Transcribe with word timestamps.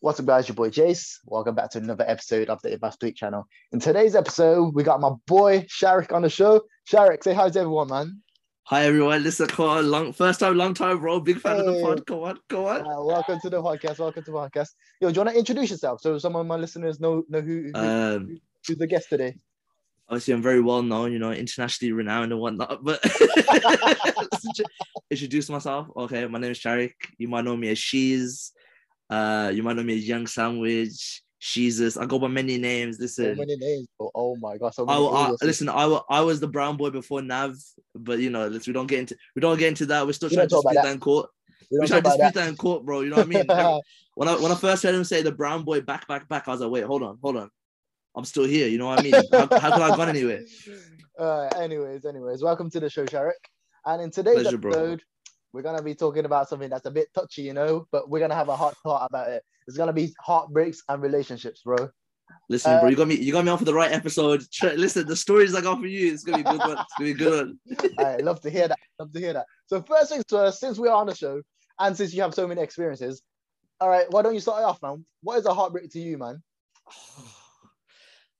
What's 0.00 0.18
up, 0.18 0.26
guys? 0.26 0.48
Your 0.48 0.54
boy 0.54 0.70
Jace. 0.70 1.16
Welcome 1.26 1.54
back 1.54 1.70
to 1.72 1.78
another 1.78 2.04
episode 2.08 2.48
of 2.48 2.60
the 2.62 2.70
Ibas 2.76 2.98
Tweet 2.98 3.16
channel. 3.16 3.46
In 3.72 3.80
today's 3.80 4.14
episode, 4.16 4.74
we 4.74 4.82
got 4.82 5.00
my 5.00 5.10
boy 5.26 5.60
Sharik 5.68 6.12
on 6.12 6.22
the 6.22 6.30
show. 6.30 6.62
Sharik, 6.90 7.22
say 7.22 7.34
hi 7.34 7.50
to 7.50 7.60
everyone, 7.60 7.88
man. 7.88 8.22
Hi 8.64 8.84
everyone, 8.84 9.22
listen, 9.24 9.46
come 9.48 9.68
on, 9.68 9.90
long 9.90 10.12
first 10.12 10.40
time, 10.40 10.56
long 10.56 10.74
time, 10.74 11.00
bro. 11.00 11.18
Big 11.20 11.38
fan 11.40 11.58
of 11.60 11.66
the 11.66 11.72
Hey. 11.74 11.82
pod. 11.82 12.06
Go 12.06 12.24
on, 12.24 12.38
go 12.48 12.66
on. 12.68 12.80
Uh, 12.82 13.02
welcome 13.04 13.40
to 13.40 13.50
the 13.50 13.60
podcast. 13.60 13.98
Welcome 13.98 14.22
to 14.24 14.30
the 14.30 14.36
podcast. 14.36 14.68
Yo, 15.00 15.08
do 15.10 15.14
you 15.14 15.24
want 15.24 15.30
to 15.34 15.38
introduce 15.38 15.70
yourself 15.70 16.00
so 16.00 16.16
some 16.18 16.36
of 16.36 16.46
my 16.46 16.56
listeners 16.56 17.00
know 17.00 17.24
know 17.28 17.40
who, 17.40 17.64
who- 17.64 17.72
Um, 17.74 18.40
who's 18.66 18.78
the 18.78 18.86
guest 18.86 19.08
today? 19.10 19.34
obviously, 20.08 20.34
I'm 20.34 20.42
very 20.42 20.60
well 20.60 20.82
known, 20.82 21.12
you 21.12 21.18
know, 21.18 21.30
internationally 21.32 21.92
renowned 21.92 22.32
and 22.32 22.40
whatnot. 22.40 22.82
But 22.82 23.00
introduce 25.10 25.50
myself. 25.50 25.88
Okay, 25.96 26.26
my 26.26 26.38
name 26.38 26.52
is 26.52 26.58
Sharik. 26.58 26.94
You 27.18 27.28
might 27.28 27.44
know 27.44 27.56
me 27.56 27.68
as 27.70 27.78
She's. 27.78 28.52
Uh, 29.10 29.50
you 29.52 29.62
might 29.62 29.76
know 29.76 29.82
me 29.82 29.98
as 29.98 30.08
Young 30.08 30.26
Sandwich. 30.26 31.22
Jesus. 31.40 31.96
I 31.96 32.04
go 32.04 32.18
by 32.18 32.28
many 32.28 32.58
names. 32.58 32.98
So 32.98 33.02
Listen, 33.02 33.38
many 33.38 33.56
names. 33.56 33.88
bro. 33.98 34.10
Oh 34.14 34.36
my 34.36 34.58
god. 34.58 34.74
So 34.74 34.86
I, 34.86 34.94
I, 34.94 35.34
listen. 35.42 35.70
I, 35.70 35.84
I 36.10 36.20
was 36.20 36.38
the 36.38 36.46
brown 36.46 36.76
boy 36.76 36.90
before 36.90 37.22
Nav, 37.22 37.56
but 37.94 38.18
you 38.18 38.28
know, 38.28 38.46
let's, 38.46 38.66
we 38.66 38.74
don't 38.74 38.86
get 38.86 39.00
into 39.00 39.16
we 39.34 39.40
don't 39.40 39.58
get 39.58 39.68
into 39.68 39.86
that. 39.86 40.06
We're 40.06 40.12
still 40.12 40.28
We 40.28 40.36
trying 40.36 40.48
to 40.48 40.54
dispute 40.56 40.72
about 40.72 40.84
that 40.84 40.92
in 40.92 41.00
court. 41.00 41.30
we 41.70 41.78
We're 41.78 41.86
trying 41.86 42.02
to 42.02 42.08
dispute 42.10 42.34
that. 42.34 42.34
that 42.34 42.48
in 42.48 42.56
court, 42.56 42.84
bro. 42.84 43.00
You 43.00 43.08
know 43.08 43.16
what 43.16 43.26
I 43.26 43.28
mean? 43.30 43.46
when 44.16 44.28
I 44.28 44.36
when 44.36 44.52
I 44.52 44.54
first 44.54 44.82
heard 44.82 44.94
him 44.94 45.02
say 45.04 45.22
the 45.22 45.32
brown 45.32 45.64
boy 45.64 45.80
back 45.80 46.06
back 46.06 46.28
back, 46.28 46.46
I 46.46 46.50
was 46.50 46.60
like, 46.60 46.70
wait, 46.70 46.84
hold 46.84 47.02
on, 47.02 47.18
hold 47.22 47.38
on, 47.38 47.50
I'm 48.14 48.26
still 48.26 48.44
here. 48.44 48.68
You 48.68 48.76
know 48.76 48.88
what 48.88 49.00
I 49.00 49.02
mean? 49.02 49.14
How, 49.32 49.48
how 49.50 49.72
could 49.72 49.82
I 49.82 49.86
have 49.88 49.96
gone 49.96 50.08
anywhere? 50.10 50.42
Uh, 51.18 51.50
anyways, 51.58 52.06
anyways, 52.06 52.42
welcome 52.42 52.70
to 52.70 52.80
the 52.80 52.88
show, 52.88 53.04
Sharik. 53.04 53.32
And 53.84 54.00
in 54.00 54.10
today's 54.10 54.40
Pleasure, 54.40 54.56
bro. 54.56 54.96
We're 55.52 55.62
gonna 55.62 55.82
be 55.82 55.94
talking 55.94 56.24
about 56.24 56.48
something 56.48 56.70
that's 56.70 56.86
a 56.86 56.90
bit 56.90 57.08
touchy, 57.14 57.42
you 57.42 57.52
know, 57.52 57.86
but 57.90 58.08
we're 58.08 58.20
gonna 58.20 58.34
have 58.34 58.48
a 58.48 58.56
hot 58.56 58.74
thought 58.82 59.06
about 59.10 59.30
it. 59.30 59.42
It's 59.66 59.76
gonna 59.76 59.92
be 59.92 60.14
heartbreaks 60.20 60.82
and 60.88 61.02
relationships, 61.02 61.62
bro. 61.64 61.88
Listen, 62.48 62.72
Uh, 62.72 62.80
bro, 62.80 62.88
you 62.90 62.96
got 62.96 63.08
me, 63.08 63.16
you 63.16 63.32
got 63.32 63.44
me 63.44 63.50
on 63.50 63.58
for 63.58 63.64
the 63.64 63.74
right 63.74 63.92
episode. 63.92 64.42
Listen, 64.62 65.06
the 65.06 65.16
stories 65.16 65.54
I 65.54 65.60
got 65.60 65.80
for 65.80 65.86
you, 65.86 66.12
it's 66.12 66.22
gonna 66.22 66.42
be 66.42 66.48
a 66.48 66.58
good 66.58 66.66
one. 66.66 66.78
It's 66.78 66.94
gonna 66.96 67.10
be 67.10 67.14
good 67.14 67.46
one. 67.46 67.98
I 67.98 68.16
love 68.18 68.40
to 68.42 68.50
hear 68.50 68.68
that. 68.68 68.78
Love 68.98 69.12
to 69.12 69.18
hear 69.18 69.32
that. 69.32 69.46
So 69.66 69.82
first 69.82 70.10
things 70.10 70.24
first, 70.28 70.60
since 70.60 70.78
we 70.78 70.88
are 70.88 70.96
on 70.96 71.06
the 71.06 71.14
show, 71.14 71.42
and 71.78 71.96
since 71.96 72.12
you 72.14 72.22
have 72.22 72.34
so 72.34 72.46
many 72.46 72.60
experiences, 72.62 73.22
all 73.80 73.88
right, 73.88 74.06
why 74.10 74.22
don't 74.22 74.34
you 74.34 74.40
start 74.40 74.62
it 74.62 74.64
off, 74.64 74.82
man? 74.82 75.04
What 75.22 75.38
is 75.38 75.46
a 75.46 75.54
heartbreak 75.54 75.90
to 75.92 76.00
you, 76.00 76.18
man? 76.18 76.42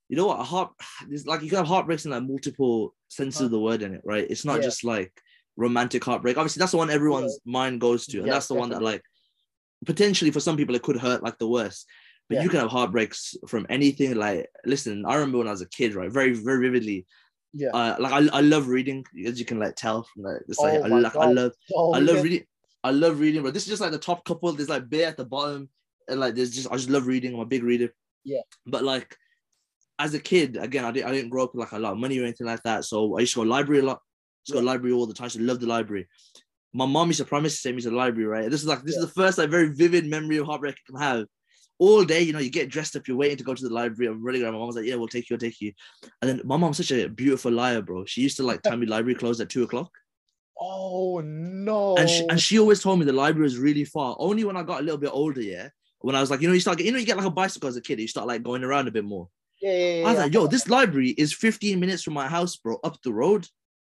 You 0.08 0.16
know 0.16 0.26
what? 0.26 0.40
A 0.40 0.42
heart, 0.42 0.72
it's 1.08 1.24
like 1.24 1.40
you 1.42 1.48
can 1.48 1.58
have 1.58 1.68
heartbreaks 1.68 2.04
in 2.04 2.10
like 2.10 2.24
multiple 2.24 2.94
senses 3.06 3.42
of 3.42 3.52
the 3.52 3.60
word 3.60 3.82
in 3.82 3.94
it, 3.94 4.00
right? 4.04 4.26
It's 4.28 4.44
not 4.44 4.56
Yeah. 4.56 4.62
just 4.62 4.82
like 4.82 5.12
romantic 5.60 6.04
heartbreak. 6.04 6.36
Obviously, 6.38 6.60
that's 6.60 6.72
the 6.72 6.78
one 6.78 6.90
everyone's 6.90 7.38
mind 7.44 7.80
goes 7.80 8.06
to, 8.06 8.18
and 8.18 8.26
Yeah, 8.26 8.34
that's 8.34 8.48
the 8.48 8.54
one 8.54 8.70
that 8.70 8.82
like 8.82 9.02
potentially 9.86 10.30
for 10.30 10.40
some 10.40 10.56
people 10.56 10.74
it 10.74 10.82
could 10.82 10.96
hurt 10.98 11.22
like 11.22 11.38
the 11.38 11.48
worst. 11.48 11.86
But 12.28 12.36
Yeah. 12.36 12.42
you 12.44 12.48
can 12.48 12.60
have 12.60 12.70
heartbreaks 12.70 13.36
from 13.48 13.66
anything. 13.68 14.14
Like, 14.14 14.48
listen, 14.64 15.04
I 15.06 15.14
remember 15.14 15.38
when 15.38 15.48
I 15.48 15.52
was 15.52 15.62
a 15.62 15.68
kid, 15.68 15.94
right? 15.94 16.10
Very, 16.10 16.32
very 16.32 16.60
vividly. 16.68 17.06
Yeah. 17.52 17.70
Uh, 17.70 17.96
like 17.98 18.12
I, 18.12 18.38
I 18.38 18.40
love 18.40 18.68
reading, 18.68 19.04
as 19.26 19.38
you 19.38 19.44
can 19.44 19.58
like 19.58 19.74
tell 19.76 20.04
from 20.04 20.22
like 20.22 20.42
it's 20.48 20.58
like 20.60 20.80
Oh 20.80 20.84
I, 20.84 20.88
like, 20.88 21.16
I 21.16 21.26
love 21.30 21.52
Oh, 21.74 21.92
I 21.92 21.98
love 21.98 22.16
yeah. 22.16 22.22
reading. 22.22 22.44
I 22.82 22.90
love 22.92 23.20
reading, 23.20 23.42
but 23.42 23.52
this 23.52 23.64
is 23.64 23.68
just 23.68 23.82
like 23.82 23.90
the 23.92 23.98
top 23.98 24.24
couple. 24.24 24.52
There's 24.52 24.68
like 24.68 24.88
beer 24.88 25.08
at 25.08 25.16
the 25.16 25.24
bottom, 25.24 25.68
and 26.08 26.20
like 26.20 26.34
there's 26.34 26.54
just 26.54 26.70
I 26.70 26.76
just 26.76 26.88
love 26.88 27.06
reading. 27.06 27.34
I'm 27.34 27.40
a 27.40 27.44
big 27.46 27.62
reader. 27.64 27.92
Yeah. 28.24 28.40
But 28.66 28.84
like, 28.84 29.16
as 29.98 30.14
a 30.14 30.20
kid, 30.20 30.56
again, 30.56 30.84
I 30.84 30.92
didn't 30.92 31.08
I 31.08 31.12
didn't 31.12 31.30
grow 31.30 31.44
up 31.44 31.54
with 31.54 31.60
like 31.60 31.72
a 31.72 31.78
lot 31.78 31.92
of 31.92 31.98
money 31.98 32.18
or 32.18 32.22
anything 32.22 32.46
like 32.46 32.62
that. 32.62 32.84
So 32.84 33.16
I 33.18 33.20
used 33.20 33.34
to 33.34 33.40
go 33.40 33.44
to 33.44 33.50
library 33.50 33.82
a 33.82 33.84
lot. 33.84 34.00
Just 34.50 34.54
go 34.54 34.60
to 34.60 34.66
library 34.66 34.94
all 34.94 35.06
the 35.06 35.14
time. 35.14 35.28
So 35.30 35.40
I 35.40 35.42
love 35.42 35.60
the 35.60 35.66
library. 35.66 36.08
My 36.72 36.86
mom 36.86 37.08
used 37.08 37.18
to 37.20 37.24
promise 37.24 37.56
to 37.56 37.68
take 37.68 37.76
me 37.76 37.82
to 37.82 37.90
the 37.90 37.96
library. 37.96 38.28
Right. 38.28 38.50
This 38.50 38.60
is 38.60 38.66
like 38.66 38.82
this 38.82 38.96
is 38.96 39.02
the 39.02 39.12
first 39.12 39.38
like 39.38 39.50
very 39.50 39.68
vivid 39.74 40.06
memory 40.06 40.36
of 40.38 40.46
heartbreak 40.46 40.74
I 40.74 40.92
can 40.92 41.00
have. 41.00 41.26
All 41.78 42.04
day, 42.04 42.20
you 42.20 42.34
know, 42.34 42.38
you 42.38 42.50
get 42.50 42.68
dressed 42.68 42.94
up, 42.94 43.08
you're 43.08 43.16
waiting 43.16 43.38
to 43.38 43.44
go 43.44 43.54
to 43.54 43.68
the 43.68 43.72
library. 43.72 44.12
I'm 44.12 44.22
running 44.22 44.42
around. 44.42 44.52
My 44.52 44.58
mom 44.58 44.66
was 44.66 44.76
like, 44.76 44.84
"Yeah, 44.84 44.96
we'll 44.96 45.08
take 45.08 45.30
you, 45.30 45.34
we'll 45.34 45.40
take 45.40 45.60
you." 45.62 45.72
And 46.20 46.28
then 46.28 46.40
my 46.44 46.58
mom's 46.58 46.76
such 46.76 46.90
a 46.92 47.08
beautiful 47.08 47.50
liar, 47.50 47.80
bro. 47.80 48.04
She 48.04 48.20
used 48.20 48.36
to 48.36 48.42
like 48.42 48.60
tell 48.62 48.76
me 48.76 48.86
library 48.86 49.14
closed 49.14 49.40
at 49.40 49.48
two 49.48 49.62
o'clock. 49.62 49.90
Oh 50.60 51.22
no. 51.24 51.96
And 51.96 52.08
she, 52.10 52.26
and 52.28 52.40
she 52.40 52.58
always 52.58 52.82
told 52.82 52.98
me 52.98 53.06
the 53.06 53.12
library 53.14 53.44
was 53.44 53.56
really 53.56 53.84
far. 53.86 54.14
Only 54.18 54.44
when 54.44 54.58
I 54.58 54.62
got 54.62 54.80
a 54.80 54.82
little 54.82 54.98
bit 54.98 55.10
older, 55.12 55.40
yeah. 55.40 55.70
When 56.00 56.14
I 56.14 56.20
was 56.20 56.30
like, 56.30 56.40
you 56.42 56.48
know, 56.48 56.54
you 56.54 56.60
start, 56.60 56.76
get- 56.78 56.86
you 56.86 56.92
know, 56.92 56.98
you 56.98 57.06
get 57.06 57.16
like 57.16 57.26
a 57.26 57.30
bicycle 57.30 57.68
as 57.68 57.76
a 57.76 57.80
kid, 57.80 57.98
you 57.98 58.08
start 58.08 58.26
like 58.26 58.42
going 58.42 58.62
around 58.62 58.86
a 58.88 58.90
bit 58.90 59.04
more. 59.04 59.28
yeah, 59.62 59.72
yeah, 59.72 59.78
yeah. 59.78 60.06
I 60.06 60.10
was 60.10 60.14
yeah. 60.16 60.22
like, 60.24 60.34
yo, 60.34 60.46
this 60.46 60.68
library 60.68 61.10
is 61.10 61.32
15 61.32 61.80
minutes 61.80 62.02
from 62.02 62.12
my 62.14 62.28
house, 62.28 62.56
bro, 62.56 62.78
up 62.84 63.00
the 63.02 63.12
road. 63.12 63.46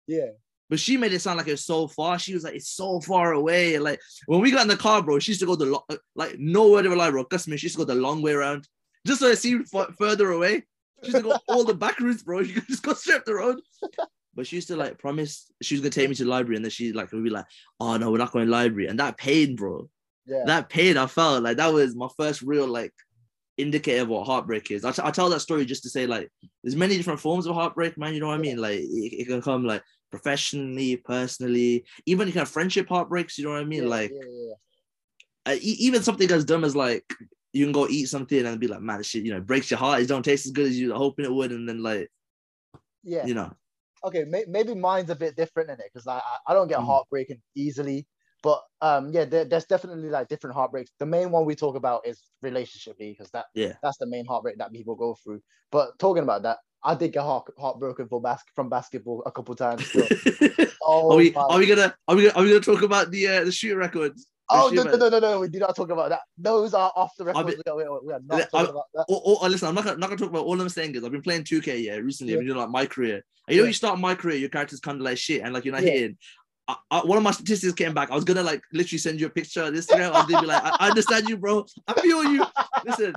yeah. 0.08 0.30
But 0.70 0.80
she 0.80 0.98
made 0.98 1.14
it 1.14 1.20
sound 1.20 1.38
like 1.38 1.48
it's 1.48 1.64
so 1.66 1.88
far. 1.88 2.18
She 2.18 2.34
was 2.34 2.44
like, 2.44 2.56
it's 2.56 2.70
so 2.72 3.00
far 3.00 3.34
away. 3.34 3.78
Like 3.78 4.00
when 4.26 4.42
we 4.42 4.50
got 4.52 4.64
in 4.64 4.68
the 4.68 4.76
car, 4.78 5.02
bro, 5.04 5.20
she 5.20 5.32
used 5.32 5.42
to 5.42 5.46
go 5.46 5.56
the 5.56 5.66
lo- 5.68 5.86
uh, 5.90 5.98
like 6.16 6.38
nowhere 6.40 6.82
to 6.82 6.96
lie, 6.96 7.12
bro. 7.12 7.24
Customer, 7.24 7.58
she 7.58 7.66
used 7.68 7.76
to 7.78 7.86
go 7.86 7.94
the 7.94 8.00
long 8.00 8.22
way 8.22 8.32
around, 8.34 8.68
just 9.06 9.20
so 9.20 9.28
it 9.28 9.38
seemed 9.38 9.68
f- 9.74 9.96
further 9.98 10.32
away. 10.32 10.64
She 11.04 11.12
used 11.12 11.18
to 11.18 11.30
go 11.30 11.38
all 11.48 11.64
the 11.66 11.74
back 11.76 12.00
routes, 12.00 12.24
bro. 12.24 12.44
She 12.46 12.54
could 12.54 12.68
just 12.68 12.82
go 12.84 12.94
straight 12.94 13.18
up 13.18 13.26
the 13.26 13.36
road. 13.36 13.60
But 14.34 14.48
she 14.48 14.56
used 14.58 14.68
to 14.70 14.76
like 14.76 14.98
promise 14.98 15.50
she 15.62 15.76
was 15.76 15.82
gonna 15.82 15.92
take 15.92 16.10
me 16.10 16.16
to 16.16 16.24
the 16.24 16.30
library, 16.30 16.56
and 16.58 16.66
then 16.66 16.72
she 16.72 16.92
like 16.94 17.12
would 17.12 17.24
be 17.24 17.30
like, 17.30 17.46
"Oh 17.80 17.96
no, 17.98 18.10
we're 18.12 18.18
not 18.18 18.32
going 18.32 18.46
to 18.46 18.50
the 18.52 18.58
library." 18.58 18.88
And 18.88 19.00
that 19.00 19.18
pain, 19.18 19.56
bro, 19.56 19.88
Yeah. 20.26 20.44
that 20.48 20.68
pain 20.70 20.98
I 20.98 21.06
felt 21.08 21.44
like 21.44 21.58
that 21.58 21.72
was 21.72 21.96
my 21.96 22.10
first 22.18 22.42
real 22.42 22.68
like 22.68 22.92
indicator 23.58 24.02
of 24.02 24.10
what 24.10 24.26
heartbreak 24.28 24.70
is. 24.72 24.84
I, 24.84 24.92
t- 24.92 25.02
I 25.06 25.12
tell 25.12 25.30
that 25.30 25.40
story 25.40 25.64
just 25.66 25.84
to 25.84 25.90
say 25.90 26.06
like 26.08 26.30
there's 26.64 26.76
many 26.76 26.98
different 26.98 27.22
forms 27.22 27.46
of 27.46 27.56
heartbreak, 27.56 27.98
man. 27.98 28.14
You 28.14 28.20
know 28.20 28.28
what 28.28 28.34
I 28.40 28.40
mean? 28.42 28.58
Like 28.58 28.80
it, 28.80 29.14
it 29.22 29.28
can 29.28 29.42
come 29.42 29.64
like 29.64 29.84
professionally, 30.12 30.98
personally, 30.98 31.86
even 32.06 32.28
you 32.28 32.34
can 32.34 32.40
have 32.40 32.50
friendship 32.50 32.88
heartbreaks. 32.88 33.38
You 33.38 33.46
know 33.46 33.52
what 33.52 33.62
I 33.62 33.66
mean? 33.66 33.84
yeah, 33.84 33.90
like 33.90 34.12
yeah, 34.12 34.54
uh, 35.46 35.56
e- 35.56 35.78
even 35.80 36.02
something 36.04 36.30
as 36.32 36.46
dumb 36.46 36.64
as 36.64 36.76
like 36.76 37.06
you 37.54 37.66
can 37.66 37.72
go 37.72 37.88
eat 37.88 38.06
something 38.08 38.46
and 38.46 38.60
be 38.60 38.68
like, 38.68 38.82
man, 38.82 38.98
this 38.98 39.08
shit, 39.08 39.24
you 39.24 39.34
know, 39.34 39.42
breaks 39.42 39.72
your 39.72 39.78
heart. 39.78 40.02
It 40.02 40.08
don't 40.08 40.24
taste 40.24 40.46
as 40.46 40.52
good 40.52 40.68
as 40.68 40.80
you 40.80 40.90
were 40.90 40.98
hoping 40.98 41.26
it 41.26 41.32
would, 41.34 41.52
and 41.52 41.68
then 41.68 41.82
like 41.82 42.12
yeah. 43.04 43.26
you 43.26 43.34
know, 43.34 43.52
okay, 44.04 44.24
may- 44.26 44.46
maybe 44.48 44.76
mine's 44.76 45.10
a 45.10 45.16
bit 45.16 45.36
different 45.36 45.70
in 45.70 45.80
it 45.80 45.90
because 45.94 46.08
I, 46.08 46.18
I 46.18 46.38
I 46.48 46.54
don't 46.54 46.68
get 46.68 46.80
Mm. 46.80 46.86
heartbreaking 46.86 47.42
easily, 47.56 48.08
but 48.44 48.64
um 48.82 49.12
yeah, 49.12 49.26
there, 49.26 49.46
there's 49.46 49.66
definitely 49.66 50.10
like 50.10 50.28
different 50.28 50.56
heartbreaks. 50.56 50.92
The 51.00 51.06
main 51.06 51.32
one 51.32 51.46
we 51.46 51.56
talk 51.56 51.76
about 51.76 52.06
is 52.08 52.22
relationship 52.42 52.98
because 52.98 53.32
that 53.32 53.46
Yeah. 53.54 53.74
that's 53.82 53.98
the 53.98 54.08
main 54.08 54.26
heartbreak 54.26 54.58
that 54.58 54.72
people 54.74 54.96
go 54.96 55.16
through. 55.24 55.42
But 55.72 55.98
talking 56.00 56.24
about 56.24 56.44
that, 56.44 56.58
I 56.86 56.96
did 56.96 57.12
get 57.14 57.24
heart, 57.24 57.52
heartbroken 57.58 58.08
for 58.08 58.22
bas- 58.22 58.44
from 58.56 58.70
basketball 58.70 59.24
a 59.26 59.32
couple 59.32 59.56
times. 59.56 59.86
Still. 59.88 60.08
Oh, 60.88 61.14
are 61.14 61.18
we 61.18 61.32
my- 61.32 61.42
are 61.42 61.58
we 61.58 61.66
gonna 61.66 61.96
are 62.08 62.16
we 62.16 62.22
gonna, 62.28 62.36
are 62.36 62.44
we 62.44 62.50
gonna 62.50 62.60
talk 62.62 62.84
about 62.84 63.10
the 63.10 63.28
uh, 63.28 63.44
the 63.44 63.52
shooting 63.52 63.78
records? 63.80 64.28
oh 64.52 64.70
no, 64.72 64.84
no, 64.84 64.96
no, 64.96 65.10
no, 65.10 65.20
no, 65.20 65.40
we 65.40 65.48
do 65.50 65.58
not 65.58 65.76
talk 65.76 65.90
about 65.90 66.10
that. 66.10 66.20
Those 66.38 66.76
are 66.76 66.92
off 66.96 67.12
the 67.18 67.26
record. 67.26 67.48
been- 67.48 67.56
we, 67.76 67.84
are, 67.84 68.00
we 68.04 68.14
are- 68.14 68.20
I- 68.30 68.38
not 68.38 68.52
talking 68.52 68.70
about 68.70 68.86
that. 68.94 69.06
Oh, 69.10 69.20
oh, 69.26 69.38
oh, 69.42 69.48
listen, 69.48 69.68
I'm 69.68 69.74
not 69.74 69.84
gonna, 69.84 69.98
not 69.98 70.10
gonna 70.10 70.20
talk 70.20 70.30
about 70.30 70.46
all 70.46 70.62
I'm 70.62 70.70
saying 70.70 70.94
is 70.94 71.04
I've 71.04 71.12
been 71.12 71.24
playing 71.24 71.44
2K 71.46 71.84
yeah 71.86 71.96
recently. 71.96 72.34
Yeah. 72.34 72.38
I've 72.38 72.42
been 72.42 72.48
doing 72.50 72.60
like 72.60 72.70
my 72.70 72.86
career. 72.86 73.24
And 73.48 73.56
you 73.56 73.62
know, 73.64 73.68
you 73.68 73.74
start 73.74 74.00
my 74.00 74.14
career, 74.14 74.38
your 74.38 74.50
character's 74.50 74.80
kind 74.80 74.98
of 74.98 75.02
like 75.04 75.18
shit, 75.18 75.42
and 75.42 75.56
like 75.56 75.66
you're 75.66 75.74
not 75.74 75.84
Yeah. 75.84 75.92
hitting. 75.92 76.18
I, 76.68 76.76
I, 76.92 77.00
one 77.00 77.18
of 77.18 77.24
my 77.24 77.32
statistics 77.32 77.74
came 77.74 77.96
back. 77.96 78.12
I 78.12 78.16
was 78.16 78.24
gonna 78.26 78.44
like 78.44 78.62
literally 78.72 79.00
send 79.00 79.20
you 79.20 79.26
a 79.26 79.30
picture 79.32 79.64
on 79.64 79.74
Instagram. 79.74 80.12
I 80.12 80.20
was 80.20 80.26
gonna 80.28 80.42
be 80.42 80.48
like, 80.48 80.64
I, 80.64 80.78
I 80.82 80.90
understand 80.90 81.28
you, 81.30 81.38
bro. 81.38 81.66
I 81.88 82.00
feel 82.00 82.24
you. 82.26 82.46
Listen, 82.86 83.16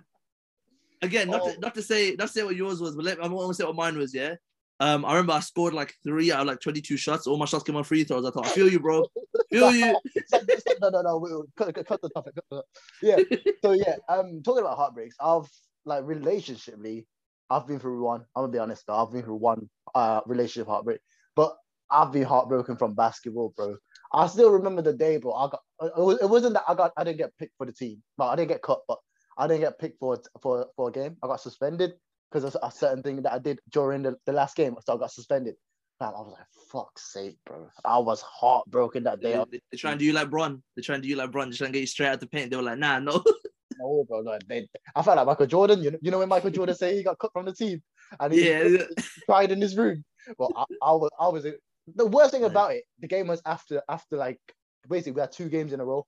again, 1.03 1.29
not 1.31 1.43
Oh. 1.43 1.53
to, 1.53 1.61
not 1.61 1.75
to 1.75 1.83
say 1.83 2.15
not 2.19 2.29
to 2.29 2.33
say 2.33 2.43
what 2.43 2.57
yours 2.57 2.81
was, 2.81 2.97
but 2.97 3.05
let, 3.05 3.23
I'm 3.23 3.33
gonna 3.35 3.55
say 3.55 3.65
what 3.65 3.77
mine 3.77 3.97
was. 3.99 4.15
Yeah. 4.15 4.35
Um, 4.81 5.05
I 5.05 5.13
remember 5.15 5.33
I 5.33 5.41
scored 5.41 5.75
like 5.75 5.93
three 6.05 6.31
out 6.31 6.43
of 6.43 6.47
like 6.47 6.61
22 6.61 6.97
shots. 6.97 7.27
All 7.27 7.37
my 7.37 7.47
shots 7.47 7.65
came 7.65 7.75
on 7.75 7.83
free 7.83 8.05
throws. 8.05 8.25
I 8.25 8.31
thought, 8.31 8.47
I 8.47 8.51
feel 8.51 8.69
you, 8.69 8.79
bro. 8.79 9.05
Feel 9.51 9.73
you. 9.75 9.99
No, 10.81 10.91
no, 10.91 11.01
no. 11.03 11.45
Cut, 11.57 11.75
cut, 11.75 11.87
cut 11.87 12.01
the 12.01 12.09
topic. 12.11 12.35
Cut 12.37 12.45
the, 12.51 12.63
yeah. 13.03 13.17
So 13.65 13.73
yeah, 13.73 13.97
um, 14.09 14.41
talking 14.45 14.61
about 14.63 14.77
heartbreaks, 14.77 15.17
I've 15.21 15.49
like 15.85 16.05
relationshiply, 16.05 17.07
I've 17.51 17.67
been 17.67 17.81
through 17.81 18.05
one. 18.05 18.21
I'm 18.37 18.43
gonna 18.45 18.53
be 18.53 18.59
honest, 18.59 18.87
though, 18.87 18.95
I've 18.95 19.11
been 19.11 19.23
through 19.25 19.37
one 19.37 19.69
uh 19.97 20.21
relationship 20.27 20.69
heartbreak, 20.69 21.01
but 21.35 21.57
I've 21.91 22.13
been 22.13 22.23
heartbroken 22.25 22.77
from 22.77 22.95
basketball, 22.95 23.53
bro. 23.57 23.77
I 24.13 24.27
still 24.29 24.51
remember 24.53 24.83
the 24.83 24.93
day, 24.93 25.17
bro. 25.17 25.33
I 25.33 25.49
got 25.51 25.61
it 26.23 26.29
wasn't 26.31 26.55
that 26.55 26.65
I 26.69 26.75
got 26.75 26.93
I 26.97 27.03
didn't 27.03 27.19
get 27.19 27.37
picked 27.39 27.57
for 27.57 27.67
the 27.67 27.73
team, 27.73 28.03
but 28.17 28.29
I 28.29 28.37
didn't 28.37 28.51
get 28.51 28.63
cut, 28.63 28.83
but 28.87 28.99
I 29.39 29.47
didn't 29.47 29.61
get 29.61 29.79
picked 29.79 29.99
for 30.01 30.19
for 30.43 30.67
for 30.77 30.89
a 30.89 30.93
game. 30.93 31.17
I 31.23 31.29
got 31.29 31.41
suspended 31.41 31.93
because 32.31 32.45
of 32.45 32.57
a 32.63 32.71
certain 32.71 33.03
thing 33.03 33.23
that 33.23 33.33
I 33.33 33.39
did 33.39 33.61
during 33.71 34.03
the, 34.03 34.17
the 34.27 34.33
last 34.33 34.57
game, 34.57 34.77
so 34.85 34.95
I 34.95 34.99
got 34.99 35.13
suspended. 35.13 35.55
Man, 36.01 36.13
I 36.17 36.21
was 36.21 36.33
like, 36.33 36.47
fuck's 36.71 37.13
sake, 37.13 37.39
bro. 37.45 37.69
I 37.85 37.99
was 37.99 38.21
heartbroken 38.21 39.05
that 39.05 39.21
day. 39.21 39.43
they, 39.51 39.61
they 39.73 39.79
try 39.79 39.91
and 39.91 39.99
do 39.99 40.05
you 40.05 40.13
like 40.13 40.31
Bron. 40.31 40.63
They 40.77 40.83
try 40.83 40.95
and 40.95 41.03
do 41.03 41.09
you 41.09 41.17
like 41.17 41.33
Bron. 41.33 41.49
They're 41.49 41.57
try 41.57 41.67
and 41.67 41.75
get 41.75 41.81
you 41.81 41.87
straight 41.87 42.09
out 42.09 42.21
the 42.21 42.27
paint. 42.27 42.51
They 42.51 42.57
were 42.57 42.63
like, 42.63 42.79
nah, 42.79 42.99
no. 42.99 43.23
No, 43.81 44.05
bro, 44.09 44.23
no, 44.23 44.37
they, 44.49 44.67
I 44.97 45.03
felt 45.03 45.19
like 45.19 45.27
Michael 45.27 45.47
Jordan. 45.47 45.83
You 45.85 45.93
know, 45.93 45.99
you 46.03 46.11
know 46.11 46.19
when 46.19 46.29
Michael 46.29 46.51
Jordan 46.51 46.75
say 46.75 46.97
he 46.97 47.05
got 47.05 47.19
cut 47.21 47.33
from 47.33 47.47
the 47.47 47.55
team 47.55 47.81
and 48.19 48.33
he 48.33 48.49
yeah. 48.49 48.83
cried 49.27 49.53
in 49.53 49.61
his 49.61 49.77
room. 49.77 50.05
Well, 50.37 50.51
I, 50.57 50.65
I 50.83 50.93
was, 50.93 51.11
I 51.21 51.29
was. 51.29 51.47
The 51.95 52.07
worst 52.07 52.33
thing 52.33 52.43
about 52.43 52.73
it, 52.73 52.83
the 52.99 53.07
game 53.07 53.29
was 53.29 53.41
after, 53.47 53.81
after 53.89 54.17
like 54.17 54.41
basically 54.89 55.13
we 55.13 55.21
had 55.21 55.31
two 55.31 55.49
games 55.49 55.73
in 55.73 55.79
a 55.79 55.85
row. 55.85 56.05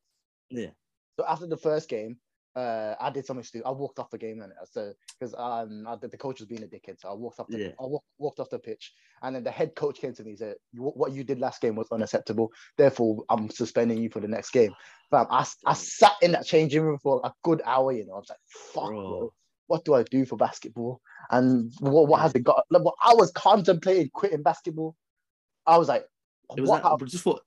Yeah. 0.50 0.70
So 1.18 1.24
after 1.28 1.46
the 1.46 1.56
first 1.56 1.88
game, 1.88 2.16
uh, 2.56 2.94
I 3.00 3.10
did 3.10 3.24
something 3.26 3.44
stupid. 3.44 3.66
I 3.66 3.70
walked 3.70 3.98
off 3.98 4.10
the 4.10 4.18
game 4.18 4.40
and 4.42 4.52
so 4.70 4.92
because 5.18 5.34
um 5.38 5.86
I, 5.86 5.96
the 5.96 6.16
coach 6.16 6.40
was 6.40 6.48
being 6.48 6.62
a 6.62 6.66
dickhead, 6.66 7.00
so 7.00 7.08
I 7.08 7.14
walked 7.14 7.38
off 7.38 7.46
the 7.48 7.58
Yeah. 7.58 7.68
I 7.78 7.84
walked, 7.84 8.06
walked 8.18 8.40
off 8.40 8.50
the 8.50 8.58
pitch, 8.58 8.92
and 9.22 9.36
then 9.36 9.44
the 9.44 9.50
head 9.50 9.74
coach 9.76 9.98
came 10.00 10.12
to 10.14 10.24
me 10.24 10.30
and 10.30 10.38
said, 10.38 10.54
"What 10.74 11.12
you 11.12 11.22
did 11.22 11.38
last 11.38 11.60
game 11.60 11.76
was 11.76 11.86
unacceptable. 11.92 12.50
Therefore, 12.76 13.24
I'm 13.28 13.50
suspending 13.50 13.98
you 13.98 14.10
for 14.10 14.20
the 14.20 14.28
next 14.28 14.50
game." 14.50 14.74
Fam, 15.10 15.26
I, 15.30 15.46
I 15.66 15.74
sat 15.74 16.14
in 16.22 16.32
that 16.32 16.44
changing 16.46 16.82
room 16.82 16.98
for 17.02 17.20
a 17.24 17.32
good 17.44 17.62
hour. 17.64 17.92
You 17.92 18.06
know, 18.06 18.14
I 18.14 18.18
was 18.18 18.28
like, 18.28 18.38
"Fuck, 18.46 18.88
Bro. 18.88 19.08
bro. 19.08 19.32
What 19.68 19.84
do 19.84 19.94
I 19.94 20.02
do 20.02 20.26
for 20.26 20.36
basketball? 20.36 21.00
And 21.30 21.72
what, 21.78 22.08
what 22.08 22.20
has 22.20 22.34
it 22.34 22.42
got? 22.42 22.64
Like, 22.70 22.82
what- 22.82 22.96
I 23.00 23.14
was 23.14 23.30
contemplating 23.30 24.10
quitting 24.12 24.42
basketball. 24.42 24.96
I 25.66 25.78
was 25.78 25.86
like, 25.86 26.04
It 26.56 26.60
was 26.62 26.70
what? 26.70 26.82
that, 26.82 26.96
but 26.98 27.08
just 27.08 27.22
for 27.22 27.38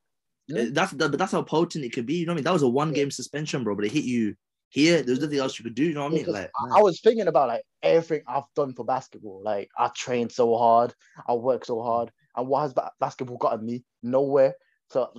Yeah. 0.48 0.68
that's 0.72 0.94
that, 0.94 1.10
but 1.12 1.20
that's 1.20 1.34
how 1.34 1.42
potent 1.42 1.84
it 1.84 1.92
could 1.92 2.06
be. 2.06 2.16
You 2.16 2.26
know 2.26 2.32
what 2.32 2.36
I 2.36 2.38
mean? 2.38 2.44
That 2.46 2.54
was 2.54 2.62
a 2.64 2.70
one 2.70 2.94
game 2.94 3.12
suspension, 3.12 3.66
bro. 3.66 3.76
But 3.76 3.84
it 3.86 3.92
hit 3.92 4.06
you 4.06 4.36
here. 4.74 5.04
There's 5.04 5.20
nothing 5.22 5.38
else 5.40 5.58
you 5.58 5.64
could 5.64 5.76
do. 5.76 5.84
You 5.84 5.94
know 5.94 6.04
what 6.04 6.14
I 6.14 6.16
mean? 6.16 6.26
Like, 6.26 6.52
I, 6.72 6.80
I 6.80 6.82
was 6.82 7.00
thinking 7.00 7.28
about 7.28 7.48
like 7.48 7.64
everything 7.84 8.24
I've 8.28 8.44
done 8.56 8.74
for 8.74 8.84
basketball. 8.84 9.42
Like 9.44 9.70
I 9.78 9.90
trained 9.96 10.32
so 10.32 10.58
hard, 10.58 10.94
I 11.28 11.34
worked 11.34 11.68
so 11.68 11.82
hard, 11.82 12.12
and 12.36 12.48
what 12.48 12.62
has 12.62 12.74
ba- 12.74 12.92
basketball 13.00 13.38
gotten 13.38 13.66
me? 13.66 13.84
Nowhere. 14.02 14.56
So 14.90 15.10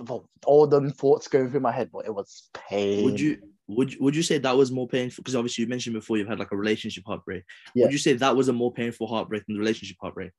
all 0.45 0.67
the 0.67 0.89
thoughts 0.91 1.27
going 1.27 1.49
through 1.51 1.59
my 1.61 1.71
head, 1.71 1.89
but 1.91 2.05
it 2.05 2.13
was 2.13 2.49
pain. 2.53 3.03
would 3.05 3.19
you 3.19 3.37
would 3.67 3.93
you- 3.93 3.99
would 4.01 4.15
you 4.15 4.23
say 4.23 4.37
that 4.37 4.55
was 4.55 4.71
more 4.71 4.87
painful? 4.87 5.21
Because 5.23 5.35
obviously 5.35 5.63
you 5.63 5.67
mentioned 5.69 5.95
before 5.95 6.17
you've 6.17 6.27
had 6.27 6.39
like 6.39 6.51
a 6.51 6.57
relationship 6.57 7.03
heartbreak. 7.07 7.43
Yeah. 7.73 7.85
Would 7.85 7.93
you 7.93 7.97
say 7.97 8.13
that 8.13 8.35
was 8.35 8.47
a 8.49 8.53
more 8.53 8.71
painful 8.73 9.07
heartbreak 9.07 9.45
than 9.47 9.55
the 9.55 9.59
relationship 9.59 9.97
heartbreak? 10.01 10.31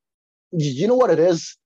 You 0.52 0.86
know 0.86 0.94
what 0.94 1.10
it 1.10 1.18
is? 1.18 1.56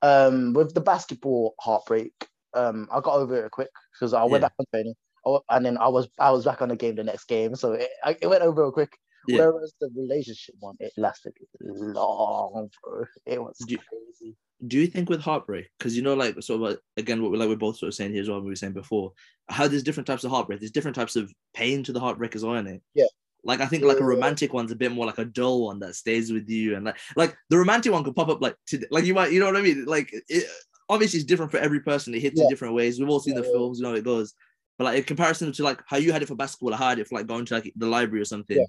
Um, 0.00 0.52
with 0.52 0.74
the 0.74 0.80
basketball 0.80 1.54
heartbreak, 1.60 2.12
um, 2.54 2.88
I 2.92 3.00
got 3.00 3.16
over 3.16 3.44
it 3.44 3.50
quick 3.50 3.70
because 3.92 4.14
I 4.14 4.22
went 4.24 4.42
Yeah. 4.42 4.48
back 4.48 4.52
on 4.60 4.66
training, 4.72 4.94
Oh, 5.24 5.42
and 5.50 5.64
then 5.66 5.76
I 5.78 5.88
was 5.88 6.08
I 6.18 6.30
was 6.30 6.44
back 6.44 6.62
on 6.62 6.68
the 6.68 6.76
game 6.76 6.94
the 6.96 7.04
next 7.04 7.24
game, 7.24 7.54
so 7.56 7.72
it, 7.72 7.88
it 8.20 8.26
went 8.26 8.42
over 8.42 8.62
real 8.62 8.72
quick. 8.72 8.92
Yeah. 9.26 9.46
Whereas 9.46 9.74
the 9.80 9.90
relationship 9.94 10.54
one, 10.60 10.76
it 10.80 10.92
lasted 10.96 11.32
long, 11.60 12.70
bro. 12.82 13.04
It 13.26 13.42
was 13.42 13.56
Do 13.66 13.76
crazy. 13.76 14.36
do 14.66 14.78
you 14.78 14.86
think 14.86 15.08
with 15.08 15.20
heartbreak 15.20 15.68
because 15.78 15.96
you 15.96 16.02
know 16.02 16.14
like 16.14 16.34
sort 16.42 16.56
of 16.62 16.68
like, 16.70 16.78
again 16.96 17.22
what 17.22 17.30
we 17.30 17.38
like 17.38 17.48
we're 17.48 17.56
both 17.56 17.76
sort 17.76 17.88
of 17.88 17.94
saying 17.94 18.12
here 18.12 18.22
as 18.22 18.28
well 18.28 18.40
we 18.40 18.48
were 18.48 18.56
saying 18.56 18.72
before 18.72 19.12
how 19.48 19.68
there's 19.68 19.82
different 19.84 20.06
types 20.06 20.24
of 20.24 20.30
heartbreak 20.30 20.58
there's 20.60 20.72
different 20.72 20.94
types 20.96 21.14
of 21.14 21.32
pain 21.54 21.82
to 21.84 21.92
the 21.92 22.00
heartbreak 22.00 22.34
as 22.34 22.44
well 22.44 22.56
in 22.56 22.66
it 22.66 22.82
Yeah. 22.94 23.04
like 23.44 23.60
i 23.60 23.66
think 23.66 23.84
like 23.84 23.98
a 23.98 24.00
Yeah. 24.00 24.06
romantic 24.06 24.52
one's 24.52 24.72
a 24.72 24.76
bit 24.76 24.90
more 24.92 25.06
like 25.06 25.18
a 25.18 25.24
dull 25.26 25.66
one 25.66 25.78
that 25.80 25.94
stays 25.94 26.32
with 26.32 26.48
you 26.48 26.74
and 26.74 26.84
like 26.86 26.96
like 27.16 27.36
the 27.50 27.58
romantic 27.58 27.92
one 27.92 28.02
could 28.02 28.16
pop 28.16 28.28
up 28.30 28.40
like 28.42 28.56
to, 28.68 28.84
like 28.90 29.04
you 29.04 29.14
might 29.14 29.30
you 29.32 29.38
know 29.38 29.46
what 29.46 29.56
i 29.56 29.60
mean 29.62 29.84
like 29.84 30.12
it, 30.28 30.44
obviously 30.88 31.18
it's 31.20 31.26
different 31.26 31.52
for 31.52 31.58
every 31.58 31.80
person 31.80 32.12
it 32.14 32.20
hits 32.22 32.40
in 32.40 32.48
different 32.48 32.74
ways 32.74 32.98
we've 32.98 33.08
all 33.10 33.20
seen 33.20 33.34
the 33.36 33.44
films 33.44 33.78
you 33.78 33.84
know 33.84 33.94
it 33.94 34.02
goes 34.04 34.34
but 34.78 34.84
like 34.84 34.98
in 34.98 35.04
comparison 35.04 35.52
to 35.52 35.62
like 35.62 35.82
how 35.86 35.96
you 35.96 36.12
had 36.12 36.22
it 36.22 36.28
for 36.28 36.36
basketball 36.36 36.72
i 36.72 36.76
had 36.76 36.98
it 36.98 37.06
for 37.08 37.16
like 37.16 37.26
going 37.26 37.44
to 37.44 37.54
like 37.54 37.72
the 37.76 37.86
library 37.86 38.22
or 38.22 38.24
something 38.24 38.56
Yeah. 38.56 38.64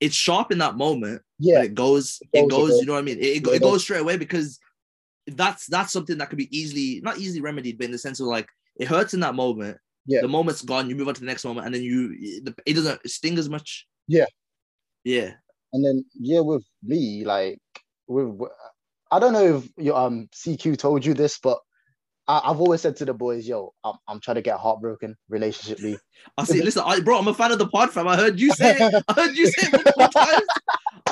it's 0.00 0.14
sharp 0.14 0.52
in 0.52 0.58
that 0.58 0.76
moment 0.76 1.20
Yeah, 1.38 1.62
it 1.64 1.74
goes, 1.74 2.20
It 2.32 2.48
goes, 2.48 2.68
it 2.68 2.70
goes, 2.70 2.80
you 2.80 2.86
know 2.86 2.92
what 2.94 3.00
I 3.00 3.02
mean? 3.02 3.18
It, 3.18 3.38
it, 3.38 3.46
it 3.46 3.62
goes 3.62 3.82
straight 3.82 4.00
away 4.00 4.16
because 4.16 4.58
that's 5.26 5.66
that's 5.66 5.92
something 5.92 6.16
that 6.18 6.28
could 6.30 6.38
be 6.38 6.48
easily 6.56 7.00
not 7.02 7.18
easily 7.18 7.42
remedied, 7.42 7.76
but 7.78 7.84
in 7.84 7.92
the 7.92 7.98
sense 7.98 8.18
of 8.20 8.26
like 8.26 8.48
it 8.76 8.88
hurts 8.88 9.12
in 9.14 9.20
that 9.20 9.34
moment. 9.34 9.76
Yeah. 10.06 10.22
The 10.22 10.28
moment's 10.28 10.62
gone, 10.62 10.88
you 10.88 10.96
move 10.96 11.08
on 11.08 11.14
to 11.14 11.20
the 11.20 11.26
next 11.26 11.44
moment, 11.44 11.66
and 11.66 11.74
then 11.74 11.82
you 11.82 12.16
it 12.18 12.54
it 12.64 12.74
doesn't 12.74 13.10
sting 13.10 13.36
as 13.38 13.48
much. 13.50 13.86
Yeah. 14.06 14.24
Yeah. 15.04 15.32
and 15.74 15.84
then 15.84 16.04
yeah, 16.18 16.40
with 16.40 16.64
me, 16.82 17.24
like 17.26 17.58
with 18.06 18.40
I 19.10 19.18
don't 19.18 19.32
know 19.34 19.58
if 19.58 19.68
your 19.76 19.96
um 19.98 20.28
CQ 20.32 20.78
told 20.78 21.04
you 21.04 21.12
this, 21.14 21.38
but 21.38 21.58
I, 22.28 22.42
I've 22.44 22.60
always 22.60 22.82
said 22.82 22.96
to 22.96 23.04
the 23.06 23.14
boys, 23.14 23.48
"Yo, 23.48 23.72
I'm, 23.82 23.94
I'm 24.06 24.20
trying 24.20 24.36
to 24.36 24.42
get 24.42 24.58
heartbroken 24.58 25.16
relationshiply." 25.32 25.98
I 26.36 26.44
see, 26.44 26.62
listen, 26.62 26.82
I 26.84 27.00
bro, 27.00 27.18
I'm 27.18 27.26
a 27.26 27.34
fan 27.34 27.52
of 27.52 27.58
the 27.58 27.68
pod 27.68 27.90
fam. 27.90 28.06
I 28.06 28.16
heard 28.16 28.38
you 28.38 28.52
say 28.52 28.76
it. 28.78 29.04
I 29.08 29.12
heard 29.14 29.36
you 29.36 29.46
say 29.46 29.68
it 29.68 29.72
multiple 29.72 30.08
times. 30.22 30.46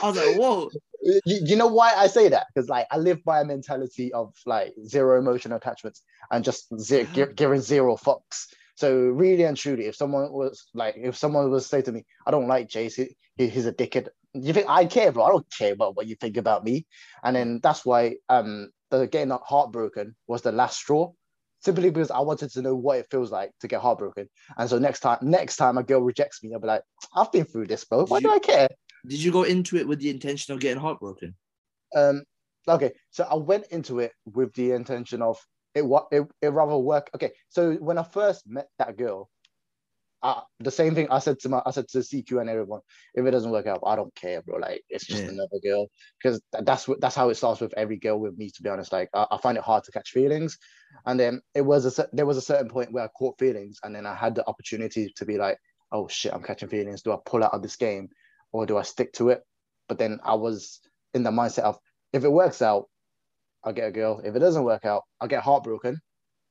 I 0.02 0.08
was 0.08 0.16
like, 0.16 0.38
whoa. 0.38 0.70
you, 1.02 1.20
you 1.46 1.56
know 1.56 1.66
why 1.68 1.94
I 1.94 2.06
say 2.06 2.28
that? 2.28 2.46
Because 2.54 2.68
like 2.68 2.86
I 2.90 2.98
live 2.98 3.24
by 3.24 3.40
a 3.40 3.44
mentality 3.44 4.12
of 4.12 4.34
like 4.44 4.74
zero 4.86 5.18
emotional 5.18 5.56
attachments 5.56 6.02
and 6.30 6.44
just 6.44 6.66
ze- 6.78 7.08
gi- 7.14 7.32
giving 7.34 7.60
zero 7.60 7.96
fucks. 7.96 8.46
So 8.74 8.94
really 8.94 9.44
and 9.44 9.56
truly, 9.56 9.86
if 9.86 9.96
someone 9.96 10.30
was 10.30 10.68
like, 10.74 10.96
if 10.98 11.16
someone 11.16 11.50
was 11.50 11.64
to 11.64 11.68
say 11.68 11.82
to 11.82 11.92
me, 11.92 12.04
"I 12.26 12.30
don't 12.30 12.46
like 12.46 12.68
Jace, 12.68 13.08
he- 13.36 13.48
he's 13.48 13.64
a 13.66 13.72
dickhead," 13.72 14.08
you 14.34 14.52
think 14.52 14.66
I 14.68 14.84
care, 14.84 15.12
bro? 15.12 15.24
I 15.24 15.30
don't 15.30 15.46
care 15.50 15.72
about 15.72 15.96
what 15.96 16.06
you 16.06 16.14
think 16.14 16.36
about 16.36 16.62
me. 16.62 16.86
And 17.24 17.34
then 17.34 17.60
that's 17.62 17.86
why 17.86 18.16
um 18.28 18.68
the 18.90 19.06
getting 19.06 19.36
heartbroken 19.44 20.14
was 20.26 20.42
the 20.42 20.52
last 20.52 20.78
straw. 20.78 21.12
Simply 21.60 21.90
because 21.90 22.10
I 22.10 22.20
wanted 22.20 22.50
to 22.52 22.62
know 22.62 22.76
what 22.76 22.98
it 22.98 23.06
feels 23.10 23.32
like 23.32 23.50
to 23.60 23.66
get 23.68 23.80
heartbroken. 23.80 24.28
And 24.58 24.68
so 24.68 24.78
next 24.78 25.00
time, 25.00 25.18
next 25.22 25.56
time 25.56 25.78
a 25.78 25.82
girl 25.82 26.00
rejects 26.00 26.42
me, 26.44 26.52
I'll 26.52 26.60
be 26.60 26.66
like, 26.68 26.82
I've 27.14 27.32
been 27.32 27.44
through 27.44 27.66
this, 27.66 27.84
bro. 27.84 28.04
Why 28.04 28.18
Did 28.18 28.24
do 28.24 28.28
you- 28.28 28.34
I 28.34 28.38
care? 28.38 28.68
Did 29.06 29.22
you 29.22 29.32
go 29.32 29.42
into 29.44 29.76
it 29.76 29.88
with 29.88 30.00
the 30.00 30.10
intention 30.10 30.54
of 30.54 30.60
getting 30.60 30.80
heartbroken? 30.80 31.34
um 31.94 32.22
okay 32.68 32.92
so 33.10 33.24
i 33.30 33.34
went 33.36 33.64
into 33.68 34.00
it 34.00 34.12
with 34.34 34.52
the 34.54 34.72
intention 34.72 35.22
of 35.22 35.38
it 35.74 35.86
what 35.86 36.08
it, 36.10 36.26
it 36.42 36.48
rather 36.48 36.76
work 36.76 37.08
okay 37.14 37.30
so 37.48 37.74
when 37.74 37.96
i 37.96 38.02
first 38.02 38.42
met 38.46 38.66
that 38.78 38.96
girl 38.96 39.30
uh, 40.26 40.40
the 40.60 40.70
same 40.70 40.94
thing 40.94 41.08
i 41.10 41.18
said 41.20 41.38
to 41.40 41.48
my 41.48 41.62
i 41.66 41.70
said 41.70 41.88
to 41.88 41.98
cq 41.98 42.40
and 42.40 42.50
everyone 42.50 42.80
if 43.14 43.24
it 43.26 43.30
doesn't 43.32 43.50
work 43.52 43.66
out 43.66 43.80
i 43.86 43.96
don't 43.96 44.14
care 44.16 44.42
bro 44.42 44.58
like 44.58 44.82
it's 44.90 45.06
just 45.06 45.24
Yeah. 45.24 45.30
another 45.30 45.58
girl 45.64 45.88
because 46.22 46.40
that's 46.62 46.88
what 46.88 47.00
that's 47.00 47.16
how 47.16 47.30
it 47.30 47.36
starts 47.36 47.60
with 47.60 47.74
every 47.76 47.98
girl 47.98 48.18
with 48.20 48.36
me 48.38 48.50
to 48.50 48.62
be 48.62 48.70
honest 48.70 48.92
like 48.92 49.10
I, 49.14 49.26
I 49.30 49.38
find 49.38 49.58
it 49.58 49.64
hard 49.64 49.84
to 49.84 49.92
catch 49.92 50.10
feelings 50.10 50.58
and 51.06 51.18
then 51.20 51.40
it 51.54 51.62
was 51.62 51.98
a 51.98 52.08
there 52.12 52.26
was 52.26 52.36
a 52.38 52.42
certain 52.42 52.68
point 52.70 52.92
where 52.92 53.04
i 53.04 53.08
caught 53.08 53.38
feelings 53.38 53.78
and 53.84 53.94
then 53.94 54.06
i 54.06 54.14
had 54.14 54.34
the 54.34 54.46
opportunity 54.48 55.12
to 55.16 55.24
be 55.26 55.38
like 55.38 55.58
oh 55.92 56.08
shit 56.08 56.34
i'm 56.34 56.42
catching 56.42 56.68
feelings 56.68 57.02
do 57.02 57.12
i 57.12 57.18
pull 57.26 57.44
out 57.44 57.54
of 57.54 57.62
this 57.62 57.76
game 57.76 58.08
or 58.52 58.66
do 58.66 58.76
i 58.78 58.82
stick 58.82 59.12
to 59.14 59.30
it 59.30 59.42
but 59.88 59.98
then 59.98 60.18
i 60.24 60.34
was 60.34 60.80
in 61.14 61.22
the 61.24 61.30
mindset 61.30 61.64
of 61.64 61.78
if 62.12 62.24
it 62.24 62.32
works 62.32 62.62
out, 62.62 62.86
I'll 63.64 63.72
get 63.72 63.88
a 63.88 63.92
girl. 63.92 64.20
If 64.24 64.36
it 64.36 64.40
doesn't 64.40 64.64
work 64.64 64.84
out, 64.84 65.02
I'll 65.20 65.28
get 65.28 65.42
heartbroken. 65.42 66.00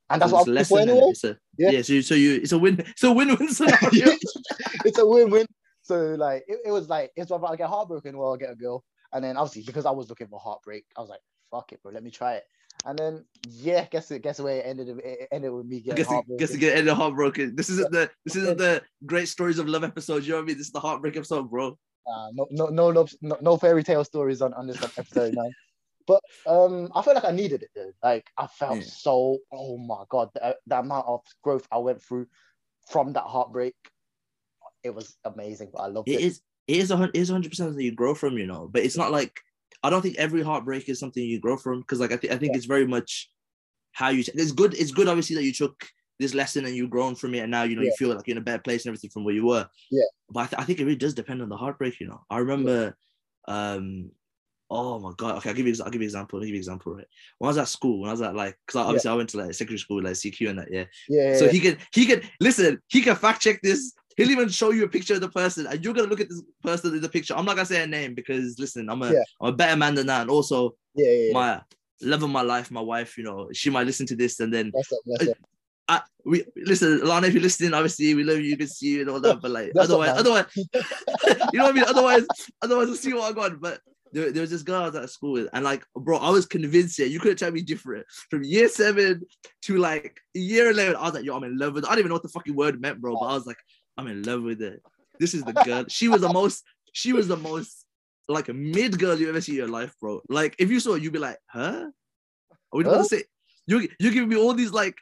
And 0.09 0.21
that's 0.21 0.31
So 0.31 0.37
what 0.37 0.47
I'm 0.47 0.51
a 0.51 0.55
looking 0.59 0.65
for 0.65 0.79
anyway. 0.79 1.01
It's 1.09 1.23
a, 1.23 1.37
Yeah. 1.57 1.69
yeah. 1.71 1.81
So 1.81 2.01
so 2.01 2.15
you, 2.15 2.35
it's 2.35 2.51
a 2.51 2.57
win. 2.59 2.79
It's 2.79 3.03
a 3.03 3.11
win-win 3.11 3.49
scenario. 3.53 3.79
it's 4.85 4.99
a 4.99 5.05
win-win. 5.05 5.45
So 5.81 6.15
like 6.15 6.43
it, 6.47 6.59
it 6.65 6.71
was 6.71 6.89
like 6.89 7.11
it's 7.15 7.31
whether 7.31 7.45
I 7.47 7.55
get 7.55 7.69
heartbroken 7.69 8.15
or 8.15 8.33
I 8.33 8.37
get 8.37 8.51
a 8.51 8.55
girl. 8.55 8.83
And 9.13 9.23
then 9.23 9.37
obviously 9.37 9.63
because 9.63 9.85
I 9.85 9.91
was 9.91 10.09
looking 10.09 10.27
for 10.27 10.39
heartbreak, 10.39 10.85
I 10.97 11.01
was 11.01 11.09
like, 11.09 11.21
fuck 11.51 11.71
it, 11.73 11.81
bro, 11.81 11.91
let 11.91 12.03
me 12.03 12.11
try 12.11 12.35
it. 12.35 12.43
And 12.85 12.99
then 12.99 13.25
yeah, 13.49 13.85
guess 13.89 14.11
it 14.11 14.21
guess 14.21 14.39
where 14.39 14.57
it 14.57 14.65
ended 14.65 14.89
it 15.03 15.27
ended 15.31 15.51
with 15.51 15.65
me 15.65 15.79
getting 15.79 15.95
guess, 15.95 16.05
it, 16.07 16.13
heartbroken. 16.13 16.37
guess 16.37 16.51
to 16.51 16.57
get 16.57 16.77
ended 16.77 16.93
heartbroken. 16.93 17.55
This 17.55 17.69
isn't 17.69 17.91
the 17.91 18.09
this 18.25 18.35
isn't 18.35 18.57
the 18.57 18.83
great 19.05 19.27
stories 19.27 19.57
of 19.57 19.67
love 19.67 19.83
episode. 19.83 20.23
You 20.23 20.31
know 20.31 20.35
what 20.37 20.43
I 20.43 20.45
mean? 20.47 20.57
This 20.57 20.67
is 20.67 20.73
the 20.73 20.79
heartbreak 20.79 21.15
episode, 21.17 21.49
bro. 21.49 21.77
Uh, 22.07 22.27
no, 22.33 22.47
no, 22.51 22.91
no, 22.91 23.07
no, 23.21 23.37
no 23.41 23.57
fairy 23.57 23.83
tale 23.83 24.03
stories 24.03 24.41
on, 24.41 24.53
on 24.53 24.67
this 24.67 24.83
episode, 24.83 25.33
man. 25.33 25.51
But 26.07 26.21
um, 26.45 26.91
I 26.95 27.01
felt 27.01 27.15
like 27.15 27.25
I 27.25 27.31
needed 27.31 27.63
it. 27.63 27.69
Though. 27.75 27.91
Like 28.03 28.29
I 28.37 28.47
felt 28.47 28.77
Yeah. 28.77 28.83
so. 28.83 29.39
Oh 29.51 29.77
my 29.77 30.03
god, 30.09 30.29
the, 30.33 30.57
the 30.67 30.79
amount 30.79 31.07
of 31.07 31.21
growth 31.41 31.67
I 31.71 31.77
went 31.79 32.01
through 32.01 32.27
from 32.89 33.13
that 33.13 33.23
heartbreak, 33.23 33.75
it 34.83 34.93
was 34.93 35.17
amazing. 35.25 35.69
But 35.73 35.81
I 35.81 35.87
loved 35.87 36.09
It 36.09 36.13
it. 36.13 36.21
is 36.21 36.41
it 36.67 36.77
is 36.77 36.91
a 36.91 37.01
it 37.03 37.15
is 37.15 37.29
hundred 37.29 37.49
percent 37.49 37.69
something 37.69 37.85
you 37.85 37.95
grow 37.95 38.13
from, 38.15 38.37
you 38.37 38.45
know. 38.47 38.69
But 38.71 38.83
it's 38.83 38.97
not 38.97 39.11
like 39.11 39.39
I 39.83 39.89
don't 39.89 40.01
think 40.01 40.17
every 40.17 40.43
heartbreak 40.43 40.89
is 40.89 40.99
something 40.99 41.23
you 41.23 41.39
grow 41.39 41.57
from 41.57 41.81
because 41.81 41.99
like 41.99 42.11
I 42.11 42.17
think 42.17 42.33
I 42.33 42.37
think 42.37 42.53
Yeah. 42.53 42.57
it's 42.57 42.65
very 42.65 42.87
much 42.87 43.29
how 43.91 44.09
you. 44.09 44.23
It's 44.33 44.51
good. 44.51 44.73
It's 44.73 44.91
good, 44.91 45.07
obviously, 45.07 45.35
that 45.37 45.43
you 45.43 45.53
took 45.53 45.87
this 46.19 46.33
lesson 46.33 46.65
and 46.65 46.75
you've 46.75 46.89
grown 46.89 47.15
from 47.15 47.33
it, 47.33 47.39
and 47.39 47.51
now 47.51 47.63
you 47.63 47.75
know 47.75 47.81
you 47.81 47.93
feel 47.97 48.09
like 48.13 48.25
you're 48.27 48.33
in 48.35 48.41
a 48.41 48.45
better 48.45 48.61
place 48.61 48.85
and 48.85 48.89
everything 48.91 49.09
from 49.09 49.23
where 49.23 49.33
you 49.33 49.45
were. 49.45 49.67
Yeah. 49.91 50.03
But 50.29 50.39
I, 50.39 50.45
th- 50.47 50.61
I 50.61 50.65
think 50.65 50.79
it 50.79 50.85
really 50.85 50.95
does 50.97 51.13
depend 51.13 51.41
on 51.41 51.49
the 51.49 51.57
heartbreak, 51.57 51.99
you 51.99 52.07
know. 52.07 52.21
I 52.29 52.39
remember, 52.39 52.97
um, 53.47 54.11
oh 54.69 54.99
my 54.99 55.11
god. 55.17 55.37
Okay, 55.37 55.49
I'll 55.49 55.55
give 55.55 55.67
you. 55.67 55.75
I'll 55.83 55.91
give 55.91 56.01
you 56.01 56.05
example. 56.05 56.39
I'll 56.39 56.45
give 56.45 56.53
you 56.53 56.59
example. 56.59 56.95
Right. 56.95 57.07
When 57.37 57.47
I 57.47 57.49
was 57.49 57.57
at 57.57 57.67
school, 57.67 58.01
when 58.01 58.09
I 58.09 58.13
was 58.13 58.21
at 58.21 58.35
like, 58.35 58.57
because 58.65 58.79
obviously 58.79 59.11
I 59.11 59.13
went 59.15 59.29
to 59.29 59.37
like 59.37 59.53
secondary 59.53 59.79
school, 59.79 60.03
like 60.03 60.13
CQ 60.13 60.49
and 60.49 60.59
that. 60.59 60.71
Yeah. 60.71 60.85
Yeah. 61.07 61.37
So 61.37 61.45
yeah, 61.45 61.51
he 61.51 61.59
can 61.59 61.77
he 61.93 62.05
can 62.05 62.21
listen, 62.39 62.81
he 62.87 63.01
can 63.01 63.15
fact 63.15 63.41
check 63.41 63.61
this. 63.61 63.93
He'll 64.17 64.31
even 64.31 64.47
show 64.47 64.71
you 64.71 64.85
a 64.85 64.89
picture 64.89 65.15
of 65.15 65.21
the 65.21 65.29
person, 65.29 65.67
and 65.67 65.83
you're 65.83 65.93
gonna 65.93 66.07
look 66.07 66.21
at 66.21 66.29
this 66.29 66.41
person 66.63 66.95
in 66.95 67.01
the 67.01 67.09
picture. 67.09 67.35
I'm 67.35 67.45
not 67.45 67.55
gonna 67.55 67.65
say 67.65 67.83
a 67.83 67.87
name 67.87 68.15
because 68.15 68.57
listen, 68.59 68.89
I'm 68.89 69.01
a 69.01 69.11
Yeah. 69.13 69.23
am 69.41 69.49
a 69.49 69.51
better 69.51 69.75
man 69.75 69.95
than 69.95 70.07
that. 70.07 70.21
And 70.21 70.29
also 70.29 70.75
yeah, 70.95 71.09
yeah, 71.09 71.25
yeah. 71.27 71.33
my 71.33 71.61
love 72.01 72.23
of 72.23 72.29
my 72.29 72.41
life, 72.41 72.71
my 72.71 72.81
wife, 72.81 73.17
you 73.17 73.23
know, 73.23 73.49
she 73.53 73.69
might 73.69 73.85
listen 73.85 74.05
to 74.07 74.15
this 74.15 74.39
and 74.39 74.53
then 74.53 74.71
That's 74.73 74.91
it. 74.91 74.99
That's 75.05 75.23
it. 75.31 75.37
I 75.87 76.01
we 76.23 76.43
listen, 76.55 77.05
Lana, 77.05 77.27
if 77.27 77.33
you're 77.33 77.43
listening, 77.43 77.73
obviously 77.73 78.15
we 78.15 78.23
love 78.23 78.39
you, 78.39 78.55
good 78.57 78.67
to 78.67 78.73
see 78.73 78.87
you 78.87 79.01
and 79.01 79.09
all 79.09 79.19
that, 79.19 79.41
but 79.41 79.51
like 79.51 79.71
That's 79.73 79.89
otherwise, 79.89 80.17
otherwise, 80.17 80.45
you 80.55 80.65
know 80.65 81.65
what 81.65 81.69
I 81.69 81.71
mean? 81.73 81.83
Otherwise, 81.83 82.25
otherwise 82.61 82.87
we'll 82.87 82.95
see 82.95 83.13
what 83.13 83.31
I 83.31 83.33
got. 83.35 83.59
But 83.59 83.81
there, 84.15 84.31
there 84.31 84.41
was 84.41 84.49
this 84.49 84.63
girl 84.63 84.81
I 84.83 84.87
was 84.87 84.95
at 84.95 85.09
school 85.09 85.33
with, 85.33 85.49
and 85.53 85.63
like, 85.63 85.85
bro, 85.95 86.17
I 86.17 86.29
was 86.29 86.45
convinced 86.45 86.97
yeah, 86.97 87.05
you 87.05 87.19
couldn't 87.19 87.37
tell 87.37 87.51
me 87.51 87.61
different. 87.61 88.05
From 88.29 88.43
year 88.43 88.69
seven 88.69 89.21
to 89.63 89.77
like 89.77 90.19
year 90.33 90.71
11, 90.71 90.95
I 90.95 91.03
was 91.03 91.13
like, 91.13 91.25
yo, 91.25 91.35
I'm 91.35 91.43
in 91.43 91.57
love 91.57 91.73
with 91.73 91.83
her. 91.83 91.89
I 91.89 91.93
don't 91.93 91.99
even 91.99 92.09
know 92.09 92.15
what 92.15 92.23
the 92.23 92.29
fucking 92.29 92.55
word 92.55 92.79
meant, 92.79 93.01
bro, 93.01 93.13
but 93.19 93.25
I 93.25 93.33
was 93.33 93.45
like, 93.45 93.59
I'm 93.97 94.07
in 94.07 94.23
love 94.23 94.41
with 94.41 94.61
it. 94.61 94.81
This 95.19 95.33
is 95.33 95.43
the 95.43 95.53
girl. 95.53 95.85
She 95.89 96.07
was 96.07 96.21
the 96.21 96.31
most, 96.31 96.63
she 96.93 97.11
was 97.13 97.27
the 97.27 97.37
most 97.37 97.85
like 98.29 98.49
a 98.49 98.53
mid 98.53 98.97
girl 98.97 99.19
you 99.19 99.29
ever 99.29 99.41
see 99.41 99.51
in 99.51 99.57
your 99.57 99.67
life, 99.67 99.93
bro. 99.99 100.21
Like, 100.29 100.55
if 100.59 100.71
you 100.71 100.79
saw 100.79 100.93
her, 100.93 100.97
you'd 100.97 101.13
be 101.13 101.19
like, 101.19 101.37
huh? 101.47 101.85
Are 102.71 102.77
we 102.77 102.85
Huh? 102.85 103.03
say, 103.03 103.23
you, 103.67 103.87
you 103.99 104.11
giving 104.11 104.29
me 104.29 104.37
all 104.37 104.53
these 104.53 104.71
like, 104.71 104.95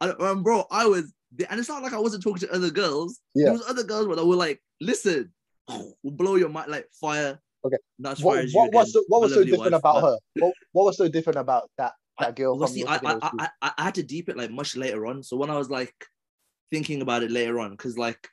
I, 0.00 0.10
um, 0.10 0.42
bro, 0.42 0.64
I 0.70 0.86
was 0.86 1.12
and 1.48 1.60
it's 1.60 1.68
not 1.68 1.82
like 1.82 1.92
I 1.92 1.98
wasn't 1.98 2.22
talking 2.22 2.46
to 2.48 2.54
other 2.54 2.70
girls. 2.70 3.20
Yeah. 3.34 3.44
There 3.46 3.52
was 3.52 3.68
other 3.68 3.84
girls 3.84 4.06
that 4.08 4.24
were 4.24 4.36
like, 4.36 4.60
listen, 4.80 5.32
we'll 5.68 5.94
blow 6.04 6.36
your 6.36 6.48
mind 6.48 6.70
like 6.70 6.86
fire. 7.00 7.38
Okay. 7.64 7.76
Not 7.98 8.12
as 8.12 8.22
What, 8.22 8.38
as 8.38 8.52
what, 8.52 8.72
was 8.72 8.92
so, 8.92 9.04
what 9.08 9.20
was 9.20 9.34
so 9.34 9.44
different 9.44 9.74
about 9.74 10.02
but- 10.02 10.02
her? 10.02 10.18
What, 10.34 10.54
what 10.72 10.84
was 10.84 10.96
so 10.96 11.08
different 11.08 11.38
about 11.38 11.70
that 11.78 11.92
that 12.20 12.34
girl? 12.36 12.58
Well, 12.58 12.68
see, 12.68 12.84
I, 12.84 12.96
I. 12.96 13.18
I, 13.22 13.48
I, 13.62 13.72
I 13.78 13.84
had 13.84 13.94
to 13.96 14.02
deep 14.02 14.28
it 14.28 14.36
like 14.36 14.50
much 14.50 14.76
later 14.76 15.06
on. 15.06 15.22
So 15.22 15.36
when 15.36 15.50
I 15.50 15.56
was 15.58 15.70
like 15.70 15.94
thinking 16.70 17.02
about 17.02 17.22
it 17.22 17.30
later 17.30 17.60
on, 17.60 17.70
because 17.70 17.96
like 17.96 18.28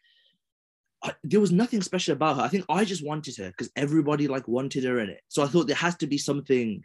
I, 1.03 1.13
there 1.23 1.39
was 1.39 1.51
nothing 1.51 1.81
special 1.81 2.13
about 2.13 2.37
her. 2.37 2.43
I 2.43 2.47
think 2.47 2.65
I 2.69 2.85
just 2.85 3.05
wanted 3.05 3.37
her 3.37 3.49
because 3.49 3.71
everybody 3.75 4.27
like 4.27 4.47
wanted 4.47 4.83
her 4.85 4.99
in 4.99 5.09
it. 5.09 5.21
So 5.27 5.43
I 5.43 5.47
thought 5.47 5.67
there 5.67 5.75
has 5.75 5.95
to 5.97 6.07
be 6.07 6.17
something 6.17 6.83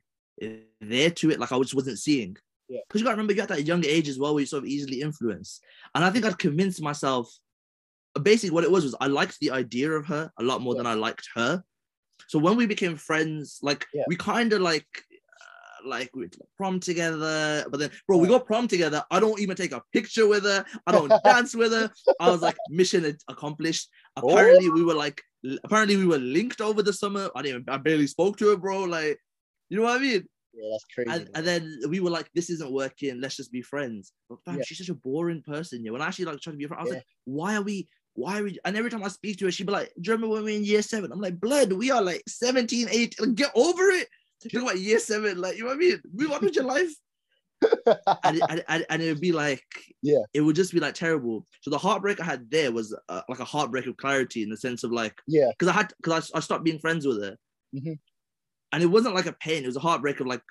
there 0.80 1.10
to 1.10 1.30
it, 1.30 1.38
like 1.40 1.52
I 1.52 1.58
just 1.58 1.74
wasn't 1.74 1.98
seeing. 1.98 2.36
Yeah. 2.68 2.80
Because 2.88 3.00
you 3.00 3.04
got 3.04 3.10
to 3.10 3.16
remember, 3.16 3.32
you're 3.32 3.42
at 3.42 3.48
that 3.48 3.66
young 3.66 3.84
age 3.84 4.08
as 4.08 4.18
well, 4.18 4.32
where 4.32 4.40
you're 4.40 4.46
sort 4.46 4.62
of 4.62 4.68
easily 4.68 5.00
influenced. 5.00 5.62
And 5.94 6.04
I 6.04 6.10
think 6.10 6.24
I'd 6.24 6.38
convinced 6.38 6.80
myself. 6.80 7.30
Basically, 8.22 8.54
what 8.54 8.64
it 8.64 8.70
was 8.70 8.84
was 8.84 8.94
I 9.00 9.06
liked 9.06 9.38
the 9.40 9.50
idea 9.50 9.90
of 9.90 10.06
her 10.06 10.30
a 10.38 10.42
lot 10.42 10.60
more 10.60 10.74
Yeah. 10.74 10.78
than 10.78 10.86
I 10.86 10.94
liked 10.94 11.28
her. 11.34 11.62
So 12.30 12.38
when 12.38 12.56
we 12.56 12.64
became 12.66 12.94
friends, 12.96 13.58
like 13.60 13.82
Yeah. 13.92 14.04
we 14.06 14.14
kind 14.14 14.52
of 14.52 14.60
like 14.60 14.86
uh, 15.42 15.88
like 15.94 16.10
we 16.14 16.28
prom 16.56 16.78
together, 16.78 17.64
but 17.68 17.80
then 17.80 17.90
bro, 18.06 18.18
we 18.18 18.28
got 18.28 18.46
prom 18.46 18.68
together. 18.68 19.02
I 19.10 19.18
don't 19.18 19.40
even 19.40 19.56
take 19.56 19.72
a 19.72 19.82
picture 19.92 20.28
with 20.28 20.44
her. 20.44 20.64
I 20.86 20.92
don't 20.92 21.10
dance 21.24 21.56
with 21.56 21.72
her. 21.72 21.90
I 22.20 22.30
was 22.30 22.40
like, 22.40 22.56
mission 22.68 23.04
ac- 23.04 23.18
accomplished. 23.26 23.88
Oh. 24.16 24.30
Apparently, 24.30 24.70
we 24.70 24.84
were 24.84 24.94
like, 24.94 25.20
apparently 25.64 25.96
we 25.96 26.06
were 26.06 26.18
linked 26.18 26.60
over 26.60 26.84
the 26.84 26.92
summer. 26.92 27.30
I 27.34 27.42
didn't, 27.42 27.68
I 27.68 27.78
barely 27.78 28.06
spoke 28.06 28.36
to 28.38 28.50
her, 28.50 28.56
bro. 28.56 28.84
Like, 28.84 29.18
you 29.68 29.76
know 29.78 29.82
what 29.82 29.98
I 29.98 30.00
mean? 30.00 30.22
yeah, 30.54 30.68
that's 30.70 30.84
crazy. 30.94 31.10
And, 31.10 31.30
and 31.34 31.44
then 31.44 31.62
we 31.88 31.98
were 31.98 32.10
like, 32.10 32.28
this 32.32 32.48
isn't 32.50 32.72
working. 32.72 33.20
Let's 33.20 33.36
just 33.36 33.50
be 33.50 33.62
friends. 33.62 34.12
But 34.28 34.38
fam, 34.44 34.58
Yeah. 34.58 34.62
she's 34.66 34.78
such 34.78 34.88
a 34.88 34.94
boring 34.94 35.42
person. 35.42 35.84
Yeah. 35.84 35.90
When 35.90 36.00
I 36.02 36.06
actually 36.06 36.26
like 36.26 36.38
tried 36.40 36.52
to 36.52 36.58
be 36.58 36.66
a 36.66 36.68
friend, 36.68 36.80
I 36.80 36.84
was 36.84 36.92
Yeah. 36.92 36.98
like, 36.98 37.06
why 37.24 37.56
are 37.56 37.62
we? 37.62 37.88
Why 38.20 38.42
we? 38.42 38.58
And 38.64 38.76
every 38.76 38.90
time 38.90 39.02
I 39.02 39.08
speak 39.08 39.38
to 39.38 39.46
her, 39.46 39.50
she'd 39.50 39.66
be 39.66 39.72
like, 39.72 39.92
Do 40.00 40.10
you 40.10 40.12
remember 40.12 40.34
when 40.34 40.44
we 40.44 40.52
were 40.52 40.58
in 40.58 40.64
year 40.64 40.82
seven? 40.82 41.10
I'm 41.12 41.20
like, 41.20 41.40
blood, 41.40 41.72
we 41.72 41.90
are 41.90 42.02
like 42.02 42.22
17, 42.28 42.88
18. 42.90 43.10
Like, 43.18 43.34
get 43.34 43.50
over 43.54 43.82
it. 43.90 44.08
About 44.54 44.78
year 44.78 44.98
seven. 44.98 45.40
Like, 45.40 45.56
you 45.56 45.62
know 45.64 45.68
what 45.68 45.76
I 45.76 45.78
mean? 45.78 46.00
Move 46.12 46.32
on 46.32 46.40
with 46.42 46.54
your 46.54 46.64
life. 46.64 46.90
and, 48.24 48.36
it, 48.38 48.64
and, 48.68 48.86
and, 48.88 49.02
it 49.02 49.08
would 49.08 49.20
be 49.20 49.32
like, 49.32 49.62
Yeah. 50.02 50.20
it 50.32 50.40
would 50.40 50.56
just 50.56 50.72
be 50.72 50.80
like 50.80 50.94
terrible. 50.94 51.46
So 51.60 51.70
the 51.70 51.78
heartbreak 51.78 52.20
I 52.20 52.24
had 52.24 52.50
there 52.50 52.72
was 52.72 52.96
uh, 53.08 53.20
like 53.28 53.40
a 53.40 53.44
heartbreak 53.44 53.86
of 53.86 53.98
clarity 53.98 54.42
in 54.42 54.48
the 54.48 54.56
sense 54.56 54.82
of 54.82 54.92
like, 54.92 55.14
yeah, 55.26 55.50
because 55.50 55.68
I 55.68 55.72
had, 55.72 55.92
because 56.02 56.30
I, 56.34 56.38
I 56.38 56.40
stopped 56.40 56.64
being 56.64 56.78
friends 56.78 57.06
with 57.06 57.22
her. 57.22 57.36
Mhm. 57.74 57.98
And 58.72 58.82
it 58.82 58.86
wasn't 58.86 59.14
like 59.14 59.26
a 59.26 59.34
pain, 59.34 59.62
it 59.64 59.66
was 59.66 59.76
a 59.76 59.80
heartbreak 59.80 60.20
of 60.20 60.26
like, 60.26 60.42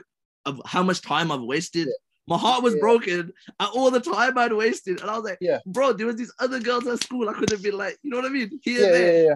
of 0.45 0.61
how 0.65 0.83
much 0.83 1.01
time 1.01 1.31
I've 1.31 1.41
wasted. 1.41 1.87
Yeah. 1.87 1.93
My 2.29 2.37
heart 2.37 2.63
was 2.63 2.75
Yeah. 2.75 2.79
broken 2.81 3.33
at 3.59 3.69
all 3.69 3.89
the 3.91 3.99
time 3.99 4.37
I'd 4.37 4.53
wasted. 4.53 5.01
And 5.01 5.09
I 5.09 5.15
was 5.15 5.25
like, 5.25 5.39
Yeah. 5.41 5.59
bro, 5.65 5.93
there 5.93 6.05
was 6.07 6.15
these 6.15 6.31
other 6.39 6.59
girls 6.59 6.85
at 6.87 7.03
school. 7.03 7.27
I 7.29 7.33
could 7.33 7.49
have 7.51 7.61
been 7.63 7.77
like, 7.77 7.97
you 8.03 8.09
know 8.11 8.17
what 8.17 8.25
I 8.25 8.29
mean? 8.29 8.59
Here 8.63 8.79
yeah, 8.81 8.85
and 8.85 8.93
there. 8.95 9.23
yeah, 9.23 9.29
yeah. 9.29 9.35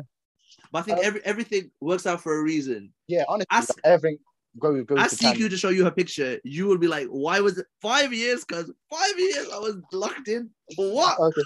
But 0.72 0.80
I 0.80 0.82
think 0.84 0.98
Uh, 1.00 1.02
every 1.02 1.26
everything 1.26 1.72
works 1.82 2.06
out 2.06 2.22
for 2.22 2.38
a 2.40 2.44
reason. 2.44 2.94
Yeah, 3.08 3.26
honestly, 3.28 3.48
Ask- 3.52 3.76
like, 3.76 3.86
everything 3.86 4.20
goes 4.60 4.84
goes 4.86 5.00
Ask 5.00 5.12
to 5.12 5.24
plan. 5.24 5.36
CQ 5.36 5.50
to 5.50 5.58
show 5.58 5.70
you 5.70 5.84
her 5.84 5.92
picture. 5.92 6.40
You 6.44 6.68
would 6.68 6.80
be 6.80 6.88
like, 6.88 7.08
why 7.08 7.40
was 7.40 7.58
it 7.58 7.66
five 7.82 8.14
years? 8.14 8.46
Because 8.46 8.72
five 8.90 9.20
years 9.20 9.48
I 9.52 9.58
was 9.58 9.76
locked 9.92 10.28
in. 10.28 10.50
For 10.76 10.92
what? 10.94 11.20
Okay. 11.20 11.42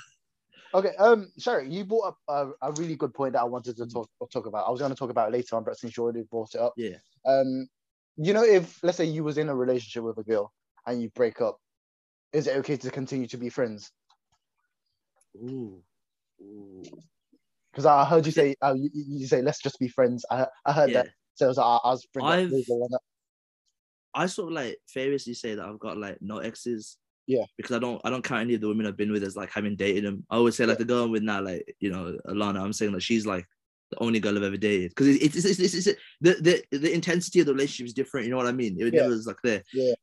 Okay. 0.73 0.95
Um, 0.97 1.31
sorry, 1.37 1.69
you 1.69 1.85
brought 1.85 2.07
up 2.09 2.17
a, 2.27 2.49
a 2.61 2.71
really 2.73 2.95
good 2.97 3.13
point 3.13 3.33
that 3.33 3.41
I 3.41 3.45
wanted 3.45 3.77
to 3.77 3.87
talk 3.87 4.09
talk 4.31 4.45
about. 4.45 4.67
I 4.67 4.71
was 4.71 4.79
going 4.81 4.91
to 4.91 4.97
talk 4.97 5.09
about 5.09 5.29
it 5.29 5.31
later 5.33 5.55
on, 5.55 5.63
but 5.63 5.77
since 5.79 5.95
you 5.95 6.03
already 6.03 6.23
brought 6.23 6.53
it 6.55 6.59
up, 6.61 6.73
Yeah. 6.75 6.97
um, 7.25 7.67
you 8.17 8.33
know, 8.33 8.43
if 8.43 8.83
let's 8.83 8.97
say 8.97 9.05
you 9.05 9.23
was 9.23 9.37
in 9.37 9.47
a 9.49 9.55
relationship 9.55 10.03
with 10.03 10.17
a 10.17 10.23
girl 10.23 10.53
and 10.87 11.01
you 11.01 11.09
break 11.09 11.41
up, 11.41 11.57
is 12.33 12.47
it 12.47 12.55
okay 12.57 12.77
to 12.77 12.89
continue 12.89 13.27
to 13.27 13.37
be 13.37 13.49
friends? 13.49 13.91
Ooh. 15.35 15.81
Ooh. 16.41 16.83
Because 17.71 17.85
I 17.85 18.05
heard 18.05 18.25
you 18.25 18.31
say, 18.31 18.55
uh, 18.63 18.73
you, 18.75 18.89
you 18.93 19.27
say 19.27 19.41
let's 19.41 19.61
just 19.61 19.77
be 19.79 19.87
friends. 19.87 20.25
I 20.31 20.47
I 20.65 20.71
heard 20.73 20.89
Yeah. 20.89 21.03
that, 21.03 21.09
so 21.35 21.45
I 21.45 21.49
was, 21.49 21.57
I, 21.59 21.61
I 21.61 21.91
was 21.91 22.07
bringing 22.13 22.31
up 22.31 22.37
I've- 22.39 22.55
legal 22.55 22.83
on 22.83 22.89
that. 22.91 22.99
I 24.15 24.25
sort 24.25 24.47
of 24.47 24.53
like 24.55 24.77
famously 24.87 25.35
say 25.35 25.53
that 25.53 25.63
I've 25.65 25.77
got 25.77 25.97
like 25.97 26.17
no 26.21 26.37
exes. 26.39 26.97
Yeah. 27.27 27.43
Because 27.57 27.75
I 27.75 27.79
don't 27.79 28.01
I 28.03 28.09
don't 28.09 28.23
count 28.23 28.41
any 28.41 28.55
of 28.55 28.61
the 28.61 28.67
women 28.67 28.87
I've 28.87 28.97
been 28.97 29.11
with 29.11 29.21
as 29.23 29.35
like 29.35 29.51
having 29.51 29.75
dated 29.75 30.05
them. 30.05 30.25
I 30.31 30.37
always 30.37 30.55
say 30.55 30.65
like 30.65 30.79
the 30.79 30.85
girl 30.85 31.03
I'm 31.03 31.11
with 31.11 31.21
now, 31.23 31.41
like, 31.41 31.75
you 31.79 31.91
know, 31.91 32.17
Alana, 32.27 32.61
I'm 32.61 32.73
saying 32.73 32.93
that 32.93 33.03
she's 33.03 33.27
like 33.27 33.45
the 33.91 33.99
only 33.99 34.19
girl 34.19 34.35
I've 34.35 34.43
ever 34.43 34.57
dated. 34.57 34.91
Because 34.91 35.07
it's 35.07 35.35
it's, 35.35 35.45
it's, 35.45 35.59
it's, 35.75 35.87
it's 35.87 35.99
the, 36.21 36.63
the 36.71 36.77
the 36.79 36.91
intensity 36.93 37.41
of 37.41 37.45
the 37.45 37.53
relationship 37.53 37.85
is 37.87 37.93
different, 37.93 38.25
you 38.25 38.31
know 38.31 38.37
what 38.37 38.47
I 38.47 38.53
mean? 38.53 38.75
It 38.79 38.91
Yeah. 38.93 39.01
never 39.01 39.13
was 39.13 39.27
like 39.27 39.41
there. 39.43 39.61
Yeah. 39.73 39.93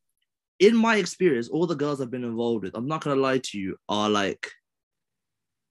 In 0.60 0.76
my 0.76 0.96
experience, 0.96 1.48
all 1.48 1.66
the 1.66 1.74
girls 1.74 2.00
I've 2.00 2.10
been 2.10 2.24
involved 2.24 2.64
with, 2.64 2.76
I'm 2.76 2.86
not 2.86 3.02
gonna 3.02 3.20
lie 3.20 3.38
to 3.38 3.58
you, 3.58 3.76
are 3.88 4.08
like 4.08 4.50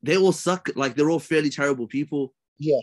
they 0.01 0.17
all 0.17 0.33
suck, 0.33 0.69
like 0.75 0.95
they're 0.95 1.09
all 1.09 1.19
fairly 1.19 1.49
terrible 1.49 1.87
people. 1.87 2.33
Yeah. 2.59 2.81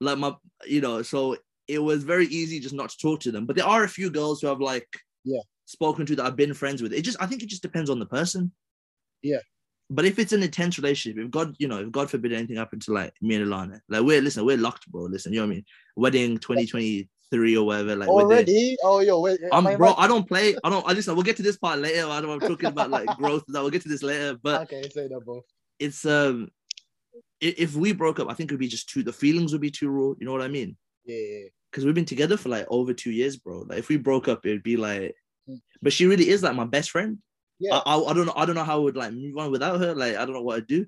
Like 0.00 0.18
my, 0.18 0.34
you 0.66 0.80
know, 0.80 1.02
so 1.02 1.36
it 1.66 1.80
was 1.80 2.04
very 2.04 2.26
easy 2.26 2.60
just 2.60 2.74
not 2.74 2.90
to 2.90 2.98
talk 2.98 3.20
to 3.20 3.32
them. 3.32 3.46
But 3.46 3.56
there 3.56 3.66
are 3.66 3.84
a 3.84 3.88
few 3.88 4.10
girls 4.10 4.40
who 4.40 4.46
have 4.46 4.60
like 4.60 4.88
Yeah. 5.24 5.42
spoken 5.66 6.06
to 6.06 6.16
that 6.16 6.24
I've 6.24 6.36
been 6.36 6.54
friends 6.54 6.80
with. 6.82 6.92
It 6.92 7.02
just 7.02 7.20
I 7.20 7.26
think 7.26 7.42
it 7.42 7.48
just 7.48 7.62
depends 7.62 7.90
on 7.90 7.98
the 7.98 8.06
person. 8.06 8.52
Yeah. 9.22 9.40
But 9.92 10.04
if 10.04 10.20
it's 10.20 10.32
an 10.32 10.44
intense 10.44 10.78
relationship, 10.78 11.20
if 11.24 11.30
God, 11.32 11.56
you 11.58 11.66
know, 11.66 11.80
if 11.80 11.90
God 11.90 12.08
forbid 12.08 12.32
anything 12.32 12.56
happened 12.56 12.82
to 12.82 12.92
like 12.92 13.12
me 13.20 13.34
and 13.34 13.44
Alana, 13.46 13.80
like 13.88 14.02
we're 14.02 14.22
listen, 14.22 14.44
we're 14.44 14.56
locked, 14.56 14.88
bro. 14.88 15.02
Listen, 15.02 15.32
you 15.32 15.40
know 15.40 15.46
what 15.46 15.52
I 15.52 15.54
mean? 15.56 15.64
Wedding 15.96 16.38
2023 16.38 17.08
or 17.32 17.64
whatever, 17.64 17.96
like. 17.96 18.08
Already? 18.08 18.76
Oh, 18.82 19.00
yo, 19.00 19.20
wait. 19.20 19.40
I'm 19.52 19.66
am 19.66 19.76
bro? 19.76 19.94
I 19.96 20.06
don't 20.08 20.26
play. 20.26 20.56
I 20.64 20.70
don't. 20.70 20.86
I 20.86 20.92
listen. 20.92 21.14
We'll 21.14 21.22
get 21.24 21.36
to 21.36 21.42
this 21.42 21.56
part 21.56 21.78
later. 21.78 22.06
I 22.08 22.20
don't. 22.20 22.30
I'm 22.30 22.40
talking 22.40 22.66
about 22.66 22.90
like 22.90 23.06
growth. 23.16 23.44
That 23.48 23.60
we'll 23.62 23.70
get 23.70 23.82
to 23.82 23.88
this 23.88 24.02
later. 24.02 24.38
But 24.42 24.62
Okay, 24.62 24.82
say 24.90 25.08
that, 25.08 25.20
bro. 25.24 25.42
it's 25.78 26.04
um, 26.04 26.48
if 27.40 27.74
we 27.74 27.92
broke 27.92 28.20
up, 28.20 28.28
I 28.30 28.34
think 28.34 28.50
it 28.50 28.54
would 28.54 28.60
be 28.60 28.68
just 28.68 28.88
too. 28.88 29.02
The 29.02 29.12
feelings 29.12 29.52
would 29.52 29.60
be 29.60 29.70
too 29.70 29.88
raw. 29.88 30.14
You 30.18 30.26
know 30.26 30.32
what 30.32 30.42
I 30.42 30.48
mean? 30.48 30.76
Yeah, 31.04 31.44
Because 31.70 31.84
we've 31.84 31.94
been 31.94 32.04
together 32.04 32.36
for 32.36 32.48
like 32.48 32.66
over 32.68 32.92
two 32.92 33.10
years, 33.12 33.36
bro. 33.36 33.60
Like 33.60 33.78
if 33.78 33.88
we 33.88 33.96
broke 33.96 34.28
up, 34.28 34.44
it'd 34.44 34.62
be 34.62 34.76
like. 34.76 35.14
Mm. 35.48 35.60
But 35.82 35.92
she 35.92 36.06
really 36.06 36.28
is 36.28 36.42
like 36.42 36.54
my 36.54 36.66
best 36.66 36.90
friend. 36.90 37.18
yeah. 37.58 37.76
I, 37.76 37.94
I, 37.96 38.10
I 38.10 38.12
don't 38.12 38.26
know. 38.26 38.34
I 38.36 38.44
don't 38.44 38.54
know 38.56 38.64
how 38.64 38.76
I 38.80 38.82
would 38.84 38.96
like 38.96 39.12
move 39.12 39.36
on 39.38 39.50
without 39.50 39.80
her. 39.80 39.94
Like 39.94 40.16
I 40.16 40.24
don't 40.24 40.34
know 40.34 40.42
what 40.42 40.56
I'd 40.58 40.66
do. 40.66 40.86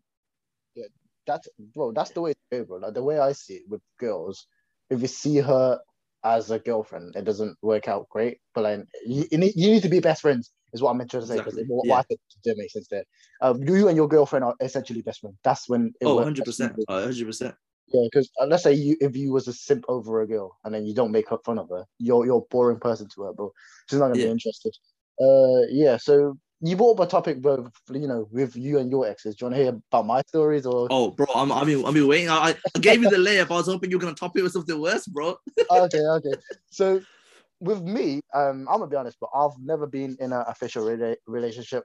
that's 1.27 1.49
bro, 1.75 1.93
that's 1.93 2.11
the 2.11 2.21
way 2.21 2.33
to 2.33 2.39
go, 2.51 2.65
bro. 2.65 2.79
Like 2.79 2.95
the 2.95 3.03
way 3.03 3.19
I 3.19 3.33
see 3.33 3.55
it 3.55 3.63
with 3.69 3.81
girls, 3.99 4.47
if 4.91 5.01
you 5.01 5.07
see 5.07 5.37
her 5.39 5.79
as 6.25 6.51
a 6.51 6.59
girlfriend, 6.59 7.17
it 7.17 7.25
doesn't 7.25 7.57
work 7.63 7.89
out 7.89 8.09
great. 8.11 8.39
But 8.55 8.63
then 8.63 8.87
you, 9.07 9.25
you 9.31 9.39
need, 9.39 9.53
you 9.57 9.71
need 9.71 9.83
to 9.83 9.89
be 9.89 10.01
best 10.01 10.23
friends, 10.23 10.53
is 10.73 10.83
what 10.83 10.91
I'm 10.91 10.99
trying 11.09 11.23
to 11.23 11.27
say. 11.27 11.37
Because 11.37 11.55
Exactly, 11.55 11.75
what, 11.75 11.87
yeah. 11.87 11.93
what 11.93 11.99
I 11.99 12.03
think 12.03 12.21
did 12.45 12.57
make 12.59 12.71
sense 12.71 12.89
there. 12.89 13.05
Um, 13.41 13.63
you 13.63 13.89
and 13.89 13.97
your 13.97 14.09
girlfriend 14.09 14.45
are 14.45 14.55
essentially 14.61 15.03
best 15.03 15.21
friends. 15.21 15.37
That's 15.43 15.69
when 15.69 15.93
it 16.01 16.07
Oh, 16.07 16.15
works 16.15 16.25
100 16.27 16.39
best 16.39 16.47
percent. 16.47 16.75
smoothly. 16.75 16.95
100 16.95 17.27
percent. 17.27 17.55
Yeah, 17.89 18.07
because 18.11 18.31
uh, 18.41 18.47
let's 18.47 18.63
say 18.63 18.73
you 18.73 18.97
if 19.01 19.17
you 19.17 19.33
was 19.33 19.49
a 19.49 19.53
simp 19.53 19.85
over 19.89 20.23
a 20.23 20.27
girl 20.27 20.57
and 20.65 20.75
then 20.75 20.87
you 20.87 20.95
don't 20.95 21.11
make 21.13 21.31
up 21.31 21.45
fun 21.45 21.59
of 21.59 21.69
her, 21.69 21.85
you're 21.99 22.25
you're 22.25 22.39
a 22.39 22.49
boring 22.51 22.79
person 22.81 23.09
to 23.15 23.23
her, 23.25 23.33
bro. 23.33 23.53
She's 23.91 23.99
not 23.99 24.09
gonna 24.09 24.21
Yeah. 24.21 24.27
be 24.27 24.31
interested. 24.31 24.73
Uh, 25.21 25.67
yeah. 25.69 25.97
So 25.99 26.39
you 26.63 26.77
brought 26.77 27.01
up 27.01 27.09
a 27.09 27.11
topic, 27.11 27.39
with 27.41 27.69
you 27.91 28.07
know, 28.07 28.29
with 28.31 28.57
you 28.57 28.79
and 28.79 28.91
your 28.91 29.07
exes. 29.07 29.35
Do 29.35 29.45
you 29.45 29.47
want 29.47 29.57
to 29.57 29.63
hear 29.63 29.81
about 29.91 30.07
my 30.07 30.23
stories 30.29 30.65
or? 30.65 30.87
Oh, 30.91 31.11
bro, 31.11 31.27
I'm. 31.35 31.51
I 31.51 31.65
mean, 31.65 31.85
I've 31.85 31.93
been 31.93 32.07
waiting. 32.07 32.29
I, 32.29 32.55
I 32.75 32.79
gave 32.79 33.03
you 33.03 33.11
the 33.11 33.17
layup. 33.17 33.51
I 33.51 33.55
was 33.55 33.67
hoping 33.67 33.91
you 33.91 33.99
were 33.99 34.03
gonna 34.03 34.15
top 34.15 34.37
it 34.39 34.43
with 34.43 34.53
something 34.53 34.81
worse, 34.81 35.07
bro. 35.07 35.37
okay, 35.71 35.99
okay. 35.99 36.33
So 36.71 37.03
with 37.61 37.83
me, 37.83 38.21
um, 38.33 38.69
I'm 38.71 38.79
gonna 38.79 38.87
be 38.87 38.97
honest, 38.97 39.19
but 39.21 39.31
I've 39.35 39.59
never 39.59 39.87
been 39.89 40.17
in 40.21 40.33
an 40.33 40.45
official 40.47 40.85
rela- 40.87 41.17
relationship. 41.27 41.85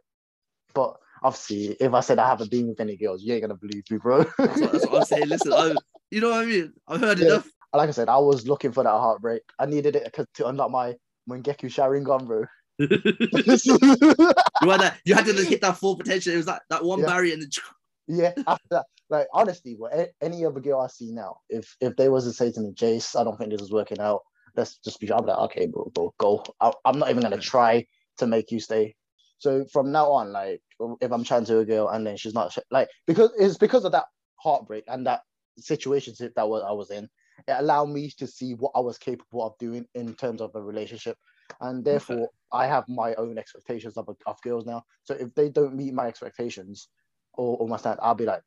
But 0.75 0.95
obviously, 1.23 1.75
if 1.79 1.93
I 1.93 2.01
said 2.01 2.19
I 2.19 2.27
haven't 2.27 2.51
been 2.51 2.67
with 2.67 2.79
any 2.79 2.97
girls, 2.97 3.23
you 3.23 3.33
ain't 3.33 3.41
gonna 3.41 3.55
believe 3.55 3.83
me, 3.89 3.97
bro. 3.97 4.25
That's 4.37 4.61
what, 4.61 4.71
that's 4.71 4.85
what 4.85 4.95
I'm 4.95 5.03
saying. 5.05 5.27
Listen, 5.27 5.53
I, 5.53 5.75
you 6.11 6.21
know 6.21 6.29
what 6.29 6.43
I 6.43 6.45
mean. 6.45 6.73
I've 6.87 7.01
heard 7.01 7.17
Yeah. 7.17 7.25
enough. 7.25 7.49
like 7.73 7.89
I 7.89 7.93
said, 7.93 8.09
I 8.09 8.17
was 8.17 8.47
looking 8.47 8.71
for 8.71 8.83
that 8.83 8.89
heartbreak. 8.89 9.41
I 9.57 9.65
needed 9.65 9.95
it 9.95 10.15
to 10.35 10.47
unlock 10.47 10.69
my 10.69 10.95
Mangekyo 11.27 11.69
Sharingan, 11.69 12.27
bro. 12.27 12.45
you 12.79 14.69
had 14.69 14.81
that. 14.81 14.97
You 15.05 15.15
had 15.15 15.25
to 15.25 15.33
hit 15.33 15.61
that 15.61 15.77
full 15.77 15.97
potential. 15.97 16.33
It 16.33 16.37
was 16.37 16.47
like 16.47 16.61
that 16.69 16.83
one 16.83 16.99
Yeah. 16.99 17.05
barrier 17.07 17.33
and 17.33 17.41
the. 17.43 17.61
yeah, 18.07 18.33
after 18.47 18.67
that, 18.71 18.85
like 19.09 19.27
honestly, 19.33 19.77
a- 19.91 20.09
any 20.21 20.45
other 20.45 20.59
girl 20.59 20.81
I 20.81 20.87
see 20.87 21.11
now, 21.11 21.37
if 21.49 21.75
if 21.81 21.95
they 21.95 22.09
was 22.09 22.25
to 22.25 22.33
say 22.33 22.51
to 22.51 22.59
me, 22.61 22.73
Jace, 22.73 23.19
I 23.19 23.23
don't 23.23 23.37
think 23.37 23.51
this 23.51 23.61
is 23.61 23.71
working 23.71 23.99
out. 23.99 24.21
Let's 24.55 24.77
just 24.77 24.99
be. 24.99 25.11
I'm 25.11 25.25
like, 25.25 25.37
okay, 25.37 25.67
bro, 25.67 25.91
bro, 25.93 26.13
go. 26.19 26.43
I, 26.61 26.71
I'm 26.85 26.99
not 26.99 27.09
even 27.09 27.23
gonna 27.23 27.37
try 27.39 27.85
to 28.17 28.27
make 28.27 28.51
you 28.51 28.59
stay. 28.59 28.95
So 29.39 29.65
from 29.71 29.91
now 29.91 30.11
on, 30.11 30.31
like, 30.31 30.61
if 31.01 31.11
I'm 31.11 31.23
chatting 31.23 31.45
to 31.47 31.59
a 31.59 31.65
girl 31.65 31.89
and 31.89 32.05
then 32.05 32.17
she's 32.17 32.33
not 32.33 32.55
like, 32.71 32.89
because 33.05 33.31
it's 33.37 33.57
because 33.57 33.85
of 33.85 33.91
that 33.91 34.05
heartbreak 34.37 34.85
and 34.87 35.05
that 35.07 35.21
situation 35.59 36.13
that 36.35 36.49
was 36.49 36.63
I 36.67 36.71
was 36.71 36.89
in, 36.91 37.07
it 37.47 37.55
allowed 37.57 37.89
me 37.89 38.11
to 38.17 38.27
see 38.27 38.53
what 38.53 38.71
I 38.75 38.79
was 38.79 38.97
capable 38.97 39.45
of 39.45 39.57
doing 39.59 39.85
in 39.93 40.15
terms 40.15 40.41
of 40.41 40.51
a 40.55 40.61
relationship, 40.61 41.17
and 41.61 41.83
therefore 41.83 42.29
I 42.51 42.67
have 42.67 42.85
my 42.87 43.13
own 43.15 43.37
expectations 43.37 43.97
of 43.97 44.09
of 44.25 44.41
girls 44.41 44.65
now. 44.65 44.83
So 45.03 45.13
if 45.15 45.33
they 45.35 45.49
don't 45.49 45.75
meet 45.75 45.93
my 45.93 46.07
expectations 46.07 46.89
or, 47.33 47.57
or 47.57 47.67
my 47.67 47.77
stand, 47.77 47.99
I'll 48.01 48.15
be 48.15 48.25
like, 48.25 48.41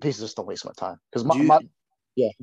please 0.00 0.18
just 0.18 0.36
don't 0.36 0.46
waste 0.46 0.64
my 0.64 0.72
time 0.76 0.98
because 1.10 1.24
my, 1.24 1.34
you, 1.36 1.44
my 1.44 1.60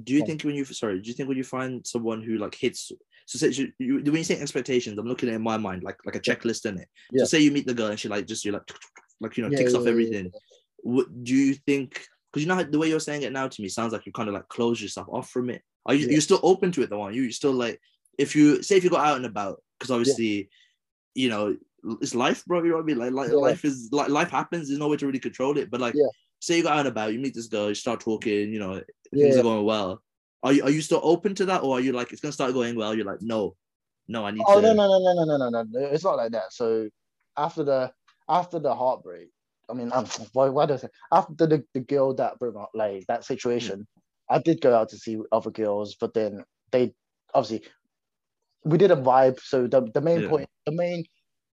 Do 0.03 0.13
you 0.13 0.19
yeah. 0.19 0.25
think 0.25 0.43
when 0.43 0.55
you 0.55 0.65
sorry? 0.65 0.99
Do 1.01 1.07
you 1.07 1.13
think 1.13 1.27
when 1.29 1.37
you 1.37 1.43
find 1.43 1.85
someone 1.85 2.21
who 2.21 2.37
like 2.37 2.55
hits? 2.55 2.91
So 3.25 3.37
say 3.37 3.49
you, 3.49 3.71
you, 3.77 3.95
when 3.95 4.15
you 4.15 4.23
say 4.23 4.39
expectations, 4.39 4.97
I'm 4.97 5.05
looking 5.07 5.29
at 5.29 5.33
it 5.33 5.35
in 5.35 5.43
my 5.43 5.57
mind 5.57 5.83
like 5.83 5.97
like 6.05 6.15
a 6.15 6.19
checklist 6.19 6.65
in 6.65 6.79
it. 6.79 6.87
Yeah. 7.11 7.23
So 7.23 7.25
say 7.37 7.39
you 7.39 7.51
meet 7.51 7.67
the 7.67 7.73
girl 7.73 7.87
and 7.87 7.99
she 7.99 8.07
like 8.07 8.25
just 8.25 8.45
you 8.45 8.51
like 8.51 8.69
like 9.21 9.37
you 9.37 9.43
know 9.43 9.49
Yeah, 9.49 9.59
ticks 9.59 9.73
off 9.73 9.81
yeah, 9.81 9.87
yeah, 9.87 9.91
everything. 9.91 10.31
what 10.77 11.23
do 11.23 11.35
you 11.35 11.53
think? 11.53 12.05
Because 12.31 12.43
you 12.43 12.49
know 12.49 12.63
the 12.63 12.79
way 12.79 12.89
you're 12.89 12.99
saying 12.99 13.23
it 13.23 13.31
now 13.33 13.47
to 13.47 13.61
me 13.61 13.69
sounds 13.69 13.93
like 13.93 14.05
you 14.05 14.11
kind 14.11 14.29
of 14.29 14.35
like 14.35 14.47
close 14.47 14.81
yourself 14.81 15.07
off 15.11 15.29
from 15.29 15.49
it. 15.49 15.61
Are 15.85 15.93
you 15.93 16.05
Yeah. 16.05 16.13
you're 16.13 16.21
still 16.21 16.39
open 16.43 16.71
to 16.73 16.81
it 16.83 16.89
though? 16.89 17.01
Are 17.01 17.11
you 17.11 17.23
You're 17.23 17.31
still 17.31 17.53
like 17.53 17.79
if 18.17 18.35
you 18.35 18.61
say 18.63 18.77
if 18.77 18.83
you 18.83 18.89
go 18.89 18.97
out 18.97 19.17
and 19.17 19.25
about 19.25 19.61
because 19.79 19.91
obviously, 19.91 20.49
yeah. 21.15 21.23
you 21.23 21.29
know, 21.29 21.57
it's 22.01 22.15
life, 22.15 22.45
bro. 22.45 22.61
You 22.63 22.69
know 22.69 22.75
what 22.75 22.83
I 22.83 22.85
mean? 22.85 22.97
Like, 22.97 23.11
like 23.11 23.29
yeah. 23.29 23.35
life 23.35 23.65
is 23.65 23.89
like 23.91 24.09
life 24.09 24.29
happens. 24.29 24.67
There's 24.67 24.79
no 24.79 24.89
way 24.89 24.97
to 24.97 25.05
really 25.05 25.19
control 25.19 25.57
it. 25.57 25.71
But 25.71 25.81
like, 25.81 25.93
yeah. 25.95 26.07
say 26.39 26.57
you 26.57 26.63
go 26.63 26.69
out 26.69 26.87
about, 26.87 27.13
you 27.13 27.19
meet 27.19 27.33
this 27.33 27.47
girl, 27.47 27.69
you 27.69 27.75
start 27.75 28.01
talking. 28.01 28.51
You 28.51 28.59
know, 28.59 28.81
things 29.13 29.37
are 29.37 29.43
going 29.43 29.65
well. 29.65 30.01
Are 30.43 30.53
you 30.53 30.63
are 30.63 30.69
you 30.69 30.81
still 30.81 31.01
open 31.03 31.35
to 31.35 31.45
that, 31.45 31.63
or 31.63 31.77
are 31.77 31.81
you 31.81 31.91
like 31.91 32.11
it's 32.11 32.21
gonna 32.21 32.31
start 32.31 32.53
going 32.53 32.75
well? 32.75 32.93
You're 32.93 33.05
like, 33.05 33.21
no, 33.21 33.55
no, 34.07 34.25
I 34.25 34.31
need. 34.31 34.43
Oh 34.47 34.61
to... 34.61 34.61
no 34.61 34.73
no 34.73 34.87
no 34.87 35.13
no 35.13 35.37
no 35.37 35.49
no 35.49 35.63
no! 35.63 35.87
It's 35.87 36.03
not 36.03 36.17
like 36.17 36.31
that. 36.31 36.53
So 36.53 36.89
after 37.35 37.63
the 37.63 37.91
after 38.27 38.59
the 38.59 38.73
heartbreak, 38.73 39.29
I 39.69 39.73
mean, 39.73 39.91
I'm, 39.91 40.05
um, 40.05 40.09
why 40.33 40.49
why 40.49 40.65
I 40.65 40.75
say 40.77 40.87
after 41.11 41.45
the 41.45 41.63
the 41.73 41.81
girl 41.81 42.13
that 42.15 42.39
broke 42.39 42.55
up, 42.55 42.71
like 42.73 43.05
that 43.07 43.19
hmm. 43.19 43.23
situation, 43.33 43.79
mm. 43.81 44.01
I 44.29 44.39
did 44.39 44.61
go 44.61 44.75
out 44.75 44.89
to 44.89 44.97
see 44.97 45.17
other 45.31 45.51
girls, 45.51 45.95
but 45.99 46.13
then 46.13 46.43
they 46.71 46.93
obviously 47.33 47.67
we 48.63 48.77
did 48.77 48.91
a 48.91 48.95
vibe. 48.95 49.39
So 49.39 49.67
the 49.67 49.89
the 49.93 50.01
main 50.01 50.21
Yeah. 50.21 50.29
point, 50.29 50.49
the 50.65 50.71
main 50.71 51.05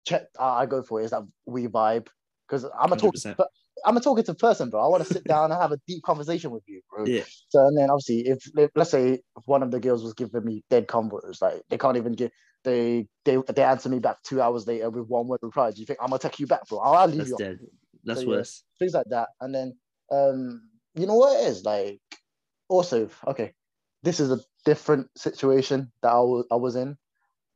check 0.05 0.23
I 0.39 0.63
I 0.63 0.65
go 0.65 0.81
for 0.83 1.01
is 1.01 1.11
that 1.11 1.23
we 1.45 1.67
vibe 1.67 2.07
because 2.47 2.65
I'm 2.79 2.91
a 2.93 2.95
talking 2.95 3.21
100%. 3.21 3.37
but 3.37 3.47
I'm 3.85 3.97
a 3.97 4.01
talkative 4.01 4.37
person, 4.37 4.69
bro. 4.69 4.81
I 4.81 4.87
want 4.87 5.03
to 5.03 5.09
sit 5.09 5.25
down 5.27 5.51
and 5.51 5.61
have 5.61 5.71
a 5.71 5.79
deep 5.87 6.03
conversation 6.03 6.51
with 6.51 6.63
you, 6.67 6.81
bro. 6.89 7.05
Yeah. 7.05 7.23
So 7.49 7.65
and 7.65 7.77
then 7.77 7.89
obviously 7.89 8.27
if, 8.27 8.39
if 8.57 8.71
let's 8.75 8.91
say 8.91 9.13
if 9.13 9.43
one 9.45 9.63
of 9.63 9.71
the 9.71 9.79
girls 9.79 10.03
was 10.03 10.13
giving 10.13 10.43
me 10.45 10.63
dead 10.69 10.87
combos, 10.87 11.41
like 11.41 11.61
they 11.69 11.77
can't 11.77 11.97
even 11.97 12.13
give 12.13 12.31
they 12.63 13.07
they 13.25 13.37
they 13.53 13.63
answer 13.63 13.89
me 13.89 13.99
back 13.99 14.21
two 14.23 14.41
hours 14.41 14.67
later 14.67 14.89
with 14.89 15.07
one 15.07 15.27
word 15.27 15.39
reply. 15.41 15.71
Do 15.71 15.79
you 15.81 15.85
think 15.85 15.99
I'm 16.01 16.09
gonna 16.09 16.19
take 16.19 16.39
you 16.39 16.47
back, 16.47 16.67
bro? 16.67 16.79
I'll, 16.79 16.93
I'll 16.95 17.07
leave 17.07 17.19
That's 17.19 17.29
you. 17.31 17.37
dead. 17.37 17.59
That's 18.05 18.21
yeah. 18.21 18.27
worse. 18.27 18.63
Things 18.79 18.93
like 18.93 19.07
that. 19.09 19.29
And 19.41 19.53
then 19.53 19.77
um 20.11 20.69
you 20.95 21.07
know 21.07 21.15
what 21.15 21.41
it 21.41 21.47
is? 21.47 21.63
Like 21.65 21.99
also, 22.69 23.09
okay, 23.27 23.53
this 24.03 24.19
is 24.19 24.31
a 24.31 24.39
different 24.65 25.09
situation 25.17 25.91
that 26.01 26.11
I 26.11 26.19
was 26.19 26.45
I 26.51 26.55
was 26.55 26.75
in 26.75 26.97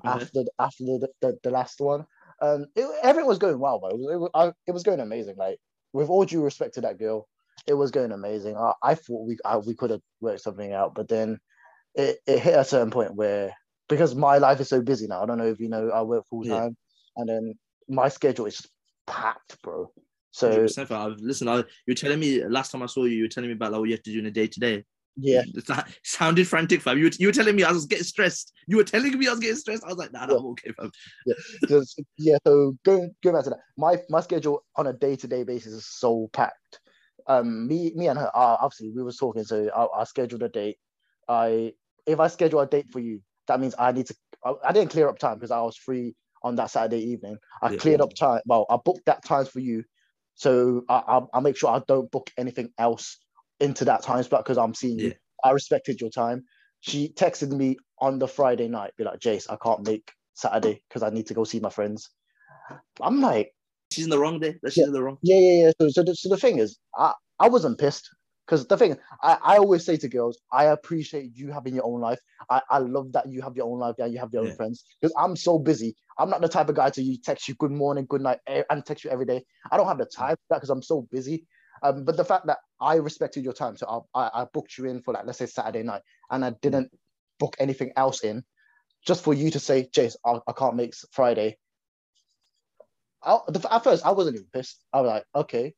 Okay. 0.05 0.25
after 0.25 0.43
after 0.59 0.83
the, 0.83 1.09
the, 1.21 1.37
the 1.43 1.49
last 1.51 1.79
one. 1.79 2.05
Um, 2.41 2.67
it, 2.75 2.87
everything 3.03 3.27
was 3.27 3.39
going 3.39 3.59
well, 3.59 3.79
but 3.79 3.93
it 3.93 3.97
was 3.97 4.13
it 4.13 4.17
was, 4.19 4.29
I, 4.33 4.53
it 4.67 4.71
was 4.71 4.83
going 4.83 4.99
amazing. 4.99 5.35
Like 5.37 5.59
with 5.93 6.09
all 6.09 6.25
due 6.25 6.43
respect 6.43 6.75
to 6.75 6.81
that 6.81 6.99
girl, 6.99 7.27
it 7.65 7.73
was 7.73 7.91
going 7.91 8.11
amazing. 8.11 8.55
I, 8.57 8.73
I 8.83 8.95
thought 8.95 9.27
we 9.27 9.37
I, 9.43 9.57
we 9.57 9.75
could 9.75 9.89
have 9.89 10.01
worked 10.21 10.41
something 10.41 10.73
out, 10.73 10.93
but 10.95 11.07
then 11.07 11.39
it, 11.95 12.19
it 12.27 12.39
hit 12.39 12.55
a 12.55 12.63
certain 12.63 12.91
point 12.91 13.15
where 13.15 13.53
because 13.89 14.15
my 14.15 14.37
life 14.37 14.59
is 14.59 14.69
so 14.69 14.81
busy 14.81 15.07
now. 15.07 15.23
I 15.23 15.25
don't 15.25 15.37
know 15.37 15.47
if 15.47 15.59
you 15.59 15.69
know 15.69 15.89
I 15.89 16.01
work 16.03 16.25
full 16.29 16.43
Yeah. 16.43 16.59
time, 16.59 16.77
and 17.15 17.29
then 17.29 17.53
my 17.89 18.09
schedule 18.09 18.45
is 18.45 18.65
packed, 19.07 19.61
bro. 19.63 19.91
So 20.31 20.49
100%, 20.49 20.91
I've- 20.91 21.21
Listen, 21.21 21.47
I, 21.47 21.63
you're 21.87 21.95
telling 21.95 22.19
me 22.19 22.43
last 22.45 22.71
time 22.71 22.83
I 22.83 22.85
saw 22.85 23.05
you, 23.05 23.17
you 23.17 23.23
were 23.23 23.29
telling 23.29 23.49
me 23.49 23.55
about 23.55 23.71
like 23.71 23.79
what 23.79 23.89
you 23.89 23.95
have 23.95 24.03
to 24.03 24.11
do 24.13 24.19
in 24.19 24.25
a 24.27 24.31
day 24.31 24.47
to 24.47 24.59
day. 24.59 24.85
Yeah, 25.19 25.41
It 25.55 25.67
sounded 26.03 26.47
frantic, 26.47 26.81
fam. 26.81 26.97
You 26.97 27.05
were, 27.05 27.12
you 27.17 27.27
were 27.27 27.33
telling 27.33 27.55
me 27.55 27.63
I 27.63 27.71
was 27.71 27.86
getting 27.86 28.03
stressed. 28.03 28.53
You 28.67 28.77
were 28.77 28.83
telling 28.83 29.17
me 29.17 29.27
I 29.27 29.31
was 29.31 29.39
getting 29.39 29.55
stressed. 29.55 29.83
I 29.83 29.88
was 29.88 29.97
like, 29.97 30.13
nah, 30.13 30.27
Yeah. 30.29 30.36
I'm 30.38 30.45
okay, 30.47 30.71
fam. 30.71 30.91
Just- 31.67 32.01
yeah. 32.17 32.38
So 32.45 32.77
going 32.86 33.15
going 33.24 33.36
back 33.36 33.43
to 33.45 33.50
that, 33.51 33.59
my 33.77 33.97
my 34.09 34.21
schedule 34.21 34.63
on 34.75 34.88
a 34.88 34.93
day 34.93 35.15
to 35.15 35.27
day 35.27 35.43
basis 35.43 35.74
is 35.74 35.88
so 35.88 36.29
packed. 36.33 36.79
Um, 37.27 37.67
me 37.67 37.91
me 37.95 38.07
and 38.07 38.17
her, 38.19 38.27
uh, 38.27 38.57
obviously 38.62 38.91
we 38.95 39.03
were 39.03 39.12
talking, 39.12 39.43
so 39.43 39.69
I, 39.75 40.01
I 40.01 40.03
scheduled 40.03 40.43
a 40.43 40.50
date. 40.50 40.77
I 41.27 41.74
if 42.05 42.19
I 42.19 42.27
schedule 42.27 42.59
a 42.59 42.67
date 42.67 42.89
for 42.91 43.00
you, 43.00 43.21
that 43.47 43.59
means 43.59 43.75
I 43.77 43.91
need 43.91 44.05
to. 44.07 44.15
I, 44.45 44.53
I 44.69 44.71
didn't 44.71 44.91
clear 44.91 45.09
up 45.09 45.17
time 45.19 45.36
because 45.36 45.51
I 45.51 45.62
was 45.62 45.75
free 45.75 46.15
on 46.43 46.55
that 46.57 46.69
Saturday 46.69 47.03
evening. 47.03 47.38
I 47.62 47.71
Yeah. 47.71 47.77
cleared 47.79 48.01
up 48.01 48.13
time. 48.13 48.41
Well, 48.45 48.65
I 48.69 48.77
booked 48.77 49.05
that 49.07 49.25
time 49.25 49.45
for 49.45 49.59
you, 49.59 49.83
so 50.36 50.83
I 50.88 50.95
I 51.07 51.21
I'll 51.33 51.41
make 51.41 51.57
sure 51.57 51.71
I 51.71 51.81
don't 51.88 52.09
book 52.12 52.29
anything 52.38 52.69
else 52.77 53.17
into 53.59 53.85
that 53.85 54.03
time 54.03 54.23
spot 54.23 54.43
because 54.43 54.57
I'm 54.57 54.73
seeing 54.73 54.99
you. 54.99 55.13
I 55.43 55.51
respected 55.51 56.01
your 56.01 56.09
time. 56.09 56.43
She 56.81 57.09
texted 57.09 57.51
me 57.51 57.77
on 57.99 58.19
the 58.19 58.27
Friday 58.27 58.67
night, 58.67 58.93
be 58.97 59.03
like, 59.03 59.19
Jace, 59.19 59.47
I 59.49 59.57
can't 59.63 59.85
make 59.85 60.11
Saturday 60.35 60.81
because 60.87 61.03
I 61.03 61.09
need 61.09 61.27
to 61.27 61.33
go 61.33 61.43
see 61.43 61.59
my 61.59 61.69
friends. 61.69 62.09
I'm 63.01 63.21
like, 63.21 63.51
She's 63.91 64.03
in 64.03 64.09
the 64.09 64.19
wrong 64.19 64.39
day. 64.39 64.55
That 64.61 64.73
she's 64.73 64.85
in 64.85 64.93
the 64.93 65.01
wrong. 65.01 65.17
yeah, 65.21 65.37
yeah, 65.39 65.63
yeah. 65.65 65.71
So, 65.79 65.89
so, 65.89 66.03
the, 66.03 66.13
so 66.15 66.29
the 66.29 66.37
thing 66.37 66.59
is, 66.59 66.77
I, 66.97 67.13
I 67.39 67.47
wasn't 67.47 67.79
pissed 67.79 68.09
because 68.45 68.67
the 68.67 68.77
thing, 68.77 68.97
I, 69.23 69.37
I 69.43 69.57
always 69.57 69.85
say 69.85 69.97
to 69.97 70.09
girls, 70.09 70.37
I 70.51 70.65
appreciate 70.65 71.31
you 71.33 71.51
having 71.51 71.73
your 71.73 71.85
own 71.85 72.01
life. 72.01 72.19
I, 72.49 72.61
I 72.69 72.79
love 72.79 73.13
that 73.13 73.29
you 73.29 73.41
have 73.41 73.55
your 73.55 73.65
own 73.65 73.79
life 73.79 73.95
and 73.99 74.13
you 74.13 74.19
have 74.19 74.29
your 74.33 74.43
Yeah. 74.43 74.49
own 74.49 74.55
friends 74.57 74.83
because 75.01 75.13
I'm 75.17 75.35
so 75.35 75.57
busy. 75.57 75.95
I'm 76.19 76.29
not 76.29 76.41
the 76.41 76.47
type 76.49 76.69
of 76.69 76.75
guy 76.75 76.89
to 76.91 77.01
you 77.01 77.17
text 77.23 77.47
you 77.47 77.55
good 77.55 77.71
morning, 77.71 78.05
good 78.10 78.21
night, 78.21 78.39
eh, 78.47 78.63
and 78.69 78.86
text 78.86 79.03
you 79.03 79.10
every 79.10 79.25
day. 79.25 79.43
I 79.71 79.77
don't 79.77 79.88
have 79.88 79.97
the 79.99 80.05
time 80.05 80.36
for 80.36 80.43
that 80.49 80.58
because 80.58 80.69
I'm 80.69 80.82
so 80.84 81.08
busy. 81.12 81.45
Um, 81.83 82.03
but 82.03 82.17
the 82.17 82.25
fact 82.25 82.47
that 82.47 82.59
I 82.79 82.95
respected 82.95 83.43
your 83.43 83.53
time, 83.53 83.77
so 83.77 84.05
I, 84.13 84.19
I, 84.19 84.41
I 84.41 84.45
booked 84.53 84.77
you 84.77 84.85
in 84.85 85.01
for 85.01 85.13
like 85.13 85.25
let's 85.25 85.39
say 85.39 85.45
Saturday 85.45 85.83
night, 85.83 86.01
and 86.29 86.43
I 86.43 86.51
didn't 86.61 86.91
book 87.39 87.55
anything 87.59 87.91
else 87.95 88.21
in, 88.21 88.43
just 89.05 89.23
for 89.23 89.33
you 89.33 89.51
to 89.51 89.59
say, 89.59 89.89
Jace, 89.93 90.15
I, 90.25 90.39
I 90.47 90.53
can't 90.53 90.75
make 90.75 90.93
Friday. 91.11 91.57
I, 93.23 93.39
at 93.71 93.83
first, 93.83 94.05
I 94.05 94.11
wasn't 94.11 94.35
even 94.35 94.47
pissed. 94.53 94.83
I 94.93 95.01
was 95.01 95.07
like, 95.09 95.23
okay, 95.35 95.73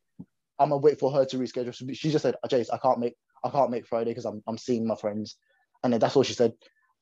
I'm 0.60 0.70
gonna 0.70 0.78
wait 0.78 1.00
for 1.00 1.12
her 1.12 1.26
to 1.26 1.38
reschedule. 1.38 1.74
She 1.96 2.12
just 2.12 2.24
said, 2.24 2.36
Jace, 2.48 2.70
I 2.74 2.78
can't 2.78 3.00
make 3.00 3.16
I 3.44 3.50
can't 3.50 3.72
make 3.72 3.88
Friday 3.88 4.12
because 4.12 4.26
I'm 4.26 4.44
I'm 4.48 4.58
seeing 4.58 4.86
my 4.86 4.96
friends, 4.96 5.38
and 5.84 5.94
then 5.94 6.00
that's 6.00 6.16
all 6.16 6.24
she 6.24 6.34
said. 6.34 6.54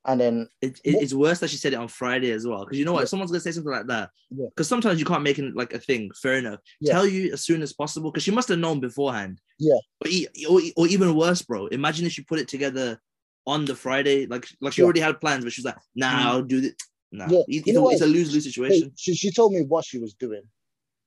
And 0.08 0.20
then 0.22 0.48
It, 0.62 0.80
it- 0.86 0.96
it's 1.04 1.14
worse 1.14 1.40
that 1.40 1.50
she 1.50 1.58
said 1.58 1.74
it 1.74 1.78
on 1.80 1.90
Friday 1.90 2.32
as 2.32 2.48
well. 2.48 2.64
Because 2.64 2.80
you 2.80 2.86
know 2.86 2.94
what? 2.94 3.00
Yeah. 3.00 3.04
If 3.04 3.10
someone's 3.10 3.32
gonna 3.32 3.42
say 3.42 3.52
something 3.52 3.72
like 3.72 3.88
that, 3.88 4.10
Yeah. 4.32 4.48
because 4.50 4.68
sometimes 4.68 5.00
you 5.00 5.06
can't 5.06 5.22
make 5.24 5.38
it 5.38 5.54
like 5.56 5.74
a 5.74 5.80
thing. 5.80 6.10
Fair 6.22 6.36
enough. 6.36 6.60
Yeah. 6.80 6.94
Tell 6.94 7.06
you 7.06 7.34
as 7.34 7.44
soon 7.44 7.62
as 7.62 7.74
possible. 7.74 8.10
Because 8.12 8.24
she 8.24 8.32
must 8.32 8.48
have 8.48 8.60
known 8.60 8.80
beforehand. 8.80 9.40
Yeah. 9.60 9.76
Or, 10.06 10.10
or, 10.50 10.62
or 10.78 10.88
even 10.88 11.14
worse, 11.16 11.42
bro. 11.42 11.68
Imagine 11.68 12.06
if 12.06 12.14
she 12.14 12.24
put 12.24 12.40
it 12.40 12.48
together 12.48 13.00
on 13.46 13.66
the 13.66 13.76
Friday, 13.76 14.26
like 14.28 14.48
like 14.62 14.74
she 14.74 14.82
Yeah. 14.82 14.86
already 14.86 15.02
had 15.02 15.20
plans, 15.20 15.44
but 15.44 15.52
she's 15.54 15.66
like, 15.66 15.78
nah, 15.96 16.10
Mm. 16.12 16.26
I'll 16.26 16.42
do 16.42 16.62
this. 16.62 16.74
Nah, 17.12 17.28
Yeah. 17.30 17.40
It- 17.48 17.68
You 17.68 17.74
know 17.74 17.90
it's, 17.90 18.02
a, 18.02 18.06
lose 18.08 18.34
lose 18.34 18.46
situation. 18.46 18.94
she 18.98 19.14
she 19.16 19.32
told 19.32 19.52
me 19.54 19.62
what 19.62 19.84
she 19.86 20.00
was 20.00 20.14
doing, 20.14 20.44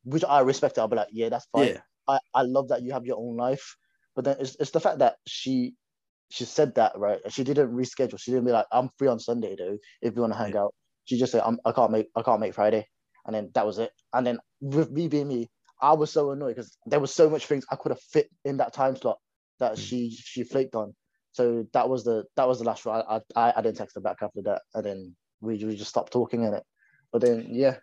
which 0.05 0.25
I 0.25 0.41
respect. 0.41 0.79
I'll 0.79 0.89
be 0.89 0.97
like, 0.97 1.09
yeah, 1.13 1.31
that's 1.31 1.47
fine. 1.53 1.69
Yeah. 1.69 1.81
I, 2.09 2.19
I 2.35 2.43
love 2.43 2.69
that 2.69 2.83
you 2.83 2.93
have 2.93 3.07
your 3.07 3.17
own 3.19 3.37
life. 3.37 3.77
But 4.17 4.25
then 4.25 4.37
it's, 4.41 4.57
it's 4.59 4.73
the 4.73 4.81
fact 4.81 4.99
that 4.99 5.17
she 5.27 5.75
she 6.31 6.45
said 6.45 6.75
that 6.77 6.93
right. 6.97 7.21
She 7.29 7.45
didn't 7.45 7.73
reschedule. 7.73 8.19
She 8.19 8.31
didn't 8.31 8.47
be 8.47 8.53
like, 8.53 8.67
I'm 8.73 8.89
free 8.99 9.09
on 9.09 9.19
Sunday 9.21 9.57
though, 9.59 9.77
if 10.01 10.15
you 10.15 10.21
want 10.23 10.33
to 10.33 10.39
hang 10.39 10.57
out. 10.57 10.75
She 11.05 11.19
just 11.19 11.33
said, 11.33 11.43
I'm, 11.45 11.59
I 11.65 11.73
can't 11.73 11.91
make 11.91 12.07
I 12.17 12.23
can't 12.23 12.41
make 12.41 12.55
Friday. 12.55 12.87
And 13.27 13.35
then 13.35 13.51
that 13.55 13.67
was 13.67 13.79
it. 13.79 13.91
And 14.15 14.27
then 14.27 14.39
with 14.61 14.91
me 14.91 15.09
being 15.09 15.29
me, 15.29 15.49
I 15.83 15.93
was 15.93 16.11
so 16.13 16.31
annoyed 16.31 16.57
because 16.57 16.77
there 16.87 17.01
was 17.01 17.13
so 17.15 17.29
much 17.29 17.47
things 17.47 17.65
I 17.71 17.77
could 17.77 17.91
have 17.93 18.01
fit 18.01 18.29
in 18.45 18.57
that 18.59 18.73
time 18.73 18.97
slot 18.97 19.19
that 19.59 19.73
Mm. 19.73 19.79
she 19.79 20.11
she 20.11 20.45
flaked 20.45 20.75
on. 20.75 20.95
So 21.33 21.67
that 21.73 21.89
was 21.89 22.05
the 22.05 22.25
that 22.37 22.47
was 22.49 22.59
the 22.59 22.65
last 22.65 22.87
one. 22.87 23.03
I 23.09 23.21
I, 23.37 23.53
I 23.57 23.61
didn't 23.63 23.77
text 23.79 23.95
her 23.97 24.01
back 24.01 24.19
after 24.23 24.43
that. 24.43 24.63
And 24.75 24.85
then 24.87 25.17
we, 25.41 25.63
we 25.65 25.77
just 25.77 25.91
stopped 25.91 26.13
talking 26.13 26.45
in 26.45 26.55
it. 26.55 26.63
But 27.13 27.23
then 27.23 27.47
yeah, 27.51 27.77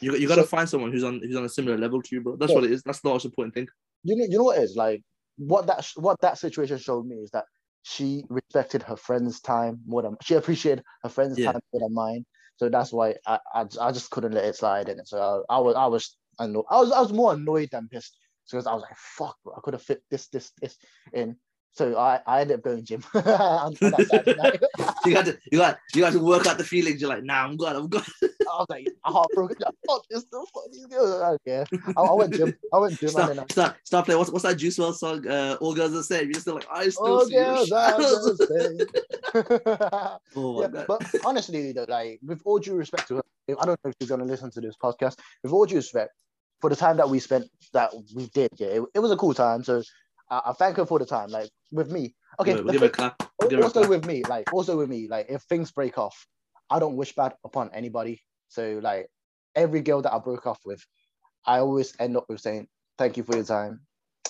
You, 0.00 0.10
got- 0.10 0.20
you 0.20 0.28
got 0.28 0.34
to 0.36 0.42
So- 0.42 0.48
find 0.48 0.68
someone 0.68 0.92
who's 0.92 1.04
on 1.04 1.20
who's 1.20 1.36
on 1.36 1.44
a 1.44 1.48
similar 1.48 1.78
level 1.78 2.02
to 2.02 2.08
you, 2.14 2.20
bro. 2.22 2.36
That's 2.36 2.50
Yeah. 2.50 2.56
what 2.56 2.64
it 2.64 2.72
is. 2.72 2.82
That's 2.82 3.00
the 3.00 3.08
most 3.08 3.24
important 3.24 3.54
thing. 3.54 3.68
you 4.02 4.14
know, 4.16 4.24
you 4.28 4.36
know 4.38 4.44
what 4.44 4.58
it 4.58 4.64
is 4.64 4.76
like 4.76 5.00
what 5.36 5.66
that 5.66 5.84
what 5.96 6.20
that 6.20 6.36
situation 6.38 6.78
showed 6.78 7.06
me 7.06 7.16
is 7.16 7.30
that 7.30 7.44
she 7.84 8.24
respected 8.30 8.82
her 8.82 8.96
friend's 8.96 9.40
time 9.40 9.80
more 9.86 10.02
than 10.02 10.16
she 10.22 10.34
appreciated 10.34 10.84
her 11.02 11.10
friend's 11.10 11.38
Yeah. 11.38 11.52
time 11.52 11.60
more 11.72 11.80
than 11.86 11.94
mine. 11.94 12.26
So 12.56 12.68
that's 12.70 12.92
why 12.92 13.16
I, 13.26 13.38
I, 13.54 13.66
I 13.80 13.92
just 13.92 14.10
couldn't 14.10 14.32
let 14.32 14.44
it 14.46 14.56
slide 14.56 14.88
in 14.88 14.98
it. 14.98 15.06
So 15.06 15.44
I, 15.48 15.56
I 15.56 15.58
was 15.60 15.76
I 15.76 15.86
was 15.86 16.16
I 16.38 16.46
was 16.46 16.92
I 16.92 17.00
was 17.00 17.12
more 17.12 17.34
annoyed 17.34 17.68
than 17.72 17.88
pissed 17.88 18.16
because 18.50 18.66
I 18.66 18.72
was 18.74 18.82
like 18.82 18.96
fuck 18.96 19.36
bro, 19.44 19.54
I 19.54 19.60
could 19.62 19.74
have 19.74 19.82
fit 19.82 20.02
this 20.10 20.28
this 20.28 20.50
this 20.60 20.78
in. 21.12 21.36
So 21.74 21.98
I, 21.98 22.20
I 22.24 22.40
ended 22.42 22.58
up 22.58 22.62
going 22.62 22.84
gym 22.84 23.02
on, 23.14 23.24
on 23.24 23.74
that 23.80 24.06
Saturday 24.08 24.34
night. 24.42 24.62
You 25.04 25.12
got 25.12 25.24
to 25.26 25.38
you 25.50 25.58
got 25.58 25.78
you 25.92 26.02
got 26.02 26.12
to 26.12 26.20
work 26.20 26.46
out 26.46 26.56
the 26.56 26.62
feelings. 26.62 27.00
You're 27.00 27.10
like, 27.10 27.24
nah, 27.24 27.44
I'm 27.44 27.56
good. 27.56 27.74
I'm 27.74 27.88
good. 27.88 28.04
I 28.22 28.28
was 28.58 28.66
like 28.70 28.86
heartbroken. 29.04 29.56
Like, 29.58 29.74
fuck 29.84 30.04
this, 30.08 30.24
the 30.30 30.46
fuck 30.54 30.70
these 30.72 30.86
girls. 30.86 31.20
I 31.20 31.30
don't 31.30 31.44
care. 31.44 31.66
I, 31.96 32.00
I 32.00 32.12
went 32.12 32.34
gym. 32.34 32.54
I 32.72 32.78
went 32.78 32.98
gym 33.00 33.08
and 33.08 33.10
Stop, 33.10 33.28
then 33.28 33.38
I, 33.40 33.44
stop, 33.50 33.76
stop 33.82 34.04
playing. 34.04 34.18
What's, 34.20 34.30
what's 34.30 34.44
that 34.44 34.56
Juice 34.56 34.78
WRLD 34.78 34.94
song? 34.94 35.26
Uh, 35.26 35.56
All 35.60 35.74
girls 35.74 35.90
are 35.90 35.96
the 35.96 36.04
same. 36.04 36.30
You're 36.30 36.40
still 36.40 36.54
like, 36.54 36.66
I 36.70 36.88
still 36.90 37.06
oh 37.06 37.24
see 37.24 37.34
girls, 37.34 37.72
I'm 37.72 38.00
shadows. 38.00 38.38
the 38.38 38.46
same. 38.46 40.14
Oh 40.36 40.62
yeah, 40.62 40.68
god. 40.68 40.84
but 40.86 41.14
honestly, 41.24 41.72
though, 41.72 41.86
like 41.88 42.20
with 42.24 42.40
all 42.44 42.60
due 42.60 42.74
respect 42.74 43.08
to 43.08 43.16
her, 43.16 43.24
I 43.48 43.66
don't 43.66 43.78
know 43.84 43.90
if 43.90 43.96
she's 44.00 44.08
gonna 44.08 44.24
listen 44.24 44.50
to 44.52 44.60
this 44.60 44.76
podcast. 44.80 45.16
With 45.42 45.52
all 45.52 45.66
due 45.66 45.76
respect, 45.76 46.12
for 46.60 46.70
the 46.70 46.76
time 46.76 46.96
that 46.98 47.10
we 47.10 47.18
spent, 47.18 47.46
that 47.72 47.92
we 48.14 48.26
did, 48.28 48.50
yeah, 48.56 48.68
it, 48.68 48.82
it 48.94 48.98
was 49.00 49.10
a 49.10 49.16
cool 49.16 49.34
time. 49.34 49.64
So 49.64 49.82
I, 50.30 50.40
I 50.46 50.52
thank 50.52 50.76
her 50.76 50.86
for 50.86 50.98
the 50.98 51.06
time. 51.06 51.28
Like 51.30 51.50
with 51.74 51.90
me, 51.90 52.14
okay. 52.40 52.52
Give, 52.52 52.60
it- 52.60 52.66
the 52.66 52.72
give 52.72 52.82
it 52.82 52.86
a 52.86 52.88
thing- 52.88 52.94
clap. 52.94 53.18
Give 53.50 53.58
it 53.58 53.62
a 53.62 53.64
also 53.64 53.80
clap. 53.80 53.90
with 53.90 54.06
me, 54.06 54.22
like 54.28 54.52
also 54.52 54.76
with 54.78 54.88
me, 54.88 55.08
like 55.08 55.26
if 55.28 55.42
things 55.42 55.70
break 55.72 55.98
off, 55.98 56.26
I 56.70 56.78
don't 56.78 56.96
wish 56.96 57.14
bad 57.14 57.34
upon 57.44 57.70
anybody. 57.74 58.22
So 58.48 58.80
like 58.82 59.08
every 59.54 59.80
girl 59.82 60.00
that 60.02 60.12
I 60.14 60.18
broke 60.18 60.46
off 60.46 60.60
with, 60.64 60.82
I 61.44 61.58
always 61.58 61.94
end 61.98 62.16
up 62.16 62.26
with 62.28 62.40
saying 62.40 62.68
thank 62.96 63.16
you 63.16 63.24
for 63.24 63.34
your 63.36 63.44
time. 63.44 63.80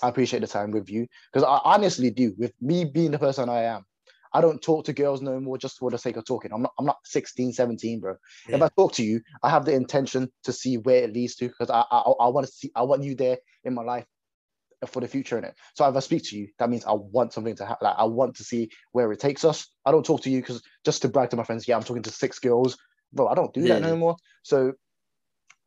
I 0.03 0.09
appreciate 0.09 0.41
the 0.41 0.47
time 0.49 0.71
with 0.73 0.91
you 0.91 1.07
because 1.33 1.47
I 1.47 1.61
honestly 1.65 2.11
do. 2.11 2.35
With 2.37 2.53
me 2.61 2.85
being 2.85 3.13
the 3.13 3.19
person 3.19 3.49
I 3.49 3.63
am, 3.63 3.85
I 4.33 4.41
don't 4.41 4.61
talk 4.61 4.85
to 4.87 4.93
girls 4.93 5.23
no 5.23 5.39
more 5.39 5.57
just 5.57 5.79
for 5.79 5.91
the 5.91 5.99
sake 5.99 6.17
of 6.17 6.25
talking. 6.27 6.51
I'm 6.53 6.63
not. 6.63 6.73
I'm 6.79 6.85
not 6.87 6.99
16, 7.05 7.53
17, 7.53 8.01
bro. 8.01 8.17
If 8.49 8.61
I 8.61 8.69
talk 8.77 8.93
to 8.95 9.05
you, 9.05 9.21
I 9.43 9.51
have 9.51 9.65
the 9.65 9.73
intention 9.73 10.31
to 10.43 10.53
see 10.53 10.79
where 10.79 11.05
it 11.05 11.13
leads 11.13 11.37
to 11.37 11.49
because 11.49 11.71
I 11.71 11.85
I, 11.91 12.01
I 12.01 12.29
want 12.29 12.47
to 12.47 12.53
see. 12.53 12.73
I 12.75 12.83
want 12.83 13.05
you 13.05 13.15
there 13.15 13.39
in 13.63 13.75
my 13.75 13.83
life 13.83 14.07
for 14.87 15.01
the 15.01 15.09
future 15.09 15.39
in 15.39 15.45
it. 15.45 15.55
So 15.75 15.89
if 15.89 15.97
I 15.97 16.01
speak 16.01 16.25
to 16.25 16.39
you, 16.39 16.49
that 16.59 16.71
means 16.71 16.85
I 16.85 16.93
want 16.93 17.33
something 17.33 17.57
to 17.57 17.67
happen. 17.67 17.87
Like 17.87 17.97
I 17.99 18.05
want 18.05 18.37
to 18.37 18.45
see 18.45 18.71
where 18.93 19.13
it 19.13 19.21
takes 19.21 19.45
us. 19.45 19.69
I 19.85 19.91
don't 19.93 20.05
talk 20.07 20.23
to 20.23 20.31
you 20.31 20.41
because 20.41 20.63
just 20.85 21.03
to 21.03 21.09
brag 21.09 21.31
to 21.31 21.37
my 21.37 21.45
friends, 21.45 21.69
yeah, 21.69 21.77
I'm 21.77 21.83
talking 21.85 22.03
to 22.05 22.11
six 22.11 22.39
girls, 22.39 22.79
bro. 23.13 23.29
I 23.29 23.35
don't 23.35 23.53
do 23.55 23.63
that 23.63 23.83
Yeah. 23.83 23.95
more. 23.97 24.17
So 24.43 24.75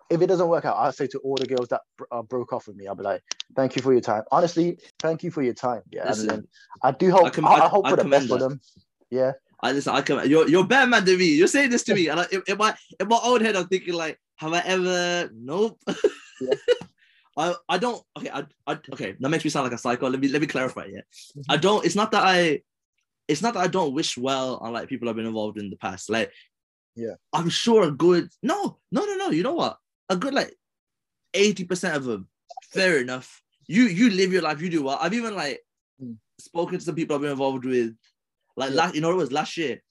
if 0.10 0.22
it 0.22 0.28
doesn't 0.28 0.48
work 0.48 0.66
out, 0.66 0.78
I 0.78 0.92
say 0.92 1.08
to 1.08 1.20
all 1.20 1.36
the 1.36 1.46
girls 1.48 1.70
that 1.70 1.82
uh, 2.12 2.22
broke 2.24 2.54
off 2.54 2.68
with 2.68 2.78
me, 2.78 2.88
I'll 2.88 2.96
be 2.96 3.04
like, 3.04 3.22
"Thank 3.56 3.76
you 3.76 3.82
for 3.82 3.92
your 3.92 4.02
time. 4.02 4.24
Honestly, 4.32 4.80
thank 5.02 5.24
you 5.24 5.32
for 5.32 5.42
your 5.44 5.54
time." 5.54 5.82
Yeah, 5.92 6.10
Listen, 6.10 6.30
and 6.30 6.44
then 6.44 6.48
I 6.84 6.92
do 6.92 7.12
hope 7.12 7.28
I, 7.28 7.30
com- 7.32 7.46
I, 7.48 7.56
I- 7.56 7.68
hope 7.68 7.86
I 7.86 7.90
for 7.92 7.98
the 7.98 8.04
best 8.04 8.28
commend 8.28 8.30
for 8.30 8.38
them. 8.50 8.62
Yeah, 9.10 9.34
I 9.62 9.72
listen. 9.74 9.94
I 9.94 10.02
come. 10.02 10.28
You're 10.30 10.48
you're 10.50 10.66
better 10.66 10.88
man 10.90 11.06
than 11.06 11.18
me. 11.18 11.26
You're 11.36 11.48
saying 11.48 11.72
this 11.72 11.84
to 11.86 11.96
me, 11.96 12.08
and 12.08 12.22
I, 12.22 12.26
in, 12.32 12.44
in 12.48 12.58
my 12.58 12.76
in 13.00 13.08
my 13.08 13.20
own 13.24 13.42
head, 13.42 13.56
I'm 13.56 13.68
thinking 13.68 13.96
like, 13.96 14.20
have 14.38 14.54
I 14.54 14.60
ever? 14.62 15.30
Nope. 15.34 15.80
Yeah. 16.40 16.54
I 17.38 17.56
I 17.70 17.78
don't. 17.78 18.02
Okay. 18.18 18.30
I, 18.30 18.44
I 18.66 18.80
okay. 18.94 19.16
That 19.20 19.30
makes 19.30 19.44
me 19.44 19.50
sound 19.50 19.66
like 19.66 19.74
a 19.74 19.78
psycho. 19.78 20.10
Let 20.10 20.20
me 20.20 20.28
let 20.28 20.42
me 20.42 20.48
clarify. 20.48 20.86
Yeah. 20.86 21.02
Mm-hmm. 21.02 21.42
I 21.52 21.58
don't. 21.58 21.86
It's 21.86 21.96
not 21.96 22.12
that 22.12 22.24
I. 22.24 22.62
It's 23.28 23.42
not 23.42 23.54
that 23.54 23.62
I 23.62 23.68
don't 23.68 23.94
wish 23.94 24.18
well 24.18 24.58
on 24.58 24.74
like 24.74 24.90
people 24.90 25.08
I've 25.08 25.16
been 25.16 25.26
involved 25.26 25.60
in 25.60 25.70
the 25.70 25.78
past. 25.78 26.10
Like. 26.10 26.32
Yeah. 26.96 27.14
I'm 27.32 27.50
sure 27.50 27.84
a 27.84 27.92
good. 27.92 28.30
No. 28.42 28.80
No. 28.92 29.06
No. 29.06 29.16
No. 29.16 29.30
You 29.30 29.44
know 29.44 29.54
what? 29.54 29.78
A 30.10 30.16
good 30.16 30.34
like. 30.34 30.56
Eighty 31.34 31.64
percent 31.64 31.96
of 31.96 32.06
them. 32.06 32.28
Fair 32.74 32.98
enough. 33.00 33.42
You 33.68 33.84
you 33.84 34.10
live 34.10 34.34
your 34.34 34.42
life. 34.42 34.62
You 34.62 34.70
do 34.70 34.84
well. 34.84 34.98
I've 35.00 35.14
even 35.14 35.36
like. 35.36 35.62
Mm. 36.04 36.18
Spoken 36.40 36.78
to 36.80 36.86
some 36.86 36.96
people 36.96 37.16
I've 37.16 37.22
been 37.22 37.32
involved 37.32 37.66
with. 37.66 37.96
Like 38.56 38.72
Yeah. 38.72 38.78
last, 38.78 38.96
you 38.96 39.02
know, 39.02 39.12
it 39.12 39.16
was 39.16 39.32
last 39.32 39.58
year 39.58 39.82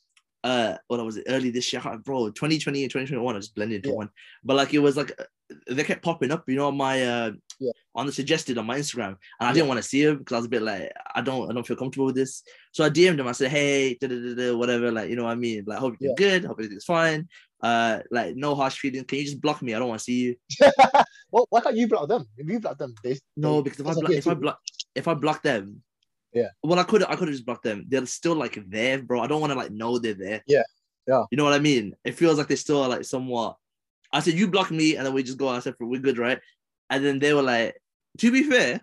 uh 0.46 0.76
what 0.86 1.04
was 1.04 1.16
it 1.16 1.24
early 1.28 1.50
this 1.50 1.72
year 1.72 1.82
bro 2.04 2.30
2020 2.30 2.82
and 2.84 2.90
2021 2.90 3.34
I 3.34 3.38
just 3.38 3.54
blended 3.54 3.76
into 3.78 3.88
Yeah. 3.90 3.94
one. 4.02 4.10
But 4.44 4.56
like 4.56 4.72
it 4.74 4.78
was 4.78 4.96
like 4.96 5.12
uh, 5.20 5.24
they 5.68 5.82
kept 5.84 6.04
popping 6.04 6.30
up 6.30 6.44
you 6.48 6.56
know 6.56 6.68
on 6.68 6.76
my 6.76 6.96
uh 7.04 7.32
Yeah. 7.58 7.72
on 7.94 8.06
the 8.06 8.12
suggested 8.12 8.56
on 8.58 8.66
my 8.66 8.78
Instagram. 8.78 9.16
And 9.16 9.18
I 9.40 9.46
Yeah. 9.48 9.54
didn't 9.54 9.68
want 9.68 9.78
to 9.82 9.88
see 9.90 10.04
them 10.04 10.18
because 10.18 10.34
I 10.34 10.38
was 10.38 10.46
a 10.46 10.54
bit 10.56 10.62
like 10.62 10.92
I 11.14 11.20
don't 11.20 11.50
I 11.50 11.52
don't 11.54 11.66
feel 11.66 11.76
comfortable 11.82 12.06
with 12.06 12.14
this. 12.14 12.42
So 12.72 12.84
I 12.84 12.90
DM'd 12.90 13.18
them. 13.18 13.26
I 13.26 13.32
said 13.32 13.50
hey 13.50 13.96
da, 14.00 14.06
da, 14.08 14.14
da, 14.14 14.34
da, 14.34 14.56
whatever 14.56 14.92
like 14.92 15.10
you 15.10 15.16
know 15.16 15.24
what 15.24 15.32
I 15.32 15.36
mean? 15.46 15.64
Like 15.66 15.78
hope 15.78 15.96
you're 16.00 16.14
good. 16.14 16.44
Hope 16.44 16.58
everything's 16.60 16.84
fine. 16.84 17.28
Uh 17.60 18.00
like 18.10 18.36
no 18.36 18.54
harsh 18.54 18.78
feelings. 18.78 19.06
Can 19.08 19.18
you 19.18 19.24
just 19.24 19.40
block 19.40 19.62
me? 19.62 19.74
I 19.74 19.78
don't 19.80 19.88
want 19.88 20.00
to 20.00 20.04
see 20.04 20.20
you. 20.24 20.36
Well, 21.32 21.44
why 21.50 21.60
can't 21.60 21.76
you 21.76 21.88
block 21.88 22.08
them? 22.08 22.24
If 22.38 22.48
you 22.48 22.60
block 22.60 22.78
them, 22.78 22.94
they 23.02 23.18
no 23.36 23.60
because 23.60 23.80
if 23.80 23.86
I 23.88 23.94
block 23.94 24.10
if 24.12 24.26
I 24.28 24.34
block 24.34 24.58
if 24.94 25.08
I 25.08 25.14
block 25.14 25.42
them 25.42 25.82
Yeah. 26.36 26.48
well 26.62 26.78
I 26.78 26.84
could 26.84 27.02
I 27.02 27.16
could 27.16 27.28
have 27.28 27.34
just 27.34 27.46
blocked 27.46 27.64
them 27.64 27.84
they're 27.88 28.04
still 28.06 28.34
like 28.34 28.58
there 28.68 29.02
bro 29.02 29.20
I 29.20 29.26
don't 29.26 29.40
want 29.40 29.52
to 29.52 29.58
like 29.58 29.70
know 29.72 29.98
they're 29.98 30.14
there 30.14 30.42
Yeah. 30.46 30.62
Yeah. 31.08 31.24
you 31.30 31.36
know 31.38 31.44
what 31.44 31.52
I 31.54 31.58
mean 31.58 31.94
it 32.04 32.14
feels 32.14 32.36
like 32.38 32.48
they 32.48 32.56
still 32.56 32.82
are 32.82 32.88
like 32.88 33.04
somewhat 33.04 33.56
I 34.12 34.20
said 34.20 34.34
you 34.34 34.46
block 34.48 34.70
me 34.70 34.96
and 34.96 35.04
then 35.06 35.14
we 35.14 35.22
just 35.22 35.38
go 35.38 35.48
our 35.48 35.60
separate 35.60 35.86
we're 35.88 36.00
good 36.00 36.18
right 36.18 36.38
and 36.90 37.04
then 37.04 37.18
they 37.18 37.32
were 37.34 37.42
like 37.42 37.76
to 38.18 38.30
be 38.30 38.42
fair 38.42 38.80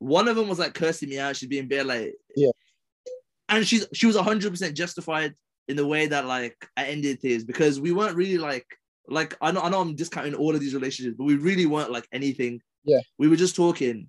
one 0.00 0.28
of 0.28 0.36
them 0.36 0.48
was 0.48 0.58
like 0.58 0.74
cursing 0.74 1.08
me 1.10 1.18
out 1.18 1.36
she's 1.36 1.48
being 1.48 1.68
bare 1.68 1.84
like 1.84 2.14
Yeah. 2.36 2.50
and 3.48 3.66
she's 3.66 3.86
she 3.92 4.06
was 4.06 4.16
100% 4.16 4.74
justified 4.74 5.34
in 5.68 5.76
the 5.76 5.86
way 5.86 6.06
that 6.06 6.26
like 6.26 6.56
I 6.76 6.86
ended 6.86 7.20
things 7.20 7.44
because 7.44 7.80
we 7.80 7.92
weren't 7.92 8.16
really 8.16 8.38
like 8.38 8.66
like 9.08 9.36
I 9.40 9.50
know 9.52 9.60
I 9.60 9.68
know 9.70 9.80
I'm 9.80 9.94
discounting 9.94 10.34
all 10.34 10.54
of 10.54 10.60
these 10.60 10.74
relationships 10.74 11.16
but 11.18 11.24
we 11.24 11.36
really 11.36 11.66
weren't 11.66 11.92
like 11.92 12.08
anything 12.12 12.60
Yeah. 12.84 13.00
we 13.18 13.28
were 13.28 13.36
just 13.36 13.54
talking 13.56 14.08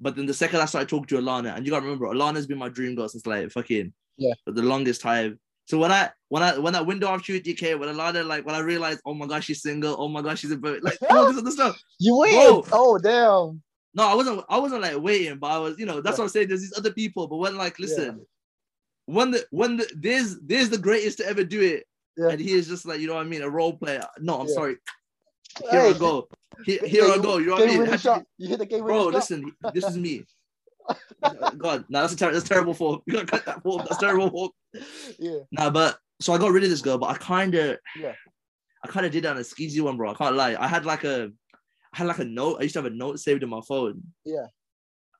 but 0.00 0.14
then 0.16 0.26
the 0.26 0.34
second 0.34 0.60
I 0.60 0.66
started 0.66 0.88
talking 0.88 1.06
to 1.06 1.18
Alana 1.18 1.56
and 1.56 1.64
you 1.64 1.70
gotta 1.72 1.84
remember 1.84 2.06
Alana's 2.06 2.46
been 2.46 2.58
my 2.58 2.68
dream 2.68 2.94
girl 2.94 3.08
since 3.08 3.26
like 3.26 3.50
fucking 3.50 3.92
Yeah. 4.18 4.34
for 4.44 4.52
the 4.52 4.62
longest 4.62 5.00
time 5.00 5.38
so 5.66 5.78
when 5.78 5.90
I 5.90 6.10
when 6.28 6.42
I 6.42 6.58
when 6.58 6.72
that 6.74 6.86
window 6.86 7.06
opportunity 7.06 7.54
came 7.54 7.78
when 7.80 7.88
Alana 7.88 8.26
like 8.26 8.44
when 8.46 8.54
I 8.54 8.60
realized 8.60 9.00
oh 9.06 9.14
my 9.14 9.26
gosh 9.26 9.46
she's 9.46 9.62
single 9.62 9.96
oh 9.98 10.08
my 10.08 10.22
gosh 10.22 10.40
she's 10.40 10.50
a 10.52 10.56
bird 10.56 10.82
like 10.82 10.98
all 11.10 11.26
this 11.26 11.38
other 11.38 11.50
stuff 11.50 11.80
You 11.98 12.16
wait. 12.18 12.34
Oh 12.72 12.98
damn. 12.98 13.62
no, 13.94 14.06
I 14.06 14.14
wasn't. 14.14 14.44
I 14.50 14.58
wasn't 14.58 14.82
like 14.82 14.98
waiting, 15.00 15.38
but 15.38 15.50
I 15.50 15.58
was, 15.58 15.78
you 15.78 15.86
know, 15.86 16.02
that's 16.02 16.18
Yeah. 16.18 16.24
what 16.24 16.26
I'm 16.26 16.30
saying. 16.30 16.48
There's 16.48 16.60
these 16.60 16.76
other 16.76 16.92
people, 16.92 17.26
but 17.28 17.38
when 17.38 17.56
like, 17.56 17.78
listen, 17.78 18.26
when 19.06 19.30
the 19.30 19.46
when 19.50 19.78
the 19.78 19.86
there's 19.96 20.38
there's 20.40 20.68
the 20.68 20.76
greatest 20.76 21.16
to 21.18 21.26
ever 21.26 21.42
do 21.44 21.62
it, 21.62 21.84
Yeah. 22.18 22.28
and 22.28 22.38
he 22.40 22.52
is 22.52 22.68
just 22.68 22.84
like, 22.84 23.00
you 23.00 23.06
know 23.06 23.14
what 23.14 23.24
I 23.24 23.28
mean, 23.28 23.40
a 23.40 23.48
role 23.48 23.72
player. 23.78 24.04
No, 24.20 24.40
I'm 24.40 24.48
Yeah. 24.48 24.54
sorry. 24.54 24.76
Here 25.70 25.80
Hey, 25.80 25.90
I 25.90 25.98
go. 25.98 26.28
Here, 26.64 26.78
here 26.84 27.04
I 27.04 27.18
go. 27.18 27.38
You 27.38 27.46
know 27.46 27.52
what 27.54 27.62
I 27.62 27.66
game 27.66 27.68
mean? 27.68 27.78
winning 27.78 27.90
Had 27.92 27.98
to 28.00 28.02
shot. 28.02 28.24
You 28.38 28.48
hit 28.48 28.58
the 28.58 28.66
game 28.66 28.80
Bro, 28.80 29.04
shot. 29.04 29.12
listen, 29.14 29.52
this 29.74 29.84
is 29.84 29.96
me. 29.98 30.24
God, 31.58 31.84
no, 31.88 32.00
that's 32.00 32.12
a 32.12 32.16
ter- 32.16 32.32
that's 32.32 32.48
terrible 32.48 32.72
form. 32.74 33.00
You 33.06 33.14
gotta 33.14 33.26
cut 33.26 33.44
that 33.46 33.62
form. 33.62 33.84
That's 33.88 33.98
terrible 33.98 34.30
form. 34.30 34.50
Yeah. 35.18 35.38
Nah, 35.52 35.70
but 35.70 35.98
so 36.20 36.32
I 36.32 36.38
got 36.38 36.52
rid 36.52 36.64
of 36.64 36.70
this 36.70 36.80
girl, 36.80 36.98
but 36.98 37.10
I 37.10 37.14
kind 37.14 37.54
of, 37.54 37.78
Yeah. 37.98 38.12
I 38.84 38.88
kind 38.88 39.04
of 39.04 39.10
did 39.12 39.24
that 39.24 39.32
on 39.32 39.36
a 39.38 39.40
skeezy 39.40 39.80
one, 39.80 39.96
bro. 39.96 40.10
I 40.12 40.14
can't 40.14 40.36
lie. 40.36 40.56
I 40.58 40.68
had 40.68 40.86
like 40.86 41.02
a, 41.04 41.30
I 41.92 41.98
had 41.98 42.06
like 42.06 42.20
a 42.20 42.24
note. 42.24 42.58
I 42.60 42.62
used 42.62 42.74
to 42.74 42.78
have 42.82 42.90
a 42.92 42.94
note 42.94 43.18
saved 43.18 43.42
in 43.42 43.48
my 43.48 43.60
phone. 43.66 44.00
Yeah. 44.24 44.46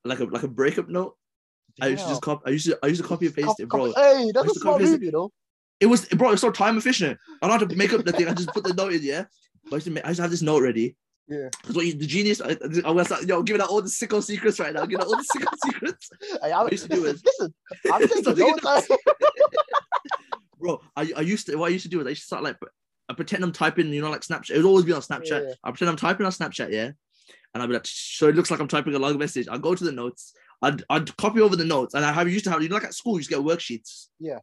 Like 0.05 0.21
a 0.21 0.25
like 0.25 0.45
a 0.45 0.49
breakup 0.49 0.89
note. 0.89 1.17
I 1.83 1.89
used 1.89 2.05
to 2.05 2.11
just 2.11 2.23
copy. 2.23 2.43
I 2.47 2.51
used 2.51 2.67
to 2.67 2.79
I 2.83 2.87
used 2.87 3.03
to 3.03 3.09
copy 3.09 3.27
and 3.27 3.35
paste 3.35 3.49
Cop- 3.49 3.61
it, 3.61 3.69
cop- 3.69 3.81
bro. 3.81 3.93
Hey, 3.95 4.31
that's 4.33 4.57
a 4.57 4.61
smart 4.61 4.79
copy 4.79 4.91
move, 4.91 5.03
you 5.03 5.11
know. 5.12 5.31
It 5.81 5.87
was 5.87 6.07
bro. 6.07 6.31
It's 6.31 6.41
so 6.41 6.51
time 6.53 6.79
efficient. 6.79 7.19
I 7.43 7.49
don't 7.49 7.59
have 7.59 7.69
to 7.69 7.77
make 7.77 7.93
up 7.93 8.05
the 8.05 8.12
thing. 8.12 8.29
I 8.29 8.35
just 8.35 8.51
put 8.51 8.62
the 8.65 8.73
note 8.73 8.93
in, 8.93 9.03
yeah. 9.03 9.25
But 9.65 9.73
I 9.73 9.77
used 9.77 9.87
to, 9.87 9.91
make, 9.91 10.05
I 10.05 10.09
used 10.11 10.19
to 10.19 10.23
have 10.23 10.31
this 10.31 10.43
note 10.43 10.62
ready. 10.62 10.97
Yeah. 11.29 11.49
Because 11.61 11.75
what 11.77 11.87
you, 11.87 11.95
the 11.95 12.07
genius, 12.07 12.41
I, 12.41 12.51
I'm 12.62 12.83
gonna 12.83 13.05
start, 13.05 13.25
yo, 13.25 13.43
giving 13.43 13.61
out 13.61 13.69
all 13.69 13.83
the 13.83 13.89
sicko 13.89 14.23
secrets 14.23 14.61
right 14.61 14.73
now. 14.73 14.87
Giving 14.87 15.01
out 15.05 15.09
all 15.09 15.17
the 15.17 15.29
sicko 15.37 15.49
secrets, 15.65 16.09
Hey, 16.43 16.53
I, 16.53 16.62
I 16.62 16.69
used 16.71 16.85
to 16.85 16.97
do 16.97 17.05
is- 17.05 17.23
listen, 17.25 17.55
I'm 17.93 18.09
taking 18.09 18.57
notes. 18.62 18.89
Bro. 20.59 20.81
I, 20.97 21.12
I 21.17 21.21
used 21.21 21.47
to 21.47 21.57
what 21.57 21.67
I 21.67 21.73
used 21.73 21.85
to 21.85 21.91
do 21.91 22.01
is 22.01 22.07
I 22.07 22.11
used 22.11 22.23
to 22.23 22.27
start 22.27 22.43
like 22.43 22.57
I 23.09 23.15
pretend 23.15 23.45
I'm 23.45 23.53
typing, 23.53 23.89
you 23.93 24.01
know, 24.01 24.11
like 24.11 24.23
Snapchat. 24.23 24.51
It 24.51 24.57
would 24.57 24.67
always 24.67 24.85
be 24.85 24.93
on 24.93 25.01
Snapchat. 25.01 25.31
Yeah, 25.31 25.41
yeah. 25.49 25.55
I 25.62 25.71
pretend 25.71 25.91
I'm 25.91 25.97
typing 25.97 26.27
on 26.27 26.33
Snapchat, 26.33 26.71
yeah. 26.73 26.91
And 27.55 27.62
I'd 27.62 27.67
be 27.67 27.75
like, 27.75 27.87
so 27.87 28.29
it 28.29 28.35
looks 28.35 28.51
like 28.51 28.61
I'm 28.61 28.69
typing 28.69 28.95
a 28.95 28.99
long 28.99 29.17
message. 29.19 29.49
I'd 29.51 29.62
go 29.62 29.75
to 29.75 29.85
the 29.85 29.93
notes. 29.93 30.33
I'd, 30.62 30.83
I'd 30.91 31.17
copy 31.17 31.41
over 31.41 31.55
the 31.57 31.65
notes, 31.65 31.95
and 31.95 32.05
I 32.05 32.12
have 32.12 32.29
used 32.31 32.45
to 32.45 32.51
have 32.51 32.62
you 32.62 32.69
know 32.69 32.77
like 32.77 32.85
at 32.85 32.95
school, 32.95 33.15
you 33.15 33.19
used 33.19 33.31
to 33.31 33.37
get 33.37 33.45
worksheets. 33.45 34.07
Yeah. 34.19 34.39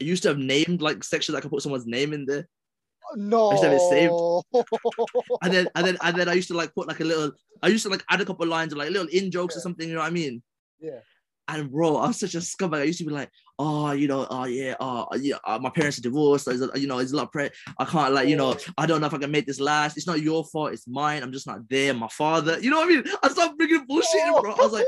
I 0.00 0.04
used 0.04 0.22
to 0.24 0.30
have 0.30 0.38
named 0.38 0.80
like 0.80 1.04
sections 1.04 1.36
I 1.36 1.40
could 1.40 1.50
put 1.50 1.62
someone's 1.62 1.86
name 1.86 2.12
in 2.12 2.24
there. 2.24 2.48
No. 3.16 3.50
used 3.50 3.62
to 3.62 3.68
have 3.68 3.78
it 3.78 3.90
saved. 3.90 4.12
and 5.42 5.52
then 5.52 5.68
and 5.74 5.86
then 5.86 5.96
and 6.02 6.16
then 6.16 6.28
I 6.28 6.34
used 6.34 6.48
to 6.48 6.54
like 6.54 6.74
put 6.74 6.88
like 6.88 7.00
a 7.00 7.04
little. 7.04 7.32
I 7.62 7.68
used 7.68 7.84
to 7.84 7.90
like 7.90 8.04
add 8.08 8.20
a 8.20 8.24
couple 8.24 8.44
of 8.44 8.50
lines 8.50 8.72
of 8.72 8.78
like 8.78 8.90
little 8.90 9.08
in 9.08 9.30
jokes 9.30 9.56
or 9.56 9.60
something. 9.60 9.88
You 9.88 9.94
know 9.94 10.00
what 10.00 10.08
I 10.08 10.10
mean? 10.10 10.42
Yeah. 10.80 11.00
And 11.50 11.70
bro, 11.70 11.96
I 11.96 12.08
was 12.08 12.20
such 12.20 12.34
a 12.34 12.38
scumbag. 12.38 12.80
I 12.80 12.82
used 12.82 12.98
to 12.98 13.06
be 13.06 13.10
like, 13.10 13.30
oh, 13.58 13.92
you 13.92 14.06
know, 14.06 14.26
oh 14.28 14.44
yeah, 14.44 14.74
oh 14.80 15.06
yeah, 15.18 15.36
uh, 15.44 15.58
my 15.58 15.70
parents 15.70 15.98
are 15.98 16.02
divorced. 16.02 16.46
A, 16.46 16.70
you 16.74 16.86
know, 16.86 16.98
it's 16.98 17.12
a 17.12 17.16
lot 17.16 17.22
of 17.24 17.32
pre- 17.32 17.48
I 17.78 17.86
can't 17.86 18.12
like, 18.12 18.28
you 18.28 18.36
know, 18.36 18.54
I 18.76 18.84
don't 18.84 19.00
know 19.00 19.06
if 19.06 19.14
I 19.14 19.18
can 19.18 19.30
make 19.30 19.46
this 19.46 19.58
last. 19.58 19.96
It's 19.96 20.06
not 20.06 20.20
your 20.20 20.44
fault. 20.44 20.74
It's 20.74 20.86
mine. 20.86 21.22
I'm 21.22 21.32
just 21.32 21.46
not 21.46 21.66
there. 21.70 21.94
My 21.94 22.08
father, 22.08 22.60
you 22.60 22.70
know 22.70 22.76
what 22.76 22.90
I 22.90 22.96
mean? 22.96 23.04
I 23.22 23.28
started 23.28 23.56
bringing 23.56 23.86
bullshit, 23.86 24.26
in, 24.26 24.32
bro. 24.40 24.52
I 24.52 24.56
was 24.56 24.72
like, 24.72 24.84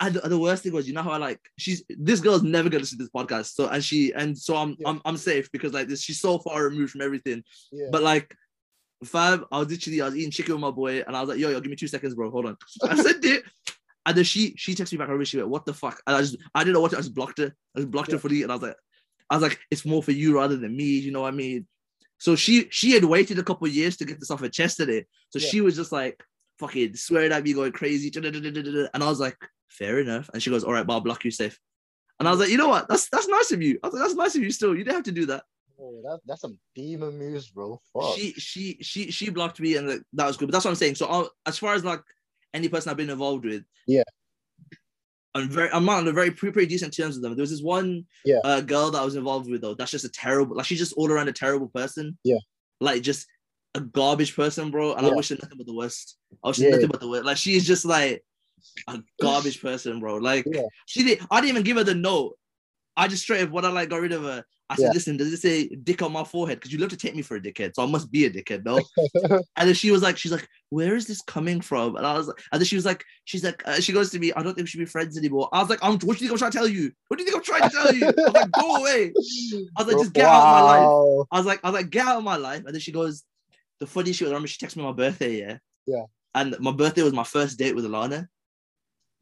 and 0.00 0.14
the, 0.14 0.28
the 0.28 0.38
worst 0.38 0.62
thing 0.62 0.72
was, 0.72 0.88
you 0.88 0.94
know 0.94 1.02
how 1.02 1.10
I 1.12 1.18
like 1.18 1.40
she's 1.58 1.84
this 1.88 2.20
girl's 2.20 2.42
never 2.42 2.68
gonna 2.68 2.80
listen 2.80 2.98
to 2.98 3.04
this 3.04 3.12
podcast. 3.12 3.54
So 3.54 3.68
and 3.68 3.84
she 3.84 4.12
and 4.12 4.36
so 4.36 4.56
I'm 4.56 4.76
Yeah. 4.78 4.88
I'm 4.88 5.00
I'm 5.04 5.16
safe 5.16 5.50
because 5.52 5.72
like 5.72 5.88
this 5.88 6.00
she's 6.02 6.20
so 6.20 6.38
far 6.38 6.64
removed 6.64 6.92
from 6.92 7.02
everything. 7.02 7.42
yeah. 7.72 7.88
But 7.92 8.02
like, 8.02 8.34
five, 9.04 9.44
I 9.52 9.58
was 9.58 9.68
literally 9.68 10.00
I 10.02 10.06
was 10.06 10.16
eating 10.16 10.30
chicken 10.30 10.54
with 10.54 10.60
my 10.62 10.70
boy, 10.70 11.02
and 11.06 11.16
I 11.16 11.20
was 11.20 11.28
like, 11.30 11.38
yo, 11.38 11.50
yo, 11.50 11.60
give 11.60 11.70
me 11.70 11.76
two 11.76 11.86
seconds, 11.88 12.14
bro. 12.14 12.30
Hold 12.30 12.46
on. 12.46 12.56
I 12.82 12.96
said 12.96 13.16
it. 13.24 13.44
And 14.06 14.16
then 14.16 14.24
she 14.24 14.54
she 14.56 14.74
texted 14.74 14.92
me 14.92 14.98
back 14.98 15.10
over. 15.10 15.24
She 15.24 15.36
went, 15.36 15.50
"What 15.50 15.66
the 15.66 15.74
fuck?" 15.74 16.00
And 16.06 16.16
I 16.16 16.20
just 16.22 16.36
I 16.54 16.60
didn't 16.64 16.74
know 16.74 16.80
what 16.80 16.92
to, 16.92 16.96
I 16.96 17.00
just 17.00 17.14
blocked 17.14 17.38
her. 17.38 17.54
I 17.76 17.80
just 17.80 17.90
blocked 17.90 18.10
her 18.10 18.16
Yeah. 18.16 18.20
fully, 18.20 18.42
and 18.42 18.50
I 18.50 18.54
was 18.54 18.62
like, 18.62 18.76
I 19.28 19.36
was 19.36 19.42
like, 19.42 19.58
it's 19.70 19.84
more 19.84 20.02
for 20.02 20.12
you 20.12 20.36
rather 20.36 20.56
than 20.56 20.74
me. 20.74 20.84
You 20.84 21.12
know 21.12 21.20
what 21.22 21.34
I 21.34 21.36
mean? 21.36 21.66
So 22.18 22.34
she 22.34 22.66
she 22.70 22.92
had 22.92 23.04
waited 23.04 23.38
a 23.38 23.42
couple 23.42 23.66
of 23.66 23.74
years 23.74 23.98
to 23.98 24.06
get 24.06 24.18
this 24.18 24.30
off 24.30 24.40
her 24.40 24.48
chest 24.48 24.78
today. 24.78 25.04
So 25.28 25.38
Yeah. 25.38 25.48
she 25.50 25.60
was 25.60 25.76
just 25.76 25.92
like 25.92 26.18
fucking 26.60 26.94
swearing 26.94 27.32
at 27.32 27.42
me, 27.42 27.52
going 27.52 27.72
crazy. 27.72 28.10
And 28.14 29.02
I 29.02 29.08
was 29.08 29.18
like, 29.18 29.36
fair 29.68 29.98
enough. 29.98 30.30
And 30.32 30.42
she 30.42 30.50
goes, 30.50 30.62
all 30.62 30.72
right, 30.72 30.86
but 30.86 30.92
I'll 30.92 31.00
block 31.00 31.24
you 31.24 31.30
safe. 31.30 31.58
And 32.18 32.28
I 32.28 32.30
was 32.30 32.40
like, 32.40 32.50
you 32.50 32.58
know 32.58 32.68
what? 32.68 32.86
That's 32.88 33.08
that's 33.08 33.28
nice 33.28 33.50
of 33.50 33.62
you. 33.62 33.78
I 33.82 33.86
was 33.88 33.94
like, 33.94 34.02
that's 34.02 34.14
nice 34.14 34.34
of 34.36 34.42
you. 34.42 34.50
Still, 34.50 34.76
you 34.76 34.84
didn't 34.84 34.96
have 34.96 35.04
to 35.04 35.12
do 35.12 35.26
that. 35.26 35.42
Oh, 35.80 36.02
that, 36.04 36.20
that's 36.26 36.42
some 36.42 36.58
demon 36.74 37.18
moves, 37.18 37.48
bro. 37.48 37.80
Fuck. 37.94 38.14
She 38.14 38.32
she 38.34 38.76
she 38.82 39.10
she 39.10 39.30
blocked 39.30 39.58
me, 39.58 39.76
and 39.76 39.88
like, 39.88 40.02
that 40.12 40.26
was 40.26 40.36
good. 40.36 40.46
But 40.46 40.52
that's 40.52 40.66
what 40.66 40.72
I'm 40.72 40.76
saying. 40.76 40.96
So 40.96 41.06
I'll, 41.06 41.30
as 41.46 41.56
far 41.56 41.72
as 41.74 41.82
like 41.82 42.02
any 42.52 42.68
person 42.68 42.90
I've 42.90 42.98
been 42.98 43.08
involved 43.08 43.46
with, 43.46 43.64
Yeah. 43.86 44.02
I'm 45.34 45.48
very 45.48 45.70
I'm 45.72 45.88
on 45.88 46.08
a 46.08 46.12
very 46.12 46.30
pretty, 46.30 46.52
pretty 46.52 46.68
decent 46.68 46.94
terms 46.94 47.14
with 47.14 47.22
them. 47.22 47.34
There 47.36 47.42
was 47.42 47.50
this 47.50 47.62
one 47.62 48.04
Yeah. 48.24 48.40
uh, 48.44 48.60
girl 48.60 48.90
that 48.90 49.00
I 49.00 49.04
was 49.04 49.14
involved 49.16 49.48
with 49.50 49.62
though. 49.62 49.74
That's 49.74 49.92
just 49.92 50.04
a 50.04 50.08
terrible. 50.10 50.56
Like 50.56 50.66
she's 50.66 50.78
just 50.78 50.92
all 50.94 51.10
around 51.10 51.28
a 51.28 51.32
terrible 51.32 51.68
person. 51.68 52.18
Yeah. 52.24 52.38
Like 52.80 53.02
just 53.02 53.26
a 53.74 53.80
garbage 53.80 54.34
person, 54.34 54.70
bro. 54.70 54.94
And 54.94 55.06
I 55.06 55.10
wish 55.10 55.28
her 55.28 55.36
nothing 55.40 55.58
but 55.58 55.66
the 55.66 55.74
worst. 55.74 56.16
I 56.44 56.48
wish 56.48 56.58
her 56.58 56.64
Yeah. 56.64 56.70
nothing 56.70 56.88
but 56.88 57.00
the 57.00 57.08
worst. 57.08 57.24
Like 57.24 57.36
she's 57.36 57.66
just 57.66 57.84
like 57.84 58.24
a 58.88 59.00
garbage 59.20 59.60
person, 59.62 60.00
bro. 60.00 60.16
Like 60.16 60.44
Yeah. 60.50 60.62
she 60.86 61.02
did. 61.04 61.20
I 61.30 61.40
didn't 61.40 61.50
even 61.50 61.62
give 61.62 61.76
her 61.76 61.84
the 61.84 61.94
note. 61.94 62.36
I 62.96 63.08
just 63.08 63.22
straight 63.22 63.42
up 63.42 63.50
when 63.50 63.64
I 63.64 63.68
like 63.70 63.88
got 63.88 64.00
rid 64.00 64.12
of 64.12 64.22
her. 64.22 64.44
I 64.68 64.76
said, 64.76 64.84
Yeah. 64.84 64.90
listen, 64.92 65.16
does 65.16 65.32
it 65.32 65.38
say 65.38 65.68
dick 65.68 66.00
on 66.00 66.12
my 66.12 66.22
forehead? 66.22 66.58
Because 66.58 66.72
you 66.72 66.78
love 66.78 66.90
to 66.90 66.96
take 66.96 67.16
me 67.16 67.22
for 67.22 67.36
a 67.36 67.40
dickhead, 67.40 67.74
so 67.74 67.82
I 67.82 67.86
must 67.86 68.08
be 68.12 68.26
a 68.26 68.30
dickhead, 68.30 68.64
no? 68.64 68.80
and 69.56 69.68
then 69.68 69.74
she 69.74 69.90
was 69.90 70.00
like, 70.00 70.16
she's 70.16 70.30
like, 70.30 70.46
where 70.68 70.94
is 70.94 71.06
this 71.08 71.20
coming 71.22 71.60
from? 71.60 71.96
And 71.96 72.06
I 72.06 72.14
was 72.16 72.28
like, 72.28 72.40
and 72.52 72.60
then 72.60 72.66
she 72.66 72.76
was 72.76 72.84
like, 72.84 73.04
she's 73.24 73.42
like, 73.42 73.60
uh, 73.66 73.80
she 73.80 73.92
goes 73.92 74.10
to 74.12 74.20
me, 74.20 74.32
I 74.32 74.42
don't 74.44 74.54
think 74.54 74.66
we 74.66 74.68
should 74.68 74.78
be 74.78 74.84
friends 74.84 75.18
anymore. 75.18 75.48
I 75.52 75.58
was 75.60 75.68
like, 75.70 75.80
I'm, 75.82 75.94
what 75.94 76.00
do 76.00 76.06
you 76.08 76.14
think 76.14 76.32
I'm 76.32 76.38
trying 76.38 76.52
to 76.52 76.58
tell 76.58 76.68
you? 76.68 76.92
What 77.08 77.18
do 77.18 77.24
you 77.24 77.30
think 77.30 77.36
I'm 77.36 77.42
trying 77.42 77.68
to 77.68 77.76
tell 77.76 77.92
you? 77.92 78.06
I 78.06 78.12
was 78.22 78.32
like, 78.32 78.50
go 78.52 78.76
away. 78.76 79.12
I 79.76 79.82
was 79.82 79.92
like, 79.92 79.96
just 80.04 80.12
get 80.12 80.26
out 80.26 80.42
of 80.42 80.52
my 80.52 80.60
life. 80.60 81.26
I 81.32 81.36
was 81.38 81.46
like, 81.46 81.60
I 81.64 81.70
was 81.70 81.74
like, 81.82 81.90
get 81.90 82.06
out 82.06 82.18
of 82.18 82.24
my 82.24 82.36
life. 82.36 82.62
And 82.64 82.72
then 82.72 82.80
she 82.80 82.92
goes, 82.92 83.24
the 83.80 83.86
funny 83.86 84.12
shit 84.12 84.26
was, 84.26 84.30
I 84.32 84.34
remember 84.34 84.48
she 84.48 84.58
texted 84.64 84.76
me 84.76 84.84
my 84.84 84.92
birthday, 84.92 85.38
yeah? 85.40 85.58
Yeah. 85.86 86.04
And 86.34 86.54
my 86.60 86.72
birthday 86.72 87.02
was 87.02 87.12
my 87.12 87.24
first 87.24 87.58
date 87.58 87.74
with 87.74 87.84
Alana. 87.84 88.28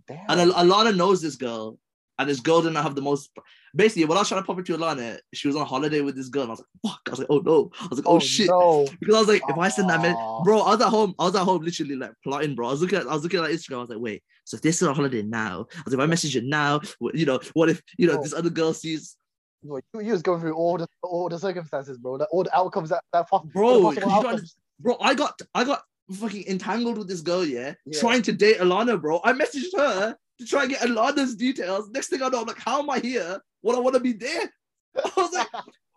Damn. 0.07 0.25
And 0.29 0.41
Al- 0.53 0.65
Alana 0.65 0.97
knows 0.97 1.23
this 1.23 1.37
girl, 1.37 1.79
and 2.19 2.29
this 2.29 2.41
girl 2.41 2.61
didn't 2.63 2.83
have 2.83 2.95
the 2.95 3.01
most. 3.03 3.31
Basically, 3.77 4.05
when 4.07 4.17
I 4.19 4.23
was 4.23 4.29
trying 4.29 4.43
to 4.43 4.47
pop 4.47 4.59
into 4.59 4.77
Alana, 4.77 5.19
she 5.35 5.47
was 5.49 5.57
on 5.57 5.67
holiday 5.67 6.01
with 6.01 6.17
this 6.17 6.29
girl, 6.29 6.43
and 6.43 6.51
I 6.51 6.53
was 6.53 6.61
like, 6.61 6.93
"Fuck!" 6.93 7.01
I 7.07 7.11
was 7.11 7.19
like, 7.21 7.29
"Oh 7.31 7.39
no!" 7.39 7.71
I 7.81 7.87
was 7.89 7.99
like, 7.99 8.09
"Oh, 8.09 8.19
shit!" 8.19 8.49
No. 8.49 8.87
Because 9.01 9.15
I 9.15 9.19
was 9.21 9.29
like, 9.29 9.43
if 9.49 9.57
I 9.59 9.69
send 9.69 9.89
that, 9.91 10.01
many, 10.03 10.15
Aw. 10.15 10.43
bro, 10.43 10.61
I 10.61 10.71
was 10.75 10.81
at 10.81 10.89
home. 10.89 11.15
I 11.19 11.25
was 11.25 11.37
at 11.37 11.45
home, 11.45 11.63
literally 11.63 11.97
like 11.97 12.13
plotting, 12.25 12.55
bro. 12.55 12.69
I 12.69 12.71
was 12.73 12.81
looking 12.81 12.99
at, 12.99 13.07
I 13.07 13.13
was 13.15 13.23
looking 13.23 13.41
at 13.41 13.51
Instagram. 13.51 13.77
I 13.77 13.81
was 13.81 13.91
like, 13.91 13.99
wait, 14.01 14.23
so 14.45 14.57
if 14.57 14.63
this 14.63 14.81
is 14.83 14.89
on 14.89 14.95
holiday 14.95 15.23
now, 15.23 15.67
I 15.77 15.83
was 15.85 15.95
like, 15.95 15.95
if 15.95 16.01
I 16.01 16.07
message 16.07 16.35
her 16.35 16.41
now, 16.43 16.81
what- 16.99 17.15
you 17.15 17.27
know, 17.27 17.39
what 17.53 17.69
if 17.69 17.83
you 17.99 18.07
know 18.07 18.15
Bro. 18.15 18.23
this 18.23 18.35
other 18.35 18.51
girl 18.51 18.73
sees, 18.73 19.17
Bro, 19.63 19.81
you, 19.95 20.01
you 20.01 20.13
was 20.13 20.23
going 20.23 20.41
through 20.41 20.55
all 20.55 20.79
the 20.79 20.87
all 21.03 21.29
the 21.29 21.39
circumstances, 21.39 21.99
bro. 21.99 22.19
The, 22.19 22.27
all 22.27 22.45
the 22.45 22.57
outcomes 22.57 22.91
that 22.91 23.03
that 23.13 23.29
fuck, 23.29 23.45
Bro, 23.53 23.69
all 23.69 23.91
the 23.91 24.01
you 24.01 24.07
possible 24.07 24.29
outcomes. 24.31 24.57
bro? 24.81 24.97
I 25.01 25.15
got, 25.15 25.41
I 25.55 25.65
got 25.65 25.83
fucking 26.13 26.45
entangled 26.47 26.99
with 26.99 27.09
this 27.09 27.21
girl, 27.21 27.45
yeah, 27.45 27.75
Yeah. 27.85 28.01
trying 28.01 28.23
to 28.23 28.33
date 28.33 28.59
Alana, 28.59 29.01
bro. 29.01 29.21
I 29.25 29.33
messaged 29.33 29.77
her 29.77 30.17
to 30.39 30.47
try 30.47 30.63
and 30.63 30.71
get 30.71 30.81
Alana's 30.83 31.35
details. 31.35 31.91
Next 31.91 32.09
thing 32.09 32.23
I 32.23 32.29
know, 32.29 32.41
I'm 32.41 32.47
like, 32.47 32.59
how 32.61 32.81
am 32.81 32.89
I 32.91 33.01
here? 33.01 33.41
What 33.61 33.77
I 33.77 33.81
want 33.81 33.95
to 33.95 34.01
be 34.01 34.13
there? 34.13 34.53
I 35.05 35.11
was 35.17 35.33
like, 35.33 35.49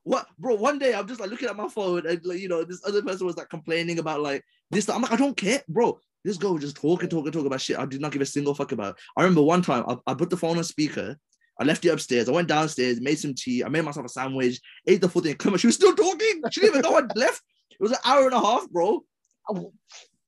what, 0.04 0.26
bro? 0.40 0.56
One 0.56 0.80
day 0.80 0.96
I'm 0.96 1.08
just 1.08 1.20
like 1.20 1.30
looking 1.30 1.48
at 1.48 1.56
my 1.56 1.68
phone 1.70 2.08
and 2.08 2.20
like, 2.26 2.40
you 2.40 2.50
know, 2.50 2.64
this 2.64 2.82
other 2.88 3.04
person 3.04 3.28
was 3.28 3.38
like 3.38 3.50
complaining 3.50 4.00
about 4.00 4.22
like 4.22 4.44
this. 4.72 4.90
I'm 4.90 5.04
like, 5.04 5.12
I 5.12 5.16
don't 5.18 5.38
care, 5.38 5.62
bro. 5.70 6.00
This 6.24 6.38
girl 6.38 6.54
was 6.54 6.64
just 6.64 6.76
talking, 6.76 7.10
talking, 7.10 7.32
talking 7.32 7.48
about 7.48 7.62
shit. 7.62 7.78
I 7.80 7.86
did 7.86 8.02
not 8.02 8.12
give 8.12 8.22
a 8.22 8.26
single 8.26 8.54
fuck 8.56 8.72
about. 8.72 8.98
I 9.16 9.22
remember 9.22 9.42
one 9.44 9.62
time 9.62 9.84
I, 9.88 9.96
I 10.12 10.14
put 10.16 10.30
the 10.32 10.38
phone 10.38 10.58
on 10.58 10.64
speaker. 10.64 11.16
I 11.60 11.64
left 11.64 11.86
it 11.86 11.90
upstairs. 11.90 12.28
I 12.28 12.32
went 12.32 12.48
downstairs, 12.48 13.00
made 13.02 13.20
some 13.20 13.34
tea. 13.36 13.64
I 13.64 13.70
made 13.70 13.84
myself 13.84 14.06
a 14.06 14.10
sandwich, 14.10 14.60
ate 14.88 15.02
the 15.02 15.10
full 15.10 15.22
thing. 15.22 15.36
Come 15.36 15.54
on, 15.54 15.60
she 15.60 15.68
was 15.68 15.76
still 15.76 15.96
talking. 15.96 16.42
She 16.52 16.62
didn't 16.62 16.78
even 16.80 16.92
know 16.92 16.98
I'd 16.98 17.16
left. 17.16 17.42
It 17.72 17.80
was 17.80 17.92
an 17.92 17.98
hour 18.06 18.26
and 18.26 18.34
a 18.34 18.40
half, 18.40 18.70
bro. 18.70 19.04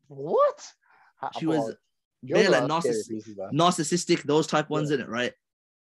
what? 0.08 0.68
She 1.40 1.46
was 1.46 1.76
very, 2.24 2.48
like, 2.48 2.64
narciss- 2.64 3.10
narcissistic, 3.54 4.24
those 4.24 4.48
type 4.48 4.70
ones 4.70 4.92
in 4.92 5.00
it, 5.02 5.10
right? 5.10 5.34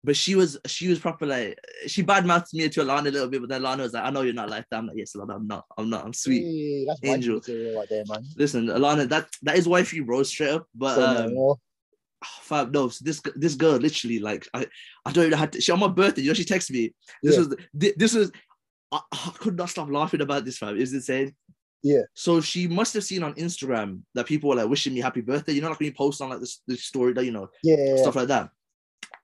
But 0.05 0.17
she 0.17 0.37
was 0.37 0.57
she 0.67 0.87
was 0.89 1.01
proper 1.01 1.27
like 1.27 1.59
she 1.89 2.05
badmouthed 2.05 2.55
me 2.55 2.69
to 2.69 2.81
Alana 2.83 3.09
a 3.09 3.11
little 3.11 3.29
bit, 3.29 3.41
but 3.41 3.49
then 3.49 3.63
Alana 3.63 3.79
was 3.79 3.93
like, 3.95 4.05
I 4.05 4.11
know 4.11 4.21
you're 4.23 4.33
not 4.33 4.49
like 4.49 4.65
that. 4.71 4.77
I'm 4.79 4.87
like, 4.87 4.97
yes, 4.97 5.15
Alana, 5.17 5.35
I'm 5.35 5.47
not. 5.49 5.65
I'm 5.77 5.91
not. 5.91 6.05
I'm 6.05 6.13
sweet. 6.13 6.87
Hey, 7.03 7.11
Angel. 7.11 7.41
right 7.77 7.89
there, 7.89 8.05
man. 8.07 8.25
Listen, 8.37 8.67
Alana, 8.69 9.09
that 9.09 9.29
that 9.43 9.57
is 9.59 9.67
wifey, 9.69 10.01
bro, 10.01 10.23
straight 10.23 10.51
up. 10.51 10.67
But 10.75 10.95
So, 10.95 11.03
um, 11.51 11.57
no, 12.23 12.29
fam, 12.43 12.71
no, 12.73 12.89
so 12.89 13.05
this 13.05 13.21
this 13.37 13.55
girl 13.55 13.77
literally 13.77 14.19
like 14.19 14.49
I 14.55 14.67
I 15.05 15.13
don't 15.13 15.27
even 15.27 15.39
have 15.39 15.51
to. 15.53 15.61
She 15.61 15.73
on 15.73 15.81
my 15.81 15.89
birthday, 15.89 16.23
you 16.23 16.29
know, 16.29 16.35
she 16.35 16.45
texted 16.45 16.73
me. 16.73 16.93
This 17.23 17.37
Yeah. 17.37 17.45
was 17.45 17.57
thi- 17.79 17.95
this 17.97 18.15
was 18.15 18.33
I, 18.91 19.01
I 19.13 19.33
could 19.39 19.57
not 19.57 19.71
stop 19.71 19.91
laughing 19.91 20.21
about 20.21 20.45
this, 20.45 20.59
fam. 20.59 20.77
Is 20.77 20.93
insane. 20.93 21.35
Yeah. 21.83 22.03
So 22.15 22.41
she 22.41 22.67
must 22.67 22.95
have 22.95 23.05
seen 23.05 23.23
on 23.23 23.35
Instagram 23.35 24.01
that 24.15 24.27
people 24.27 24.51
were 24.51 24.57
like 24.57 24.69
wishing 24.69 24.95
me 24.95 25.01
happy 25.01 25.21
birthday. 25.21 25.53
You 25.53 25.61
know, 25.61 25.69
like 25.69 25.79
when 25.79 25.87
you 25.87 25.95
post 25.95 26.21
on 26.21 26.31
like 26.31 26.41
this, 26.41 26.61
this 26.67 26.85
story 26.85 27.13
that 27.13 27.25
you 27.25 27.33
know 27.33 27.49
yeah, 27.63 27.97
stuff 27.97 28.17
like 28.17 28.29
that. 28.29 28.51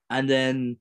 And 0.09 0.29
then 0.29 0.77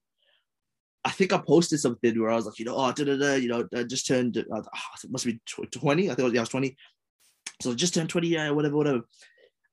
I 1.05 1.11
think 1.11 1.33
I 1.33 1.38
posted 1.38 1.81
something 1.81 2.18
where 2.20 2.31
I 2.31 2.37
was 2.37 2.46
like, 2.46 2.59
you 2.59 2.64
know, 2.64 2.77
oh, 2.77 2.92
da, 2.92 3.05
da, 3.05 3.16
da, 3.16 3.35
you 3.35 3.48
know, 3.48 3.68
I 3.74 3.83
just 3.83 4.07
turned, 4.07 4.38
uh, 4.38 4.62
it 5.03 5.11
must 5.11 5.27
be 5.27 5.38
20. 5.46 6.05
I 6.05 6.14
think 6.14 6.18
it 6.18 6.22
was, 6.22 6.33
yeah, 6.33 6.40
I 6.40 6.42
was 6.42 6.48
20. 6.48 6.74
So 7.61 7.72
I 7.72 7.74
just 7.74 7.92
turned 7.92 8.09
20, 8.09 8.29
yeah, 8.29 8.50
whatever, 8.50 8.77
whatever. 8.77 9.03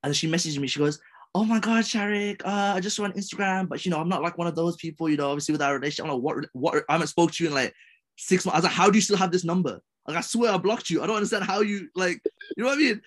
And 0.03 0.09
then 0.09 0.13
she 0.13 0.29
messaged 0.29 0.59
me, 0.59 0.67
she 0.67 0.79
goes, 0.79 0.99
oh 1.33 1.45
my 1.45 1.59
God, 1.59 1.83
Sharik, 1.83 2.41
uh, 2.43 2.73
I 2.75 2.79
just 2.79 2.95
saw 2.95 3.03
on 3.03 3.13
Instagram, 3.13 3.69
but 3.69 3.85
you 3.85 3.91
know, 3.91 3.99
I'm 3.99 4.09
not 4.09 4.21
like 4.21 4.37
one 4.37 4.47
of 4.47 4.55
those 4.55 4.75
people, 4.75 5.09
you 5.09 5.17
know, 5.17 5.29
obviously 5.29 5.53
with 5.53 5.61
our 5.61 5.75
relationship, 5.75 6.05
I 6.05 6.07
don't 6.09 6.17
know 6.17 6.21
what, 6.21 6.45
what, 6.53 6.83
I 6.89 6.93
haven't 6.93 7.07
spoke 7.07 7.31
to 7.31 7.43
you 7.43 7.49
in 7.49 7.55
like 7.55 7.73
six 8.17 8.45
months. 8.45 8.55
I 8.55 8.59
was 8.59 8.63
like, 8.65 8.73
how 8.73 8.89
do 8.89 8.97
you 8.97 9.01
still 9.01 9.17
have 9.17 9.31
this 9.31 9.45
number? 9.45 9.79
Like, 10.07 10.17
I 10.17 10.21
swear 10.21 10.51
I 10.51 10.57
blocked 10.57 10.89
you. 10.89 11.01
I 11.01 11.07
don't 11.07 11.15
understand 11.15 11.45
how 11.45 11.61
you, 11.61 11.87
like, 11.95 12.21
you 12.57 12.63
know 12.63 12.69
what 12.69 12.77
I 12.77 12.81
mean? 12.81 13.01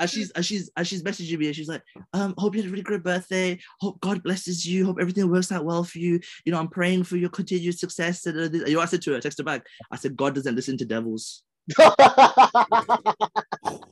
And 0.00 0.10
she's, 0.10 0.30
and 0.32 0.44
she's, 0.44 0.70
and 0.76 0.86
she's 0.86 1.02
messaging 1.02 1.38
me 1.38 1.46
and 1.46 1.56
she's 1.56 1.68
like, 1.68 1.82
um, 2.12 2.34
hope 2.36 2.54
you 2.54 2.62
had 2.62 2.68
a 2.68 2.70
really 2.70 2.82
great 2.82 3.02
birthday. 3.02 3.58
Hope 3.80 4.00
God 4.00 4.22
blesses 4.22 4.66
you. 4.66 4.84
Hope 4.84 4.98
everything 5.00 5.30
works 5.30 5.52
out 5.52 5.64
well 5.64 5.84
for 5.84 5.98
you. 5.98 6.20
You 6.44 6.52
know, 6.52 6.58
I'm 6.58 6.68
praying 6.68 7.04
for 7.04 7.16
your 7.16 7.30
continued 7.30 7.78
success. 7.78 8.22
Da. 8.22 8.32
You 8.32 8.74
know, 8.74 8.80
I 8.80 8.86
said 8.86 9.02
to 9.02 9.12
her, 9.12 9.16
I 9.16 9.20
texted 9.20 9.38
her 9.38 9.44
back. 9.44 9.66
I 9.90 9.96
said, 9.96 10.16
God 10.16 10.34
doesn't 10.34 10.54
listen 10.54 10.76
to 10.78 10.84
devils. 10.84 11.42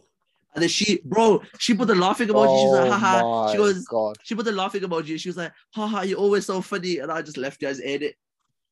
And 0.56 0.62
then 0.62 0.70
she, 0.70 1.02
bro, 1.04 1.42
she 1.58 1.74
put 1.74 1.86
the 1.86 1.94
laughing 1.94 2.28
emoji. 2.28 2.62
She's 2.62 2.72
like, 2.72 2.90
Oh 2.90 2.92
haha. 2.92 3.52
She 3.52 3.58
goes, 3.58 3.84
God. 3.86 4.16
she 4.22 4.34
put 4.34 4.46
the 4.46 4.52
laughing 4.52 4.80
emoji. 4.80 5.20
She 5.20 5.28
was 5.28 5.36
like, 5.36 5.52
haha, 5.74 6.00
you're 6.00 6.18
always 6.18 6.46
so 6.46 6.62
funny. 6.62 6.98
And 6.98 7.12
I 7.12 7.20
just 7.20 7.36
left 7.36 7.60
you. 7.60 7.68
I 7.68 7.72
just 7.72 7.82
ate 7.84 8.02
it. 8.02 8.14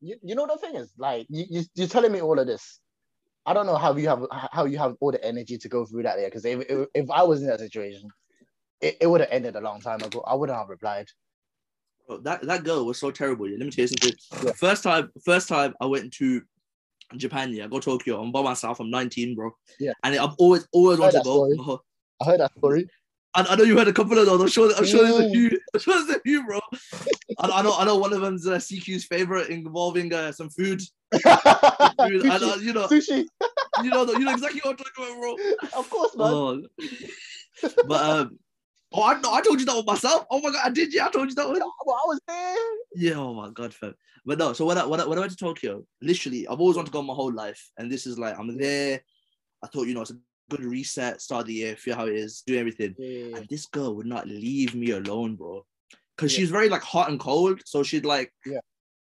You, 0.00 0.16
you 0.22 0.34
know 0.34 0.46
the 0.46 0.56
thing 0.56 0.76
is, 0.76 0.92
like, 0.96 1.26
you, 1.28 1.44
you 1.50 1.62
you're 1.74 1.86
telling 1.86 2.10
me 2.10 2.22
all 2.22 2.38
of 2.38 2.46
this. 2.46 2.80
I 3.44 3.52
don't 3.52 3.66
know 3.66 3.76
how 3.76 3.94
you 3.94 4.08
have 4.08 4.24
how 4.50 4.64
you 4.64 4.78
have 4.78 4.96
all 5.00 5.12
the 5.12 5.22
energy 5.22 5.58
to 5.58 5.68
go 5.68 5.84
through 5.84 6.04
that 6.04 6.16
there. 6.16 6.28
Because 6.28 6.46
if, 6.46 6.60
if 6.70 6.88
if 6.94 7.10
I 7.10 7.22
was 7.22 7.42
in 7.42 7.48
that 7.48 7.60
situation, 7.60 8.08
it, 8.80 8.96
it 9.02 9.06
would 9.06 9.20
have 9.20 9.30
ended 9.30 9.56
a 9.56 9.60
long 9.60 9.82
time 9.82 10.00
ago. 10.00 10.24
I 10.26 10.34
wouldn't 10.34 10.56
have 10.58 10.70
replied. 10.70 11.08
Bro, 12.06 12.18
that, 12.18 12.42
that 12.42 12.64
girl 12.64 12.86
was 12.86 12.98
so 12.98 13.10
terrible. 13.10 13.46
Let 13.46 13.58
me 13.58 13.70
tell 13.70 13.82
you 13.82 13.88
something. 13.88 14.12
Yeah. 14.42 14.52
First 14.52 14.82
time, 14.82 15.10
first 15.22 15.48
time 15.48 15.74
I 15.80 15.86
went 15.86 16.12
to 16.14 16.42
Japan, 17.18 17.52
yeah, 17.52 17.66
go 17.66 17.80
Tokyo. 17.80 18.20
I'm 18.22 18.32
by 18.32 18.42
myself. 18.42 18.80
I'm 18.80 18.90
19, 18.90 19.34
bro. 19.34 19.54
Yeah. 19.78 19.92
And 20.02 20.16
I've 20.16 20.34
always, 20.38 20.66
always 20.72 20.98
wanted 20.98 21.18
to 21.18 21.24
go. 21.24 21.52
story. 21.54 21.80
I 22.20 22.24
heard 22.24 22.40
that 22.40 22.52
story. 22.58 22.88
I, 23.34 23.44
I 23.50 23.56
know 23.56 23.64
you 23.64 23.76
heard 23.76 23.88
a 23.88 23.92
couple 23.92 24.16
of 24.18 24.26
those. 24.26 24.40
I'm 24.40 24.48
sure. 24.48 24.72
I'm 24.76 24.84
sure 24.84 25.02
there's 25.02 25.18
a 25.18 25.22
Mm. 25.24 25.32
few. 25.32 25.60
I'm 25.74 25.80
sure 25.80 25.94
there's 26.04 26.16
a 26.16 26.20
few, 26.20 26.46
bro. 26.46 26.60
I, 27.38 27.48
I 27.48 27.62
know. 27.62 27.74
I 27.76 27.84
know 27.84 27.96
one 27.96 28.12
of 28.12 28.20
them's 28.20 28.46
uh, 28.46 28.56
CQ's 28.56 29.04
favorite 29.04 29.48
involving 29.50 30.12
uh, 30.12 30.30
some 30.32 30.50
food. 30.50 30.80
food. 31.12 31.22
I 31.26 32.56
you 32.60 32.72
know, 32.72 32.86
sushi. 32.88 33.24
you 33.82 33.90
know, 33.90 34.04
you 34.12 34.20
know 34.20 34.32
exactly 34.32 34.60
what 34.62 34.70
I'm 34.70 34.76
talking 34.76 35.04
about, 35.04 35.20
bro. 35.20 35.78
Of 35.80 35.90
course, 35.90 36.16
man. 36.16 36.28
Oh. 36.32 36.62
but 37.86 38.00
um, 38.02 38.38
oh, 38.94 39.02
I 39.02 39.20
know. 39.20 39.32
I 39.32 39.40
told 39.42 39.60
you 39.60 39.66
that 39.66 39.76
one 39.76 39.84
myself. 39.84 40.24
Oh 40.30 40.40
my 40.40 40.50
god, 40.50 40.62
I 40.64 40.70
did. 40.70 40.94
Yeah, 40.94 41.06
I 41.06 41.10
told 41.10 41.28
you 41.28 41.34
that 41.34 41.46
one. 41.48 41.58
Well, 41.58 42.00
I 42.04 42.06
was 42.06 42.20
there. 42.26 42.56
Yeah. 42.94 43.14
Oh 43.16 43.34
my 43.34 43.50
god, 43.50 43.74
fam. 43.74 43.94
But 44.24 44.38
no. 44.38 44.52
So 44.52 44.64
when 44.64 44.78
I 44.78 44.86
when 44.86 45.00
I, 45.00 45.06
when 45.06 45.18
I 45.18 45.20
went 45.20 45.32
to 45.32 45.36
Tokyo, 45.38 45.84
literally, 46.00 46.46
I've 46.48 46.60
always 46.60 46.76
wanted 46.76 46.86
to 46.86 46.92
go 46.92 47.02
my 47.02 47.14
whole 47.14 47.32
life, 47.32 47.70
and 47.76 47.90
this 47.90 48.06
is 48.06 48.18
like 48.18 48.38
I'm 48.38 48.56
there. 48.56 49.02
I 49.62 49.66
thought, 49.66 49.86
you 49.86 49.94
know, 49.94 50.02
it's 50.02 50.10
a 50.10 50.18
good 50.50 50.62
reset, 50.62 51.20
start 51.22 51.46
the 51.46 51.54
year, 51.54 51.76
feel 51.76 51.96
how 51.96 52.06
it 52.06 52.14
is, 52.14 52.42
do 52.46 52.56
everything. 52.58 52.94
Yeah. 52.98 53.36
And 53.38 53.48
this 53.48 53.66
girl 53.66 53.94
would 53.96 54.06
not 54.06 54.28
leave 54.28 54.74
me 54.74 54.90
alone, 54.90 55.36
bro. 55.36 55.64
Cause 56.18 56.32
Yeah. 56.32 56.38
she's 56.40 56.50
very 56.50 56.68
like 56.68 56.82
hot 56.82 57.08
and 57.10 57.18
cold. 57.18 57.62
So 57.64 57.82
she'd 57.82 58.04
like 58.04 58.30
Yeah. 58.44 58.58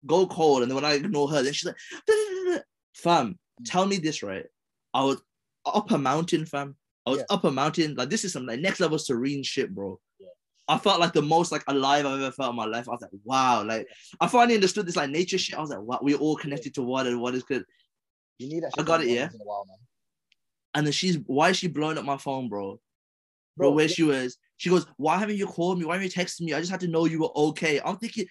go 0.06 0.26
cold. 0.26 0.62
And 0.62 0.72
then 0.72 0.76
when 0.76 0.86
I 0.86 0.94
ignore 0.94 1.30
her, 1.30 1.44
then 1.44 1.52
she's 1.54 1.66
like, 1.66 2.64
fam, 2.96 3.38
Mm. 3.62 3.66
tell 3.66 3.86
me 3.86 3.98
this, 3.98 4.24
right? 4.24 4.46
I 4.94 5.04
was 5.04 5.22
up 5.66 5.92
a 5.92 5.98
mountain, 5.98 6.46
fam. 6.46 6.78
I 7.08 7.10
was 7.12 7.20
Yeah. 7.20 7.26
up 7.30 7.44
a 7.46 7.52
mountain. 7.52 7.96
Like 7.96 8.10
this 8.10 8.26
is 8.26 8.34
some 8.34 8.46
like 8.46 8.60
next 8.60 8.80
level 8.80 9.00
serene 9.00 9.44
shit, 9.44 9.74
bro. 9.74 10.00
Yeah. 10.20 10.28
I 10.68 10.78
felt 10.78 11.00
like 11.00 11.14
the 11.14 11.22
most 11.22 11.52
like 11.52 11.64
alive 11.68 12.06
I've 12.06 12.20
ever 12.20 12.32
felt 12.32 12.50
in 12.52 12.56
my 12.58 12.66
life. 12.66 12.88
I 12.88 12.92
was 12.92 13.02
like, 13.02 13.12
wow, 13.24 13.64
like 13.64 13.88
I 14.20 14.28
finally 14.28 14.56
understood 14.56 14.86
this 14.86 14.98
like 14.98 15.10
nature 15.10 15.38
shit. 15.38 15.58
I 15.58 15.62
was 15.62 15.70
like, 15.70 15.82
wow, 15.82 16.00
we're 16.02 16.18
all 16.18 16.36
connected 16.36 16.74
to 16.76 16.84
water 16.84 17.10
and 17.10 17.22
what 17.22 17.34
is 17.36 17.44
good. 17.44 17.64
You 18.40 18.50
need 18.50 18.64
that. 18.64 18.72
I 18.78 18.84
got 18.84 19.02
it, 19.02 19.08
yeah. 19.08 19.24
once 19.24 19.36
in 19.36 19.42
a 19.42 19.46
while. 19.46 19.66
And 20.76 20.86
then 20.86 20.94
she's 20.94 21.18
why 21.26 21.50
is 21.50 21.58
she 21.58 21.68
blowing 21.68 21.98
up 21.98 22.06
my 22.06 22.18
phone, 22.18 22.50
bro? 22.50 22.80
Bro, 23.56 23.70
Bro, 23.70 23.72
where 23.72 23.86
yeah. 23.86 23.94
she 23.94 24.04
was. 24.04 24.38
She 24.58 24.70
goes, 24.70 24.86
Why 24.98 25.18
haven't 25.18 25.38
you 25.38 25.48
called 25.48 25.80
me? 25.80 25.86
Why 25.86 25.96
haven't 25.96 26.16
you 26.16 26.24
texted 26.24 26.42
me? 26.42 26.54
I 26.54 26.60
just 26.60 26.72
had 26.72 26.82
to 26.82 26.88
know 26.88 27.06
you 27.06 27.22
were 27.22 27.36
okay. 27.36 27.80
I'm 27.84 27.98
thinking, 27.98 28.28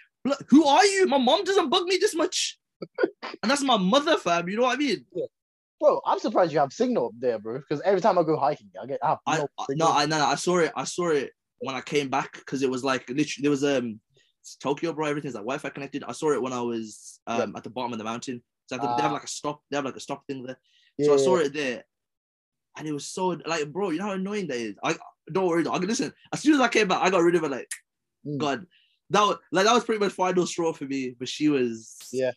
who 0.48 0.64
are 0.66 0.84
you? 0.84 1.06
My 1.06 1.18
mom 1.18 1.44
doesn't 1.44 1.70
bug 1.70 1.84
me 1.84 1.96
this 2.00 2.14
much. 2.14 2.58
and 3.42 3.50
that's 3.50 3.62
my 3.62 3.76
mother, 3.76 4.16
fam. 4.18 4.48
You 4.48 4.56
know 4.56 4.62
what 4.64 4.74
I 4.74 4.78
mean? 4.78 5.04
Bro, 5.80 6.00
I'm 6.06 6.18
surprised 6.18 6.52
you 6.52 6.58
have 6.58 6.72
signal 6.72 7.06
up 7.06 7.12
there, 7.18 7.38
bro. 7.38 7.58
Because 7.58 7.80
every 7.82 8.00
time 8.00 8.18
I 8.18 8.22
go 8.22 8.36
hiking, 8.36 8.70
I 8.82 8.86
get 8.86 8.98
I 9.02 9.16
I, 9.26 9.38
no 9.38 9.48
I- 9.58 9.66
no, 9.70 9.92
I 9.92 10.06
no, 10.06 10.18
no, 10.18 10.24
I 10.26 10.34
saw 10.36 10.58
it. 10.58 10.72
I 10.74 10.84
saw 10.84 11.08
it 11.10 11.32
when 11.58 11.74
I 11.76 11.80
came 11.80 12.08
back 12.08 12.32
because 12.34 12.62
it 12.62 12.70
was 12.70 12.82
like 12.84 13.08
literally 13.08 13.42
there 13.42 13.50
was 13.50 13.64
um 13.64 14.00
Tokyo, 14.60 14.92
bro. 14.92 15.06
Everything's 15.06 15.34
like 15.34 15.42
Wi-Fi 15.42 15.68
connected. 15.70 16.04
I 16.04 16.12
saw 16.12 16.30
it 16.32 16.40
when 16.40 16.52
I 16.52 16.60
was 16.60 17.20
um 17.26 17.54
at 17.56 17.64
the 17.64 17.70
bottom 17.70 17.92
of 17.92 17.98
the 17.98 18.04
mountain. 18.04 18.42
So 18.66 18.78
they 18.78 18.86
have 18.86 19.10
Ah. 19.10 19.14
like 19.14 19.24
a 19.24 19.28
stop. 19.28 19.60
They 19.70 19.76
have 19.76 19.84
like 19.84 19.96
a 19.96 20.00
stop 20.00 20.26
thing 20.26 20.42
there. 20.44 20.58
yeah, 20.98 21.06
So 21.06 21.14
I 21.14 21.16
saw 21.18 21.36
it 21.36 21.52
there, 21.52 21.84
and 22.78 22.88
it 22.88 22.92
was 22.92 23.06
so 23.06 23.36
like, 23.46 23.70
bro, 23.72 23.90
you 23.90 23.98
know 23.98 24.06
how 24.06 24.12
annoying 24.12 24.46
that 24.48 24.56
is. 24.56 24.74
I 24.82 24.96
don't 25.30 25.46
worry, 25.46 25.66
I 25.66 25.76
listen. 25.76 26.12
As 26.32 26.40
soon 26.40 26.54
as 26.54 26.60
I 26.60 26.68
came 26.68 26.88
back, 26.88 27.02
I 27.02 27.10
got 27.10 27.22
rid 27.22 27.34
of 27.34 27.44
it. 27.44 27.50
Like, 27.50 27.68
Mm. 28.26 28.38
God, 28.38 28.66
that 29.10 29.20
was 29.20 29.36
like 29.52 29.66
that 29.66 29.74
was 29.74 29.84
pretty 29.84 30.00
much 30.02 30.12
final 30.12 30.46
straw 30.46 30.72
for 30.72 30.84
me. 30.84 31.14
But 31.16 31.28
she 31.28 31.48
was, 31.48 31.96
Yeah. 32.12 32.32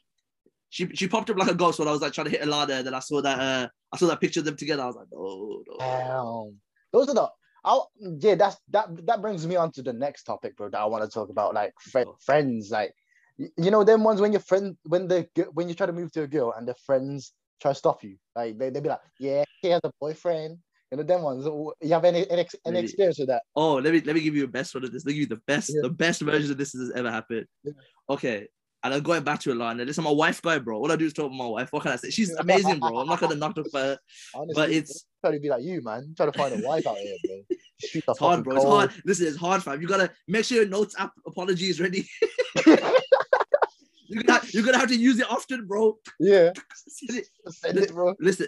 She 0.69 0.87
she 0.93 1.07
popped 1.07 1.29
up 1.29 1.37
like 1.37 1.49
a 1.49 1.55
ghost 1.55 1.79
when 1.79 1.87
I 1.87 1.91
was 1.91 2.01
like 2.01 2.13
trying 2.13 2.25
to 2.25 2.31
hit 2.31 2.43
a 2.43 2.45
ladder, 2.45 2.73
and 2.73 2.85
then 2.87 2.93
I 2.93 2.99
saw 2.99 3.21
that 3.21 3.39
uh 3.39 3.67
I 3.91 3.97
saw 3.97 4.07
that 4.07 4.21
picture 4.21 4.39
of 4.41 4.45
them 4.45 4.55
together. 4.55 4.83
I 4.83 4.87
was 4.87 4.95
like, 4.95 5.07
no, 5.11 5.63
no. 5.67 5.77
Damn. 5.79 6.59
Those 6.93 7.09
are 7.09 7.15
the. 7.15 7.29
I'll, 7.63 7.91
yeah, 7.99 8.35
that's 8.35 8.57
that. 8.69 8.87
That 9.07 9.21
brings 9.21 9.45
me 9.45 9.55
on 9.55 9.71
to 9.73 9.81
the 9.81 9.93
next 9.93 10.23
topic, 10.23 10.55
bro. 10.55 10.69
That 10.69 10.79
I 10.79 10.85
want 10.85 11.03
to 11.03 11.09
talk 11.09 11.29
about, 11.29 11.53
like 11.53 11.73
fri- 11.81 12.05
Oh. 12.07 12.15
friends, 12.23 12.69
like 12.71 12.93
you 13.37 13.71
know, 13.71 13.83
them 13.83 14.03
ones 14.03 14.21
when 14.21 14.31
your 14.31 14.41
friend, 14.41 14.77
when 14.83 15.07
the 15.07 15.27
when 15.53 15.67
you 15.67 15.75
try 15.75 15.87
to 15.87 15.93
move 15.93 16.11
to 16.13 16.23
a 16.23 16.27
girl 16.27 16.53
and 16.55 16.67
the 16.67 16.75
friends 16.85 17.33
try 17.61 17.71
to 17.71 17.75
stop 17.75 18.03
you, 18.03 18.17
like 18.35 18.57
they 18.57 18.69
they 18.69 18.79
be 18.79 18.89
like, 18.89 19.01
yeah, 19.19 19.43
he 19.61 19.69
has 19.69 19.81
a 19.83 19.91
boyfriend. 19.99 20.59
You 20.91 20.97
know, 20.97 21.03
them 21.03 21.21
ones. 21.21 21.45
You 21.45 21.93
have 21.93 22.05
any 22.05 22.29
any, 22.29 22.47
any 22.65 22.79
experience 22.79 23.19
with 23.19 23.27
that? 23.27 23.43
Oh, 23.55 23.75
let 23.75 23.93
me 23.93 24.01
let 24.01 24.15
me 24.15 24.21
give 24.21 24.35
you 24.35 24.45
a 24.45 24.47
best 24.47 24.73
one 24.73 24.83
of 24.83 24.91
this. 24.91 25.05
Let 25.05 25.11
me 25.11 25.19
give 25.19 25.29
you 25.29 25.35
the 25.35 25.41
best, 25.45 25.71
Yeah. 25.73 25.81
the 25.83 25.89
best 25.89 26.21
version 26.21 26.51
of 26.51 26.57
this 26.57 26.71
that 26.71 26.79
has 26.79 26.91
ever 26.91 27.11
happened. 27.11 27.45
Yeah. 27.63 27.73
Okay. 28.09 28.47
And 28.83 28.93
I'm 28.93 29.03
going 29.03 29.23
back 29.23 29.41
to 29.41 29.53
Alana. 29.53 29.85
Listen, 29.85 30.05
my 30.05 30.11
wife 30.11 30.41
guy, 30.41 30.57
bro. 30.57 30.77
All 30.77 30.89
I 30.91 30.95
do 30.95 31.05
is 31.05 31.11
talk 31.13 31.25
about 31.25 31.35
my 31.35 31.45
wife. 31.47 31.73
What 31.73 31.83
can 31.83 31.91
I 31.91 31.97
say? 31.97 32.09
She's 32.11 32.31
amazing, 32.35 32.79
bro. 32.79 32.99
I'm 32.99 33.07
not 33.07 33.19
gonna 33.19 33.35
knock 33.35 33.57
her 33.57 33.65
for 33.65 33.77
her. 33.79 33.97
Honestly, 34.33 34.53
But 34.55 34.69
it's 34.71 35.05
trying 35.21 35.33
to 35.33 35.39
be 35.41 35.49
like 35.49 35.63
you, 35.63 35.81
man. 35.83 36.13
Trying 36.15 36.31
to 36.31 36.37
find 36.37 36.63
a 36.63 36.65
wife 36.67 36.87
out 36.87 36.97
here, 36.97 37.15
bro. 37.25 37.41
It's 37.81 38.19
hard, 38.19 38.43
bro. 38.43 38.55
It's 38.57 38.65
hard. 38.65 38.91
Listen, 39.05 39.27
it's 39.27 39.37
hard, 39.37 39.63
fam. 39.63 39.81
You 39.81 39.87
gotta 39.87 40.11
make 40.27 40.43
sure 40.43 40.57
your 40.57 40.67
notes 40.67 40.95
app 40.99 41.13
apology 41.25 41.69
is 41.69 41.79
ready. 41.79 42.05
you're, 42.65 44.23
gonna, 44.23 44.41
you're 44.51 44.63
gonna 44.63 44.77
have 44.77 44.89
to 44.89 44.97
use 44.97 45.19
it 45.19 45.29
often, 45.31 45.65
bro. 45.65 45.97
Yeah, 46.19 46.51
Send 46.75 47.19
it- 47.19 47.29
send 47.49 47.77
it, 47.77 47.91
bro. 47.93 48.15
Listen, 48.19 48.47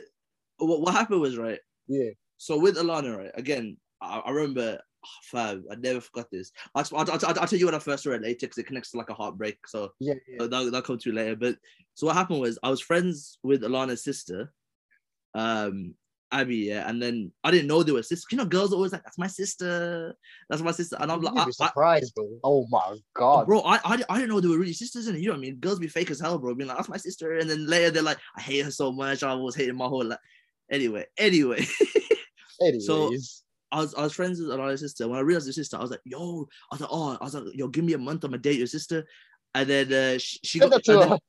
what, 0.58 0.82
what 0.82 0.94
happened 0.94 1.22
was 1.22 1.38
right. 1.38 1.60
Yeah, 1.88 2.10
So 2.38 2.58
with 2.60 2.76
Alana, 2.78 3.18
right? 3.18 3.32
Again, 3.36 3.78
I, 4.02 4.20
I 4.20 4.32
remember, 4.32 4.80
oh, 5.06 5.10
fam, 5.24 5.66
I 5.72 5.76
never 5.76 6.02
forgot 6.02 6.30
this. 6.32 6.52
I'll, 6.76 6.86
I'll, 6.94 7.12
I'll, 7.12 7.40
I'll 7.40 7.48
tell 7.48 7.60
you 7.60 7.66
when 7.66 7.76
I 7.76 7.80
first 7.80 8.04
saw 8.04 8.12
it 8.12 8.22
later 8.22 8.38
because 8.42 8.58
it 8.58 8.68
connects 8.68 8.92
to 8.92 8.98
like 8.98 9.10
a 9.10 9.14
heartbreak. 9.14 9.68
So 9.68 9.94
yeah, 10.00 10.16
yeah. 10.28 10.44
uh, 10.44 10.48
that'll, 10.48 10.66
that'll 10.66 10.82
come 10.82 10.98
to 10.98 11.10
you 11.10 11.16
later. 11.16 11.36
But 11.36 11.58
so 11.94 12.08
what 12.08 12.16
happened 12.16 12.42
was 12.42 12.60
I 12.64 12.70
was 12.70 12.82
friends 12.82 13.38
with 13.44 13.62
Alana's 13.64 14.04
sister, 14.04 14.54
um, 15.34 15.96
Abby, 16.34 16.58
yeah, 16.58 16.88
and 16.88 17.02
then 17.02 17.32
I 17.44 17.52
didn't 17.52 17.68
know 17.68 17.84
they 17.84 17.92
were 17.92 18.04
sisters. 18.04 18.26
You 18.32 18.38
know, 18.38 18.46
girls 18.46 18.72
are 18.72 18.78
always 18.78 18.94
like, 18.94 19.04
"That's 19.04 19.18
my 19.18 19.28
sister, 19.28 20.16
that's 20.50 20.62
my 20.62 20.72
sister," 20.72 20.96
and 21.00 21.12
I'm 21.12 21.22
like, 21.22 21.36
I, 21.36 21.44
I, 21.44 21.50
surprised, 21.50 22.16
bro. 22.16 22.30
Oh 22.44 22.66
my 22.70 22.98
god. 23.14 23.48
bro, 23.48 23.60
I, 23.62 23.80
I 23.84 24.04
I 24.10 24.16
didn't 24.16 24.30
know 24.30 24.40
they 24.40 24.48
were 24.48 24.58
really 24.58 24.72
sisters, 24.72 25.08
and 25.08 25.20
you 25.20 25.28
know 25.28 25.34
what 25.34 25.40
I 25.40 25.42
mean? 25.42 25.58
Girls 25.58 25.80
be 25.80 25.90
fake 25.90 26.10
as 26.10 26.22
hell, 26.22 26.38
bro. 26.38 26.56
Being 26.56 26.70
like, 26.70 26.78
"That's 26.78 26.90
my 26.90 26.98
sister," 26.98 27.38
and 27.38 27.50
then 27.50 27.68
later 27.68 27.92
they're 27.92 28.04
like, 28.04 28.20
"I 28.38 28.42
hate 28.42 28.64
her 28.64 28.72
so 28.72 28.94
much. 28.94 29.24
I 29.24 29.34
was 29.34 29.56
hating 29.56 29.76
my 29.76 29.88
whole 29.88 30.06
life." 30.06 30.20
Anyway, 30.72 31.06
anyway. 31.18 31.66
Anyways, 32.62 32.86
so- 32.86 33.12
I 33.72 33.80
was 33.80 33.94
I 33.96 34.02
was 34.04 34.14
friends 34.14 34.40
with 34.40 34.50
Alana's 34.50 34.82
sister. 34.82 35.08
When 35.08 35.18
I 35.18 35.22
realized 35.22 35.48
her 35.48 35.54
sister, 35.54 35.78
I 35.78 35.82
was 35.82 35.92
like, 35.92 36.02
yo, 36.04 36.48
I 36.72 36.76
was 36.76 36.82
like, 36.82 36.90
oh, 36.92 37.18
I 37.20 37.24
was 37.24 37.34
like, 37.36 37.44
yo, 37.54 37.68
give 37.68 37.86
me 37.86 37.94
a 37.94 37.98
month, 37.98 38.24
I'm 38.24 38.32
gonna 38.32 38.42
date 38.42 38.58
your 38.58 38.68
sister. 38.68 39.06
And 39.54 39.70
then 39.70 39.94
uh, 39.94 40.18
she, 40.18 40.40
she 40.44 40.60
got, 40.60 40.72
that 40.72 40.84
to 40.86 41.02
and 41.02 41.12
then. 41.12 41.20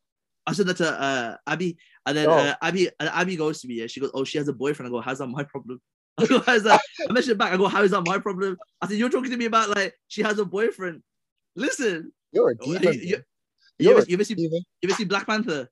I 0.47 0.53
said 0.53 0.67
that 0.67 0.77
to 0.79 0.91
uh, 1.01 1.37
Abby, 1.47 1.77
and 2.07 2.17
then 2.17 2.29
Oh. 2.29 2.33
uh, 2.33 2.55
Abby 2.63 2.89
and 2.99 3.09
Abby 3.09 3.37
goes 3.37 3.61
to 3.61 3.69
me, 3.69 3.81
and 3.81 3.91
she 3.91 4.01
goes, 4.01 4.11
oh, 4.15 4.25
she 4.25 4.39
has 4.39 4.49
a 4.49 4.53
boyfriend. 4.53 4.89
I 4.89 4.91
go, 4.91 5.01
how's 5.01 5.19
that 5.19 5.27
my 5.29 5.45
problem? 5.45 5.81
I 6.19 6.27
go, 6.27 6.41
how's 6.41 6.65
that? 6.65 6.81
I 7.09 7.13
mentioned 7.13 7.33
it 7.33 7.39
back. 7.39 7.53
I 7.53 7.57
go, 7.57 7.69
how 7.69 7.83
is 7.83 7.93
that 7.93 8.03
my 8.07 8.19
problem? 8.19 8.57
I 8.81 8.89
said, 8.89 8.97
you're 8.99 9.09
talking 9.09 9.31
to 9.31 9.37
me 9.37 9.47
about 9.47 9.71
like 9.77 9.95
she 10.09 10.23
has 10.23 10.39
a 10.39 10.45
boyfriend. 10.45 11.03
Listen, 11.57 12.13
You're 12.33 12.51
a 12.51 12.55
you, 12.67 12.79
demon. 12.79 12.95
you, 13.03 13.23
you 13.79 13.91
ever, 13.91 14.05
you 14.07 14.15
ever 14.15 14.25
see 14.25 14.35
demon. 14.35 14.63
you 14.83 14.89
ever 14.89 14.95
see 14.97 15.05
Black 15.05 15.27
Panther? 15.27 15.69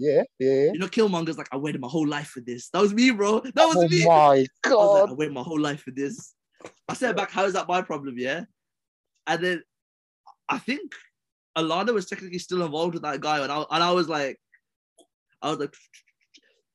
Yeah, 0.00 0.22
yeah. 0.38 0.72
You 0.72 0.78
know, 0.78 0.86
Killmonger's 0.86 1.36
like, 1.36 1.50
I 1.52 1.58
waited 1.58 1.82
my 1.82 1.88
whole 1.88 2.08
life 2.08 2.28
for 2.28 2.40
this. 2.40 2.70
That 2.70 2.80
was 2.80 2.94
me, 2.94 3.10
bro. 3.10 3.40
That 3.40 3.66
was 3.66 3.76
oh 3.76 3.86
me. 3.86 4.06
my 4.06 4.14
I 4.14 4.28
like, 4.38 4.48
god. 4.62 5.10
I 5.10 5.12
waited 5.12 5.34
my 5.34 5.42
whole 5.42 5.60
life 5.60 5.82
for 5.82 5.90
this. 5.90 6.34
I 6.88 6.94
said 6.94 7.16
back, 7.16 7.30
how 7.30 7.44
is 7.44 7.52
that 7.52 7.68
my 7.68 7.82
problem? 7.82 8.14
Yeah. 8.16 8.44
And 9.26 9.44
then 9.44 9.62
I 10.48 10.56
think 10.56 10.94
Alana 11.56 11.92
was 11.92 12.06
technically 12.06 12.38
still 12.38 12.64
involved 12.64 12.94
with 12.94 13.02
that 13.02 13.20
guy, 13.20 13.42
and 13.42 13.52
I, 13.52 13.58
and 13.70 13.82
I 13.84 13.90
was 13.92 14.08
like, 14.08 14.40
I 15.42 15.50
was 15.50 15.58
like, 15.58 15.74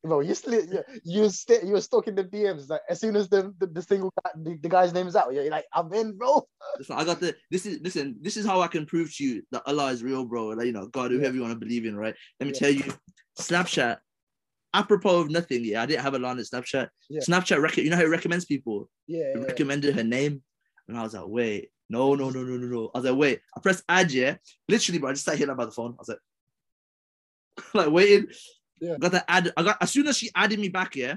Bro, 0.05 0.19
you 0.21 0.35
still 0.35 0.53
you, 0.53 0.83
you 1.03 1.29
st- 1.29 1.63
you 1.63 1.73
were 1.73 1.81
stalking 1.81 2.13
the 2.15 2.23
DMs 2.23 2.69
like 2.69 2.81
as 2.89 2.99
soon 2.99 3.15
as 3.15 3.27
the 3.27 3.53
the, 3.59 3.65
the 3.67 3.81
single 3.81 4.13
guy, 4.23 4.31
the, 4.35 4.57
the 4.61 4.69
guy's 4.69 4.93
name 4.93 5.07
is 5.07 5.15
out, 5.15 5.33
you're 5.33 5.49
like, 5.49 5.65
I'm 5.73 5.91
in, 5.93 6.15
bro. 6.17 6.47
listen, 6.77 6.95
I 6.95 7.03
got 7.05 7.19
the 7.19 7.35
this 7.49 7.65
is 7.65 7.79
listen, 7.81 8.15
this 8.21 8.37
is 8.37 8.45
how 8.45 8.61
I 8.61 8.67
can 8.67 8.85
prove 8.85 9.13
to 9.15 9.23
you 9.23 9.41
that 9.51 9.63
Allah 9.65 9.87
is 9.91 10.03
real, 10.03 10.23
bro. 10.25 10.47
Like, 10.49 10.67
you 10.67 10.73
know, 10.73 10.87
God, 10.87 11.11
whoever 11.11 11.33
you 11.35 11.41
want 11.41 11.53
to 11.53 11.59
believe 11.59 11.85
in, 11.85 11.95
right? 11.97 12.15
Let 12.39 12.47
me 12.47 12.53
Yeah. 12.53 12.59
tell 12.59 12.69
you, 12.71 12.93
Snapchat, 13.39 13.97
apropos 14.73 15.21
of 15.21 15.29
nothing, 15.31 15.65
yeah, 15.65 15.81
I 15.81 15.85
didn't 15.87 16.03
have 16.03 16.13
Alana 16.13 16.47
Snapchat. 16.47 16.87
Yeah. 17.09 17.21
Snapchat, 17.21 17.59
rec- 17.61 17.77
you 17.77 17.89
know 17.89 17.95
how 17.95 18.03
it 18.03 18.09
recommends 18.09 18.45
people? 18.45 18.89
Yeah, 19.07 19.23
It 19.33 19.39
yeah. 19.39 19.45
recommended 19.45 19.95
her 19.95 20.03
name. 20.03 20.43
And 20.87 20.97
I 20.97 21.01
was 21.03 21.15
like, 21.15 21.23
wait, 21.27 21.69
no, 21.89 22.13
no, 22.13 22.29
no, 22.29 22.43
no, 22.43 22.57
no, 22.57 22.67
no. 22.67 22.91
I 22.93 22.99
was 22.99 23.09
like, 23.09 23.17
wait, 23.19 23.39
I 23.57 23.59
pressed 23.59 23.83
add, 23.89 24.11
yeah. 24.11 24.35
Literally, 24.69 24.99
bro, 24.99 25.09
I 25.09 25.13
just 25.13 25.25
sat 25.25 25.37
here 25.37 25.53
by 25.55 25.65
the 25.65 25.71
phone. 25.71 25.93
I 25.97 26.01
was 26.01 26.09
like, 26.09 26.19
like 27.73 27.89
waiting. 27.91 28.27
Yeah. 28.79 28.95
Got 28.99 29.11
to 29.13 29.31
add. 29.31 29.53
I 29.57 29.63
got 29.63 29.77
as 29.81 29.91
soon 29.91 30.07
as 30.07 30.17
she 30.17 30.29
added 30.35 30.59
me 30.59 30.69
back, 30.69 30.95
yeah. 30.95 31.15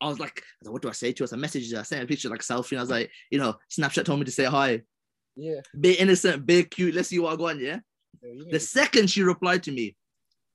I 0.00 0.08
was 0.08 0.18
like, 0.18 0.40
I 0.40 0.44
was 0.62 0.70
what 0.70 0.82
do 0.82 0.88
I 0.88 0.92
say 0.92 1.12
to 1.12 1.24
us? 1.24 1.32
I 1.32 1.36
messaged 1.36 1.72
her, 1.72 1.80
I 1.80 1.82
sent 1.84 2.02
a 2.02 2.06
picture 2.06 2.28
like 2.28 2.40
a 2.42 2.44
selfie, 2.44 2.72
and 2.72 2.80
I 2.80 2.82
was 2.82 2.90
like, 2.90 3.10
you 3.30 3.38
know, 3.38 3.54
Snapchat 3.70 4.04
told 4.04 4.18
me 4.18 4.24
to 4.24 4.32
say 4.32 4.44
hi. 4.44 4.82
yeah. 5.36 5.60
Be 5.78 5.92
innocent, 5.94 6.44
be 6.44 6.64
cute. 6.64 6.94
Let's 6.94 7.08
see 7.08 7.18
what 7.20 7.32
I 7.32 7.36
go 7.36 7.48
on, 7.48 7.60
yeah. 7.60 7.78
yeah, 8.22 8.42
The 8.50 8.58
second 8.60 9.08
she 9.10 9.22
replied 9.22 9.62
to 9.64 9.70
me, 9.72 9.94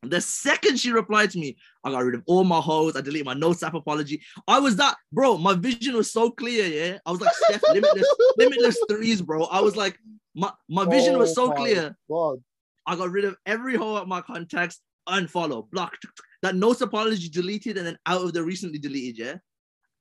the 0.04 0.20
second 0.22 0.80
she 0.80 0.92
replied 0.92 1.32
to 1.32 1.40
me, 1.40 1.58
I 1.84 1.92
got 1.92 2.04
rid 2.04 2.16
of 2.16 2.24
all 2.28 2.44
my 2.44 2.60
hoes. 2.60 2.96
I 2.96 3.02
deleted 3.02 3.26
my 3.26 3.34
notes 3.34 3.64
app 3.64 3.74
apology. 3.74 4.22
I 4.48 4.60
was 4.60 4.76
that, 4.76 4.96
bro. 5.12 5.38
My 5.38 5.54
vision 5.56 5.96
was 5.96 6.12
so 6.12 6.30
clear. 6.30 6.66
Yeah, 6.68 6.98
I 7.06 7.12
was 7.12 7.22
like 7.22 7.32
Steph, 7.34 7.64
limitless, 7.74 8.16
limitless 8.38 8.78
threes, 8.90 9.22
bro. 9.22 9.46
I 9.46 9.62
was 9.62 9.76
like, 9.76 9.98
my 10.36 10.52
my 10.70 10.86
vision 10.86 11.18
was 11.18 11.32
Oh 11.32 11.48
so 11.48 11.52
clear. 11.52 11.96
God. 12.12 12.44
I 12.86 12.96
got 12.96 13.10
rid 13.12 13.26
of 13.26 13.38
every 13.46 13.76
hoe 13.76 13.98
at 13.98 14.08
my 14.08 14.22
contacts, 14.22 14.80
unfollow, 15.08 15.70
block. 15.70 15.96
That 16.42 16.56
notes 16.56 16.82
apology 16.82 17.30
deleted 17.30 17.78
and 17.78 17.88
then 17.88 17.98
out 18.06 18.24
of 18.24 18.34
the 18.34 18.44
recently 18.44 18.80
deleted. 18.80 19.18
Yeah, 19.18 19.36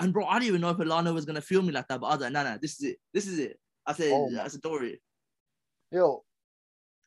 and 0.00 0.12
bro, 0.12 0.26
I 0.26 0.34
didn't 0.34 0.48
even 0.48 0.60
know 0.60 0.70
if 0.70 0.76
Alana 0.76 1.14
was 1.14 1.24
gonna 1.24 1.40
feel 1.40 1.62
me 1.62 1.72
like 1.72 1.88
that, 1.88 2.00
but 2.00 2.06
I 2.08 2.10
was 2.14 2.20
like, 2.20 2.32
nah, 2.32 2.42
nah, 2.42 2.58
this 2.60 2.78
is 2.78 2.84
it. 2.90 2.96
This 3.14 3.26
is 3.26 3.38
it. 3.38 3.58
I 3.86 3.92
said, 3.92 4.10
Oh 4.12 4.30
my- 4.30 4.44
I 4.44 4.48
said. 4.48 4.60
Yo, 5.92 6.24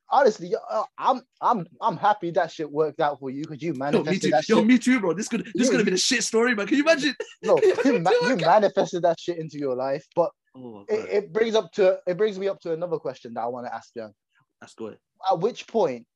honestly, 0.10 0.54
uh, 0.70 0.84
I'm 0.98 1.22
I'm 1.42 1.68
I'm 1.82 1.98
happy 1.98 2.32
that 2.32 2.52
shit 2.52 2.72
worked 2.72 3.02
out 3.02 3.20
for 3.20 3.30
you 3.30 3.42
because 3.44 3.62
you 3.62 3.74
Yo, 3.74 4.04
me 4.04 4.18
too. 4.18 4.30
that 4.32 4.48
Yo, 4.48 4.56
shit. 4.58 4.66
me 4.66 4.78
too, 4.80 5.00
bro. 5.00 5.14
This 5.14 5.28
could 5.28 5.46
this 5.46 5.54
Yeah, 5.56 5.66
could 5.72 5.80
have 5.80 5.86
been 5.86 5.94
a 5.94 5.98
shit 5.98 6.24
story, 6.24 6.56
man. 6.56 6.68
Can 6.68 6.78
you 6.78 6.84
imagine? 6.84 7.16
No, 7.44 7.60
you, 7.86 8.00
ma- 8.00 8.12
you 8.28 8.36
manifested 8.38 9.04
that 9.04 9.20
shit 9.20 9.38
into 9.38 9.58
your 9.58 9.76
life. 9.76 10.06
But 10.16 10.32
Oh, 10.56 10.84
it, 10.90 11.10
it 11.26 11.34
brings 11.34 11.56
up 11.56 11.72
to 11.74 12.00
it 12.08 12.18
brings 12.18 12.40
me 12.40 12.48
up 12.48 12.60
to 12.62 12.74
another 12.74 12.98
question 12.98 13.34
that 13.36 13.42
I 13.42 13.48
want 13.48 13.68
to 13.68 13.74
ask 13.74 13.92
you. 13.96 14.10
that's 14.60 14.74
good. 14.74 14.98
At 15.30 15.40
which 15.40 15.68
point, 15.68 16.08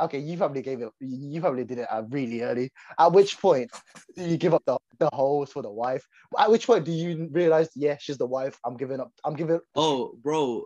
okay, 0.00 0.18
you 0.18 0.36
probably 0.36 0.62
gave 0.62 0.80
it. 0.80 0.90
You 1.00 1.40
probably 1.40 1.64
did 1.64 1.78
it 1.78 1.88
uh, 1.90 2.02
really 2.08 2.42
early. 2.42 2.70
At 2.98 3.12
which 3.12 3.38
point 3.40 3.70
do 4.16 4.24
you 4.24 4.36
give 4.36 4.54
up 4.54 4.62
the 4.66 4.78
the 4.98 5.10
hoes 5.12 5.52
for 5.52 5.62
the 5.62 5.70
wife? 5.70 6.04
At 6.38 6.50
which 6.50 6.66
point 6.66 6.84
do 6.84 6.92
you 6.92 7.28
realize, 7.30 7.68
yeah, 7.74 7.96
she's 8.00 8.18
the 8.18 8.26
wife. 8.26 8.58
I'm 8.64 8.76
giving 8.76 9.00
up. 9.00 9.12
I'm 9.24 9.34
giving. 9.34 9.60
Oh, 9.74 10.12
bro. 10.22 10.64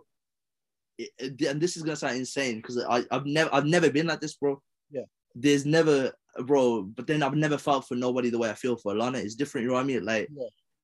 And 1.19 1.59
this 1.61 1.75
is 1.75 1.83
gonna 1.83 1.95
sound 1.95 2.17
insane 2.17 2.57
because 2.57 2.77
I 2.77 3.03
I've 3.11 3.25
never 3.25 3.49
I've 3.53 3.65
never 3.65 3.89
been 3.89 4.07
like 4.07 4.21
this, 4.21 4.35
bro. 4.35 4.61
Yeah. 4.91 5.01
There's 5.35 5.65
never, 5.65 6.13
bro. 6.45 6.83
But 6.83 7.07
then 7.07 7.23
I've 7.23 7.33
never 7.35 7.57
felt 7.57 7.87
for 7.87 7.95
nobody 7.95 8.29
the 8.29 8.37
way 8.37 8.49
I 8.49 8.53
feel 8.53 8.77
for 8.77 8.93
Alana. 8.93 9.15
It's 9.23 9.35
different. 9.35 9.63
You 9.63 9.69
know 9.69 9.75
what 9.75 9.81
I 9.81 9.85
mean? 9.85 10.05
Like 10.05 10.29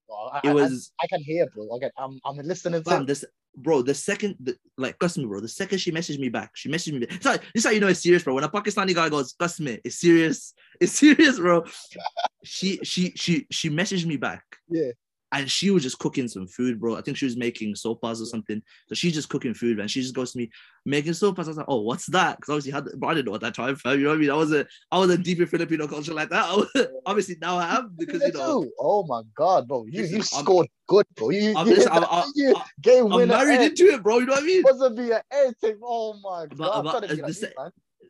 Well, 0.08 0.32
I, 0.34 0.40
it 0.44 0.50
I- 0.50 0.54
was. 0.54 0.92
I, 1.02 1.08
can 1.08 1.22
hear, 1.24 1.48
bro. 1.54 1.68
Okay, 1.76 1.92
I'm 1.98 2.20
I'm 2.26 2.38
listening 2.38 2.84
to. 2.84 3.04
This 3.06 3.24
bro, 3.56 3.82
the 3.82 3.94
second, 3.94 4.36
the, 4.40 4.56
like, 4.78 4.98
trust 5.00 5.18
me, 5.18 5.26
bro. 5.26 5.40
The 5.40 5.48
second 5.48 5.80
she 5.80 5.92
messaged 5.92 6.20
me 6.20 6.30
back, 6.30 6.52
she 6.56 6.70
messaged 6.70 6.94
me. 6.94 7.00
Back. 7.00 7.16
It's 7.16 7.26
like, 7.26 7.42
this 7.54 7.62
is 7.62 7.66
how 7.66 7.72
you 7.72 7.80
know 7.80 7.88
it's 7.88 8.02
serious, 8.02 8.24
bro. 8.24 8.34
When 8.36 8.44
a 8.44 8.50
Pakistani 8.50 8.96
guy 8.96 9.10
goes, 9.10 9.34
trust 9.34 9.60
me, 9.60 9.80
it's 9.84 10.00
serious. 10.00 10.54
It's 10.80 10.94
serious, 10.94 11.40
bro. 11.40 11.66
she, 12.44 12.80
she, 12.84 13.12
she, 13.16 13.48
she 13.50 13.70
messaged 13.70 14.06
me 14.06 14.18
back. 14.18 14.44
Yeah. 14.70 14.92
And 15.32 15.50
she 15.50 15.70
was 15.70 15.84
just 15.84 16.00
cooking 16.00 16.28
some 16.28 16.48
food, 16.48 16.80
bro. 16.80 16.96
I 16.96 17.02
think 17.02 17.16
she 17.16 17.26
was 17.26 17.38
making 17.38 17.76
sopas 17.76 18.20
or 18.20 18.26
something. 18.26 18.64
So 18.88 18.96
she's 18.96 19.14
just 19.14 19.30
cooking 19.30 19.54
food, 19.54 19.80
and 19.80 19.90
she 19.90 20.02
just 20.02 20.16
goes 20.16 20.32
to 20.32 20.40
me, 20.40 20.50
making 20.86 21.12
sopas. 21.12 21.46
I 21.46 21.50
was 21.50 21.58
like, 21.58 21.68
oh, 21.70 21.82
what's 21.82 22.08
that? 22.08 22.38
Because 22.38 22.54
obviously, 22.54 22.72
had, 22.72 22.86
bro, 23.00 23.10
I 23.10 23.14
didn't 23.14 23.28
know 23.28 23.36
at 23.36 23.42
that 23.42 23.54
time, 23.54 23.76
fam. 23.76 24.00
You 24.00 24.06
know 24.06 24.10
what 24.10 24.16
I 24.16 24.20
mean? 24.22 24.32
I 24.32 24.36
was 24.36 24.52
a, 24.52 24.66
I 24.92 24.98
was 24.98 25.12
a 25.12 25.18
deep 25.18 25.40
in 25.40 25.46
Filipino 25.46 25.88
culture 25.88 26.14
like 26.14 26.30
that. 26.30 26.50
Was, 26.56 26.88
obviously, 27.06 27.38
now 27.40 27.58
I 27.60 27.76
am 27.76 27.94
because 27.98 28.24
you 28.24 28.32
know. 28.34 28.66
Oh 28.80 29.06
my 29.06 29.22
god, 29.36 29.68
bro! 29.68 29.86
You 29.86 30.04
you 30.04 30.16
I'm- 30.16 30.24
scored 30.24 30.68
good, 30.88 31.06
bro. 31.16 31.30
You, 31.30 31.54
I'm, 31.56 31.68
you, 31.68 31.76
listen, 31.76 31.92
I'm, 31.92 32.06
I'm, 32.10 32.32
you 32.34 32.56
game 32.82 33.14
I'm 33.14 33.28
married 33.28 33.62
into 33.62 33.86
it, 33.86 34.02
bro. 34.02 34.18
You 34.18 34.26
know 34.26 34.34
what 34.34 34.44
I 34.44 34.46
mean? 34.46 34.64
To 34.64 34.90
be 34.90 35.12
an 35.12 35.22
editing. 35.32 35.80
Oh 35.84 36.20
my 36.24 36.48
god! 36.48 36.58
But- 36.58 36.76
I'm 36.76 36.84
but, 36.86 37.04
uh, 37.04 37.28
the 37.28 37.34
se-. 37.34 37.54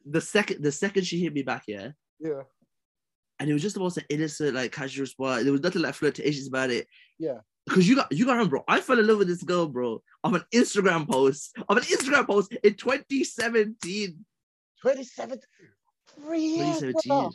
The 0.05 0.21
second, 0.21 0.63
the 0.63 0.71
second 0.71 1.03
she 1.05 1.19
hit 1.19 1.33
me 1.33 1.43
back, 1.43 1.63
yeah. 1.67 1.89
Yeah, 2.19 2.41
and 3.39 3.49
it 3.49 3.53
was 3.53 3.61
just 3.61 3.77
about 3.77 3.95
an 3.97 4.03
innocent, 4.09 4.53
like 4.55 4.71
casual 4.71 5.05
spot. 5.05 5.43
There 5.43 5.51
was 5.51 5.61
nothing 5.61 5.81
like 5.81 5.93
flirtatious 5.95 6.47
about 6.47 6.69
it. 6.71 6.87
Yeah. 7.17 7.39
Because 7.65 7.87
you 7.87 7.95
got 7.95 8.11
you 8.11 8.25
got 8.25 8.31
to 8.33 8.37
remember, 8.39 8.57
bro, 8.57 8.63
I 8.67 8.81
fell 8.81 8.99
in 8.99 9.05
love 9.07 9.19
with 9.19 9.27
this 9.27 9.43
girl, 9.43 9.67
bro, 9.67 10.01
of 10.23 10.33
an 10.33 10.43
Instagram 10.53 11.07
post, 11.07 11.55
of 11.67 11.77
an 11.77 11.83
Instagram 11.83 12.25
post 12.27 12.51
in 12.63 12.73
2017. 12.73 14.25
27, 14.81 15.39
three 16.15 16.49
2017. 16.57 16.93
brother. 17.07 17.29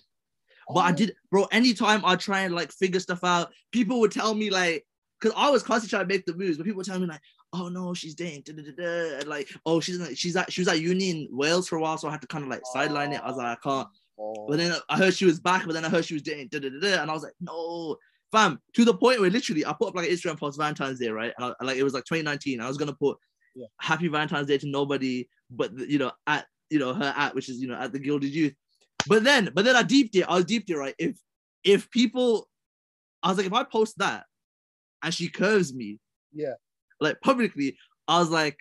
But 0.69 0.81
I 0.81 0.91
Oh, 0.91 0.95
did, 0.95 1.15
bro. 1.31 1.45
Anytime 1.53 2.05
I 2.05 2.17
try 2.17 2.41
and 2.41 2.55
like 2.55 2.73
figure 2.73 3.01
stuff 3.01 3.23
out, 3.23 3.53
people 3.71 4.01
would 4.01 4.11
tell 4.13 4.35
me 4.35 4.51
like, 4.51 4.87
because 5.21 5.35
I 5.37 5.51
was 5.51 5.63
constantly 5.63 5.91
trying 5.97 6.09
to 6.09 6.15
make 6.15 6.27
the 6.27 6.35
moves, 6.35 6.57
but 6.57 6.65
people 6.65 6.79
would 6.79 6.87
tell 6.87 6.99
me 6.99 7.07
like, 7.07 7.21
oh 7.53 7.69
no, 7.69 7.95
she's 7.95 8.15
dating, 8.15 8.43
da, 8.45 8.53
da, 8.55 8.63
da, 8.63 8.83
da, 8.83 9.19
and 9.19 9.29
like, 9.29 9.49
oh 9.67 9.79
she's 9.81 9.99
not- 9.99 10.17
she's 10.17 10.35
at 10.37 10.51
she 10.53 10.61
was 10.63 10.69
at 10.69 10.81
uni 10.81 11.11
in 11.11 11.29
Wales 11.31 11.69
for 11.69 11.77
a 11.77 11.81
while, 11.81 11.97
so 11.99 12.09
I 12.09 12.13
had 12.13 12.21
to 12.23 12.27
kind 12.27 12.43
of 12.45 12.51
like 12.51 12.63
sideline 12.73 13.13
it. 13.13 13.21
I 13.23 13.29
was 13.29 13.37
like, 13.37 13.47
I 13.59 13.61
can't. 13.63 13.89
Oh, 14.19 14.47
But 14.49 14.59
then 14.59 14.75
I 14.89 14.97
heard 14.97 15.15
she 15.15 15.27
was 15.27 15.41
back, 15.41 15.65
but 15.67 15.75
then 15.75 15.85
I 15.85 15.89
heard 15.89 16.05
she 16.05 16.15
was 16.15 16.23
dating, 16.23 16.49
da, 16.49 16.59
da, 16.59 16.69
da, 16.69 16.81
da, 16.81 17.03
and 17.03 17.11
I 17.11 17.15
was 17.15 17.23
like, 17.23 17.35
no, 17.41 17.97
fam. 18.33 18.61
To 18.75 18.85
the 18.85 18.95
point 18.95 19.21
where 19.21 19.31
literally 19.31 19.65
I 19.65 19.73
put 19.73 19.89
up 19.89 19.95
like 19.95 20.09
an 20.09 20.15
Instagram 20.15 20.39
post 20.39 20.59
Valentine's 20.59 20.99
Day, 20.99 21.09
right? 21.09 21.33
And 21.39 21.55
I, 21.61 21.65
like 21.65 21.77
it 21.77 21.85
was 21.85 21.95
like 21.95 22.05
2019. 22.05 22.61
I 22.61 22.69
was 22.69 22.77
gonna 22.77 22.95
put 22.95 23.17
Yeah. 23.55 23.67
Happy 23.81 24.09
Valentine's 24.09 24.49
Day 24.49 24.59
to 24.59 24.69
nobody, 24.69 25.29
but 25.51 25.77
you 25.79 25.99
know 25.99 26.13
at 26.27 26.47
you 26.71 26.79
know 26.79 26.93
her 26.93 27.15
at 27.17 27.35
which 27.35 27.49
is 27.49 27.61
you 27.61 27.69
know 27.69 27.77
at 27.77 27.93
the 27.93 27.99
Gilded 27.99 28.35
Youth. 28.35 28.55
But 29.07 29.25
then, 29.25 29.51
but 29.55 29.65
then 29.65 29.77
I 29.77 29.83
deeped 29.83 30.17
it. 30.17 30.23
I 30.23 30.37
was 30.37 30.45
deeped 30.45 30.71
it 30.71 30.77
right. 30.77 30.95
If 30.99 31.17
if 31.63 31.91
people, 31.91 32.49
I 33.23 33.29
was 33.29 33.39
like, 33.39 33.47
if 33.47 33.53
I 33.53 33.65
post 33.65 33.99
that, 33.99 34.25
and 35.03 35.13
she 35.13 35.29
curves 35.29 35.75
me, 35.75 35.99
yeah, 36.33 36.55
like 37.01 37.21
publicly, 37.21 37.77
I 38.09 38.19
was 38.19 38.31
like, 38.31 38.59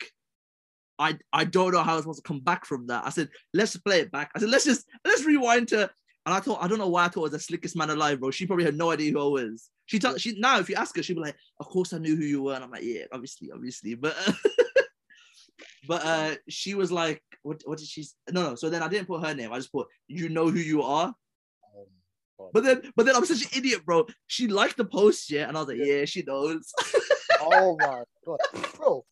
I 0.99 1.17
I 1.31 1.43
don't 1.43 1.71
know 1.71 1.83
how 1.83 1.95
I'm 1.95 2.01
supposed 2.01 2.23
to 2.23 2.27
come 2.27 2.39
back 2.39 2.65
from 2.65 2.87
that. 2.87 3.05
I 3.05 3.09
said, 3.09 3.29
let's 3.53 3.75
play 3.77 4.01
it 4.01 4.11
back. 4.11 4.31
I 4.35 4.39
said, 4.39 4.49
let's 4.49 4.65
just 4.65 4.85
let's 5.05 5.25
rewind 5.25 5.69
to 5.69 5.89
And 6.25 6.33
I 6.33 6.39
thought, 6.39 6.61
I 6.61 6.67
don't 6.67 6.77
know 6.77 6.89
why 6.89 7.05
I 7.05 7.07
thought 7.07 7.21
I 7.21 7.23
was 7.23 7.31
the 7.31 7.39
slickest 7.39 7.75
man 7.75 7.89
alive, 7.89 8.19
bro. 8.19 8.31
She 8.31 8.45
probably 8.45 8.65
had 8.65 8.77
no 8.77 8.91
idea 8.91 9.11
who 9.11 9.19
I 9.19 9.41
was. 9.41 9.69
She 9.85 9.99
told 9.99 10.21
she 10.21 10.39
now 10.39 10.59
if 10.59 10.69
you 10.69 10.75
ask 10.75 10.95
her, 10.95 11.03
she'd 11.03 11.15
be 11.15 11.21
like, 11.21 11.35
Of 11.59 11.67
course 11.67 11.93
I 11.93 11.97
knew 11.97 12.15
who 12.15 12.23
you 12.23 12.43
were. 12.43 12.53
And 12.53 12.63
I'm 12.63 12.71
like, 12.71 12.83
Yeah, 12.83 13.03
obviously, 13.11 13.51
obviously. 13.51 13.95
But 13.95 14.15
but 15.87 16.05
uh 16.05 16.35
she 16.47 16.75
was 16.75 16.91
like, 16.91 17.21
what 17.41 17.61
what 17.65 17.77
did 17.77 17.87
she 17.87 18.05
no 18.31 18.49
no. 18.49 18.55
So 18.55 18.69
then 18.69 18.81
I 18.83 18.87
didn't 18.87 19.07
put 19.07 19.25
her 19.25 19.33
name, 19.33 19.51
I 19.51 19.57
just 19.57 19.71
put 19.71 19.87
you 20.07 20.29
know 20.29 20.49
who 20.49 20.59
you 20.59 20.83
are. 20.83 21.07
Um, 21.07 22.49
But 22.53 22.63
then 22.63 22.81
but 22.95 23.05
then 23.05 23.15
I'm 23.15 23.25
such 23.25 23.41
an 23.43 23.57
idiot, 23.57 23.85
bro. 23.85 24.07
She 24.27 24.47
liked 24.47 24.77
the 24.77 24.85
post, 24.85 25.29
yeah, 25.29 25.47
and 25.47 25.57
I 25.57 25.61
was 25.61 25.69
like, 25.69 25.77
Yeah. 25.77 25.93
Yeah, 25.93 26.05
she 26.05 26.23
knows. 26.23 26.71
oh 27.41 27.75
my 27.79 28.03
god, 28.25 28.39
bro! 28.77 29.05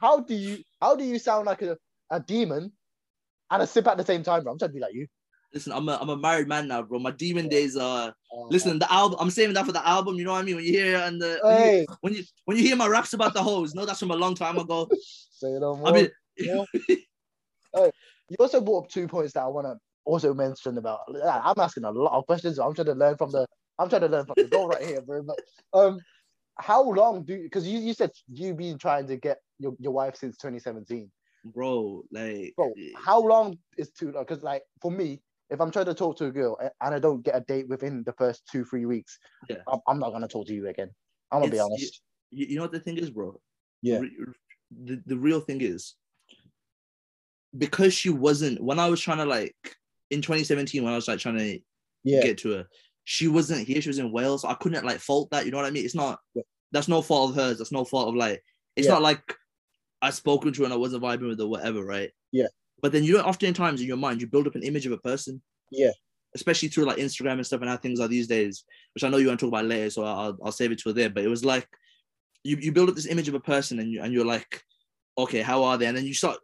How 0.00 0.20
do 0.20 0.34
you 0.34 0.58
how 0.80 0.96
do 0.96 1.04
you 1.04 1.18
sound 1.18 1.46
like 1.46 1.62
a, 1.62 1.76
a 2.10 2.20
demon 2.20 2.72
and 3.50 3.62
a 3.62 3.66
sip 3.66 3.86
at 3.86 3.96
the 3.96 4.04
same 4.04 4.22
time, 4.22 4.42
bro? 4.42 4.52
I'm 4.52 4.58
trying 4.58 4.70
to 4.70 4.74
be 4.74 4.80
like 4.80 4.94
you. 4.94 5.06
Listen, 5.52 5.72
I'm 5.72 5.88
a 5.88 5.98
I'm 6.00 6.08
a 6.10 6.16
married 6.16 6.48
man 6.48 6.68
now, 6.68 6.82
bro. 6.82 6.98
My 6.98 7.10
demon 7.10 7.48
days 7.48 7.76
are 7.76 8.08
Uh, 8.08 8.44
listen, 8.50 8.78
the 8.78 8.92
album, 8.92 9.18
I'm 9.20 9.30
saving 9.30 9.54
that 9.54 9.64
for 9.66 9.72
the 9.72 9.86
album, 9.86 10.16
you 10.16 10.24
know 10.24 10.32
what 10.32 10.42
I 10.42 10.44
mean? 10.44 10.56
When 10.56 10.64
you 10.64 10.72
hear 10.72 10.98
and 10.98 11.20
the 11.20 11.40
when 11.42 11.56
you- 11.56 11.86
when 12.00 12.14
you 12.14 12.22
when 12.44 12.56
you 12.58 12.62
hear 12.62 12.76
my 12.76 12.86
raps 12.86 13.12
about 13.14 13.32
the 13.34 13.42
hoes, 13.42 13.74
no, 13.74 13.86
that's 13.86 14.00
from 14.00 14.10
a 14.10 14.16
long 14.16 14.34
time 14.34 14.58
ago. 14.58 14.88
say 15.30 15.52
no 15.58 15.74
more. 15.76 15.88
I 15.88 15.92
mean, 15.92 16.08
more. 16.44 16.66
Hey, 17.74 17.90
you 18.28 18.36
also 18.38 18.60
brought 18.60 18.84
up 18.84 18.90
two 18.90 19.08
points 19.08 19.32
that 19.34 19.42
I 19.42 19.46
want 19.48 19.66
to 19.66 19.78
also 20.04 20.34
mention 20.34 20.78
about. 20.78 21.00
I'm 21.24 21.58
asking 21.58 21.84
a 21.84 21.90
lot 21.90 22.16
of 22.16 22.26
questions. 22.26 22.58
I'm 22.58 22.74
trying 22.74 22.86
to 22.86 22.94
learn 22.94 23.16
from 23.16 23.30
the. 23.30 23.46
I'm 23.78 23.88
trying 23.88 24.02
to 24.02 24.08
learn 24.08 24.26
from 24.26 24.34
the 24.36 24.48
goal 24.48 24.68
right 24.68 24.84
here, 24.84 25.00
bro. 25.00 25.22
But 25.22 25.38
um, 25.72 25.98
how 26.58 26.82
long 26.82 27.24
do 27.24 27.40
because 27.42 27.66
you, 27.66 27.78
you 27.78 27.94
said 27.94 28.10
you've 28.28 28.56
been 28.56 28.78
trying 28.78 29.06
to 29.06 29.16
get 29.16 29.38
your, 29.58 29.74
your 29.78 29.92
wife 29.92 30.16
since 30.16 30.36
2017, 30.38 31.10
bro, 31.44 32.02
like 32.10 32.54
bro? 32.56 32.72
Eh, 32.78 32.90
how 32.96 33.20
long 33.20 33.58
is 33.76 33.90
too 33.90 34.10
long? 34.12 34.24
Because 34.26 34.42
like 34.42 34.62
for 34.80 34.90
me, 34.90 35.20
if 35.50 35.60
I'm 35.60 35.70
trying 35.70 35.86
to 35.86 35.94
talk 35.94 36.16
to 36.18 36.26
a 36.26 36.30
girl 36.30 36.58
and 36.60 36.94
I 36.94 36.98
don't 36.98 37.22
get 37.22 37.36
a 37.36 37.40
date 37.40 37.68
within 37.68 38.02
the 38.04 38.12
first 38.12 38.46
two 38.50 38.64
three 38.64 38.86
weeks, 38.86 39.18
Yeah. 39.48 39.56
I'm, 39.66 39.80
I'm 39.86 39.98
not 39.98 40.10
gonna 40.10 40.28
talk 40.28 40.46
to 40.48 40.54
you 40.54 40.66
again. 40.68 40.90
I'm 41.30 41.40
gonna 41.40 41.52
be 41.52 41.58
honest. 41.58 42.02
you, 42.30 42.46
you 42.46 42.56
know 42.56 42.62
what 42.62 42.72
the 42.72 42.80
thing 42.80 42.98
is, 42.98 43.10
bro? 43.10 43.40
Yeah. 43.82 44.00
Re- 44.00 44.16
The, 44.84 45.02
the 45.06 45.16
real 45.16 45.40
thing 45.40 45.60
is 45.62 45.94
because 47.56 47.94
she 47.94 48.10
wasn't 48.10 48.62
when 48.62 48.78
I 48.78 48.88
was 48.90 49.00
trying 49.00 49.18
to 49.18 49.24
like 49.24 49.54
in 50.10 50.20
2017 50.20 50.82
when 50.84 50.92
I 50.92 50.96
was 50.96 51.08
like 51.08 51.18
trying 51.18 51.38
to 51.38 51.58
Yeah, 52.04 52.22
get 52.22 52.38
to 52.38 52.50
her, 52.50 52.66
she 53.10 53.26
wasn't 53.26 53.66
here. 53.66 53.80
She 53.80 53.88
was 53.88 53.98
in 53.98 54.12
Wales. 54.12 54.42
So 54.42 54.48
I 54.48 54.54
couldn't 54.54 54.84
like 54.84 54.98
fault 54.98 55.30
that. 55.30 55.46
You 55.46 55.50
know 55.50 55.56
what 55.56 55.64
I 55.64 55.70
mean? 55.70 55.82
It's 55.86 55.94
not. 55.94 56.20
That's 56.72 56.88
no 56.88 57.00
fault 57.00 57.30
of 57.30 57.36
hers. 57.36 57.56
That's 57.56 57.72
no 57.72 57.82
fault 57.82 58.08
of 58.08 58.14
like. 58.14 58.44
It's 58.76 58.86
Yeah. 58.86 58.92
not 58.94 59.02
like 59.02 59.34
I 60.02 60.10
spoken 60.10 60.52
to 60.52 60.58
her 60.60 60.64
and 60.66 60.74
I 60.74 60.76
wasn't 60.76 61.02
vibing 61.02 61.26
with 61.28 61.38
her, 61.38 61.46
whatever, 61.46 61.82
right? 61.82 62.10
Yeah. 62.32 62.48
But 62.82 62.92
then 62.92 63.04
you 63.04 63.14
know, 63.14 63.22
oftentimes 63.22 63.80
in 63.80 63.86
your 63.86 63.96
mind, 63.96 64.20
you 64.20 64.26
build 64.26 64.46
up 64.46 64.56
an 64.56 64.62
image 64.62 64.84
of 64.84 64.92
a 64.92 64.98
person. 64.98 65.40
Yeah. 65.72 65.92
Especially 66.34 66.68
through 66.68 66.84
like 66.84 66.98
Instagram 66.98 67.32
and 67.40 67.46
stuff 67.46 67.62
and 67.62 67.70
how 67.70 67.78
things 67.78 67.98
are 67.98 68.08
these 68.08 68.26
days, 68.26 68.62
which 68.92 69.02
I 69.04 69.08
know 69.08 69.16
you 69.16 69.28
want 69.28 69.40
to 69.40 69.46
talk 69.46 69.52
about 69.54 69.64
later, 69.64 69.88
so 69.88 70.04
I'll, 70.04 70.36
I'll 70.44 70.52
save 70.52 70.70
it 70.70 70.78
till 70.78 70.92
there. 70.92 71.08
But 71.08 71.24
it 71.24 71.28
was 71.28 71.46
like 71.46 71.66
you, 72.44 72.58
you 72.60 72.72
build 72.72 72.90
up 72.90 72.94
this 72.94 73.06
image 73.06 73.28
of 73.28 73.34
a 73.34 73.40
person 73.40 73.78
and 73.80 73.90
you 73.90 74.02
and 74.02 74.12
you're 74.12 74.26
like, 74.26 74.62
okay, 75.16 75.40
how 75.40 75.64
are 75.64 75.78
they? 75.78 75.86
And 75.86 75.96
then 75.96 76.04
you 76.04 76.12
start 76.12 76.36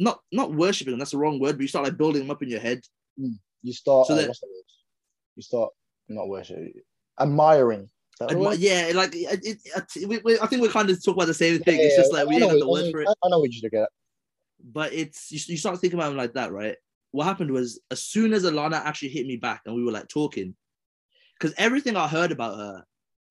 not 0.00 0.18
not 0.32 0.52
worshiping 0.52 0.90
them, 0.94 0.98
that's 0.98 1.12
the 1.12 1.18
wrong 1.18 1.38
word, 1.38 1.52
but 1.56 1.62
you 1.62 1.68
start 1.68 1.84
like 1.84 1.96
building 1.96 2.22
them 2.22 2.30
up 2.32 2.42
in 2.42 2.48
your 2.48 2.58
head. 2.60 2.80
you 3.62 3.72
start. 3.72 4.08
So 4.08 4.14
uh, 4.14 4.16
that- 4.16 4.26
what's 4.28 4.40
the 4.40 4.48
word? 4.48 4.64
You 5.36 5.42
start 5.44 5.70
not 6.08 6.28
worship, 6.28 6.58
admiring. 7.20 7.82
Is 7.82 8.18
that 8.20 8.28
the 8.28 8.34
Admi- 8.34 8.56
yeah, 8.58 8.92
like 8.94 9.14
it, 9.14 9.40
it, 9.42 9.58
it, 9.96 10.08
we, 10.08 10.18
we, 10.18 10.38
I 10.38 10.46
think 10.46 10.62
we're 10.62 10.68
kind 10.68 10.88
of 10.90 10.96
talking 11.02 11.14
about 11.14 11.26
the 11.26 11.34
same 11.34 11.60
thing. 11.60 11.80
Yeah, 11.80 11.86
it's 11.86 11.96
just 11.96 12.12
like 12.12 12.28
we 12.28 12.36
I 12.36 12.38
ain't 12.40 12.48
know 12.48 12.58
got 12.58 12.66
the 12.66 12.70
word 12.70 12.90
for 12.90 13.00
it. 13.02 13.08
I, 13.08 13.28
know 13.28 13.38
what 13.38 13.52
you 13.52 13.58
should 13.60 13.70
get. 13.70 13.88
But 14.62 14.92
it's 14.92 15.30
you, 15.32 15.40
you 15.48 15.56
start 15.56 15.78
thinking 15.78 15.98
about 15.98 16.08
them 16.10 16.18
like 16.18 16.34
that, 16.34 16.52
right? 16.52 16.76
What 17.10 17.24
happened 17.24 17.50
was 17.50 17.80
as 17.90 18.02
soon 18.02 18.32
as 18.32 18.44
Alana 18.44 18.84
actually 18.84 19.10
hit 19.10 19.26
me 19.26 19.36
back 19.36 19.62
and 19.66 19.74
we 19.74 19.84
were 19.84 19.92
like 19.92 20.08
talking, 20.08 20.54
because 21.38 21.54
everything 21.58 21.96
I 21.96 22.06
heard 22.06 22.32
about 22.32 22.56
her, 22.56 22.84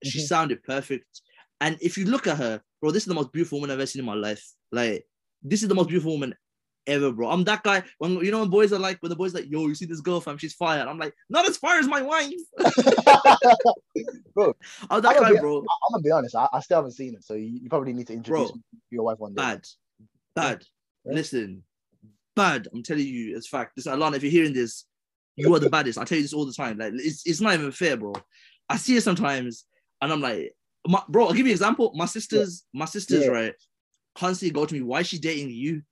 she 0.04 0.18
Mhm. 0.18 0.26
sounded 0.26 0.62
perfect. 0.62 1.22
And 1.60 1.78
if 1.80 1.96
you 1.96 2.04
look 2.06 2.26
at 2.26 2.38
her, 2.38 2.62
bro, 2.80 2.90
this 2.90 3.04
is 3.04 3.08
the 3.08 3.14
most 3.14 3.32
beautiful 3.32 3.58
woman 3.58 3.70
I've 3.70 3.78
ever 3.78 3.86
seen 3.86 4.00
in 4.00 4.06
my 4.06 4.14
life. 4.14 4.44
Like, 4.72 5.06
this 5.42 5.62
is 5.62 5.68
the 5.68 5.74
most 5.74 5.88
beautiful 5.88 6.12
woman 6.12 6.34
ever, 6.86 7.12
bro. 7.12 7.30
I'm 7.30 7.44
that 7.44 7.62
guy. 7.62 7.82
When 7.98 8.12
you 8.24 8.30
know 8.30 8.40
when 8.40 8.50
boys 8.50 8.72
are 8.72 8.78
like, 8.78 9.00
when 9.02 9.10
the 9.10 9.16
boys 9.16 9.34
like, 9.34 9.50
yo, 9.50 9.66
you 9.66 9.74
see 9.74 9.86
this 9.86 10.00
girl, 10.00 10.20
fam, 10.20 10.38
she's 10.38 10.54
fire. 10.54 10.80
And 10.80 10.88
I'm 10.90 10.98
like, 10.98 11.14
not 11.28 11.48
as 11.48 11.56
fire 11.56 11.78
as 11.78 11.86
my 11.88 12.02
wife. 12.02 12.32
Bro, 14.34 14.54
I'm 14.90 15.02
that 15.02 15.08
I'm 15.10 15.14
gonna 15.14 15.26
guy, 15.28 15.32
be- 15.34 15.38
bro. 15.40 15.56
I, 15.58 15.58
am 15.60 15.92
gonna 15.92 16.02
be 16.02 16.10
honest. 16.10 16.34
I, 16.34 16.48
I 16.52 16.60
still 16.60 16.78
haven't 16.78 16.92
seen 16.92 17.14
it, 17.14 17.24
so 17.24 17.34
you, 17.34 17.60
you 17.62 17.68
probably 17.68 17.92
need 17.92 18.06
to 18.06 18.14
introduce 18.14 18.50
Bro, 18.50 18.60
your 18.90 19.04
wife 19.04 19.18
one 19.18 19.34
day. 19.34 19.42
bad, 19.42 19.66
bad. 20.34 20.64
Yeah. 21.04 21.12
Listen, 21.12 21.62
bad. 22.34 22.68
I'm 22.72 22.82
telling 22.82 23.06
you, 23.06 23.36
it's 23.36 23.48
fact. 23.48 23.76
This 23.76 23.86
Alana, 23.86 24.16
if 24.16 24.22
you're 24.22 24.32
hearing 24.32 24.54
this, 24.54 24.84
you 25.36 25.54
are 25.54 25.58
the 25.58 25.70
baddest. 25.70 25.98
I 25.98 26.04
tell 26.04 26.16
you 26.16 26.22
this 26.22 26.32
all 26.32 26.46
the 26.46 26.52
time. 26.52 26.78
Like, 26.78 26.92
it's, 26.94 27.26
it's 27.26 27.40
not 27.40 27.54
even 27.54 27.72
fair, 27.72 27.96
bro. 27.96 28.14
I 28.68 28.76
see 28.76 28.96
it 28.96 29.02
sometimes, 29.02 29.66
and 30.00 30.12
I'm 30.12 30.20
like, 30.20 30.54
my, 30.86 31.02
bro. 31.08 31.26
I'll 31.26 31.32
give 31.34 31.46
you 31.46 31.52
an 31.52 31.56
example. 31.56 31.92
My 31.94 32.06
sisters, 32.06 32.64
my 32.72 32.86
sisters, 32.86 33.24
Yeah. 33.24 33.30
right, 33.30 33.54
constantly 34.14 34.52
go 34.52 34.64
to 34.64 34.74
me. 34.74 34.80
Why 34.80 35.00
is 35.00 35.08
she 35.08 35.18
dating 35.18 35.50
you? 35.50 35.82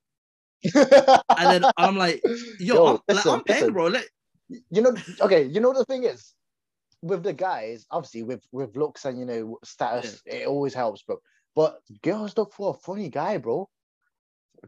And 0.63 1.63
then 1.63 1.71
I'm 1.77 1.97
like, 1.97 2.21
yo, 2.59 2.75
Yo, 2.75 3.03
I'm, 3.09 3.15
like, 3.15 3.25
I'm 3.25 3.43
paying, 3.43 3.59
listen. 3.59 3.73
bro. 3.73 3.87
Like, 3.87 4.09
you 4.49 4.81
know, 4.81 4.95
okay, 5.21 5.43
you 5.43 5.59
know 5.59 5.73
the 5.73 5.85
thing 5.85 6.03
is, 6.03 6.33
with 7.01 7.23
the 7.23 7.33
guys, 7.33 7.85
obviously 7.89 8.23
with 8.23 8.43
with 8.51 8.75
looks 8.75 9.05
and 9.05 9.17
you 9.17 9.25
know 9.25 9.57
status, 9.63 10.21
it 10.25 10.47
always 10.47 10.73
helps, 10.73 11.01
bro. 11.03 11.17
But 11.55 11.79
girls 12.03 12.37
look 12.37 12.53
for 12.53 12.71
a 12.71 12.79
funny 12.79 13.09
guy, 13.09 13.37
bro. 13.37 13.69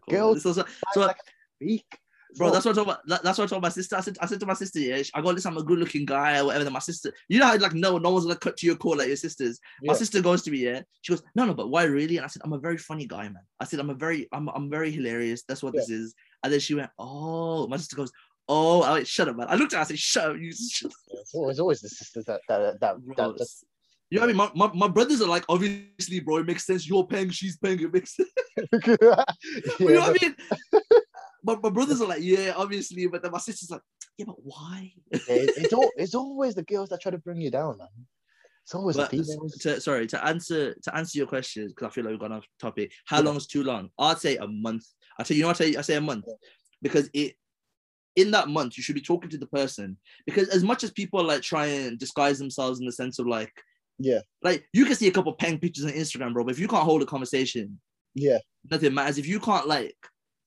Girls- 0.09 0.43
so, 0.43 0.53
so, 0.53 0.65
so 0.93 1.01
like. 1.01 1.17
Bro, 2.37 2.51
that's 2.51 2.65
what 2.65 2.71
I 2.71 2.75
told 2.75 2.87
my 2.87 2.97
that, 3.05 3.23
that's 3.23 3.37
what 3.37 3.45
I 3.45 3.47
told 3.47 3.61
my 3.61 3.69
sister. 3.69 3.95
I 3.95 4.01
said 4.01 4.17
I 4.21 4.25
said 4.25 4.39
to 4.39 4.45
my 4.45 4.53
sister, 4.53 4.79
yeah, 4.79 5.01
I 5.13 5.21
got 5.21 5.35
this, 5.35 5.45
I'm 5.45 5.57
a 5.57 5.63
good 5.63 5.79
looking 5.79 6.05
guy 6.05 6.39
or 6.39 6.45
whatever. 6.45 6.63
Then 6.63 6.73
my 6.73 6.79
sister, 6.79 7.13
you 7.27 7.39
know 7.39 7.45
how 7.45 7.57
like 7.57 7.73
no, 7.73 7.97
no 7.97 8.11
one's 8.11 8.25
gonna 8.25 8.37
cut 8.37 8.57
to 8.57 8.65
your 8.65 8.75
call 8.75 8.97
like 8.97 9.07
your 9.07 9.17
sisters. 9.17 9.59
My 9.83 9.93
sister 9.93 10.21
goes 10.21 10.41
to 10.43 10.51
me, 10.51 10.59
yeah. 10.59 10.81
She 11.01 11.13
goes, 11.13 11.23
no, 11.35 11.45
no, 11.45 11.53
but 11.53 11.69
why 11.69 11.83
really? 11.83 12.17
And 12.17 12.25
I 12.25 12.27
said, 12.27 12.41
I'm 12.45 12.53
a 12.53 12.59
very 12.59 12.77
funny 12.77 13.05
guy, 13.05 13.23
man. 13.23 13.43
I 13.59 13.65
said, 13.65 13.79
I'm 13.79 13.89
a 13.89 13.95
very, 13.95 14.27
I'm, 14.31 14.49
I'm 14.49 14.69
very 14.69 14.91
hilarious. 14.91 15.43
That's 15.43 15.63
what 15.63 15.73
this 15.73 15.89
is. 15.89 16.13
And 16.43 16.51
then 16.51 16.59
she 16.59 16.75
went, 16.75 16.89
oh, 16.99 17.67
my 17.67 17.77
sister 17.77 17.95
goes, 17.95 18.11
oh, 18.47 18.81
I 18.81 18.93
went, 18.93 19.07
shut 19.07 19.29
up, 19.29 19.35
man. 19.35 19.47
I 19.49 19.55
looked 19.55 19.73
at 19.73 19.77
her, 19.77 19.81
I 19.81 19.85
said, 19.85 19.99
shut 19.99 20.31
up, 20.31 20.37
you. 20.37 20.51
Shut 20.71 20.91
up. 20.91 20.97
It's 21.21 21.33
always, 21.33 21.59
always 21.59 21.81
the 21.81 21.89
sisters 21.89 22.25
that 22.25 22.41
that 22.47 22.79
that, 22.79 22.97
that, 23.15 23.37
that 23.37 23.47
you 24.13 24.19
know 24.19 24.27
what 24.27 24.35
I 24.35 24.45
mean? 24.47 24.51
My, 24.55 24.67
my, 24.67 24.73
my 24.75 24.87
brothers 24.87 25.23
are 25.23 25.27
like, 25.27 25.43
obviously, 25.49 26.19
bro, 26.19 26.37
it 26.37 26.45
makes 26.45 26.67
sense. 26.67 26.87
You're 26.87 27.07
paying, 27.07 27.31
she's 27.31 27.57
paying, 27.57 27.79
it 27.79 27.91
makes 27.91 28.15
sense. 28.15 28.29
you 28.71 28.97
know 28.99 30.01
what 30.01 30.09
I 30.09 30.17
mean? 30.21 30.35
My, 31.43 31.55
my 31.61 31.69
brothers 31.69 32.01
are 32.01 32.07
like, 32.07 32.21
yeah, 32.21 32.53
obviously, 32.55 33.07
but 33.07 33.21
then 33.21 33.31
my 33.31 33.37
sister's 33.39 33.69
like, 33.71 33.81
yeah, 34.17 34.25
but 34.25 34.35
why? 34.43 34.91
it- 35.11 35.21
it's 35.57 35.73
all, 35.73 35.91
it's 35.97 36.15
always 36.15 36.55
the 36.55 36.63
girls 36.63 36.89
that 36.89 37.01
try 37.01 37.11
to 37.11 37.17
bring 37.17 37.41
you 37.41 37.51
down, 37.51 37.77
man. 37.77 37.87
It's 38.63 38.73
always 38.73 38.95
But 38.95 39.11
the 39.11 39.23
females. 39.23 39.53
to, 39.57 39.81
sorry 39.81 40.07
to 40.07 40.25
answer 40.25 40.73
to 40.73 40.95
answer 40.95 41.17
your 41.17 41.27
question, 41.27 41.67
because 41.67 41.87
I 41.87 41.89
feel 41.91 42.05
like 42.05 42.11
we've 42.11 42.19
gone 42.19 42.31
off 42.31 42.45
topic. 42.61 42.93
How 43.05 43.17
Yeah. 43.17 43.23
long 43.25 43.35
is 43.35 43.45
too 43.45 43.61
long? 43.63 43.89
I'd 43.99 44.19
say 44.19 44.37
a 44.37 44.47
month. 44.47 44.85
I 45.19 45.23
say 45.23 45.35
you 45.35 45.41
know 45.41 45.47
what 45.49 45.59
I 45.59 45.71
say 45.71 45.75
I 45.75 45.81
say 45.81 45.95
a 45.95 46.01
month 46.01 46.25
because 46.81 47.09
it 47.13 47.35
in 48.15 48.31
that 48.31 48.47
month 48.47 48.77
you 48.77 48.83
should 48.83 48.95
be 48.95 49.01
talking 49.01 49.29
to 49.31 49.37
the 49.37 49.47
person 49.47 49.97
because 50.25 50.47
as 50.49 50.63
much 50.63 50.83
as 50.83 50.91
people 50.91 51.21
like 51.23 51.41
try 51.41 51.65
and 51.65 51.99
disguise 51.99 52.39
themselves 52.39 52.79
in 52.79 52.85
the 52.85 52.91
sense 52.93 53.19
of 53.19 53.27
like 53.27 53.51
Yeah. 53.99 54.21
like 54.41 54.65
you 54.71 54.85
can 54.85 54.95
see 54.95 55.07
a 55.09 55.11
couple 55.11 55.33
peng 55.33 55.59
pictures 55.59 55.83
on 55.85 55.91
Instagram, 55.91 56.31
bro, 56.31 56.45
but 56.45 56.51
if 56.53 56.59
you 56.59 56.67
can't 56.69 56.85
hold 56.85 57.01
a 57.01 57.05
conversation, 57.05 57.81
Yeah, 58.15 58.37
nothing 58.71 58.93
matters. 58.93 59.17
If 59.17 59.27
you 59.27 59.41
can't 59.41 59.67
like 59.67 59.97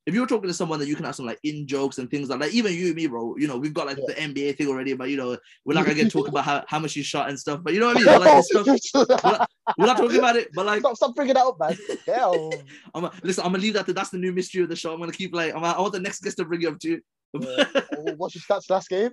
if 0.07 0.15
you're 0.15 0.27
talking 0.27 0.47
to 0.49 0.55
someone 0.55 0.79
that 0.79 0.87
you 0.87 0.95
can 0.95 1.05
have 1.05 1.17
some 1.17 1.27
like 1.27 1.41
in 1.43 1.67
jokes 1.67 1.99
and 1.99 2.09
things 2.09 2.29
like 2.29 2.39
like 2.39 2.53
even 2.53 2.73
you 2.73 2.87
and 2.87 2.95
me, 2.95 3.09
bro, 3.09 3.35
you 3.37 3.49
know, 3.49 3.57
we've 3.59 3.75
got 3.75 3.87
like 3.87 3.97
the 3.97 4.15
NBA 4.15 4.57
thing 4.57 4.69
already, 4.69 4.95
but 4.95 5.11
you 5.11 5.17
know, 5.17 5.37
we're 5.65 5.75
not 5.75 5.85
gonna 5.85 5.97
get 5.97 6.13
talk 6.13 6.29
about 6.29 6.45
how, 6.45 6.65
how 6.69 6.79
much 6.79 6.95
you 6.95 7.03
shot 7.03 7.29
and 7.29 7.39
stuff. 7.39 7.61
But 7.63 7.75
you 7.75 7.81
know 7.81 7.89
what 7.89 7.97
I 7.97 8.01
mean? 8.01 8.21
Like, 8.21 8.45
stuff, 8.45 9.49
we're 9.77 9.87
not 9.87 9.97
talking 9.97 10.19
about 10.19 10.37
it, 10.37 10.49
but 10.55 10.65
like 10.65 10.81
stop, 10.81 10.97
stop 10.97 11.15
bringing 11.17 11.35
that 11.35 11.45
up, 11.45 11.59
man. 11.59 11.77
Hell. 12.07 12.53
I'm 12.95 13.05
a, 13.07 13.13
listen, 13.25 13.45
I'm 13.45 13.51
gonna 13.51 13.63
leave 13.63 13.75
that. 13.75 13.87
To, 13.87 13.93
that's 13.93 14.11
the 14.11 14.19
new 14.19 14.33
mystery 14.33 14.63
of 14.63 14.69
the 14.69 14.77
show. 14.77 14.93
I'm 14.95 15.01
gonna 15.01 15.11
keep 15.13 15.35
like 15.35 15.53
I'm, 15.55 15.65
I 15.65 15.79
want 15.81 15.93
the 15.93 16.01
next 16.01 16.21
guest 16.23 16.37
to 16.37 16.45
bring 16.45 16.63
it 16.63 16.69
up 16.69 16.79
to. 16.81 17.01
Yeah. 17.41 17.65
Oh, 17.99 18.15
What's 18.17 18.37
your 18.37 18.43
stats 18.43 18.71
last 18.71 18.89
game? 18.89 19.11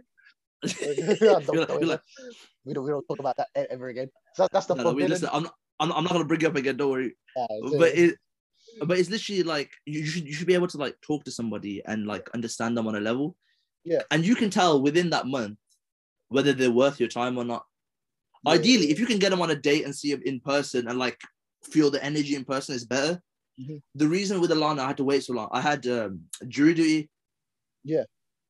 Don't- 0.61 0.97
You're 1.19 1.65
don't- 1.65 1.87
like, 1.87 2.01
we 2.65 2.73
don't 2.73 2.83
we 2.85 2.91
don't 2.91 3.05
talk 3.07 3.19
about 3.19 3.35
that 3.37 3.47
ever 3.71 3.89
again. 3.89 4.09
So 4.35 4.47
that's 4.51 4.67
the 4.67 4.75
no, 4.75 4.83
no, 4.83 4.93
wait, 4.93 5.09
listen, 5.09 5.29
I'm 5.33 5.43
not, 5.43 5.53
I'm, 5.79 5.89
not- 5.89 5.97
I'm 5.97 6.03
not 6.03 6.13
gonna 6.13 6.25
bring 6.25 6.41
it 6.41 6.45
up 6.45 6.55
again. 6.55 6.77
Don't 6.77 6.91
worry. 6.91 7.15
Yeah, 7.35 7.45
But 7.77 7.97
it, 7.97 8.15
but 8.81 8.97
it's 8.97 9.09
literally 9.09 9.43
like 9.43 9.71
you 9.85 10.05
should 10.05 10.25
you 10.25 10.33
should 10.33 10.47
be 10.47 10.53
able 10.53 10.67
to 10.67 10.77
like 10.77 10.95
talk 11.01 11.23
to 11.25 11.31
somebody 11.31 11.81
and 11.85 12.07
like 12.07 12.29
understand 12.33 12.75
them 12.77 12.87
on 12.87 12.95
a 12.95 12.99
level. 12.99 13.35
Yeah. 13.83 14.01
And 14.11 14.25
you 14.25 14.35
can 14.35 14.49
tell 14.49 14.81
within 14.81 15.09
that 15.11 15.27
month 15.27 15.57
whether 16.29 16.53
they're 16.53 16.71
worth 16.71 16.99
your 16.99 17.09
time 17.09 17.37
or 17.37 17.43
not. 17.43 17.65
Yeah. 18.45 18.53
Ideally, 18.53 18.91
if 18.91 18.99
you 18.99 19.05
can 19.05 19.19
get 19.19 19.29
them 19.29 19.41
on 19.41 19.51
a 19.51 19.55
date 19.55 19.85
and 19.85 19.95
see 19.95 20.11
them 20.11 20.23
in 20.25 20.39
person 20.39 20.87
and 20.87 20.97
like 20.97 21.19
feel 21.63 21.91
the 21.91 22.03
energy 22.03 22.35
in 22.35 22.45
person 22.45 22.75
is 22.75 22.85
better. 22.85 23.21
Mhm. 23.59 23.81
The 23.95 24.07
reason 24.07 24.41
with 24.41 24.49
Alana 24.51 24.79
I 24.79 24.87
had 24.87 24.97
to 24.97 25.03
wait 25.03 25.23
so 25.23 25.33
long, 25.33 25.49
I 25.51 25.61
had 25.61 25.85
um, 25.87 26.21
jury 26.47 26.73
duty. 26.73 27.09
Yeah. 27.83 28.03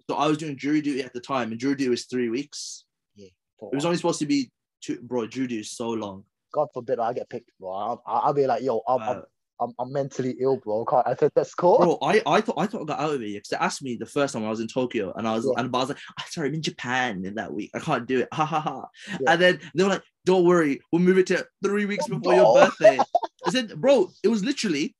So 0.10 0.16
I 0.16 0.28
was 0.28 0.38
doing 0.38 0.58
jury 0.58 0.82
duty 0.82 1.02
at 1.04 1.14
the 1.14 1.20
time, 1.20 1.52
and 1.52 1.60
jury 1.60 1.76
duty 1.76 1.90
was 1.90 2.06
three 2.06 2.30
weeks. 2.30 2.86
Yeah. 3.16 3.28
It 3.72 3.76
was 3.76 3.86
only 3.86 3.98
supposed 3.98 4.20
to 4.20 4.26
be 4.26 4.52
two. 4.82 5.00
Bro, 5.02 5.28
jury 5.28 5.48
duty 5.48 5.62
is 5.62 5.72
so 5.72 5.90
long. 5.90 6.24
God 6.54 6.68
forbid 6.74 7.00
I 7.00 7.14
get 7.14 7.30
picked, 7.30 7.52
bro. 7.60 7.72
I'll, 7.72 8.04
I'll 8.06 8.34
be 8.34 8.46
like, 8.46 8.64
yo, 8.64 8.82
I'm, 8.88 9.02
Uh, 9.02 9.06
I'm, 9.06 9.24
I'm 9.60 9.92
mentally 9.92 10.36
ill, 10.40 10.58
bro. 10.58 10.86
I 10.92 11.12
I 11.12 11.16
said 11.16 11.32
that's 11.36 11.54
cool. 11.56 11.78
Bro, 11.78 11.98
I, 12.02 12.22
I 12.26 12.42
thought 12.42 12.56
I 12.58 12.66
thought 12.66 12.82
I 12.82 12.86
got 12.86 13.00
out 13.00 13.16
of 13.16 13.22
it 13.22 13.34
because 13.34 13.50
they 13.50 13.58
asked 13.58 13.82
me 13.82 13.96
the 13.96 14.06
first 14.06 14.34
time 14.34 14.46
I 14.46 14.50
was 14.50 14.60
in 14.60 14.68
Tokyo 14.68 15.14
and 15.16 15.28
I 15.28 15.36
was 15.36 15.46
Yeah. 15.46 15.62
and 15.64 15.76
I 15.76 15.80
was 15.80 15.90
like, 15.90 16.00
"Ah, 16.20 16.26
sorry, 16.30 16.50
I'm 16.50 16.56
in 16.56 16.62
Japan 16.62 17.24
in 17.26 17.36
that 17.36 17.54
week. 17.54 17.72
I 17.74 17.80
can't 17.80 18.08
do 18.08 18.20
it. 18.22 18.30
Ha 18.34 18.46
ha 18.46 18.60
ha. 18.60 18.88
Yeah. 19.08 19.32
And 19.32 19.42
then 19.42 19.60
they 19.76 19.84
were 19.84 19.90
like, 19.90 20.04
Don't 20.26 20.46
worry, 20.46 20.82
we'll 20.92 21.02
move 21.02 21.18
it 21.18 21.28
to 21.28 21.46
three 21.64 21.86
weeks 21.86 22.08
before 22.08 22.34
your 22.34 22.54
birthday. 22.54 23.00
I 23.46 23.52
said, 23.52 23.80
bro, 23.80 24.10
it 24.24 24.28
was 24.28 24.44
literally 24.44 24.96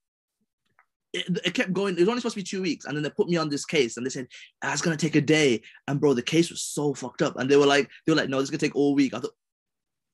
it, 1.14 1.26
it 1.46 1.54
kept 1.54 1.74
going. 1.74 1.96
It 1.96 2.00
was 2.02 2.10
only 2.10 2.22
supposed 2.22 2.36
to 2.36 2.40
be 2.42 2.44
two 2.44 2.62
weeks, 2.62 2.86
and 2.86 2.96
then 2.96 3.04
they 3.04 3.10
put 3.10 3.30
me 3.30 3.38
on 3.38 3.50
this 3.50 3.66
case, 3.66 3.98
and 3.98 4.06
they 4.06 4.10
said 4.10 4.28
ah, 4.64 4.74
it's 4.74 4.82
gonna 4.82 4.98
take 4.98 5.16
a 5.16 5.22
day. 5.22 5.62
And 5.88 6.00
bro, 6.00 6.14
the 6.14 6.22
case 6.22 6.50
was 6.50 6.64
so 6.64 6.94
fucked 6.94 7.22
up, 7.22 7.38
and 7.38 7.50
they 7.50 7.56
were 7.58 7.68
like, 7.68 7.90
they 8.06 8.12
were 8.12 8.18
like, 8.18 8.30
no, 8.30 8.38
this 8.38 8.46
is 8.46 8.50
gonna 8.50 8.60
take 8.60 8.76
all 8.76 8.96
week. 8.96 9.14
I 9.14 9.20
thought, 9.20 9.34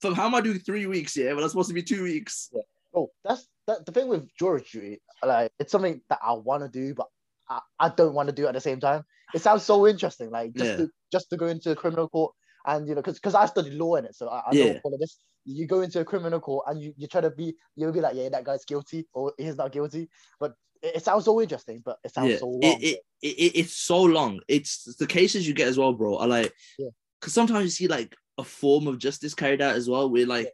from 0.01 0.13
how 0.13 0.25
am 0.25 0.35
I 0.35 0.41
doing 0.41 0.59
three 0.59 0.85
weeks? 0.85 1.15
Yeah, 1.15 1.33
but 1.33 1.43
it's 1.43 1.53
supposed 1.53 1.69
to 1.69 1.73
be 1.73 1.83
two 1.83 2.03
weeks. 2.03 2.51
Oh, 2.95 3.09
that's 3.23 3.47
that. 3.67 3.85
The 3.85 3.91
thing 3.91 4.07
with 4.07 4.27
jury 4.37 5.01
like 5.23 5.51
it's 5.59 5.71
something 5.71 6.01
that 6.09 6.19
I 6.23 6.33
want 6.33 6.63
to 6.63 6.69
do, 6.69 6.93
but 6.93 7.07
I, 7.49 7.59
I 7.79 7.89
don't 7.89 8.13
want 8.13 8.29
to 8.29 8.35
do 8.35 8.47
at 8.47 8.53
the 8.53 8.61
same 8.61 8.79
time. 8.79 9.03
It 9.33 9.41
sounds 9.41 9.63
so 9.63 9.87
interesting, 9.87 10.31
like 10.31 10.53
just 10.55 10.71
Yeah. 10.71 10.85
to 10.85 10.89
just 11.11 11.29
to 11.29 11.37
go 11.37 11.47
into 11.47 11.71
a 11.71 11.75
criminal 11.75 12.09
court 12.09 12.33
and 12.65 12.87
you 12.87 12.95
know, 12.95 13.01
because 13.01 13.15
because 13.15 13.35
I 13.35 13.45
studied 13.45 13.73
law 13.73 13.95
in 13.95 14.05
it, 14.05 14.15
so 14.15 14.27
I, 14.27 14.39
I 14.49 14.53
Yeah. 14.53 14.65
know 14.65 14.79
all 14.83 14.93
of 14.93 14.99
this. 14.99 15.17
You 15.45 15.67
go 15.67 15.81
into 15.81 15.99
a 15.99 16.05
criminal 16.05 16.39
court 16.39 16.65
and 16.67 16.81
you, 16.81 16.93
you 16.97 17.07
try 17.07 17.21
to 17.21 17.29
be 17.31 17.55
you'll 17.75 17.91
be 17.91 18.01
like, 18.01 18.15
yeah, 18.15 18.29
that 18.29 18.43
guy's 18.43 18.65
guilty 18.65 19.07
or 19.13 19.33
he's 19.37 19.55
not 19.55 19.71
guilty, 19.71 20.09
but 20.39 20.53
it, 20.81 20.97
it 20.97 21.03
sounds 21.03 21.25
so 21.25 21.39
interesting, 21.41 21.81
but 21.85 21.97
it 22.03 22.13
sounds 22.13 22.31
yeah, 22.31 22.37
so 22.39 22.47
long. 22.47 22.61
it, 22.63 22.83
it, 22.83 22.99
it, 23.21 23.27
it- 23.27 23.59
it's 23.59 23.73
so 23.75 24.01
long. 24.01 24.39
It's 24.47 24.95
the 24.95 25.07
cases 25.07 25.47
you 25.47 25.53
get 25.53 25.67
as 25.67 25.77
well, 25.77 25.93
bro. 25.93 26.17
Are 26.17 26.27
like, 26.27 26.53
Yeah. 26.77 26.89
because 27.19 27.33
sometimes 27.33 27.65
you 27.65 27.69
see 27.69 27.87
like 27.87 28.15
a 28.37 28.43
form 28.43 28.87
of 28.87 28.97
justice 28.99 29.33
carried 29.33 29.61
out 29.61 29.75
as 29.75 29.89
well, 29.89 30.09
where 30.09 30.25
like 30.25 30.53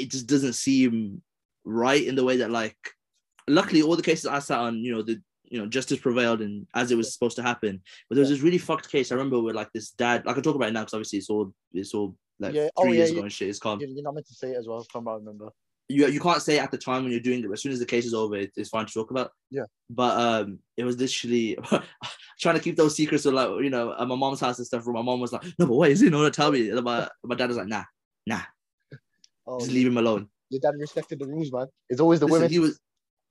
it 0.00 0.10
just 0.10 0.26
doesn't 0.26 0.54
seem 0.54 1.22
right 1.64 2.04
in 2.04 2.14
the 2.16 2.24
way 2.24 2.38
that 2.38 2.50
like. 2.50 2.76
Luckily, 3.48 3.82
all 3.82 3.96
the 3.96 4.02
cases 4.10 4.26
I 4.26 4.38
sat 4.38 4.60
on, 4.60 4.78
you 4.84 4.92
know, 4.94 5.02
the 5.02 5.20
you 5.44 5.58
know 5.58 5.66
justice 5.66 5.98
prevailed 5.98 6.40
and 6.40 6.66
as 6.74 6.90
it 6.92 6.96
was 6.96 7.12
supposed 7.12 7.36
to 7.36 7.42
happen. 7.42 7.82
But 8.08 8.14
there 8.14 8.22
was 8.22 8.30
this 8.30 8.40
really 8.40 8.56
fucked 8.58 8.88
case 8.90 9.10
I 9.10 9.16
remember 9.16 9.40
where 9.42 9.52
like 9.52 9.70
this 9.74 9.90
dad, 9.90 10.24
like 10.24 10.38
I 10.38 10.40
talk 10.40 10.54
about 10.54 10.68
it 10.68 10.72
now 10.72 10.82
because 10.82 10.94
obviously 10.94 11.18
it's 11.18 11.28
all 11.28 11.52
it's 11.72 11.92
all 11.92 12.14
like 12.38 12.54
Yeah. 12.54 12.68
three 12.80 12.90
Oh, 12.90 12.92
years 12.92 13.10
yeah. 13.10 13.16
ago 13.16 13.22
and 13.24 13.32
shit. 13.32 13.48
It's 13.48 13.58
calm. 13.58 13.80
You- 13.80 13.88
You're 13.94 14.04
not 14.04 14.14
meant 14.14 14.28
to 14.28 14.34
say 14.34 14.52
it 14.52 14.56
as 14.58 14.68
well, 14.68 14.86
from 14.92 15.04
what 15.04 15.12
I 15.14 15.16
remember. 15.16 15.48
you 15.88 16.06
you 16.06 16.20
can't 16.20 16.40
say 16.40 16.54
it 16.56 16.62
at 16.62 16.70
the 16.70 16.78
time 16.78 17.02
when 17.02 17.10
you're 17.10 17.20
doing 17.28 17.40
it, 17.40 17.48
but 17.48 17.54
as 17.54 17.62
soon 17.62 17.72
as 17.72 17.80
the 17.80 17.92
case 17.94 18.06
is 18.06 18.14
over, 18.14 18.36
it, 18.36 18.52
it's 18.56 18.70
fine 18.70 18.86
to 18.86 18.92
talk 18.92 19.10
about. 19.10 19.32
Yeah. 19.50 19.64
But 19.90 20.14
um, 20.26 20.60
it 20.76 20.84
was 20.84 20.96
literally 20.98 21.58
trying 22.40 22.54
to 22.56 22.62
keep 22.62 22.76
those 22.76 22.94
secrets. 22.96 23.24
So 23.24 23.30
like 23.30 23.48
you 23.64 23.70
know, 23.70 23.92
at 23.98 24.06
my 24.06 24.14
mom's 24.14 24.40
house 24.40 24.58
and 24.58 24.66
stuff. 24.66 24.86
Where 24.86 24.94
my 24.94 25.02
mom 25.02 25.18
was 25.20 25.32
like, 25.32 25.42
"No, 25.58 25.66
but 25.66 25.74
wait, 25.74 25.92
is 25.92 26.00
he 26.00 26.10
not 26.10 26.22
to 26.22 26.30
tell 26.30 26.52
me?" 26.52 26.70
And 26.70 26.80
my 26.84 27.08
my 27.24 27.34
dad 27.34 27.48
was 27.48 27.56
like, 27.58 27.66
"Nah, 27.66 27.84
nah, 28.26 28.42
Oh, 29.46 29.60
just 29.60 29.72
leave 29.72 29.86
him 29.86 29.98
alone." 29.98 30.28
your 30.50 30.60
dad 30.60 30.74
respected 30.78 31.18
the 31.18 31.26
rules, 31.26 31.50
man. 31.50 31.66
It's 31.88 32.00
always 32.00 32.20
the 32.20 32.26
Listen, 32.26 32.42
women. 32.42 32.50
he 32.50 32.58
was, 32.58 32.78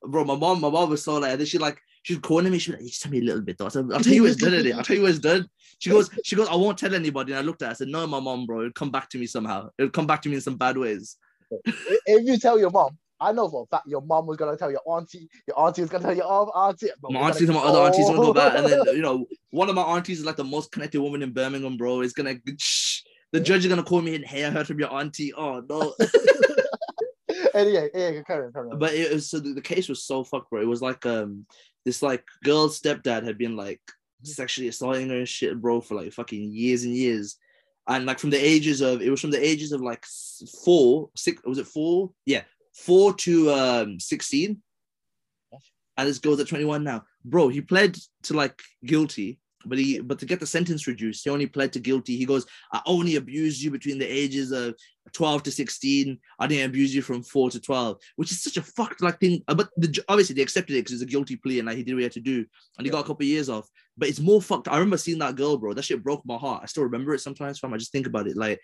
bro. 0.02 0.24
My 0.24 0.34
mom, 0.34 0.60
my 0.60 0.68
mom 0.70 0.90
was 0.90 1.04
so 1.04 1.18
like, 1.18 1.30
and 1.32 1.40
then 1.40 1.46
she 1.46 1.58
like, 1.58 1.80
she's 2.02 2.18
calling 2.18 2.50
me. 2.50 2.58
She 2.58 2.72
was 2.72 2.80
like, 2.80 2.88
"Just 2.88 3.02
tell 3.02 3.12
me 3.12 3.18
a 3.18 3.22
little 3.22 3.42
bit, 3.42 3.58
though." 3.58 3.66
I 3.66 3.68
said, 3.68 3.88
"I'll 3.92 4.00
tell 4.00 4.12
you 4.12 4.24
what's 4.24 4.36
done. 4.36 4.50
innit? 4.52 4.74
I'll 4.74 4.82
tell 4.82 4.96
you 4.96 5.02
what's 5.02 5.20
done." 5.20 5.48
She 5.78 5.90
goes, 5.90 6.10
she 6.24 6.34
goes, 6.36 6.48
"I 6.48 6.56
won't 6.56 6.78
tell 6.78 6.92
anybody." 6.94 7.32
And 7.32 7.38
I 7.38 7.42
looked 7.42 7.62
at 7.62 7.66
her. 7.66 7.70
I 7.70 7.74
said, 7.74 7.88
"No, 7.88 8.06
my 8.08 8.18
mom, 8.18 8.46
bro. 8.46 8.60
It'll 8.60 8.72
come 8.72 8.90
back 8.90 9.08
to 9.10 9.18
me 9.18 9.26
somehow. 9.26 9.68
It'll 9.78 9.90
come 9.90 10.06
back 10.06 10.20
to 10.22 10.28
me 10.28 10.34
in 10.36 10.40
some 10.40 10.56
bad 10.56 10.76
ways." 10.76 11.16
if 12.06 12.26
you 12.26 12.38
tell 12.38 12.58
your 12.58 12.70
mom, 12.70 12.96
I 13.20 13.30
know 13.32 13.48
for 13.48 13.62
a 13.62 13.66
fact 13.66 13.86
your 13.86 14.00
mom 14.00 14.26
was 14.26 14.36
gonna 14.36 14.56
tell 14.56 14.70
your 14.70 14.80
auntie, 14.86 15.28
your 15.46 15.60
auntie 15.60 15.82
was 15.82 15.90
gonna 15.90 16.02
tell 16.04 16.16
your 16.16 16.24
other 16.26 16.50
auntie. 16.52 16.88
my 17.08 17.20
aunties 17.20 17.48
and 17.48 17.56
my 17.56 17.62
other 17.62 17.78
aunties 17.80 18.06
want 18.06 18.16
to 18.16 18.22
go 18.22 18.32
back, 18.32 18.56
and 18.56 18.66
Oh. 18.66 18.68
then 18.84 18.96
you 18.96 19.02
know, 19.02 19.26
one 19.50 19.68
of 19.68 19.74
my 19.74 19.82
aunties 19.82 20.18
is 20.18 20.24
like 20.24 20.36
the 20.36 20.44
most 20.44 20.72
connected 20.72 21.00
woman 21.00 21.22
in 21.22 21.32
Birmingham, 21.32 21.76
bro. 21.76 22.00
Is 22.00 22.12
gonna 22.12 22.34
shh, 22.58 22.91
the 23.32 23.40
judge 23.40 23.64
is 23.64 23.68
gonna 23.68 23.82
call 23.82 24.02
me 24.02 24.14
and 24.14 24.24
hey, 24.24 24.44
I 24.44 24.50
heard 24.50 24.66
from 24.66 24.78
your 24.78 24.92
auntie. 24.92 25.32
Oh 25.34 25.62
no! 25.68 25.94
anyway, 27.54 27.90
yeah, 27.94 28.22
carry 28.22 28.46
on, 28.46 28.52
carry 28.52 28.70
on. 28.70 28.78
but 28.78 28.94
it 28.94 29.12
was 29.12 29.30
so 29.30 29.40
the, 29.40 29.54
the 29.54 29.60
case 29.60 29.88
was 29.88 30.04
so 30.04 30.22
fucked, 30.24 30.50
bro. 30.50 30.60
It 30.60 30.68
was 30.68 30.82
like 30.82 31.04
um 31.06 31.46
this 31.84 32.02
like 32.02 32.24
girl's 32.44 32.80
stepdad 32.80 33.24
had 33.24 33.38
been 33.38 33.56
like 33.56 33.80
sexually 34.22 34.68
assaulting 34.68 35.08
her 35.08 35.18
and 35.18 35.28
shit, 35.28 35.60
bro, 35.60 35.80
for 35.80 35.94
like 35.94 36.12
fucking 36.12 36.52
years 36.52 36.84
and 36.84 36.94
years. 36.94 37.36
And 37.88 38.06
like 38.06 38.18
from 38.18 38.30
the 38.30 38.38
ages 38.38 38.80
of 38.80 39.02
it 39.02 39.10
was 39.10 39.20
from 39.20 39.32
the 39.32 39.44
ages 39.44 39.72
of 39.72 39.80
like 39.80 40.04
four, 40.64 41.10
six 41.16 41.42
was 41.44 41.58
it 41.58 41.66
four? 41.66 42.12
Yeah, 42.26 42.42
four 42.74 43.14
to 43.14 43.50
um 43.52 44.00
16. 44.00 44.62
And 45.98 46.08
this 46.08 46.18
girl's 46.18 46.40
at 46.40 46.48
21 46.48 46.84
now. 46.84 47.04
Bro, 47.24 47.48
he 47.48 47.60
pled 47.60 47.98
to 48.24 48.34
like 48.34 48.62
guilty, 48.84 49.38
but 49.66 49.78
he 49.78 50.00
but 50.00 50.18
to 50.18 50.26
get 50.26 50.40
the 50.40 50.46
sentence 50.46 50.86
reduced, 50.86 51.24
he 51.24 51.30
only 51.30 51.46
pled 51.46 51.72
to 51.72 51.80
guilty. 51.80 52.16
He 52.16 52.24
goes, 52.24 52.46
I 52.72 52.80
only 52.86 53.16
abused 53.16 53.62
you 53.62 53.70
between 53.70 53.98
the 53.98 54.06
ages 54.06 54.52
of 54.52 54.74
12 55.12 55.44
to 55.44 55.50
16. 55.50 56.18
I 56.38 56.46
didn't 56.46 56.70
abuse 56.70 56.94
you 56.94 57.02
from 57.02 57.22
4 57.22 57.50
to 57.50 57.60
12, 57.60 57.96
which 58.16 58.30
is 58.30 58.42
such 58.42 58.56
a 58.56 58.62
fucked 58.62 59.02
like 59.02 59.20
thing. 59.20 59.42
Uh, 59.48 59.54
But 59.54 59.70
the, 59.76 60.02
obviously 60.08 60.34
they 60.34 60.42
accepted 60.42 60.74
it 60.74 60.80
because 60.80 60.94
it's 60.94 61.02
a 61.02 61.12
guilty 61.12 61.36
plea 61.36 61.58
and 61.58 61.68
like 61.68 61.76
he 61.76 61.82
did 61.82 61.94
what 61.94 62.00
he 62.00 62.04
had 62.04 62.12
to 62.12 62.20
do. 62.20 62.44
And 62.78 62.86
he 62.86 62.90
got 62.90 63.04
a 63.04 63.06
couple 63.06 63.24
of 63.24 63.28
years 63.28 63.48
off. 63.48 63.68
But 63.96 64.08
it's 64.08 64.20
more 64.20 64.40
fucked. 64.40 64.68
I 64.68 64.74
remember 64.74 64.96
seeing 64.96 65.18
that 65.18 65.36
girl, 65.36 65.56
bro. 65.56 65.74
That 65.74 65.84
shit 65.84 66.02
broke 66.02 66.24
my 66.24 66.36
heart. 66.36 66.62
I 66.62 66.66
still 66.66 66.84
remember 66.84 67.14
it 67.14 67.20
sometimes, 67.20 67.58
fam. 67.58 67.74
I 67.74 67.78
just 67.78 67.92
think 67.92 68.06
about 68.06 68.26
it. 68.26 68.36
Like 68.36 68.60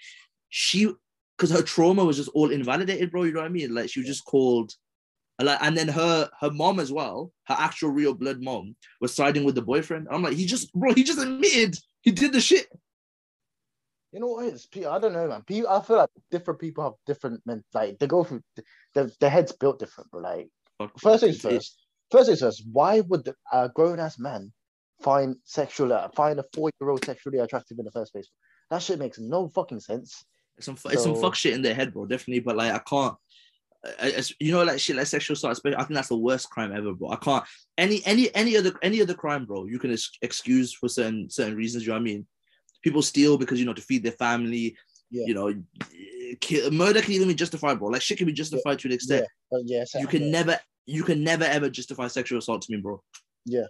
she 0.49 0.93
because 1.37 1.51
her 1.51 1.63
trauma 1.63 2.05
was 2.05 2.17
just 2.17 2.31
all 2.31 2.51
invalidated, 2.51 3.11
bro. 3.11 3.23
You 3.23 3.33
know 3.33 3.41
what 3.41 3.47
I 3.47 3.51
mean? 3.51 3.75
Like 3.75 3.91
she 3.91 4.01
was 4.01 4.09
just 4.09 4.25
called 4.25 4.73
and 5.39 5.77
then 5.77 5.89
her 5.89 6.29
her 6.41 6.51
mom 6.51 6.81
as 6.81 6.91
well, 6.91 7.33
her 7.45 7.57
actual 7.59 7.91
real 7.91 8.15
blood 8.15 8.43
mom, 8.43 8.75
was 9.01 9.15
siding 9.15 9.45
with 9.45 9.55
the 9.55 9.63
boyfriend. 9.63 10.09
I'm 10.11 10.23
like, 10.23 10.35
he 10.35 10.47
just 10.47 10.73
bro, 10.73 10.93
he 10.93 11.05
just 11.05 11.21
admitted 11.21 11.79
he 12.03 12.11
did 12.11 12.33
the 12.33 12.41
shit. 12.41 12.67
You 14.13 14.21
know 14.21 14.29
what 14.29 14.47
is, 14.47 14.67
Peter? 14.67 14.89
I 14.89 14.99
don't 14.99 15.13
know, 15.13 15.29
man. 15.29 15.43
People, 15.43 15.71
I 15.71 15.83
feel 15.83 15.97
like 15.97 16.09
different 16.31 16.61
people 16.61 16.83
have 16.83 16.95
different 17.07 17.43
men. 17.45 17.63
Like 17.75 17.99
they 17.99 18.07
go 18.07 18.25
through, 18.25 18.43
their 18.95 19.11
their 19.21 19.31
heads 19.31 19.53
built 19.53 19.79
different. 19.79 20.11
But 20.11 20.23
like, 20.23 20.49
Fuck, 20.79 20.99
first 20.99 21.23
things 21.23 21.41
first. 21.41 21.77
First 22.11 22.29
things 22.29 22.41
first. 22.41 22.65
Why 22.73 23.01
would 23.01 23.31
a 23.53 23.69
grown 23.69 24.01
ass 24.01 24.19
man 24.19 24.53
find 25.03 25.37
sexual 25.45 25.93
uh, 25.93 26.09
find 26.17 26.41
a 26.41 26.45
four 26.55 26.71
year 26.81 26.91
old 26.91 27.05
sexually 27.05 27.39
attractive 27.39 27.79
in 27.79 27.85
the 27.85 27.91
first 27.91 28.13
place? 28.13 28.29
That 28.71 28.83
shit 28.83 28.99
makes 28.99 29.19
no 29.19 29.49
fucking 29.49 29.81
sense. 29.81 30.25
It's 30.57 30.67
some 30.67 30.77
fu- 30.77 30.89
it's 30.89 31.03
some 31.03 31.15
fuck 31.15 31.35
shit 31.35 31.55
in 31.55 31.63
their 31.63 31.75
head, 31.75 31.93
bro. 31.93 32.07
Definitely, 32.07 32.41
but 32.41 32.57
like 32.57 32.73
I 32.73 32.79
can't. 32.79 33.15
It's- 34.01 34.33
you 34.41 34.53
know, 34.53 34.63
like 34.65 34.81
shit, 34.81 34.97
like 34.97 35.07
sexual 35.07 35.35
assault. 35.35 35.53
Especially, 35.53 35.77
I 35.77 35.81
think 35.85 35.95
that's 35.95 36.09
the 36.09 36.17
worst 36.17 36.51
crime 36.51 36.73
ever, 36.75 36.93
bro. 36.93 37.11
I 37.11 37.17
can't 37.17 37.45
any 37.77 38.05
any 38.05 38.35
any 38.35 38.57
other 38.57 38.73
any 38.83 39.01
other 39.01 39.15
crime, 39.15 39.45
bro. 39.45 39.67
You 39.67 39.79
can 39.79 39.93
ex- 39.93 40.11
excuse 40.23 40.73
for 40.73 40.89
certain 40.89 41.31
certain 41.31 41.55
reasons. 41.57 41.85
You 41.85 41.91
know 41.91 41.95
what 41.95 42.01
I 42.01 42.05
mean? 42.05 42.27
People 42.83 43.03
steal 43.03 43.39
because 43.39 43.59
you 43.61 43.67
know 43.67 43.75
to 43.75 43.83
feed 43.83 44.03
their 44.03 44.13
family. 44.13 44.77
Yeah. 45.11 45.25
You 45.27 45.35
know, 45.35 45.55
kill, 46.41 46.71
murder 46.71 47.01
can 47.01 47.13
even 47.13 47.29
be 47.29 47.35
justified, 47.35 47.79
bro. 47.79 47.89
Like 47.89 48.03
shit 48.03 48.19
can 48.19 48.27
be 48.27 48.33
justified 48.33 48.79
to 48.81 48.89
an 48.89 48.95
extent. 48.95 49.27
But 49.51 49.59
oh, 49.59 49.63
yeah, 49.65 49.85
You 49.99 50.07
can 50.07 50.31
never, 50.31 50.59
you 50.85 51.03
can 51.03 51.25
never 51.25 51.45
ever 51.45 51.71
justify 51.71 52.09
sexual 52.09 52.39
assault 52.41 52.63
to 52.63 52.73
me, 52.73 52.79
bro. 52.81 53.03
Yeah. 53.47 53.67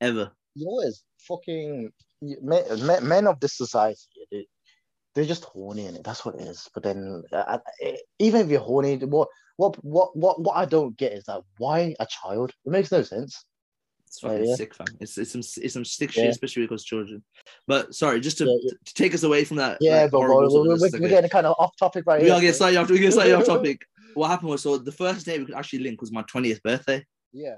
Ever. 0.00 0.30
you 0.54 0.66
know 0.66 0.86
is 0.86 1.02
fucking 1.26 1.90
men, 2.22 2.86
men, 2.86 3.08
men 3.08 3.26
of 3.26 3.40
this 3.40 3.56
society 3.56 3.98
they, 4.30 4.46
they're 5.18 5.26
just 5.34 5.44
horny 5.44 5.86
in 5.86 5.96
it 5.96 6.04
that's 6.04 6.24
what 6.24 6.36
it 6.36 6.42
is 6.42 6.68
but 6.74 6.82
then 6.84 7.24
uh, 7.32 7.58
uh, 7.84 7.90
even 8.20 8.40
if 8.42 8.48
you're 8.48 8.60
horny 8.60 8.96
what 8.98 9.28
what 9.56 9.74
what 9.84 10.16
what 10.16 10.40
what 10.40 10.56
i 10.56 10.64
don't 10.64 10.96
get 10.96 11.12
is 11.12 11.24
that 11.24 11.42
why 11.58 11.92
a 11.98 12.06
child 12.06 12.52
it 12.64 12.70
makes 12.70 12.92
no 12.92 13.02
sense 13.02 13.44
It's 14.06 14.20
fucking 14.20 14.46
yeah. 14.46 14.54
sick, 14.54 14.74
fam. 14.74 14.86
It's 15.00 15.18
it's 15.18 15.32
some 15.32 15.42
it's 15.64 15.74
some 15.74 15.84
sick 15.84 16.14
Yeah. 16.16 16.22
shit, 16.22 16.30
especially 16.30 16.62
because 16.62 16.84
children. 16.84 17.22
But 17.66 17.94
sorry, 17.94 18.20
just 18.20 18.38
to, 18.38 18.44
Yeah, 18.44 18.72
to 18.86 18.94
take 18.94 19.12
us 19.14 19.24
away 19.24 19.44
from 19.44 19.58
that. 19.58 19.76
yeah 19.80 20.02
like, 20.02 20.12
but 20.12 20.20
we're, 20.20 20.44
of 20.44 20.52
we're, 20.52 21.00
we're 21.02 21.12
getting 21.16 21.28
kind 21.28 21.46
of 21.46 21.54
off 21.58 21.74
topic 21.76 22.04
right 22.06 22.20
we 22.22 22.28
here 22.28 22.34
are 22.36 22.40
getting 22.40 22.54
slightly 22.60 22.78
off. 22.78 22.88
We 22.88 23.00
get 23.00 23.12
slightly 23.12 23.34
off 23.34 23.44
topic. 23.54 23.84
What 24.14 24.28
happened 24.32 24.50
was 24.54 24.62
so 24.62 24.78
the 24.78 24.96
first 25.04 25.26
day 25.26 25.38
we 25.38 25.44
could 25.44 25.58
actually 25.60 25.80
link 25.80 26.00
was 26.00 26.10
my 26.10 26.22
twentieth 26.32 26.62
birthday, 26.62 27.04
yeah 27.34 27.56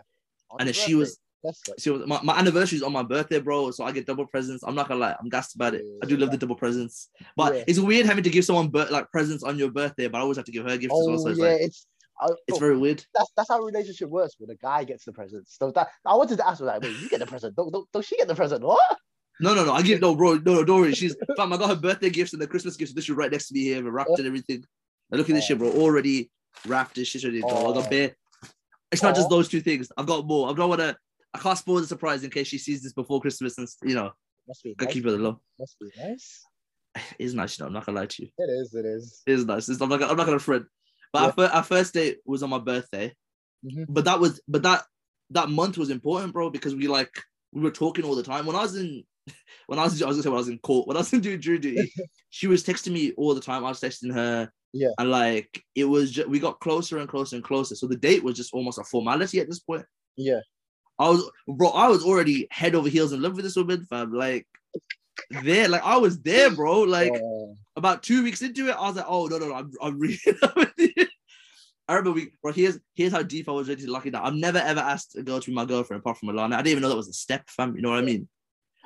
and 0.58 0.74
she 0.74 0.94
was. 0.96 1.18
That's 1.42 1.62
like 1.68 1.98
was 1.98 2.06
my, 2.06 2.20
my 2.22 2.38
anniversary 2.38 2.76
is 2.76 2.82
on 2.82 2.92
my 2.92 3.02
birthday, 3.02 3.40
bro. 3.40 3.70
So 3.70 3.84
I 3.84 3.92
get 3.92 4.06
double 4.06 4.26
presents. 4.26 4.62
I'm 4.62 4.74
not 4.74 4.88
gonna 4.88 5.00
lie, 5.00 5.16
I'm 5.18 5.28
gassed 5.28 5.54
about 5.54 5.74
it. 5.74 5.84
I 6.02 6.06
do 6.06 6.16
love 6.16 6.30
the 6.30 6.36
double 6.36 6.56
presents, 6.56 7.08
but 7.36 7.54
Yeah. 7.54 7.64
it's 7.66 7.78
weird 7.78 8.06
having 8.06 8.24
to 8.24 8.30
give 8.30 8.44
someone 8.44 8.68
bir- 8.68 8.88
like 8.90 9.10
presents 9.10 9.42
on 9.42 9.58
your 9.58 9.70
birthday, 9.70 10.08
but 10.08 10.18
I 10.18 10.20
always 10.22 10.36
have 10.36 10.46
to 10.46 10.52
give 10.52 10.64
her 10.66 10.76
gifts 10.76 10.94
as 10.94 11.06
well. 11.06 11.14
oh 11.18 11.22
So 11.22 11.28
it's 11.30 11.38
yeah 11.38 11.44
like 11.46 11.60
it's 11.60 11.86
I, 12.20 12.26
it's 12.46 12.58
oh, 12.58 12.60
very 12.60 12.76
weird. 12.76 13.02
that's 13.14 13.30
that's 13.36 13.48
how 13.48 13.62
a 13.62 13.64
relationship 13.64 14.10
works 14.10 14.34
when 14.38 14.50
a 14.50 14.54
guy 14.56 14.84
gets 14.84 15.06
the 15.06 15.12
presents 15.12 15.56
so 15.58 15.70
that 15.70 15.88
i 16.04 16.14
wanted 16.14 16.36
to 16.36 16.46
ask 16.46 16.60
her 16.60 16.66
like 16.66 16.82
wait 16.82 16.94
you 17.00 17.08
get 17.08 17.18
the 17.18 17.24
present 17.26 17.56
don't, 17.56 17.72
don't, 17.72 17.88
don't 17.94 18.04
she 18.04 18.14
get 18.18 18.28
the 18.28 18.34
present 18.34 18.62
what 18.62 18.98
No, 19.40 19.54
no, 19.54 19.64
no. 19.64 19.72
I 19.72 19.80
give 19.80 20.02
no, 20.02 20.14
bro. 20.14 20.34
No, 20.34 20.52
no, 20.56 20.64
don't 20.64 20.80
worry. 20.82 20.92
She's 20.94 21.16
fam. 21.36 21.50
I 21.50 21.56
got 21.56 21.70
her 21.70 21.76
birthday 21.76 22.10
gifts 22.10 22.34
and 22.34 22.42
the 22.42 22.46
Christmas 22.46 22.76
gifts. 22.76 22.92
This 22.92 23.04
is 23.04 23.10
right 23.10 23.30
next 23.32 23.48
to 23.48 23.54
me 23.54 23.60
here, 23.60 23.82
wrapped 23.90 24.10
and 24.10 24.20
oh. 24.20 24.26
everything. 24.26 24.62
Now 25.10 25.16
look 25.16 25.30
at 25.30 25.34
this 25.34 25.44
oh. 25.44 25.48
shit, 25.48 25.58
bro. 25.58 25.70
Already 25.70 26.30
wrapped. 26.66 26.96
This 26.96 27.08
shit's 27.08 27.24
ready 27.24 27.40
to 27.40 27.46
go. 27.48 27.70
I 27.70 27.74
got 27.74 27.86
Oh. 27.86 27.88
bare. 27.88 28.14
It's 28.92 29.02
not 29.02 29.14
just 29.14 29.28
Oh. 29.28 29.36
those 29.36 29.48
two 29.48 29.62
things. 29.62 29.90
I've 29.96 30.04
got 30.04 30.26
more. 30.26 30.50
I 30.50 30.52
don't 30.52 30.68
want 30.68 30.82
to. 30.82 30.94
I 31.34 31.38
can't 31.38 31.58
spoil 31.58 31.80
the 31.80 31.86
surprise 31.86 32.24
in 32.24 32.30
case 32.30 32.46
she 32.48 32.58
sees 32.58 32.82
this 32.82 32.92
before 32.92 33.20
Christmas 33.20 33.56
and 33.58 33.68
you 33.84 33.94
know, 33.94 34.10
must 34.48 34.62
be 34.64 34.74
nice. 34.80 34.92
keep 34.92 35.06
it 35.06 35.10
low. 35.12 35.40
must 35.58 35.76
be 35.78 35.88
nice 35.98 36.42
It's 37.18 37.34
nice, 37.34 37.58
you 37.58 37.62
know. 37.62 37.68
I'm 37.68 37.72
not 37.74 37.86
gonna 37.86 38.00
lie 38.00 38.06
to 38.06 38.22
you. 38.22 38.28
it 38.36 38.50
is 38.50 38.74
it 38.74 38.84
is 38.84 39.22
It 39.26 39.32
is 39.32 39.44
nice. 39.46 39.68
It's, 39.68 39.80
I'm 39.80 39.88
not. 39.88 40.00
gonna- 40.00 40.10
I'm 40.12 40.16
not 40.18 40.26
gonna 40.26 40.38
front. 40.40 40.66
But 41.12 41.22
our, 41.22 41.32
fir- 41.32 41.52
our 41.54 41.62
first 41.62 41.94
date 41.94 42.18
was 42.24 42.42
on 42.42 42.50
my 42.50 42.58
birthday. 42.58 43.14
Mhm. 43.64 43.86
But 43.88 44.04
that 44.06 44.18
was. 44.20 44.40
But 44.48 44.62
that 44.62 44.84
that 45.30 45.48
month 45.50 45.76
was 45.78 45.90
important, 45.90 46.32
bro, 46.32 46.50
because 46.50 46.74
we 46.74 46.88
like 46.88 47.12
we 47.52 47.60
were 47.62 47.70
talking 47.70 48.04
all 48.04 48.14
the 48.16 48.22
time. 48.22 48.46
When 48.46 48.56
I 48.56 48.62
was 48.62 48.76
in, 48.76 49.04
when 49.66 49.78
I 49.78 49.84
was, 49.84 50.00
I 50.02 50.06
was 50.06 50.16
gonna 50.16 50.22
say 50.24 50.28
when 50.30 50.36
I 50.36 50.40
was 50.40 50.48
in 50.48 50.58
court. 50.58 50.88
When 50.88 50.96
I 50.96 51.00
was 51.00 51.12
in 51.12 51.20
doing 51.20 51.40
jury 51.40 51.58
duty, 51.58 51.92
she 52.30 52.46
was 52.48 52.64
texting 52.64 52.92
me 52.92 53.12
all 53.16 53.34
the 53.34 53.40
time. 53.40 53.64
I 53.64 53.68
was 53.68 53.80
texting 53.80 54.12
her. 54.14 54.50
Yeah. 54.72 54.90
And 54.98 55.10
like 55.10 55.62
it 55.74 55.84
was 55.84 56.10
just 56.12 56.28
we 56.28 56.38
got 56.38 56.58
closer 56.60 56.98
and 56.98 57.08
closer 57.08 57.36
and 57.36 57.44
closer. 57.44 57.74
So 57.74 57.86
the 57.86 57.96
date 57.96 58.22
was 58.24 58.36
just 58.36 58.52
almost 58.54 58.78
a 58.78 58.84
formality 58.84 59.40
at 59.40 59.48
this 59.48 59.58
point. 59.60 59.84
Yeah. 60.16 60.40
I 61.00 61.08
was 61.08 61.30
bro, 61.48 61.70
I 61.70 61.88
was 61.88 62.04
already 62.04 62.46
head 62.50 62.74
over 62.74 62.88
heels 62.88 63.12
in 63.12 63.22
love 63.22 63.34
with 63.34 63.44
this 63.44 63.56
woman, 63.56 63.86
fam. 63.86 64.12
Like 64.12 64.46
there, 65.42 65.66
like 65.66 65.82
I 65.82 65.96
was 65.96 66.20
there, 66.20 66.50
bro. 66.50 66.82
Like 66.82 67.12
Oh, 67.14 67.56
about 67.74 68.02
two 68.02 68.22
weeks 68.22 68.42
into 68.42 68.68
it, 68.68 68.76
I 68.76 68.82
was 68.82 68.96
like, 68.96 69.06
oh 69.08 69.26
no, 69.26 69.38
no, 69.38 69.48
no, 69.48 69.54
I'm, 69.54 69.72
I'm 69.80 69.98
really 69.98 70.18
in 70.26 70.36
love 70.42 70.52
with 70.56 70.72
you. 70.76 71.06
I 71.88 71.94
remember 71.94 72.12
we 72.12 72.32
bro, 72.42 72.52
here's 72.52 72.78
here's 72.94 73.12
how 73.12 73.22
deep 73.22 73.48
I 73.48 73.52
was 73.52 73.68
ready 73.68 73.82
to 73.82 73.90
lock 73.90 74.04
it 74.04 74.10
down. 74.10 74.26
I've 74.26 74.34
never 74.34 74.58
ever 74.58 74.80
asked 74.80 75.16
a 75.16 75.22
girl 75.22 75.40
to 75.40 75.46
be 75.46 75.54
my 75.54 75.64
girlfriend 75.64 76.02
apart 76.02 76.18
from 76.18 76.28
Alana. 76.28 76.52
I 76.52 76.58
didn't 76.58 76.72
even 76.72 76.82
know 76.82 76.90
that 76.90 76.96
was 76.96 77.08
a 77.08 77.14
step, 77.14 77.48
fam. 77.48 77.74
You 77.74 77.82
know 77.82 77.90
what 77.90 77.98
I 77.98 78.02
mean? 78.02 78.28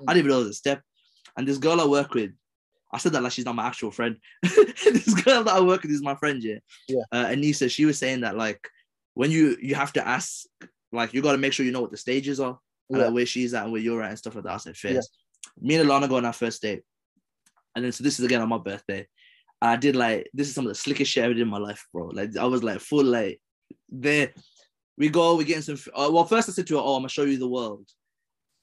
I 0.06 0.14
didn't 0.14 0.26
even 0.26 0.30
know 0.30 0.40
it 0.40 0.46
was 0.46 0.50
a 0.50 0.54
step. 0.54 0.82
And 1.36 1.48
this 1.48 1.58
girl 1.58 1.80
I 1.80 1.86
work 1.86 2.14
with, 2.14 2.30
I 2.92 2.98
said 2.98 3.12
that 3.12 3.22
like 3.24 3.32
she's 3.32 3.44
not 3.44 3.56
my 3.56 3.66
actual 3.66 3.90
friend. 3.90 4.16
this 4.42 5.14
girl 5.24 5.42
that 5.42 5.54
I 5.54 5.60
work 5.60 5.82
with 5.82 5.90
is 5.90 6.00
my 6.00 6.14
friend, 6.14 6.42
yeah. 6.42 6.58
Yeah. 6.88 7.02
Uh, 7.10 7.26
Anissa, 7.26 7.68
she 7.68 7.84
was 7.86 7.98
saying 7.98 8.20
that 8.20 8.36
like 8.36 8.68
when 9.14 9.32
you 9.32 9.56
you 9.60 9.74
have 9.74 9.92
to 9.94 10.06
ask, 10.06 10.46
like 10.94 11.12
you 11.14 11.22
got 11.22 11.32
to 11.32 11.38
make 11.38 11.52
sure 11.52 11.66
you 11.66 11.72
know 11.72 11.80
what 11.80 11.90
the 11.90 11.96
stages 11.96 12.40
are, 12.40 12.58
Yeah. 12.88 12.98
like, 12.98 13.14
where 13.14 13.26
she's 13.26 13.54
at 13.54 13.64
and 13.64 13.72
where 13.72 13.80
you're 13.80 14.02
at 14.02 14.10
and 14.10 14.18
stuff 14.18 14.34
like 14.34 14.44
that. 14.44 14.54
I 14.54 14.56
said, 14.58 14.76
fair. 14.76 14.92
Yeah. 14.94 15.00
Me 15.60 15.74
and 15.76 15.88
Alana 15.88 16.08
go 16.08 16.16
on 16.16 16.24
our 16.24 16.32
first 16.32 16.62
date, 16.62 16.82
and 17.74 17.84
then 17.84 17.92
so 17.92 18.02
this 18.02 18.18
is 18.18 18.24
again 18.24 18.40
on 18.40 18.48
my 18.48 18.58
birthday. 18.58 19.06
I 19.60 19.76
did 19.76 19.96
like 19.96 20.28
this 20.34 20.48
is 20.48 20.54
some 20.54 20.64
of 20.66 20.70
the 20.70 20.74
slickest 20.74 21.10
shit 21.12 21.22
I 21.22 21.26
ever 21.26 21.34
did 21.34 21.42
in 21.42 21.48
my 21.48 21.58
life, 21.58 21.86
bro. 21.92 22.06
Like 22.08 22.36
I 22.36 22.44
was 22.44 22.62
like 22.62 22.80
full 22.80 23.04
like 23.04 23.40
there. 23.88 24.32
We 24.96 25.08
go, 25.08 25.36
we 25.36 25.44
get 25.44 25.56
in 25.56 25.62
some. 25.62 25.78
Uh, 25.94 26.08
well, 26.12 26.24
first 26.24 26.48
I 26.48 26.52
said 26.52 26.66
to 26.68 26.74
her, 26.76 26.80
"Oh, 26.80 26.94
I'm 26.94 27.00
gonna 27.02 27.08
show 27.08 27.24
you 27.24 27.36
the 27.36 27.48
world," 27.48 27.88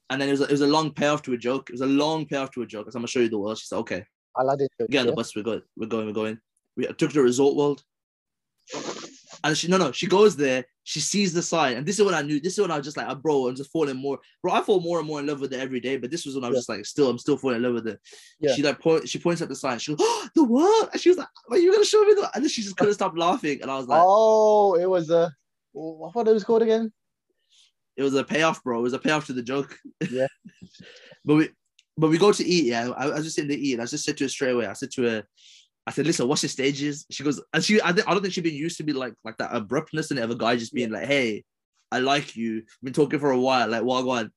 and 0.10 0.22
then 0.22 0.30
it 0.30 0.32
was 0.32 0.42
a, 0.42 0.46
it 0.46 0.52
was 0.52 0.62
a 0.62 0.68
long 0.68 0.92
payoff 0.92 1.22
to 1.24 1.34
a 1.34 1.38
joke. 1.38 1.70
It 1.70 1.74
was 1.74 1.82
a 1.82 1.86
long 1.86 2.26
payoff 2.26 2.52
to 2.52 2.62
a 2.62 2.66
joke. 2.66 2.88
I 2.88 2.92
said, 2.92 2.98
"I'm 2.98 3.02
gonna 3.02 3.08
show 3.08 3.20
you 3.20 3.30
the 3.30 3.38
world." 3.38 3.58
She 3.58 3.66
said, 3.68 3.78
"Okay." 3.78 4.06
I 4.36 4.44
like 4.44 4.60
it. 4.62 4.72
Get 4.90 5.02
on 5.02 5.08
the 5.08 5.14
bus. 5.14 5.36
We're 5.36 5.44
going. 5.44 5.62
We're 5.76 5.88
going. 5.88 6.08
We're 6.08 6.14
going. 6.14 6.40
We 6.78 6.86
took 6.88 7.12
her 7.12 7.16
to 7.16 7.22
Resort 7.22 7.56
World. 7.56 7.84
And 9.44 9.58
she 9.58 9.68
no 9.68 9.78
no 9.78 9.92
she 9.92 10.08
goes 10.08 10.36
there. 10.36 10.66
She 10.84 11.00
sees 11.00 11.32
the 11.34 11.42
sign, 11.44 11.78
and 11.78 11.86
this 11.86 12.00
is 12.00 12.06
when 12.06 12.14
I 12.16 12.22
knew. 12.22 12.40
This 12.40 12.54
is 12.54 12.62
when 12.62 12.72
I 12.72 12.78
was 12.78 12.86
just 12.86 12.98
like, 12.98 13.08
"Ah, 13.08 13.16
bro, 13.16 13.48
I'm 13.48 13.56
just 13.56 13.72
falling 13.72 13.98
more, 13.98 14.20
bro. 14.42 14.52
I 14.54 14.62
fall 14.62 14.80
more 14.80 14.98
and 15.00 15.08
more 15.08 15.20
in 15.20 15.28
love 15.28 15.40
with 15.40 15.54
it 15.54 15.60
every 15.60 15.80
day. 15.80 15.98
But 15.98 16.12
this 16.12 16.26
was 16.26 16.36
when 16.36 16.44
I 16.44 16.48
was 16.50 16.56
Yeah. 16.56 16.60
just 16.60 16.70
like, 16.70 16.86
still, 16.86 17.10
I'm 17.10 17.18
still 17.20 17.38
falling 17.38 17.58
in 17.58 17.64
love 17.64 17.74
with 17.74 17.88
it. 17.88 18.00
Yeah. 18.40 18.54
She 18.56 18.62
like 18.64 18.80
point, 18.80 19.08
she 19.08 19.20
points 19.20 19.42
at 19.42 19.50
the 19.50 19.56
sign. 19.56 19.78
She 19.80 19.92
goes, 19.94 20.00
oh, 20.02 20.28
the 20.36 20.44
world, 20.44 20.90
and 20.92 21.00
she 21.02 21.10
was 21.10 21.18
like, 21.18 21.28
"Are 21.50 21.58
you 21.58 21.72
gonna 21.72 21.86
show 21.86 22.02
me 22.04 22.14
the?" 22.16 22.30
And 22.34 22.44
then 22.44 22.50
she 22.50 22.62
just 22.62 22.78
couldn't 22.78 22.94
stop 22.96 23.16
laughing, 23.18 23.62
and 23.62 23.70
I 23.72 23.78
was 23.78 23.88
like, 23.88 24.02
Oh, 24.04 24.76
it 24.76 24.90
was 24.90 25.10
a 25.10 25.32
what 25.72 26.14
what 26.16 26.28
it 26.28 26.34
was 26.34 26.44
called 26.44 26.62
again? 26.64 26.92
it 27.98 28.04
was 28.04 28.16
a 28.16 28.24
payoff, 28.24 28.64
bro. 28.64 28.80
It 28.80 28.84
was 28.84 28.94
a 28.94 29.00
payoff 29.00 29.26
to 29.28 29.34
the 29.34 29.44
joke. 29.44 29.78
Yeah. 30.10 30.28
but 31.26 31.36
we 31.36 31.50
but 31.98 32.10
we 32.10 32.18
go 32.18 32.32
to 32.32 32.44
eat, 32.44 32.66
yeah. 32.66 32.90
I, 32.90 33.08
I 33.10 33.16
was 33.16 33.26
just 33.26 33.36
sitting 33.36 33.50
there 33.50 33.58
eat. 33.60 33.80
I 33.80 33.86
just 33.86 34.04
said 34.06 34.18
to 34.18 34.24
her 34.26 34.30
straight 34.30 34.52
away. 34.54 34.66
I 34.66 34.74
said 34.74 34.92
to 34.94 35.04
her, 35.04 35.24
I 35.88 35.92
said, 35.92 36.06
listen, 36.06 36.28
what's 36.28 36.44
your 36.44 36.50
stages? 36.50 37.06
She 37.10 37.24
goes, 37.24 37.42
and 37.54 37.64
she 37.64 37.82
I, 37.82 37.92
think, 37.92 38.08
I 38.08 38.14
don't 38.14 38.22
think 38.22 38.34
she'd 38.34 38.44
been 38.44 38.54
used 38.54 38.78
to 38.78 38.84
be 38.84 38.94
like 38.94 39.14
like 39.24 39.38
that 39.38 39.56
abruptness 39.56 40.12
and 40.12 40.20
a 40.20 40.36
guy 40.36 40.56
just 40.56 40.74
being 40.74 40.92
like, 40.92 41.06
hey, 41.06 41.44
I 41.92 42.00
like 42.00 42.36
you. 42.36 42.54
We've 42.54 42.94
been 42.94 42.94
talking 42.94 43.20
for 43.20 43.32
a 43.32 43.40
while, 43.40 43.68
like 43.68 43.84
what 43.84 44.08
on. 44.08 44.32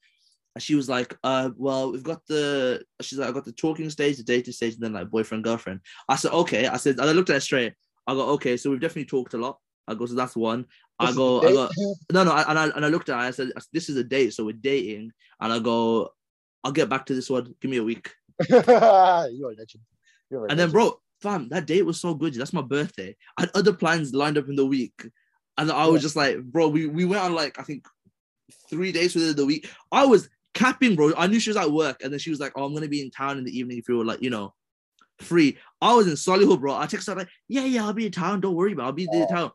And 0.54 0.62
she 0.62 0.76
was 0.76 0.88
like, 0.88 1.16
uh, 1.24 1.50
well, 1.56 1.92
we've 1.92 2.02
got 2.02 2.24
the 2.28 2.82
she's 3.00 3.18
like, 3.18 3.28
I 3.28 3.32
got 3.32 3.44
the 3.44 3.52
talking 3.52 3.90
stage, 3.90 4.16
the 4.16 4.22
dating 4.22 4.52
stage, 4.52 4.74
and 4.74 4.82
then 4.82 4.92
like 4.92 5.10
boyfriend, 5.10 5.44
girlfriend. 5.44 5.80
I 6.08 6.16
said, 6.16 6.32
okay. 6.32 6.66
I 6.66 6.76
said, 6.76 6.98
and 6.98 7.08
I 7.08 7.12
looked 7.12 7.30
at 7.30 7.34
her 7.34 7.40
straight. 7.40 7.74
I 8.06 8.14
go, 8.14 8.30
okay, 8.30 8.56
so 8.56 8.70
we've 8.70 8.80
definitely 8.80 9.06
talked 9.06 9.34
a 9.34 9.38
lot. 9.38 9.58
I 9.86 9.94
go, 9.94 10.06
so 10.06 10.14
that's 10.14 10.36
one. 10.36 10.66
I 10.98 11.06
This 11.06 11.16
go, 11.16 11.42
I 11.42 11.52
go, 11.52 11.68
no, 12.12 12.24
no, 12.24 12.32
I, 12.32 12.48
and 12.48 12.58
I 12.58 12.68
and 12.68 12.84
I 12.84 12.88
looked 12.88 13.08
at 13.08 13.16
her. 13.16 13.26
I 13.26 13.30
said, 13.32 13.50
"This 13.72 13.88
is 13.88 13.96
a 13.96 14.04
date, 14.04 14.32
so 14.32 14.44
we're 14.44 14.52
dating." 14.52 15.10
And 15.40 15.52
I 15.52 15.58
go, 15.58 16.10
"I'll 16.62 16.72
get 16.72 16.88
back 16.88 17.06
to 17.06 17.14
this 17.14 17.28
one. 17.28 17.54
Give 17.60 17.70
me 17.70 17.78
a 17.78 17.84
week." 17.84 18.14
You're 18.48 18.62
a 18.62 19.28
legend. 19.28 19.82
You're 20.30 20.46
a 20.46 20.50
And 20.50 20.58
then, 20.58 20.70
bro, 20.70 21.00
fam, 21.24 21.48
that 21.48 21.66
date 21.66 21.84
was 21.86 22.00
so 22.00 22.14
good. 22.14 22.34
That's 22.34 22.52
my 22.52 22.62
birthday. 22.62 23.16
I 23.36 23.42
had 23.42 23.50
other 23.54 23.72
plans 23.72 24.14
lined 24.14 24.38
up 24.38 24.48
in 24.48 24.56
the 24.56 24.66
week, 24.66 24.98
and 25.58 25.70
I 25.70 25.86
was 25.86 26.00
Yeah. 26.00 26.06
just 26.06 26.16
like, 26.16 26.42
bro, 26.42 26.68
we 26.68 26.86
we 26.86 27.04
went 27.04 27.22
on 27.22 27.34
like 27.34 27.58
I 27.58 27.62
think 27.64 27.86
three 28.70 28.92
days 28.92 29.14
within 29.14 29.34
the 29.36 29.46
week. 29.46 29.68
I 29.90 30.04
was 30.06 30.28
capping, 30.52 30.94
bro. 30.96 31.12
I 31.16 31.26
knew 31.26 31.40
she 31.40 31.50
was 31.50 31.56
at 31.56 31.70
work, 31.72 32.02
and 32.02 32.12
then 32.12 32.20
she 32.20 32.30
was 32.30 32.40
like, 32.40 32.52
"Oh, 32.56 32.64
I'm 32.64 32.74
gonna 32.74 32.88
be 32.96 33.02
in 33.02 33.10
town 33.10 33.38
in 33.38 33.44
the 33.44 33.58
evening 33.58 33.78
if 33.78 33.88
you 33.88 33.96
were 33.98 34.04
like, 34.04 34.22
you 34.22 34.30
know." 34.30 34.54
Free. 35.20 35.56
I 35.80 35.94
was 35.94 36.06
in 36.08 36.14
Solihull, 36.14 36.60
bro. 36.60 36.74
I 36.74 36.86
texted 36.86 37.08
her 37.08 37.14
like, 37.22 37.28
"Yeah, 37.48 37.64
yeah, 37.64 37.84
I'll 37.86 37.92
be 37.92 38.06
in 38.06 38.12
town. 38.12 38.40
Don't 38.40 38.54
worry 38.56 38.72
about. 38.72 38.82
It. 38.82 38.86
I'll 38.86 38.92
be 38.92 39.04
in 39.04 39.26
Oh. 39.30 39.34
town." 39.36 39.50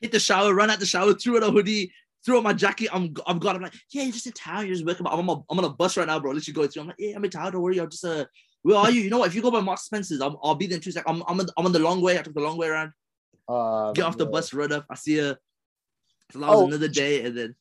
Hit 0.00 0.12
the 0.12 0.20
shower, 0.20 0.54
run 0.54 0.70
out 0.70 0.80
the 0.80 0.86
shower, 0.86 1.12
threw 1.14 1.36
on 1.36 1.42
a 1.42 1.50
hoodie, 1.50 1.92
threw 2.24 2.38
on 2.38 2.42
my 2.42 2.54
jacket. 2.54 2.88
I'm 2.92 3.14
I'm 3.26 3.38
gone. 3.38 3.56
I'm 3.56 3.62
like, 3.62 3.74
yeah, 3.90 4.02
you're 4.04 4.12
just 4.12 4.26
in 4.26 4.32
town. 4.32 4.66
You're 4.66 4.74
just 4.74 4.86
working. 4.86 5.06
I'm 5.06 5.28
on, 5.28 5.38
a, 5.38 5.42
I'm 5.50 5.58
on 5.58 5.64
a 5.66 5.68
bus 5.70 5.96
right 5.98 6.06
now, 6.06 6.18
bro. 6.18 6.32
Literally 6.32 6.54
going 6.54 6.68
through. 6.68 6.82
I'm 6.82 6.88
like, 6.88 6.96
yeah, 6.98 7.14
I'm 7.16 7.24
in 7.24 7.30
town. 7.30 7.52
Don't 7.52 7.60
worry. 7.62 7.78
I'm 7.78 7.90
just 7.90 8.04
uh, 8.04 8.24
where 8.62 8.76
are 8.76 8.90
you? 8.90 9.00
You 9.02 9.10
know 9.10 9.18
what? 9.18 9.28
If 9.28 9.34
you 9.34 9.42
go 9.42 9.50
by 9.50 9.60
Mark 9.60 9.78
Spencer's, 9.78 10.20
I'm, 10.20 10.36
I'll 10.42 10.54
be 10.54 10.66
there 10.66 10.76
in 10.76 10.82
two 10.82 10.92
seconds. 10.92 11.22
I'm 11.22 11.22
I'm 11.26 11.40
on, 11.40 11.46
I'm 11.56 11.66
on 11.66 11.72
the 11.72 11.78
long 11.78 12.00
way. 12.00 12.18
I 12.18 12.22
took 12.22 12.34
the 12.34 12.40
long 12.40 12.58
way 12.58 12.68
around. 12.68 12.92
um, 13.48 13.94
Get 13.94 14.04
off 14.04 14.18
the 14.18 14.26
bus, 14.26 14.52
run 14.52 14.72
up. 14.72 14.86
I 14.90 14.94
see 14.94 15.16
her. 15.16 15.36
Was 16.34 16.44
Oh, 16.44 16.66
another 16.66 16.88
day, 16.88 17.24
and 17.24 17.36
then 17.36 17.54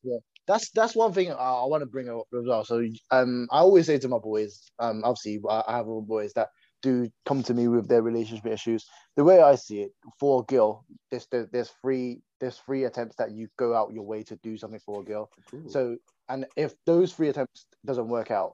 That's 0.47 0.69
that's 0.71 0.95
one 0.95 1.13
thing 1.13 1.31
I, 1.31 1.35
I 1.35 1.65
want 1.65 1.81
to 1.81 1.87
bring 1.87 2.09
up 2.09 2.27
as 2.37 2.45
well. 2.45 2.63
So 2.63 2.83
um, 3.11 3.47
I 3.51 3.59
always 3.59 3.87
say 3.87 3.97
to 3.97 4.07
my 4.07 4.19
boys, 4.19 4.69
um, 4.79 5.01
obviously 5.03 5.41
I, 5.49 5.63
have 5.77 5.87
all 5.87 6.01
boys 6.01 6.33
that 6.33 6.49
do 6.81 7.09
come 7.25 7.43
to 7.43 7.53
me 7.53 7.67
with 7.67 7.87
their 7.87 8.01
relationship 8.01 8.45
issues. 8.45 8.85
The 9.15 9.23
way 9.23 9.41
I 9.41 9.55
see 9.55 9.81
it, 9.81 9.91
for 10.19 10.41
a 10.41 10.43
girl, 10.43 10.85
there's 11.11 11.27
there, 11.31 11.47
there's 11.51 11.71
three 11.81 12.21
there's 12.39 12.57
three 12.57 12.83
attempts 12.85 13.15
that 13.17 13.31
you 13.31 13.47
go 13.57 13.73
out 13.73 13.93
your 13.93 14.05
way 14.05 14.23
to 14.23 14.35
do 14.37 14.57
something 14.57 14.79
for 14.85 15.01
a 15.01 15.03
girl. 15.03 15.29
So 15.67 15.97
and 16.29 16.45
if 16.55 16.73
those 16.85 17.13
three 17.13 17.29
attempts 17.29 17.65
doesn't 17.85 18.07
work 18.07 18.29
out, 18.31 18.53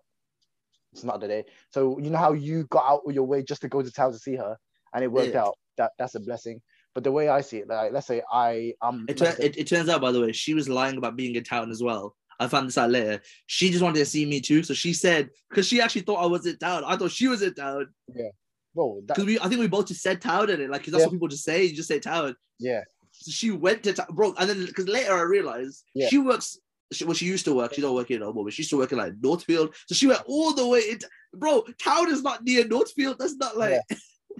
it's 0.95 1.03
not 1.03 1.19
the 1.19 1.27
day. 1.27 1.43
So 1.71 1.99
you 1.99 2.09
know 2.09 2.17
how 2.17 2.33
you 2.33 2.65
got 2.69 2.85
out 2.89 3.01
of 3.05 3.13
your 3.13 3.25
way 3.25 3.43
just 3.43 3.61
to 3.61 3.67
go 3.67 3.81
to 3.81 3.91
town 3.91 4.13
to 4.13 4.17
see 4.17 4.35
her, 4.35 4.55
and 4.93 5.03
it 5.03 5.11
worked 5.11 5.33
Yeah. 5.33 5.43
out. 5.43 5.55
That 5.77 5.91
that's 5.99 6.15
a 6.15 6.19
blessing. 6.21 6.61
But 6.93 7.03
the 7.03 7.11
way 7.11 7.27
I 7.27 7.41
see 7.41 7.57
it, 7.57 7.67
like 7.67 7.91
let's 7.91 8.07
say 8.07 8.21
I 8.31 8.73
am. 8.81 9.05
it, 9.09 9.17
tur- 9.17 9.35
it, 9.39 9.57
it 9.57 9.67
turns 9.67 9.89
out, 9.89 9.99
by 9.99 10.13
the 10.13 10.21
way, 10.21 10.31
she 10.31 10.53
was 10.53 10.69
lying 10.69 10.97
about 10.97 11.17
being 11.17 11.35
in 11.35 11.43
town 11.43 11.69
as 11.69 11.83
well. 11.83 12.15
I 12.39 12.47
found 12.47 12.67
this 12.67 12.77
out 12.77 12.91
later. 12.91 13.21
She 13.47 13.69
just 13.69 13.83
wanted 13.83 13.99
to 13.99 14.05
see 14.05 14.25
me 14.25 14.39
too, 14.39 14.63
so 14.63 14.73
she 14.73 14.93
said 14.93 15.29
because 15.49 15.67
she 15.67 15.81
actually 15.81 16.01
thought 16.01 16.23
I 16.23 16.27
was 16.27 16.45
in 16.45 16.57
town. 16.57 16.83
I 16.85 16.95
thought 16.95 17.11
she 17.11 17.27
was 17.27 17.41
in 17.41 17.53
town 17.53 17.87
Yeah. 18.15 18.29
that, 18.75 19.03
because 19.07 19.25
we. 19.25 19.37
I 19.39 19.49
think 19.49 19.59
we 19.59 19.67
both 19.67 19.87
just 19.87 20.01
said 20.01 20.21
town 20.21 20.49
in 20.49 20.61
it, 20.61 20.69
like 20.69 20.83
'cause 20.83 20.91
that's 20.93 21.01
Yeah. 21.01 21.07
what 21.07 21.13
people 21.13 21.27
just 21.27 21.43
say. 21.43 21.65
You 21.65 21.75
just 21.75 21.89
say 21.89 21.99
town. 21.99 22.35
yeah, 22.59 22.81
So 23.11 23.31
she 23.31 23.51
went 23.51 23.83
to 23.83 23.91
town, 23.93 24.07
bro. 24.11 24.33
And 24.37 24.49
then 24.49 24.65
because 24.65 24.87
later 24.87 25.13
I 25.13 25.21
realized 25.23 25.83
Yeah. 25.93 26.07
she 26.07 26.17
works. 26.19 26.57
She, 26.91 27.03
well, 27.05 27.13
she 27.15 27.25
used 27.25 27.45
to 27.45 27.53
work. 27.55 27.73
She 27.73 27.81
don't 27.81 27.95
work 27.95 28.07
here 28.07 28.19
no 28.19 28.31
more, 28.31 28.43
but 28.45 28.53
she 28.53 28.61
used 28.61 28.69
to 28.69 28.77
work 28.77 28.91
in 28.91 28.97
like 28.99 29.13
Northfield. 29.21 29.75
So 29.88 29.95
she 29.95 30.07
went 30.07 30.21
all 30.27 30.53
the 30.53 30.67
way 30.67 30.81
into, 30.91 31.07
bro. 31.33 31.63
Town 31.81 32.09
is 32.11 32.21
not 32.21 32.43
near 32.43 32.67
Northfield. 32.67 33.17
That's 33.19 33.36
not 33.38 33.57
like. 33.57 33.79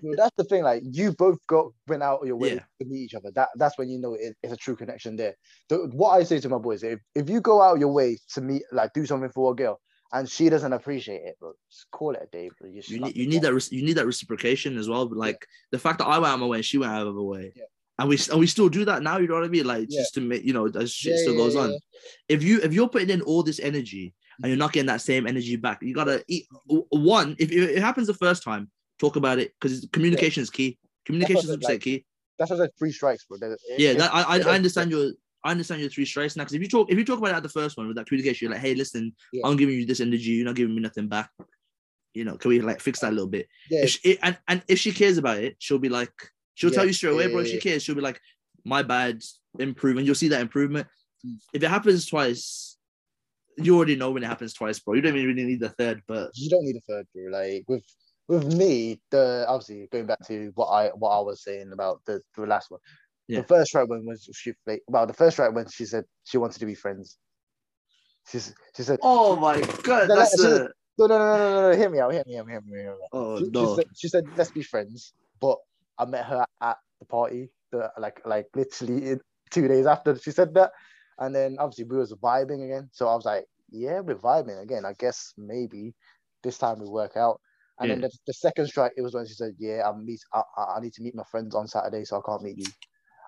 Well, 0.02 0.16
that's 0.18 0.36
the 0.36 0.43
thing. 0.43 0.64
Like 0.64 0.84
you 0.91 1.14
both 1.14 1.39
got 1.48 1.68
went 1.88 2.04
out 2.04 2.20
of 2.22 2.28
your 2.28 2.36
way 2.36 2.56
Yeah. 2.56 2.60
to 2.82 2.86
meet 2.86 3.00
each 3.06 3.16
other. 3.16 3.32
That 3.34 3.50
that's 3.56 3.78
when 3.78 3.89
you 3.89 3.98
know 3.98 4.14
it, 4.14 4.36
it's 4.43 4.52
a 4.54 4.58
true 4.58 4.76
connection 4.76 5.16
there. 5.16 5.36
The, 5.70 5.89
what 5.93 6.12
I 6.12 6.24
say 6.24 6.39
to 6.41 6.50
my 6.50 6.58
boys, 6.58 6.84
if, 6.84 7.00
if 7.16 7.30
you 7.30 7.39
go 7.39 7.62
out 7.62 7.76
of 7.76 7.80
your 7.80 7.93
way 7.93 8.18
to 8.34 8.41
meet, 8.41 8.64
like 8.74 8.91
do 8.93 9.06
something 9.06 9.30
for 9.30 9.54
a 9.54 9.56
girl, 9.56 9.80
and 10.12 10.30
she 10.30 10.50
doesn't 10.50 10.74
appreciate 10.74 11.22
it, 11.24 11.38
bro, 11.39 11.54
just 11.72 11.89
call 11.91 12.12
it 12.14 12.22
a 12.24 12.28
day, 12.28 12.50
bro. 12.60 12.70
You, 12.70 12.82
You 12.86 13.00
need, 13.00 13.16
you 13.16 13.28
need 13.28 13.41
that 13.43 13.72
you 13.72 13.84
need 13.86 13.93
that 13.93 14.06
reciprocation 14.06 14.78
as 14.78 14.89
well. 14.89 15.08
But 15.08 15.18
like 15.18 15.48
the 15.72 15.80
fact 15.80 16.00
that 16.00 16.08
I 16.08 16.20
went 16.20 16.28
out 16.28 16.34
of 16.36 16.39
my 16.41 16.48
way 16.48 16.62
she 16.62 16.78
went 16.78 16.91
out 16.91 17.08
of 17.08 17.16
her 17.16 17.24
way, 17.24 17.54
Yeah. 17.56 17.64
And 18.00 18.10
we 18.10 18.18
and 18.30 18.39
we 18.39 18.48
still 18.48 18.70
do 18.70 18.86
that 18.86 19.04
now. 19.04 19.18
You 19.18 19.28
know 19.28 19.36
what 19.36 19.43
I 19.43 19.48
mean? 19.48 19.66
Like 19.66 19.88
Yeah. 19.89 20.00
just 20.02 20.14
to 20.16 20.22
make 20.22 20.43
you 20.43 20.54
know 20.54 20.68
as 20.68 20.91
shit 20.91 21.14
Yeah, 21.14 21.22
still 21.22 21.36
goes 21.36 21.56
yeah, 21.56 21.62
on. 21.62 21.80
If 22.28 22.43
you 22.43 22.60
if 22.62 22.74
you're 22.74 22.89
putting 22.89 23.10
in 23.10 23.22
all 23.22 23.43
this 23.43 23.60
energy 23.60 24.14
and 24.41 24.50
you're 24.50 24.58
not 24.58 24.74
getting 24.74 24.88
that 24.88 25.02
same 25.02 25.28
energy 25.28 25.56
back, 25.56 25.82
you 25.82 25.93
gotta 25.93 26.24
eat 26.28 26.48
one. 26.89 27.36
If 27.39 27.52
it 27.52 27.80
happens 27.80 28.08
the 28.08 28.14
first 28.14 28.43
time, 28.43 28.70
talk 29.00 29.16
about 29.16 29.39
it 29.39 29.54
because 29.60 29.88
communication 29.91 30.43
is 30.43 30.50
key. 30.50 30.78
Communication 31.06 31.43
is 31.43 31.50
what 31.50 31.60
I 31.66 31.68
said, 31.68 31.70
100% 31.70 31.70
like, 31.74 31.82
key. 31.82 32.06
That's 32.38 32.52
what 32.52 32.60
I 32.60 32.64
said. 32.64 32.72
Three 32.78 32.91
strikes, 32.91 33.26
bro. 33.26 33.38
There- 33.38 33.58
Yeah, 33.78 33.93
that, 33.93 34.14
I, 34.14 34.22
I 34.24 34.39
I 34.39 34.56
understand 34.56 34.91
your 34.91 35.12
I 35.43 35.52
understand 35.52 35.80
your 35.80 35.89
three 35.91 36.06
strikes 36.06 36.36
now. 36.36 36.43
Because 36.43 36.56
if 36.56 36.62
you 36.62 36.68
talk 36.68 36.91
if 36.91 36.98
you 36.98 37.06
talk 37.06 37.20
about 37.20 37.32
it 37.32 37.36
at 37.36 37.43
the 37.43 37.50
first 37.50 37.78
one 37.78 37.88
with 37.88 37.96
that 37.98 38.08
communication, 38.08 38.46
you're 38.46 38.54
like, 38.54 38.62
hey, 38.62 38.76
listen. 38.76 39.16
I'm 39.43 39.56
giving 39.58 39.76
you 39.76 39.86
this 39.86 40.00
energy, 40.02 40.32
you're 40.32 40.46
not 40.46 40.56
giving 40.56 40.76
me 40.76 40.82
nothing 40.82 41.08
back. 41.08 41.30
You 42.14 42.24
know, 42.24 42.38
can 42.38 42.50
we 42.50 42.62
like 42.62 42.80
fix 42.82 43.00
that 43.00 43.10
a 43.12 43.16
little 43.16 43.28
bit? 43.28 43.48
yeah, 43.70 43.86
she, 43.86 44.18
and 44.22 44.38
and 44.48 44.64
if 44.68 44.80
she 44.80 44.91
cares 44.91 45.18
about 45.18 45.38
it, 45.38 45.56
she'll 45.60 45.80
be 45.80 45.89
like, 45.89 46.14
she'll 46.56 46.72
tell 46.72 46.86
you 46.86 46.93
straight 46.93 47.14
away, 47.14 47.28
yeah, 47.28 47.32
bro. 47.34 47.43
She 47.43 47.60
cares, 47.60 47.84
she'll 47.84 47.95
be 47.95 48.01
like, 48.01 48.20
my 48.66 48.82
bad, 48.82 49.24
improve, 49.60 49.97
and 49.97 50.06
you'll 50.06 50.16
see 50.16 50.30
that 50.30 50.41
improvement. 50.41 50.88
If 51.53 51.64
it 51.64 51.70
happens 51.70 52.06
twice, 52.08 52.78
you 53.58 53.76
already 53.76 53.95
know 53.95 54.12
when 54.12 54.24
it 54.24 54.28
happens 54.28 54.53
twice, 54.53 54.80
bro. 54.80 54.95
You 54.95 55.01
don't 55.01 55.16
even 55.16 55.28
really 55.36 55.45
need 55.45 55.60
the 55.60 55.70
third, 55.70 56.01
but 56.08 56.32
you 56.36 56.49
don't 56.49 56.64
need 56.66 56.76
a 56.76 56.82
third, 56.82 57.08
bro. 57.14 57.32
Like 57.32 57.64
with 57.68 57.84
with 58.28 58.53
me, 58.56 58.99
the 59.12 59.45
obviously 59.47 59.88
going 59.91 60.08
back 60.08 60.20
to 60.28 60.51
what 60.56 60.68
I 60.68 60.89
what 60.89 61.10
I 61.12 61.22
was 61.22 61.43
saying 61.43 61.72
about 61.72 62.01
the 62.06 62.22
the 62.36 62.45
last 62.45 62.72
one. 62.72 62.80
Yeah. 63.28 63.41
The 63.41 63.47
first 63.47 63.70
strike 63.70 63.88
when 63.88 64.06
was 64.06 64.30
she 64.34 64.53
like 64.68 64.84
well 64.88 65.08
the 65.08 65.14
first 65.14 65.36
strike 65.36 65.53
when 65.53 65.68
she 65.70 65.86
said 65.86 66.06
she 66.26 66.38
wanted 66.38 66.60
to 66.60 66.66
be 66.66 66.76
friends. 66.76 67.18
She's 68.32 68.53
she 68.76 68.84
said 68.84 68.99
oh 69.01 69.36
my 69.36 69.62
god, 69.84 70.10
No, 70.10 70.16
that's 70.16 70.38
no, 70.38 70.49
the 70.49 70.72
no 70.97 71.08
no 71.08 71.18
no 71.18 71.38
no 71.38 71.49
no 71.62 71.72
no 71.72 71.78
hear 71.78 71.89
me 71.89 71.99
out 71.99 72.14
hear 72.14 72.24
me 72.26 72.38
out 72.38 72.49
hear 72.49 72.62
me 72.62 72.86
out. 72.88 72.97
oh 73.14 73.38
She, 73.39 73.45
she 73.45 73.49
no. 73.51 73.76
said, 73.76 73.86
she 73.95 74.08
said 74.10 74.24
let's 74.36 74.51
be 74.51 74.64
friends, 74.64 75.14
but 75.39 75.58
I 75.98 76.06
met 76.06 76.26
her 76.26 76.46
at 76.62 76.78
the 77.00 77.06
party 77.06 77.50
the 77.72 77.91
like 77.98 78.22
like 78.26 78.48
literally 78.56 79.12
in 79.12 79.22
two 79.52 79.68
days 79.68 79.86
after 79.86 80.18
she 80.18 80.32
said 80.32 80.54
that, 80.56 80.72
and 81.20 81.34
then 81.34 81.58
obviously 81.60 81.86
we 81.86 81.98
was 81.98 82.14
vibing 82.14 82.66
again. 82.66 82.89
So 82.91 83.08
I 83.08 83.16
was 83.16 83.26
like, 83.26 83.46
yeah, 83.70 84.00
we're 84.00 84.16
vibing 84.16 84.62
again. 84.62 84.86
I 84.86 84.93
guess 84.93 85.34
maybe 85.38 85.93
this 86.43 86.58
time 86.58 86.80
we 86.80 86.88
work 86.88 87.18
out. 87.18 87.39
And 87.80 87.91
then 87.91 88.00
the, 88.00 88.10
the 88.26 88.34
second 88.34 88.68
strike, 88.68 88.93
it 88.96 89.02
was 89.02 89.14
when 89.14 89.28
she 89.28 89.34
said, 89.34 89.54
"Yeah, 89.60 89.89
I'm 89.89 90.06
meet. 90.06 90.22
I, 90.34 90.41
I 90.58 90.80
need 90.80 90.93
to 90.93 91.04
meet 91.04 91.14
my 91.14 91.26
friends 91.30 91.54
on 91.56 91.68
Saturday, 91.68 92.06
so 92.06 92.18
I 92.18 92.22
can't 92.26 92.41
meet 92.41 92.58
you." 92.58 92.68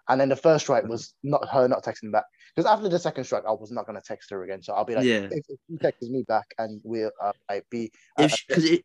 And 0.10 0.22
then 0.22 0.30
the 0.30 0.38
first 0.38 0.64
strike 0.66 0.86
was 0.88 1.14
not 1.24 1.46
her 1.50 1.68
not 1.68 1.84
texting 1.84 2.14
back 2.14 2.24
because 2.56 2.70
after 2.70 2.88
the 2.88 2.98
second 2.98 3.26
strike, 3.26 3.44
I 3.46 3.52
was 3.52 3.72
not 3.72 3.86
gonna 3.86 4.02
text 4.06 4.30
her 4.30 4.42
again. 4.44 4.62
So 4.64 4.74
I'll 4.74 4.86
be 4.86 4.96
like, 4.96 5.06
Yeah. 5.06 5.28
if, 5.32 5.44
if 5.50 5.60
she 5.70 5.78
texts 5.78 6.10
me 6.10 6.24
back 6.26 6.46
and 6.58 6.80
we'll 6.86 7.12
uh, 7.22 7.34
like 7.50 7.66
be 7.70 7.92
uh, 8.18 8.24
If 8.24 8.42
because. 8.48 8.80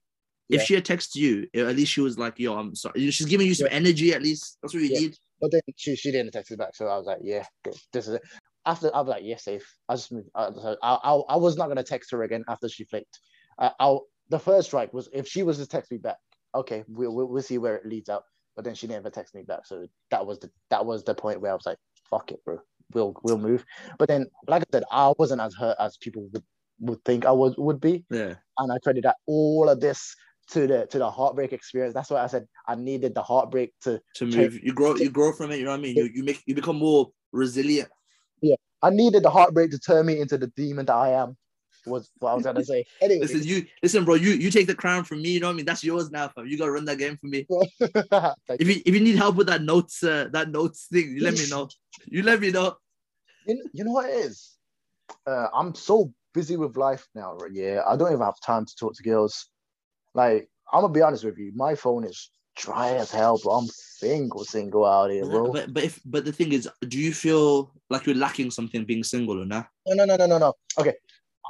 Yeah. 0.49 0.61
If 0.61 0.67
she 0.67 0.75
had 0.75 0.85
texted 0.85 1.17
you, 1.17 1.47
at 1.55 1.77
least 1.77 1.93
she 1.93 2.01
was 2.01 2.19
like, 2.19 2.39
"Yo, 2.39 2.55
I'm 2.57 2.75
sorry." 2.75 3.11
She's 3.11 3.27
giving 3.27 3.47
you 3.47 3.55
some 3.55 3.69
energy. 3.71 4.13
At 4.13 4.23
least 4.23 4.59
that's 4.61 4.75
what 4.75 4.83
you 4.83 4.91
Yeah. 4.93 5.01
need. 5.01 5.17
But 5.41 5.51
then 5.53 5.61
she, 5.77 5.97
she 5.97 6.13
didn't 6.13 6.33
text 6.33 6.51
me 6.51 6.57
back, 6.57 6.75
so 6.77 6.87
I 6.87 6.97
was 6.97 7.07
like, 7.07 7.19
yeah, 7.23 7.45
this, 7.65 7.87
this 7.93 8.07
is 8.09 8.15
it. 8.15 8.23
After 8.65 8.95
I 8.95 9.01
was 9.01 9.09
like, 9.09 9.25
yeah, 9.25 9.37
safe. 9.37 9.65
I 9.89 9.95
just. 9.97 10.13
I, 10.35 10.51
I, 10.83 10.95
I, 11.03 11.15
I 11.31 11.37
was 11.37 11.57
not 11.57 11.67
gonna 11.69 11.83
text 11.83 12.11
her 12.13 12.23
again 12.23 12.45
after 12.49 12.69
she 12.69 12.85
flaked. 12.85 13.19
I, 13.59 13.73
I'll 13.81 14.07
the 14.29 14.39
first 14.39 14.69
strike 14.69 14.93
was 14.95 15.09
if 15.13 15.27
she 15.27 15.43
was 15.43 15.59
to 15.59 15.67
text 15.67 15.91
me 15.91 15.99
back, 15.99 16.19
okay, 16.55 16.85
we'll, 16.89 17.13
we'll 17.15 17.27
we'll 17.27 17.43
see 17.43 17.59
where 17.59 17.77
it 17.77 17.87
leads 17.87 18.09
out. 18.09 18.23
But 18.55 18.65
then 18.65 18.75
she 18.75 18.87
never 18.87 19.11
texted 19.11 19.35
me 19.35 19.43
back, 19.43 19.67
so 19.67 19.87
that 20.11 20.25
was 20.27 20.39
the 20.39 20.51
that 20.71 20.85
was 20.85 21.03
the 21.05 21.15
point 21.15 21.41
where 21.41 21.51
I 21.53 21.55
was 21.55 21.67
like, 21.67 21.79
fuck 22.09 22.31
it, 22.31 22.45
bro, 22.45 22.59
we'll 22.93 23.15
we'll 23.25 23.39
move. 23.39 23.65
But 23.99 24.09
then, 24.09 24.27
like 24.47 24.63
I 24.63 24.67
said, 24.71 24.85
I 24.93 25.13
wasn't 25.19 25.41
as 25.41 25.55
hurt 25.55 25.77
as 25.81 25.97
people 25.97 26.29
would 26.33 26.45
would 26.81 27.05
think 27.05 27.25
I 27.27 27.33
was 27.33 27.57
would 27.57 27.81
be, 27.81 28.05
Yeah. 28.11 28.35
and 28.59 28.71
I 28.73 28.79
credit 28.79 29.03
that 29.05 29.17
all 29.27 29.69
of 29.69 29.81
this 29.81 30.15
to 30.53 30.67
the 30.67 30.87
to 30.87 30.99
the 30.99 31.11
heartbreak 31.11 31.53
experience. 31.53 31.95
That's 31.95 32.11
why 32.11 32.23
I 32.23 32.27
said 32.27 32.47
I 32.69 32.75
needed 32.75 33.15
the 33.15 33.23
heartbreak 33.23 33.73
to 33.83 34.01
To 34.17 34.27
move, 34.27 34.63
you 34.63 34.73
grow, 34.73 34.97
you 34.97 35.11
grow 35.11 35.33
from 35.33 35.51
it. 35.51 35.59
You 35.59 35.65
know 35.65 35.71
what 35.71 35.81
I 35.81 35.83
mean? 35.83 35.97
You 35.97 36.11
you 36.13 36.23
make 36.23 36.43
you 36.47 36.55
become 36.55 36.77
more 36.77 37.11
resilient. 37.33 37.89
Yeah, 38.41 38.57
I 38.83 38.91
needed 38.91 39.23
the 39.23 39.31
heartbreak 39.31 39.71
to 39.71 39.79
turn 39.79 40.07
me 40.07 40.21
into 40.21 40.37
the 40.37 40.49
demon 40.49 40.87
that 40.87 40.95
I 40.95 41.11
am. 41.11 41.37
Was 41.85 42.11
what 42.19 42.31
I 42.31 42.35
was 42.35 42.45
gonna 42.45 42.65
say. 42.65 42.85
Anyway, 43.01 43.21
Listen, 43.23 43.43
you 43.43 43.67
listen, 43.83 44.05
bro. 44.05 44.15
You 44.15 44.33
you 44.33 44.51
take 44.51 44.67
the 44.67 44.75
crown 44.75 45.05
from 45.05 45.23
me. 45.23 45.31
You 45.31 45.41
know 45.41 45.49
what 45.49 45.55
I 45.55 45.57
mean? 45.57 45.67
That's 45.67 45.83
yours 45.83 46.11
now, 46.11 46.29
fam. 46.29 46.47
You 46.47 46.59
gotta 46.59 46.71
run 46.71 46.85
that 46.85 46.99
game 46.99 47.17
for 47.17 47.27
me. 47.27 47.47
If 48.61 48.69
you 48.69 48.83
if 48.87 48.95
you 48.95 49.01
need 49.01 49.17
help 49.17 49.37
with 49.37 49.49
that 49.49 49.63
notes, 49.63 50.03
uh, 50.05 50.29
that 50.33 50.51
notes 50.51 50.87
thing, 50.93 51.17
you 51.17 51.23
let 51.23 51.35
me 51.35 51.49
know. 51.49 51.69
You 52.07 52.23
let 52.23 52.41
me 52.41 52.51
know. 52.51 52.77
you, 53.47 53.65
you 53.73 53.85
know 53.85 53.93
what 53.93 54.11
it 54.11 54.15
is? 54.15 54.57
Uh, 55.27 55.49
I'm 55.53 55.75
so 55.75 56.13
busy 56.35 56.57
with 56.57 56.77
life 56.77 57.09
now, 57.15 57.35
right? 57.35 57.51
Yeah, 57.53 57.83
I 57.87 57.97
don't 57.97 58.13
even 58.13 58.25
have 58.25 58.41
time 58.41 58.65
to 58.65 58.77
talk 58.77 58.95
to 58.95 59.03
girls. 59.03 59.49
Like, 60.15 60.49
I'm 60.73 60.83
gonna 60.83 60.93
be 60.93 61.03
honest 61.03 61.25
with 61.25 61.39
you, 61.39 61.53
my 61.55 61.75
phone 61.75 62.05
is 62.05 62.31
dry 62.57 62.91
as 62.95 63.11
hell, 63.11 63.39
bro. 63.43 63.53
I'm 63.53 63.67
single, 63.67 64.45
single 64.45 64.85
out 64.85 65.11
here, 65.11 65.25
bro. 65.25 65.53
But 65.53 65.73
but 65.73 65.85
if 65.85 66.01
but 66.05 66.25
the 66.25 66.33
thing 66.33 66.53
is, 66.53 66.69
do 66.87 66.99
you 66.99 67.13
feel 67.13 67.73
like 67.91 68.07
you're 68.07 68.17
lacking 68.17 68.51
something 68.51 68.85
being 68.85 69.05
single 69.05 69.41
or 69.41 69.47
not? 69.47 69.69
No, 69.87 69.95
no, 69.95 70.05
no, 70.05 70.17
no, 70.17 70.27
no, 70.27 70.39
no. 70.39 70.55
Okay, 70.79 70.95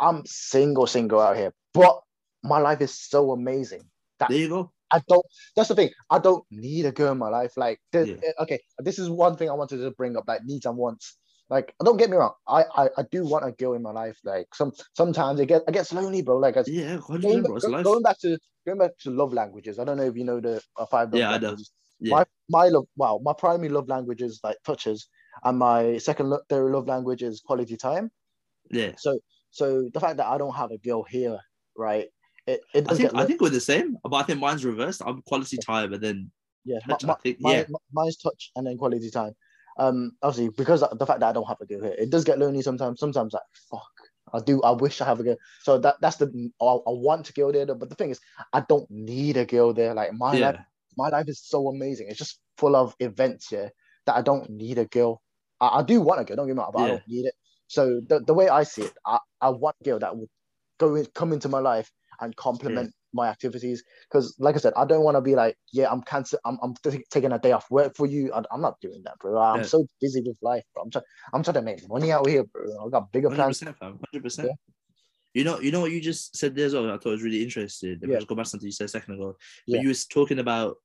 I'm 0.01 0.25
single, 0.27 0.87
single 0.87 1.21
out 1.21 1.37
here, 1.37 1.53
but 1.75 2.01
my 2.43 2.59
life 2.59 2.81
is 2.81 2.95
so 2.95 3.33
amazing. 3.33 3.83
There 4.29 4.39
you 4.39 4.49
go. 4.49 4.73
I 4.93 5.01
don't. 5.09 5.25
That's 5.57 5.69
the 5.69 5.75
thing. 5.75 5.91
I 6.11 6.19
don't 6.19 6.45
need 6.51 6.85
a 6.87 6.93
girl 6.93 7.13
in 7.13 7.19
my 7.19 7.29
life. 7.29 7.57
Like, 7.57 7.81
Yeah. 7.93 8.03
Eh, 8.23 8.33
okay, 8.41 8.61
this 8.79 8.99
is 8.99 9.09
one 9.09 9.37
thing 9.37 9.49
I 9.49 9.55
wanted 9.55 9.79
to 9.79 9.91
bring 9.93 10.17
up. 10.17 10.25
Like 10.29 10.45
needs 10.45 10.67
and 10.67 10.77
wants. 10.77 11.17
Like, 11.53 11.75
don't 11.85 11.99
get 11.99 12.09
me 12.09 12.17
wrong. 12.17 12.33
I, 12.49 12.65
I, 12.75 12.89
I 12.97 13.03
do 13.11 13.27
want 13.27 13.45
a 13.45 13.53
girl 13.53 13.75
in 13.75 13.83
my 13.83 13.91
life. 13.93 14.19
Like, 14.25 14.55
some 14.55 14.73
sometimes 14.95 15.39
it 15.39 15.47
get, 15.47 15.61
I 15.69 15.71
gets 15.71 15.93
lonely, 15.93 16.23
bro. 16.23 16.39
Like, 16.39 16.57
as, 16.57 16.67
Yeah, 16.67 16.99
going, 17.21 17.43
bro. 17.43 17.57
It's 17.57 17.67
going 17.67 18.03
back 18.03 18.19
to 18.21 18.39
going 18.67 18.79
back 18.79 18.93
to 19.01 19.11
love 19.11 19.35
languages. 19.35 19.79
I 19.79 19.85
don't 19.85 19.99
know 19.99 20.05
if 20.05 20.17
you 20.17 20.25
know 20.25 20.41
the 20.41 20.63
uh, 20.79 20.87
five 20.87 21.13
love 21.13 21.21
Yeah, 21.21 21.31
I 21.33 21.37
know. 21.37 21.57
Yeah. 22.01 22.15
My 22.15 22.25
my 22.49 22.69
love. 22.69 22.87
Wow, 22.97 23.21
my 23.23 23.35
primary 23.35 23.69
love 23.69 23.87
language 23.87 24.23
is 24.23 24.41
like 24.43 24.57
touches, 24.65 25.07
and 25.45 25.59
my 25.59 25.99
second 25.99 26.31
lo- 26.31 26.41
their 26.49 26.71
love 26.71 26.89
language 26.89 27.23
is 27.23 27.43
quality 27.45 27.77
time. 27.77 28.11
Yeah. 28.71 28.93
So 28.97 29.19
so 29.51 29.91
the 29.93 30.01
fact 30.01 30.17
that 30.17 30.29
I 30.29 30.39
don't 30.39 30.57
have 30.57 30.71
a 30.71 30.79
girl 30.79 31.03
here, 31.03 31.39
right? 31.77 32.09
It, 32.47 32.63
it 32.73 32.91
I 32.91 32.95
think 32.95 33.13
get 33.13 33.21
I 33.21 33.27
think 33.27 33.43
we're 33.43 33.51
the 33.51 33.61
same, 33.61 33.99
but 34.03 34.17
I 34.17 34.23
think 34.23 34.41
mine's 34.41 34.65
reversed. 34.65 35.03
I'm 35.05 35.21
quality 35.21 35.59
time, 35.59 35.91
but 35.91 36.01
then 36.01 36.31
Yeah, 36.65 36.79
touch, 36.89 37.05
my, 37.05 37.15
think, 37.23 37.37
yeah. 37.41 37.67
mi- 37.69 37.77
mine's 37.93 38.17
touch 38.17 38.53
and 38.57 38.67
then 38.67 38.79
quality 38.79 39.11
time. 39.11 39.35
Um, 39.79 40.13
obviously 40.23 40.51
because 40.57 40.83
of 40.83 40.99
the 40.99 41.07
fact 41.07 41.21
that 41.21 41.29
I 41.29 41.33
don't 41.33 41.49
have 41.49 41.61
a 41.61 41.67
girl 41.67 41.83
here, 41.83 41.95
it 41.99 42.11
does 42.11 42.25
get 42.25 42.39
lonely 42.39 42.63
sometimes. 42.63 43.01
Sometimes 43.01 43.33
like 43.33 43.43
fuck, 43.71 43.91
I 44.33 44.41
do. 44.41 44.63
I 44.63 44.73
wish 44.73 45.01
I 45.01 45.07
have 45.07 45.21
a 45.21 45.23
girl. 45.23 45.37
So 45.63 45.79
that 45.79 45.97
that's 46.01 46.17
the 46.17 46.27
I, 46.61 46.65
I 46.65 46.81
want 46.87 47.27
to 47.27 47.33
go 47.33 47.53
there, 47.53 47.67
but 47.67 47.89
the 47.89 47.95
thing 47.95 48.11
is, 48.11 48.21
I 48.53 48.63
don't 48.69 48.91
need 48.91 49.37
a 49.37 49.45
girl 49.45 49.73
there. 49.73 49.95
Like 49.95 50.13
my 50.13 50.37
life, 50.37 50.57
my 50.97 51.09
life 51.09 51.29
is 51.29 51.43
so 51.43 51.69
amazing. 51.69 52.09
It's 52.09 52.19
just 52.19 52.41
full 52.59 52.77
of 52.77 52.95
events 53.01 53.49
here 53.49 53.71
that 54.07 54.17
I 54.17 54.23
don't 54.23 54.49
need 54.51 54.79
a 54.79 54.85
girl. 54.85 55.23
I, 55.61 55.79
I 55.79 55.83
do 55.83 56.01
want 56.01 56.21
a 56.21 56.25
girl. 56.25 56.37
Don't 56.37 56.47
get 56.47 56.57
me 56.57 56.61
wrong, 56.61 56.71
but 56.73 56.81
I 56.81 56.89
don't 56.89 57.03
need 57.07 57.27
it. 57.27 57.35
So 57.69 58.01
the, 58.07 58.21
the 58.21 58.35
way 58.35 58.49
I 58.49 58.65
see 58.65 58.83
it, 58.83 58.93
I, 59.07 59.19
I 59.41 59.49
want 59.51 59.77
a 59.81 59.85
girl 59.85 59.99
that 60.01 60.17
would 60.17 60.29
go 60.79 60.95
in, 60.95 61.07
come 61.15 61.33
into 61.33 61.49
my 61.49 61.61
life 61.61 61.91
and 62.21 62.37
complement 62.37 62.93
my 63.13 63.29
activities. 63.29 63.83
Because, 64.09 64.35
like 64.39 64.55
I 64.55 64.59
said, 64.59 64.73
I 64.77 64.85
don't 64.85 65.05
want 65.05 65.17
to 65.17 65.21
be 65.21 65.35
like, 65.35 65.57
yeah, 65.73 65.91
I'm 65.91 66.03
cancel, 66.03 66.39
I'm, 66.45 66.59
I'm 66.63 66.75
t- 66.75 67.05
taking 67.11 67.33
a 67.33 67.39
day 67.39 67.53
off 67.53 67.71
work 67.71 67.97
for 67.97 68.07
you. 68.07 68.33
I, 68.33 68.43
I'm 68.53 68.61
not 68.61 68.81
doing 68.81 69.03
that, 69.05 69.19
bro. 69.19 69.39
I'm 69.39 69.61
Yeah. 69.61 69.67
so 69.67 69.87
busy 70.01 70.23
with 70.23 70.37
life, 70.43 70.65
bro. 70.75 70.85
I'm 70.85 70.91
trying, 70.91 71.05
I'm 71.33 71.43
trying 71.43 71.55
to 71.55 71.63
make 71.63 71.89
money 71.89 72.13
out 72.13 72.29
here, 72.29 72.45
bro. 72.45 72.87
I 72.87 72.89
got 72.91 73.13
bigger 73.13 73.29
hundred 73.29 73.43
plans. 73.43 73.59
percent, 73.59 73.79
fam, 73.79 74.01
hundred 74.13 74.23
percent. 74.23 74.51
You 75.35 75.45
know, 75.45 75.61
you 75.61 75.73
know 75.73 75.81
what 75.81 75.93
you 75.93 76.01
just 76.01 76.37
said 76.37 76.55
there 76.55 76.67
as 76.67 76.75
well. 76.75 76.91
I 76.91 76.99
thought 76.99 77.07
it 77.07 77.13
was 77.13 77.23
really 77.23 77.43
interesting. 77.43 77.99
If 78.03 78.09
I 78.09 78.13
Yeah. 78.13 78.19
just 78.19 78.29
go 78.29 78.35
back 78.35 78.45
to 78.45 78.51
something 78.51 78.67
you 78.67 78.73
said 78.73 78.85
a 78.85 78.89
second 78.89 79.15
ago, 79.15 79.37
Yeah. 79.67 79.79
but 79.79 79.83
you 79.83 79.89
was 79.89 80.07
talking 80.07 80.39
about. 80.39 80.77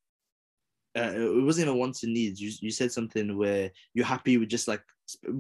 Uh, 0.98 1.12
it 1.14 1.44
wasn't 1.44 1.68
even 1.68 1.78
wants 1.78 2.02
and 2.04 2.14
needs. 2.14 2.42
You, 2.42 2.52
you 2.62 2.72
said 2.72 2.92
something 2.92 3.38
where 3.38 3.70
you're 3.94 4.06
happy 4.06 4.38
with 4.38 4.50
just 4.50 4.68
like 4.68 4.82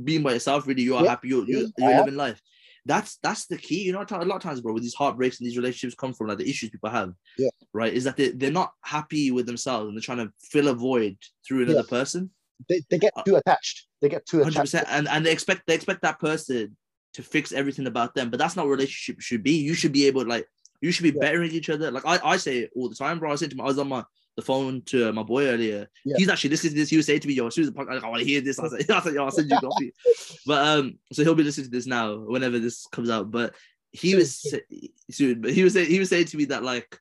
being 0.04 0.22
by 0.22 0.34
yourself. 0.34 0.68
Really, 0.68 0.84
you 0.84 0.96
are 0.96 1.04
Yeah, 1.04 1.10
happy. 1.10 1.30
You're, 1.30 1.46
you're, 1.48 1.68
you're 1.80 1.98
living 1.98 2.16
life. 2.16 2.40
That's 2.88 3.18
that's 3.22 3.46
the 3.48 3.58
key. 3.58 3.84
You 3.84 3.92
know, 3.92 4.06
a 4.10 4.26
lot 4.26 4.38
of 4.38 4.42
times, 4.42 4.62
bro, 4.62 4.74
with 4.74 4.84
these 4.84 4.94
heartbreaks 4.96 5.40
and 5.40 5.46
these 5.48 5.58
relationships 5.58 5.96
come 6.00 6.14
from 6.14 6.28
like 6.28 6.38
the 6.38 6.50
issues 6.50 6.70
people 6.70 6.90
have. 6.90 7.14
Yeah. 7.38 7.50
Right. 7.74 7.94
Is 7.94 8.06
that 8.06 8.16
they 8.18 8.30
they're 8.30 8.52
not 8.52 8.72
happy 8.84 9.32
with 9.32 9.46
themselves 9.46 9.88
and 9.88 9.96
they're 9.98 10.02
trying 10.02 10.26
to 10.26 10.32
fill 10.42 10.70
a 10.70 10.74
void 10.74 11.18
through 11.46 11.64
another 11.64 11.80
Yeah. 11.86 11.90
person. 12.00 12.32
They, 12.70 12.82
they 12.90 12.98
get 12.98 13.14
Uh, 13.16 13.24
too 13.24 13.36
attached. 13.36 13.86
They 14.02 14.10
get 14.10 14.26
too 14.26 14.42
hundred 14.44 14.66
attached. 14.66 14.88
and 14.90 15.08
and 15.08 15.26
they 15.26 15.32
expect 15.32 15.62
they 15.68 15.76
expect 15.76 16.02
that 16.02 16.20
person 16.20 16.76
to 17.14 17.24
fix 17.24 17.52
everything 17.52 17.88
about 17.88 18.16
them, 18.16 18.30
but 18.30 18.40
that's 18.40 18.56
not 18.56 18.66
what 18.66 18.72
relationship 18.72 19.22
should 19.22 19.44
be. 19.44 19.58
You 19.58 19.74
should 19.74 19.92
be 19.92 20.06
able 20.08 20.24
to 20.24 20.30
like 20.30 20.48
you 20.82 20.92
should 20.92 21.04
be 21.04 21.10
Yeah. 21.10 21.22
bettering 21.22 21.52
each 21.52 21.70
other. 21.70 21.92
Like 21.92 22.06
I, 22.06 22.20
I 22.24 22.38
say 22.38 22.60
it 22.60 22.72
all 22.76 22.90
the 22.90 22.96
time, 22.96 23.20
bro. 23.20 23.32
I 23.32 23.36
said 23.36 23.50
to 23.52 23.56
my 23.58 23.64
I 23.66 23.68
was 23.68 23.80
on 23.80 23.90
my 23.90 24.04
the 24.38 24.42
phone 24.44 24.82
to 24.84 25.12
my 25.12 25.24
boy 25.24 25.48
earlier. 25.48 25.90
Yeah. 26.06 26.16
He's 26.18 26.30
actually 26.30 26.52
listening 26.52 26.74
to 26.74 26.80
this. 26.80 26.90
He 26.90 26.96
was 26.96 27.08
saying 27.08 27.20
to 27.22 27.28
me, 27.28 27.34
"Yo, 27.34 27.48
as 27.48 27.56
soon 27.56 27.64
as 27.66 27.72
the 27.72 27.78
podcast, 27.78 28.04
I 28.04 28.08
want 28.08 28.20
to 28.22 28.26
hear 28.26 28.40
this." 28.40 28.60
I 28.60 28.68
said, 28.70 28.90
"I 28.92 29.02
said, 29.02 29.14
yo, 29.16 29.26
I'll 29.26 29.32
send 29.32 29.50
you 29.50 29.58
a 29.58 29.62
copy." 29.62 29.92
but 30.46 30.66
um, 30.66 31.00
so 31.12 31.24
he'll 31.24 31.36
be 31.36 31.44
listening 31.44 31.66
to 31.66 31.72
this 31.72 31.88
now 31.88 32.16
whenever 32.16 32.60
this 32.60 32.86
comes 32.88 33.10
out. 33.10 33.32
But 33.32 33.56
he 33.92 34.16
was 34.16 34.40
soon, 35.10 35.42
but 35.42 35.52
he 35.54 35.64
was 35.64 35.74
saying 35.74 35.90
he 35.90 36.00
was 36.00 36.10
saying 36.10 36.26
to 36.28 36.38
me 36.38 36.46
that 36.46 36.64
like 36.64 36.98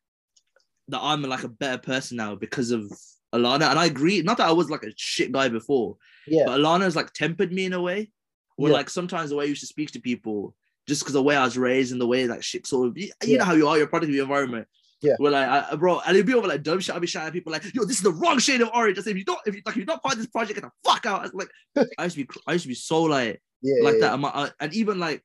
that 0.88 1.00
I'm 1.02 1.22
like 1.22 1.44
a 1.44 1.48
better 1.48 1.78
person 1.78 2.16
now 2.16 2.34
because 2.36 2.70
of 2.70 2.90
Alana, 3.34 3.68
and 3.70 3.78
I 3.78 3.84
agree. 3.86 4.22
Not 4.22 4.38
that 4.38 4.48
I 4.48 4.52
was 4.52 4.70
like 4.70 4.82
a 4.84 4.92
shit 4.96 5.30
guy 5.30 5.48
before, 5.48 5.96
Yeah. 6.26 6.44
but 6.46 6.58
Alana's 6.60 6.96
like 6.96 7.12
tempered 7.12 7.52
me 7.52 7.66
in 7.66 7.74
a 7.74 7.82
way 7.82 8.10
where 8.56 8.70
Yeah. 8.70 8.78
like 8.78 8.88
sometimes 8.88 9.28
the 9.30 9.36
way 9.36 9.44
I 9.44 9.48
used 9.48 9.60
to 9.60 9.66
speak 9.66 9.90
to 9.92 10.00
people, 10.00 10.54
just 10.88 11.02
because 11.02 11.12
the 11.12 11.22
way 11.22 11.36
I 11.36 11.44
was 11.44 11.58
raised 11.58 11.92
and 11.92 12.00
the 12.00 12.06
way 12.06 12.26
like 12.26 12.42
shit 12.42 12.66
sort 12.66 12.88
of 12.88 12.96
you, 12.96 13.10
you 13.24 13.36
know 13.36 13.44
how 13.44 13.52
you 13.52 13.68
are, 13.68 13.76
you're 13.76 13.86
a 13.86 13.90
product 13.90 14.08
of 14.08 14.14
your 14.14 14.24
environment. 14.24 14.68
Yeah. 15.06 15.14
Where 15.18 15.32
like 15.32 15.48
I, 15.48 15.74
bro, 15.76 16.00
and 16.00 16.14
it'd 16.16 16.26
be 16.26 16.34
over 16.34 16.48
like 16.48 16.62
dumb 16.62 16.80
shit. 16.80 16.94
I'd 16.94 17.00
be 17.00 17.06
shouting 17.06 17.28
at 17.28 17.32
people 17.32 17.52
like, 17.52 17.64
yo, 17.74 17.84
this 17.84 17.96
is 17.96 18.02
the 18.02 18.12
wrong 18.12 18.38
shade 18.38 18.60
of 18.60 18.70
orange. 18.74 18.98
I 18.98 19.02
say 19.02 19.12
if 19.12 19.16
you 19.16 19.24
don't, 19.24 19.38
if 19.46 19.54
you 19.54 19.62
like 19.64 19.74
if 19.74 19.78
you're 19.78 19.86
not 19.86 20.02
part 20.02 20.14
of 20.14 20.18
this 20.18 20.28
project, 20.28 20.60
get 20.60 20.64
the 20.64 20.90
fuck 20.90 21.06
out. 21.06 21.20
I 21.20 21.22
was 21.24 21.34
like, 21.34 21.50
I 21.98 22.04
used 22.04 22.16
to 22.16 22.24
be 22.24 22.30
I 22.46 22.52
used 22.52 22.64
to 22.64 22.68
be 22.68 22.74
so 22.74 23.02
like 23.02 23.40
Yeah. 23.62 23.84
like 23.84 23.94
yeah, 23.94 24.00
that. 24.00 24.12
And, 24.14 24.22
my, 24.22 24.28
uh, 24.28 24.50
and 24.60 24.74
even 24.74 24.98
like 24.98 25.22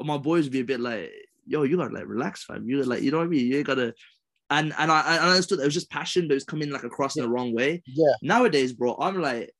my 0.00 0.18
boys 0.18 0.44
would 0.44 0.52
be 0.52 0.60
a 0.60 0.64
bit 0.64 0.80
like, 0.80 1.12
yo, 1.46 1.62
you 1.62 1.76
gotta 1.76 1.94
like 1.94 2.06
relax, 2.06 2.44
fam. 2.44 2.68
You 2.68 2.82
like, 2.82 3.02
you 3.02 3.10
know 3.10 3.18
what 3.18 3.24
I 3.24 3.28
mean? 3.28 3.46
You 3.46 3.62
gotta 3.62 3.94
and 4.50 4.72
and 4.78 4.92
I, 4.92 5.16
I 5.16 5.28
understood 5.30 5.58
that 5.58 5.62
it 5.64 5.66
was 5.66 5.74
just 5.74 5.90
passion, 5.90 6.28
but 6.28 6.32
it 6.32 6.36
was 6.36 6.44
coming 6.44 6.70
like 6.70 6.84
across 6.84 7.16
in 7.16 7.22
the 7.22 7.28
wrong 7.28 7.54
way. 7.54 7.82
Yeah. 7.86 8.12
Nowadays, 8.22 8.72
bro, 8.72 8.96
I'm 8.98 9.20
like, 9.20 9.52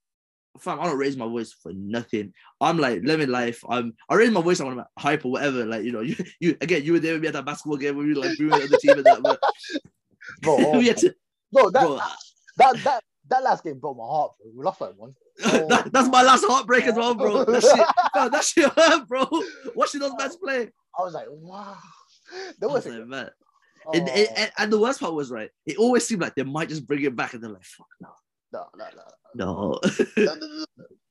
fam, 0.59 0.81
I 0.81 0.85
don't 0.87 0.99
raise 0.99 1.17
my 1.17 1.27
voice 1.27 1.53
for 1.53 1.73
nothing. 1.73 2.33
I'm 2.61 2.79
like 2.79 3.03
living 3.03 3.29
life. 3.29 3.63
I'm 3.69 3.95
I 4.09 4.15
raise 4.15 4.31
my 4.31 4.41
voice 4.41 4.61
when 4.61 4.79
I'm 4.79 4.85
hype 4.99 5.25
or 5.25 5.33
whatever. 5.33 5.65
Like, 5.65 5.85
you 5.85 5.93
know, 5.93 6.01
you 6.03 6.17
you 6.41 6.57
again, 6.61 6.85
you 6.85 6.93
were 6.93 7.01
there 7.01 7.15
with 7.15 7.23
me 7.23 7.29
at 7.29 7.35
that 7.35 7.45
basketball 7.47 7.79
game 7.79 7.97
where 7.97 8.07
we 8.07 8.15
were 8.15 8.21
like 8.21 8.39
booing 8.39 8.51
the 8.51 8.79
team 8.81 8.97
and 8.97 9.05
that, 9.05 9.23
but 9.23 9.41
Bro, 10.43 10.71
we 10.79 10.89
had 10.89 10.97
to, 10.99 11.15
bro, 11.53 11.71
that, 11.71 11.83
bro, 11.83 11.99
that 12.59 12.77
that 12.85 13.05
that 13.29 13.43
last 13.43 13.65
game 13.65 13.79
broke 13.79 13.97
my 13.97 14.05
heart, 14.05 14.33
bro. 14.39 14.51
We 14.55 14.65
lost 14.65 14.79
that 14.81 14.97
one. 14.97 15.15
Oh. 15.45 15.67
that, 15.69 15.93
that's 15.93 16.09
my 16.09 16.23
last 16.23 16.45
heartbreak 16.47 16.85
as 16.85 16.95
well, 16.95 17.15
bro. 17.15 17.45
That 17.45 17.63
shit, 17.63 17.87
bro, 18.13 18.29
that 18.29 18.45
shit 18.45 18.73
hurt, 18.73 19.09
bro. 19.09 19.27
Watching 19.75 20.01
those 20.01 20.15
men 20.19 20.31
play. 20.43 20.71
I 20.99 21.03
was 21.03 21.15
like, 21.15 21.27
wow. 21.29 21.77
I 22.33 22.67
was 22.67 22.85
was 22.85 22.87
like, 22.87 23.07
man. 23.07 23.31
oh, 23.87 23.93
And, 23.93 24.09
and, 24.09 24.29
oh. 24.31 24.35
and- 24.37 24.53
and 24.59 24.73
the 24.73 24.79
worst 24.81 25.01
part 25.01 25.15
was 25.15 25.31
right. 25.31 25.51
It 25.67 25.77
always 25.77 26.07
seemed 26.07 26.23
like 26.23 26.35
they 26.35 26.43
might 26.43 26.69
just 26.69 26.87
bring 26.87 27.05
it 27.05 27.15
back, 27.15 27.35
and 27.35 27.43
they're 27.43 27.51
like, 27.51 27.65
"Fuck 27.65 27.87
no, 28.01 28.09
no, 28.53 28.67
no, 28.77 28.85
no. 28.95 29.03
no." 29.35 29.81
No. 30.25 30.65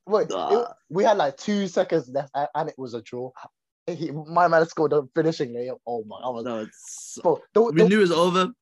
Wait, 0.06 0.28
Nah. 0.30 0.60
it- 0.62 0.68
we 0.88 1.02
had 1.04 1.16
like 1.16 1.36
two 1.36 1.66
seconds 1.66 2.08
left, 2.08 2.30
and, 2.54 2.68
it 2.68 2.78
was 2.78 2.94
a 2.94 3.02
draw. 3.02 3.30
He, 3.88 4.10
my 4.10 4.48
man 4.48 4.66
scored 4.66 4.92
a 4.92 5.02
finishing 5.14 5.50
layup. 5.52 5.78
Oh 5.86 6.04
my! 6.04 6.16
I 6.18 6.28
was 6.28 6.44
no, 6.44 6.58
it's, 6.60 7.18
bro. 7.22 7.40
The, 7.54 7.62
we 7.62 7.82
the- 7.82 7.88
knew 7.88 7.98
it 7.98 8.02
was 8.02 8.12
over. 8.12 8.52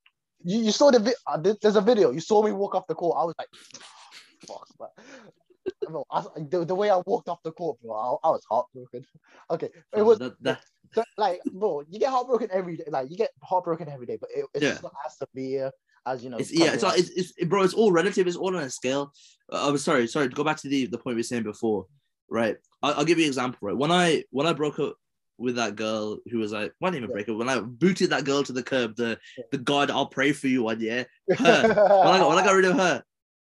you, 0.42 0.58
you 0.60 0.70
saw 0.70 0.90
the 0.90 0.98
vi- 1.00 1.14
uh, 1.26 1.38
there's 1.60 1.76
a 1.76 1.80
video. 1.80 2.10
You 2.10 2.20
saw 2.20 2.42
me 2.42 2.52
walk 2.52 2.74
off 2.74 2.86
the 2.86 2.94
court. 2.94 3.16
I 3.18 3.24
was 3.24 3.34
like, 3.38 3.48
fuck, 4.46 4.68
bro, 5.88 6.04
I, 6.10 6.24
the, 6.50 6.64
the 6.64 6.74
way 6.74 6.90
I 6.90 7.00
walked 7.06 7.28
off 7.28 7.42
the 7.42 7.52
court, 7.52 7.78
bro, 7.82 7.92
I, 8.22 8.28
I 8.28 8.30
was 8.30 8.42
heartbroken. 8.50 9.04
Okay, 9.50 9.70
it 9.94 10.02
was 10.02 10.18
that, 10.18 10.60
that, 10.94 11.06
like, 11.16 11.40
bro, 11.52 11.82
you 11.88 11.98
get 11.98 12.10
heartbroken 12.10 12.48
every 12.52 12.76
day. 12.76 12.84
Like, 12.88 13.10
you 13.10 13.16
get 13.16 13.30
heartbroken 13.42 13.88
every 13.88 14.06
day, 14.06 14.18
but 14.20 14.30
it, 14.34 14.44
it's 14.54 14.62
Yeah. 14.62 14.70
just 14.70 14.82
not 14.82 14.92
as 15.06 15.16
severe 15.18 15.70
as 16.06 16.22
you 16.22 16.30
know. 16.30 16.36
it's, 16.36 16.52
yeah, 16.52 16.74
it's, 16.74 16.82
it's, 16.82 17.32
it's 17.36 17.44
bro, 17.44 17.62
it's 17.62 17.74
all 17.74 17.92
relative. 17.92 18.26
It's 18.26 18.36
all 18.36 18.56
on 18.56 18.62
a 18.62 18.70
scale. 18.70 19.12
Uh, 19.52 19.68
I 19.68 19.70
was 19.70 19.84
sorry, 19.84 20.06
sorry. 20.06 20.28
To 20.28 20.34
go 20.34 20.44
back 20.44 20.58
to 20.58 20.68
the 20.68 20.86
the 20.86 20.98
point 20.98 21.16
we 21.16 21.20
were 21.20 21.24
saying 21.24 21.44
before, 21.44 21.86
right? 22.28 22.56
I'll, 22.82 22.94
I'll 22.94 23.04
give 23.04 23.18
you 23.18 23.24
an 23.24 23.28
example. 23.28 23.58
Right, 23.62 23.76
when 23.76 23.90
I 23.90 24.24
when 24.30 24.46
I 24.46 24.52
broke 24.52 24.78
up 24.78 24.96
with 25.38 25.56
that 25.56 25.76
girl 25.76 26.18
who 26.30 26.38
was 26.38 26.52
like, 26.52 26.72
why 26.78 26.90
didn't 26.90 27.04
even 27.04 27.12
break 27.12 27.28
up? 27.28 27.36
When 27.36 27.48
I 27.48 27.60
booted 27.60 28.10
that 28.10 28.24
girl 28.24 28.42
to 28.42 28.52
the 28.52 28.62
curb, 28.62 28.96
the 28.96 29.18
the 29.50 29.58
God, 29.58 29.90
I'll 29.90 30.06
pray 30.06 30.32
for 30.32 30.48
you 30.48 30.64
one, 30.64 30.80
yeah. 30.80 31.04
out. 31.32 31.38
her. 31.38 31.68
when 31.68 32.08
I 32.08 32.18
got 32.18 32.28
when 32.28 32.38
I 32.38 32.44
got 32.44 32.54
rid 32.54 32.64
of 32.66 32.76
her, 32.76 33.02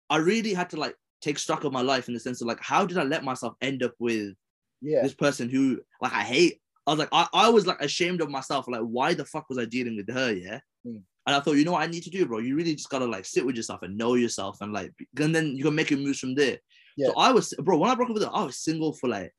I 0.09 0.17
really 0.17 0.53
had 0.53 0.71
to 0.71 0.77
like 0.77 0.95
take 1.23 1.39
stock 1.39 1.65
of 1.65 1.73
my 1.73 1.83
life 1.83 2.09
in 2.09 2.15
the 2.15 2.21
sense 2.21 2.41
of 2.41 2.49
like, 2.49 2.61
how 2.61 2.85
did 2.85 2.99
I 2.99 3.05
let 3.05 3.25
myself 3.25 3.55
end 3.61 3.83
up 3.83 3.95
with 3.99 4.35
yeah, 4.81 5.03
this 5.03 5.15
person 5.15 5.49
who 5.49 5.81
like 6.01 6.13
I 6.13 6.23
hate? 6.23 6.61
I 6.87 6.91
was 6.93 6.99
like, 6.99 7.11
I, 7.13 7.29
I 7.33 7.49
was 7.51 7.67
like 7.67 7.81
ashamed 7.81 8.21
of 8.21 8.31
myself. 8.31 8.67
Like, 8.67 8.81
why 8.81 9.15
the 9.15 9.25
fuck 9.25 9.49
was 9.49 9.59
I 9.59 9.65
dealing 9.65 9.97
with 9.97 10.11
her? 10.13 10.33
Yeah. 10.33 10.61
Mm. 10.87 11.03
And 11.27 11.37
I 11.37 11.41
thought, 11.41 11.53
you 11.57 11.65
know 11.65 11.73
what 11.73 11.83
I 11.83 11.87
need 11.87 12.03
to 12.05 12.11
do, 12.11 12.27
bro? 12.27 12.39
You 12.39 12.57
really 12.57 12.75
just 12.75 12.89
gotta 12.89 13.05
like 13.05 13.25
sit 13.27 13.45
with 13.45 13.57
yourself 13.57 13.83
and 13.83 13.97
know 13.97 14.15
yourself 14.15 14.59
and 14.61 14.73
like, 14.73 14.93
and 15.19 15.35
then 15.35 15.55
you 15.57 15.65
can 15.65 15.75
make 15.75 15.91
your 15.91 16.01
moves 16.01 16.19
from 16.19 16.35
there. 16.35 16.59
Yeah. 16.97 17.09
So 17.09 17.15
I 17.19 17.31
was, 17.33 17.53
bro, 17.59 17.77
when 17.79 17.91
I 17.91 17.95
broke 17.95 18.09
up 18.11 18.15
with 18.15 18.23
her, 18.25 18.31
I 18.33 18.45
was 18.45 18.57
single 18.57 18.93
for 18.95 19.09
like 19.09 19.33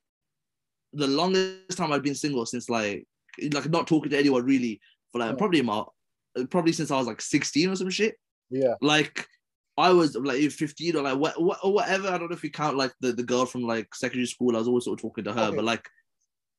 the 0.93 1.07
longest 1.07 1.77
time 1.77 1.91
I've 1.91 2.03
been 2.03 2.15
single 2.15 2.45
since 2.45 2.69
like, 2.69 3.07
like 3.53 3.69
not 3.69 3.87
talking 3.87 4.11
to 4.11 4.17
anyone 4.17 4.45
really 4.45 4.79
for 5.11 5.19
like 5.19 5.31
Yeah. 5.31 5.35
probably 5.37 5.61
my, 5.63 5.83
probably 6.49 6.71
since 6.73 6.91
I 6.91 6.97
was 6.97 7.07
like 7.07 7.21
16 7.21 7.69
or 7.69 7.75
some 7.75 7.89
shit 7.89 8.15
yeah, 8.49 8.73
like 8.81 9.25
I 9.77 9.91
was 9.91 10.15
like 10.15 10.51
15 10.51 10.97
or 10.97 11.01
like 11.03 11.17
what, 11.17 11.41
what 11.41 11.59
or 11.63 11.73
whatever. 11.73 12.09
I 12.09 12.17
don't 12.17 12.29
know 12.29 12.35
if 12.35 12.43
you 12.43 12.51
count 12.51 12.75
like 12.77 12.91
the, 12.99 13.13
the 13.13 13.23
girl 13.23 13.45
from 13.45 13.61
like 13.63 13.95
secondary 13.95 14.27
school. 14.27 14.55
I 14.55 14.59
was 14.59 14.67
always 14.67 14.83
sort 14.83 14.99
of 14.99 15.01
talking 15.01 15.23
to 15.23 15.33
her, 15.33 15.43
Okay. 15.45 15.55
but 15.55 15.65
like 15.65 15.87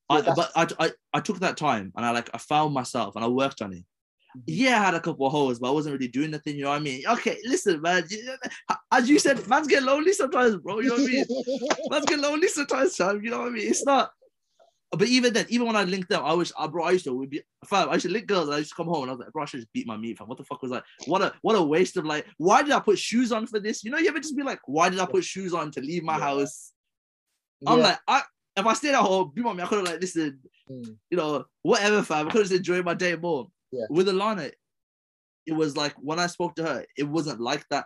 Yeah, 0.09 0.17
I 0.17 0.21
that's- 0.21 0.35
but 0.55 0.79
I, 0.81 0.85
I 0.87 0.91
I 1.13 1.19
took 1.21 1.39
that 1.39 1.55
time 1.57 1.91
and 1.95 2.03
I 2.05 2.09
like 2.11 2.29
I 2.33 2.39
found 2.39 2.73
myself 2.73 3.15
and 3.15 3.23
I 3.23 3.27
worked 3.27 3.61
on 3.61 3.73
it. 3.73 3.83
Yeah, 4.45 4.79
I 4.81 4.85
had 4.85 4.93
a 4.95 4.99
couple 4.99 5.25
of 5.25 5.31
holes, 5.31 5.59
but 5.59 5.67
I 5.69 5.71
wasn't 5.71 5.93
really 5.93 6.07
doing 6.07 6.31
nothing. 6.31 6.55
You 6.55 6.63
know 6.63 6.69
what 6.69 6.77
I 6.77 6.79
mean? 6.79 7.03
Okay, 7.07 7.37
listen, 7.45 7.81
man. 7.81 8.03
As 8.91 9.09
you 9.09 9.19
said, 9.19 9.45
man's 9.47 9.67
get 9.67 9.83
lonely 9.83 10.13
sometimes, 10.13 10.55
bro. 10.57 10.79
You 10.79 10.89
know 10.89 10.95
what 10.95 11.09
I 11.09 11.11
mean? 11.11 11.25
Man's 11.89 12.05
get 12.05 12.19
lonely 12.19 12.47
sometimes, 12.47 12.95
fam. 12.95 13.23
You 13.23 13.31
know 13.31 13.39
what 13.39 13.47
I 13.47 13.51
mean? 13.51 13.67
It's 13.67 13.85
not. 13.85 14.11
But 14.91 15.07
even 15.07 15.33
then, 15.33 15.45
even 15.49 15.65
when 15.67 15.75
I 15.75 15.83
linked 15.83 16.09
them, 16.09 16.23
I 16.23 16.33
was, 16.33 16.53
uh, 16.57 16.67
bro, 16.67 16.83
I 16.83 16.91
used 16.91 17.05
to 17.05 17.13
would 17.13 17.29
be, 17.29 17.41
fam, 17.65 17.89
I 17.89 17.93
used 17.93 18.05
to 18.05 18.11
link 18.11 18.27
girls 18.27 18.47
and 18.47 18.55
I 18.55 18.59
used 18.59 18.69
to 18.69 18.75
come 18.75 18.87
home 18.87 19.03
and 19.03 19.09
I 19.11 19.13
was 19.15 19.19
like, 19.21 19.33
bro, 19.33 19.41
I 19.43 19.45
should 19.45 19.59
just 19.61 19.73
beat 19.73 19.87
my 19.87 19.97
meat, 19.97 20.17
fam. 20.17 20.27
What 20.27 20.37
the 20.37 20.43
fuck 20.43 20.61
was 20.61 20.71
that? 20.71 20.83
What 21.07 21.21
a, 21.23 21.33
what 21.41 21.55
a 21.55 21.61
waste 21.63 21.97
of 21.97 22.05
like, 22.05 22.27
why 22.37 22.61
did 22.61 22.71
I 22.71 22.79
put 22.79 22.99
shoes 22.99 23.31
on 23.31 23.47
for 23.47 23.59
this? 23.59 23.83
You 23.83 23.89
know, 23.91 23.97
you 23.97 24.07
ever 24.07 24.19
just 24.19 24.37
be 24.37 24.43
like, 24.43 24.59
why 24.65 24.89
did 24.89 24.99
I 24.99 25.05
put 25.07 25.23
shoes 25.23 25.53
on 25.53 25.71
to 25.71 25.81
leave 25.81 26.03
my 26.03 26.17
Yeah. 26.17 26.23
house? 26.23 26.73
I'm 27.65 27.79
Yeah. 27.79 27.83
like, 27.83 27.99
I, 28.07 28.21
if 28.55 28.65
I 28.65 28.73
stayed 28.73 28.93
at 28.93 29.01
home, 29.01 29.31
be 29.33 29.41
my 29.41 29.53
meat, 29.53 29.63
I 29.63 29.67
could 29.67 29.79
have 29.79 29.87
like, 29.87 30.01
listen, 30.01 30.39
Mm. 30.69 30.95
you 31.09 31.17
know, 31.17 31.43
whatever, 31.61 32.01
fam. 32.03 32.27
I 32.27 32.31
could 32.31 32.39
have 32.39 32.47
just 32.49 32.57
enjoyed 32.59 32.85
my 32.85 32.93
day 32.93 33.15
more. 33.17 33.47
Yeah. 33.73 33.85
With 33.89 34.07
Alana, 34.07 34.51
it 35.45 35.53
was 35.53 35.75
like 35.75 35.93
when 35.95 36.19
I 36.19 36.27
spoke 36.27 36.55
to 36.55 36.63
her, 36.63 36.85
it 36.95 37.03
wasn't 37.03 37.41
like 37.41 37.65
that. 37.69 37.85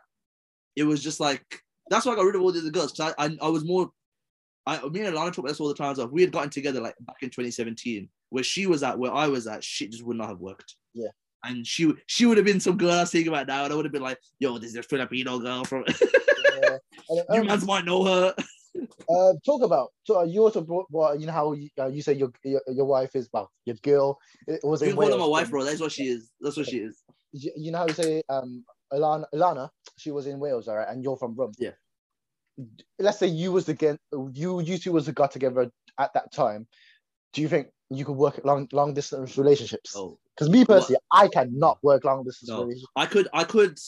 It 0.75 0.83
was 0.83 1.01
just 1.01 1.19
like 1.19 1.43
that's 1.89 2.05
why 2.05 2.11
I 2.11 2.15
got 2.15 2.25
rid 2.25 2.35
of 2.35 2.41
all 2.41 2.51
the 2.51 2.59
other 2.59 2.69
girls. 2.69 2.91
Cause 2.91 3.13
I, 3.17 3.25
I, 3.25 3.37
I 3.41 3.47
was 3.47 3.65
more. 3.65 3.89
I 4.65 4.85
me 4.89 4.99
and 5.01 5.15
Alana 5.15 5.27
talk 5.27 5.39
about 5.39 5.49
this 5.49 5.61
all 5.61 5.69
the 5.69 5.73
time. 5.73 5.95
So 5.95 6.05
we 6.05 6.21
had 6.21 6.31
gotten 6.31 6.49
together 6.49 6.81
like 6.81 6.95
back 6.99 7.17
in 7.21 7.29
2017, 7.29 8.09
where 8.29 8.43
she 8.43 8.67
was 8.67 8.83
at, 8.83 8.99
where 8.99 9.13
I 9.13 9.27
was 9.27 9.47
at, 9.47 9.63
shit 9.63 9.91
just 9.91 10.05
would 10.05 10.17
not 10.17 10.29
have 10.29 10.39
worked. 10.39 10.75
Yeah. 10.93 11.09
And 11.45 11.65
she 11.65 11.93
she 12.07 12.25
would 12.25 12.37
have 12.37 12.45
been 12.45 12.59
some 12.59 12.77
girl 12.77 12.91
I 12.91 13.01
was 13.01 13.11
thinking 13.11 13.31
about 13.31 13.47
now, 13.47 13.63
and 13.63 13.71
I 13.71 13.75
would 13.75 13.85
have 13.85 13.93
been 13.93 14.01
like, 14.01 14.19
"Yo, 14.39 14.57
this 14.57 14.71
is 14.71 14.75
a 14.75 14.83
Filipino 14.83 15.39
girl 15.39 15.63
from 15.63 15.85
yeah. 15.87 16.77
You 17.09 17.41
um, 17.41 17.47
mans 17.47 17.65
might 17.65 17.85
know 17.85 18.03
her." 18.03 18.35
Uh, 19.09 19.33
talk 19.45 19.61
about. 19.63 19.89
So 20.03 20.19
uh, 20.19 20.23
you 20.23 20.41
also 20.43 20.61
brought. 20.61 20.87
Well, 20.89 21.19
you 21.19 21.27
know 21.27 21.33
how 21.33 21.53
you, 21.53 21.69
uh, 21.79 21.87
you 21.87 22.01
say 22.01 22.13
your, 22.13 22.31
your 22.43 22.61
your 22.67 22.85
wife 22.85 23.15
is 23.15 23.29
well, 23.31 23.51
your 23.65 23.75
girl. 23.77 24.19
It 24.47 24.59
was 24.63 24.81
You 24.81 24.93
call 24.93 25.11
her 25.11 25.17
my 25.17 25.25
wife, 25.25 25.49
bro. 25.49 25.63
That's 25.63 25.79
what 25.79 25.91
she 25.91 26.07
is. 26.07 26.31
That's 26.41 26.57
what 26.57 26.67
she 26.67 26.79
is. 26.79 27.03
You, 27.31 27.51
you 27.55 27.71
know 27.71 27.79
how 27.79 27.87
you 27.87 27.93
say 27.93 28.23
um 28.29 28.63
Alana, 28.93 29.25
Alana. 29.33 29.69
She 29.97 30.11
was 30.11 30.27
in 30.27 30.39
Wales, 30.39 30.67
all 30.67 30.75
right, 30.75 30.87
and 30.87 31.03
you're 31.03 31.17
from 31.17 31.33
Brum. 31.33 31.51
Yeah. 31.57 31.71
Let's 32.99 33.19
say 33.19 33.27
you 33.27 33.51
was 33.51 33.65
the 33.65 33.73
gen, 33.73 33.99
you 34.33 34.61
you 34.61 34.77
two 34.77 34.91
was 34.91 35.05
the 35.05 35.11
got 35.11 35.31
together 35.31 35.71
at 35.99 36.13
that 36.13 36.31
time. 36.31 36.67
Do 37.33 37.41
you 37.41 37.47
think 37.47 37.67
you 37.89 38.05
could 38.05 38.17
work 38.17 38.41
long 38.43 38.67
long 38.71 38.93
distance 38.93 39.37
relationships? 39.37 39.93
Oh. 39.95 40.17
Because 40.35 40.49
me 40.49 40.65
personally, 40.65 40.99
I 41.11 41.27
cannot 41.27 41.79
work 41.83 42.03
long 42.03 42.23
distance 42.23 42.49
No. 42.49 42.61
relationships. 42.61 42.91
I 42.95 43.05
could 43.05 43.27
I 43.33 43.43
could 43.43 43.79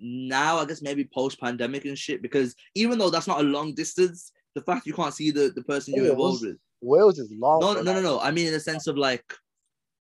now 0.00 0.56
I 0.58 0.64
guess 0.64 0.82
maybe 0.82 1.04
post 1.12 1.40
pandemic 1.40 1.84
and 1.84 1.98
shit 1.98 2.22
because 2.22 2.54
even 2.74 2.98
though 2.98 3.10
that's 3.10 3.26
not 3.28 3.40
a 3.40 3.44
long 3.44 3.74
distance, 3.74 4.32
the 4.54 4.62
fact 4.62 4.86
you 4.86 4.94
can't 4.94 5.14
see 5.14 5.30
the, 5.30 5.52
the 5.54 5.62
person 5.62 5.94
you're 5.94 6.06
Yeah, 6.06 6.12
involved 6.12 6.42
with. 6.44 6.56
Wales 6.82 7.18
is 7.18 7.30
long. 7.38 7.60
No, 7.60 7.74
no, 7.74 7.92
no, 7.92 8.00
no. 8.00 8.20
I 8.20 8.30
mean 8.30 8.46
in 8.46 8.52
the 8.52 8.60
sense 8.60 8.86
of 8.86 8.96
like 8.96 9.24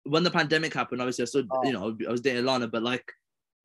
when 0.03 0.23
the 0.23 0.31
pandemic 0.31 0.73
happened, 0.73 1.01
obviously 1.01 1.23
I 1.23 1.25
stood, 1.25 1.47
Oh. 1.51 1.63
you 1.65 1.73
know, 1.73 1.95
I 2.07 2.11
was 2.11 2.21
dating 2.21 2.45
Lana, 2.45 2.67
but 2.67 2.81
like 2.83 3.11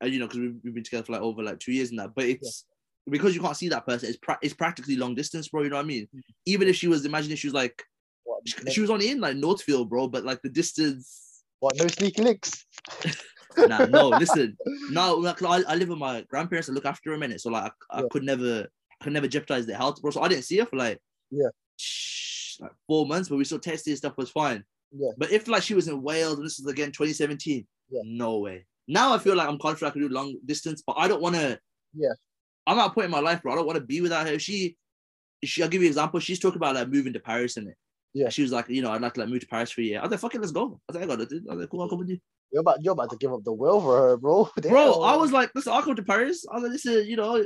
uh, 0.03 0.05
you 0.07 0.19
know, 0.19 0.25
because 0.27 0.39
we've, 0.39 0.55
we've 0.63 0.73
been 0.75 0.83
together 0.83 1.03
for 1.05 1.13
like 1.13 1.21
over 1.21 1.41
like 1.41 1.59
two 1.59 1.71
years 1.71 1.89
and 1.89 1.97
that. 1.99 2.13
But 2.15 2.25
it's 2.25 2.65
because 3.09 3.33
you 3.33 3.41
can't 3.41 3.57
see 3.57 3.69
that 3.69 3.87
person, 3.87 4.09
it's 4.09 4.17
pra- 4.19 4.37
it's 4.43 4.53
practically 4.53 4.95
long 4.97 5.15
distance, 5.15 5.47
bro. 5.47 5.63
You 5.63 5.69
know 5.69 5.77
what 5.77 5.85
I 5.85 5.87
mean? 5.87 6.07
Mhm. 6.15 6.21
Even 6.45 6.67
if 6.67 6.75
she 6.75 6.87
was, 6.87 7.05
imagine 7.05 7.31
if 7.31 7.39
she 7.39 7.47
was 7.47 7.53
like 7.55 7.83
What, 8.25 8.41
she, 8.47 8.71
she 8.71 8.81
was 8.81 8.89
only 8.91 9.09
in 9.09 9.19
like 9.21 9.37
Northfield, 9.37 9.89
bro, 9.89 10.07
but 10.07 10.25
like 10.25 10.41
the 10.43 10.49
distance. 10.49 11.41
what, 11.59 11.75
no 11.77 11.87
sneaky 11.87 12.21
links. 12.21 12.65
Nah, 13.65 13.85
no, 13.85 14.09
listen, 14.09 14.57
no, 14.91 15.15
like 15.15 15.41
I, 15.43 15.63
I 15.67 15.75
live 15.75 15.89
with 15.89 15.97
my 15.97 16.21
grandparents 16.29 16.67
and 16.67 16.75
look 16.75 16.85
after 16.85 17.13
a 17.13 17.17
minute, 17.17 17.41
so 17.41 17.49
like 17.49 17.71
I, 17.91 17.97
I 17.97 18.01
Yeah. 18.01 18.07
could 18.11 18.23
never, 18.23 18.67
I 18.99 19.03
could 19.03 19.13
never 19.13 19.27
jeopardize 19.27 19.65
their 19.65 19.77
health, 19.77 20.01
bro. 20.01 20.11
So 20.11 20.21
I 20.21 20.27
didn't 20.27 20.43
see 20.45 20.57
her 20.59 20.65
for 20.65 20.75
like, 20.77 20.99
Yeah. 21.31 21.49
shh, 21.77 22.59
like 22.59 22.71
four 22.87 23.05
months, 23.05 23.29
but 23.29 23.37
we 23.37 23.45
still 23.45 23.59
tested 23.59 23.91
and 23.91 23.97
stuff 23.97 24.17
was 24.17 24.29
fine. 24.29 24.63
Yeah. 24.91 25.11
But 25.17 25.31
if 25.31 25.47
like 25.47 25.63
she 25.63 25.73
was 25.73 25.87
in 25.87 26.01
Wales 26.01 26.37
and 26.37 26.45
this 26.45 26.59
is 26.59 26.65
again 26.65 26.91
2017, 26.91 27.65
Yeah. 27.89 28.01
no 28.05 28.39
way. 28.39 28.65
Now 28.87 29.13
I 29.13 29.17
feel 29.19 29.35
like 29.35 29.47
I'm 29.49 29.59
confident 29.59 29.89
I 29.91 29.93
can 29.93 30.01
do 30.01 30.09
long 30.09 30.35
distance, 30.45 30.81
but 30.85 30.95
I 30.97 31.07
don't 31.07 31.21
want 31.21 31.35
to. 31.35 31.59
Yeah. 31.93 32.13
I'm 32.65 32.79
at 32.79 32.87
a 32.87 32.89
point 32.91 33.05
in 33.05 33.11
my 33.11 33.19
life, 33.19 33.41
bro. 33.41 33.53
I 33.53 33.55
don't 33.55 33.65
want 33.65 33.77
to 33.79 33.83
be 33.85 34.01
without 34.01 34.27
her. 34.27 34.33
If 34.33 34.41
she, 34.41 34.75
she, 35.43 35.63
I'll 35.63 35.69
give 35.69 35.81
you 35.81 35.87
an 35.87 35.91
example. 35.91 36.19
She's 36.19 36.39
talking 36.39 36.57
about 36.57 36.75
like 36.75 36.89
moving 36.89 37.13
to 37.13 37.19
Paris 37.19 37.57
and 37.57 37.69
it. 37.69 37.75
Yeah. 38.13 38.29
She 38.29 38.41
was 38.41 38.51
like, 38.51 38.69
you 38.69 38.81
know, 38.81 38.91
I'd 38.91 39.01
like 39.01 39.13
to 39.15 39.21
like 39.21 39.29
move 39.29 39.41
to 39.41 39.47
Paris 39.47 39.71
for 39.71 39.81
a 39.81 39.83
year. 39.83 39.99
I 39.99 40.03
was 40.03 40.11
like, 40.11 40.19
fuck 40.19 40.35
it, 40.35 40.41
let's 40.41 40.51
go. 40.51 40.79
I 40.89 40.93
was 40.93 40.95
like, 40.95 41.03
I 41.03 41.07
got 41.07 41.21
it. 41.21 41.43
I 41.49 41.53
was 41.53 41.61
like, 41.61 41.69
cool, 41.69 41.81
I'll 41.81 41.89
come 41.89 41.99
with 41.99 42.09
you. 42.09 42.19
You're 42.51 42.61
about 42.61 42.81
you're 42.81 42.93
about 42.93 43.09
to 43.09 43.17
give 43.17 43.33
up 43.33 43.43
the 43.43 43.51
world 43.51 43.83
for 43.83 43.97
her, 43.97 44.17
bro. 44.17 44.49
Bro, 44.61 45.01
I 45.01 45.17
was 45.17 45.33
like, 45.33 45.51
listen, 45.53 45.73
I'll 45.73 45.83
come 45.83 45.95
to 45.97 46.03
Paris. 46.03 46.45
I 46.49 46.55
was 46.55 46.63
like, 46.63 46.71
listen, 46.71 47.05
you 47.05 47.17
know, 47.17 47.43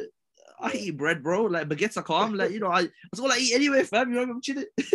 I 0.60 0.72
eat 0.74 0.98
bread, 0.98 1.24
bro. 1.24 1.44
Like 1.44 1.68
baguettes 1.68 1.98
are 1.98 2.04
calm. 2.04 2.36
Like, 2.36 2.52
you 2.52 2.60
know, 2.60 2.72
I 2.72 2.84
that's 2.84 3.20
all 3.20 3.32
I 3.32 3.38
eat 3.38 3.54
anyway, 3.56 3.84
fam. 3.84 4.14
You 4.14 4.26
know, 4.26 4.34
I'm 4.34 4.42
chilling. 4.42 4.66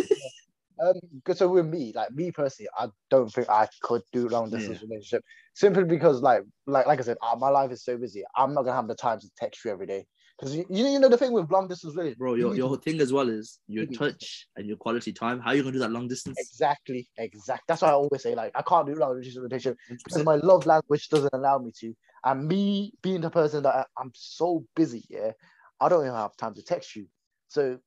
Um, 0.79 0.93
so 1.33 1.49
with 1.49 1.65
me, 1.65 1.91
like 1.95 2.11
me 2.11 2.31
personally, 2.31 2.69
I 2.77 2.89
don't 3.09 3.33
think 3.33 3.49
I 3.49 3.67
could 3.81 4.03
do 4.13 4.29
long 4.29 4.51
distance 4.51 4.81
relationship 4.81 5.23
simply 5.55 5.83
because, 5.83 6.21
like, 6.21 6.43
like, 6.67 6.85
like 6.85 6.99
I 6.99 7.01
said, 7.01 7.17
uh, 7.21 7.35
my 7.35 7.49
life 7.49 7.71
is 7.71 7.83
so 7.83 7.97
busy. 7.97 8.23
I'm 8.35 8.53
not 8.53 8.63
gonna 8.63 8.75
have 8.75 8.87
the 8.87 8.95
time 8.95 9.19
to 9.19 9.29
text 9.37 9.65
you 9.65 9.71
every 9.71 9.87
day. 9.87 10.05
Because 10.37 10.55
you, 10.55 10.65
you 10.69 10.99
know, 10.99 11.09
the 11.09 11.17
thing 11.17 11.31
with 11.31 11.49
long 11.49 11.67
distance 11.67 11.95
relationship, 11.95 12.19
Bro, 12.19 12.35
you 12.35 12.41
your, 12.41 12.51
need 12.51 12.57
your 12.57 12.77
thing 12.77 13.01
as 13.01 13.11
well 13.11 13.27
is 13.27 13.59
your 13.67 13.85
Mhm. 13.85 13.97
touch 13.97 14.47
and 14.55 14.67
your 14.67 14.77
quality 14.77 15.11
time. 15.11 15.39
How 15.39 15.49
are 15.49 15.55
you 15.55 15.63
gonna 15.63 15.73
do 15.73 15.79
that 15.79 15.91
long 15.91 16.07
distance? 16.07 16.37
exactly, 16.37 17.09
exact. 17.17 17.63
That's 17.67 17.81
why 17.81 17.89
I 17.89 17.93
always 17.93 18.21
say, 18.21 18.35
like, 18.35 18.51
I 18.53 18.61
can't 18.61 18.85
do 18.85 18.93
long 18.93 19.19
distance 19.19 19.37
relationship 19.41 19.77
because 20.03 20.23
my 20.23 20.35
love 20.35 20.65
language 20.65 21.09
doesn't 21.09 21.33
allow 21.33 21.57
me 21.57 21.71
to. 21.79 21.93
And 22.23 22.47
me 22.47 22.93
being 23.01 23.21
the 23.21 23.29
person 23.31 23.63
that 23.63 23.75
I, 23.75 23.85
I'm 23.97 24.11
so 24.13 24.65
busy, 24.75 25.05
yeah, 25.09 25.31
I 25.79 25.89
don't 25.89 26.03
even 26.03 26.15
have 26.15 26.35
time 26.37 26.53
to 26.53 26.63
text 26.63 26.95
you. 26.95 27.07
So, 27.47 27.79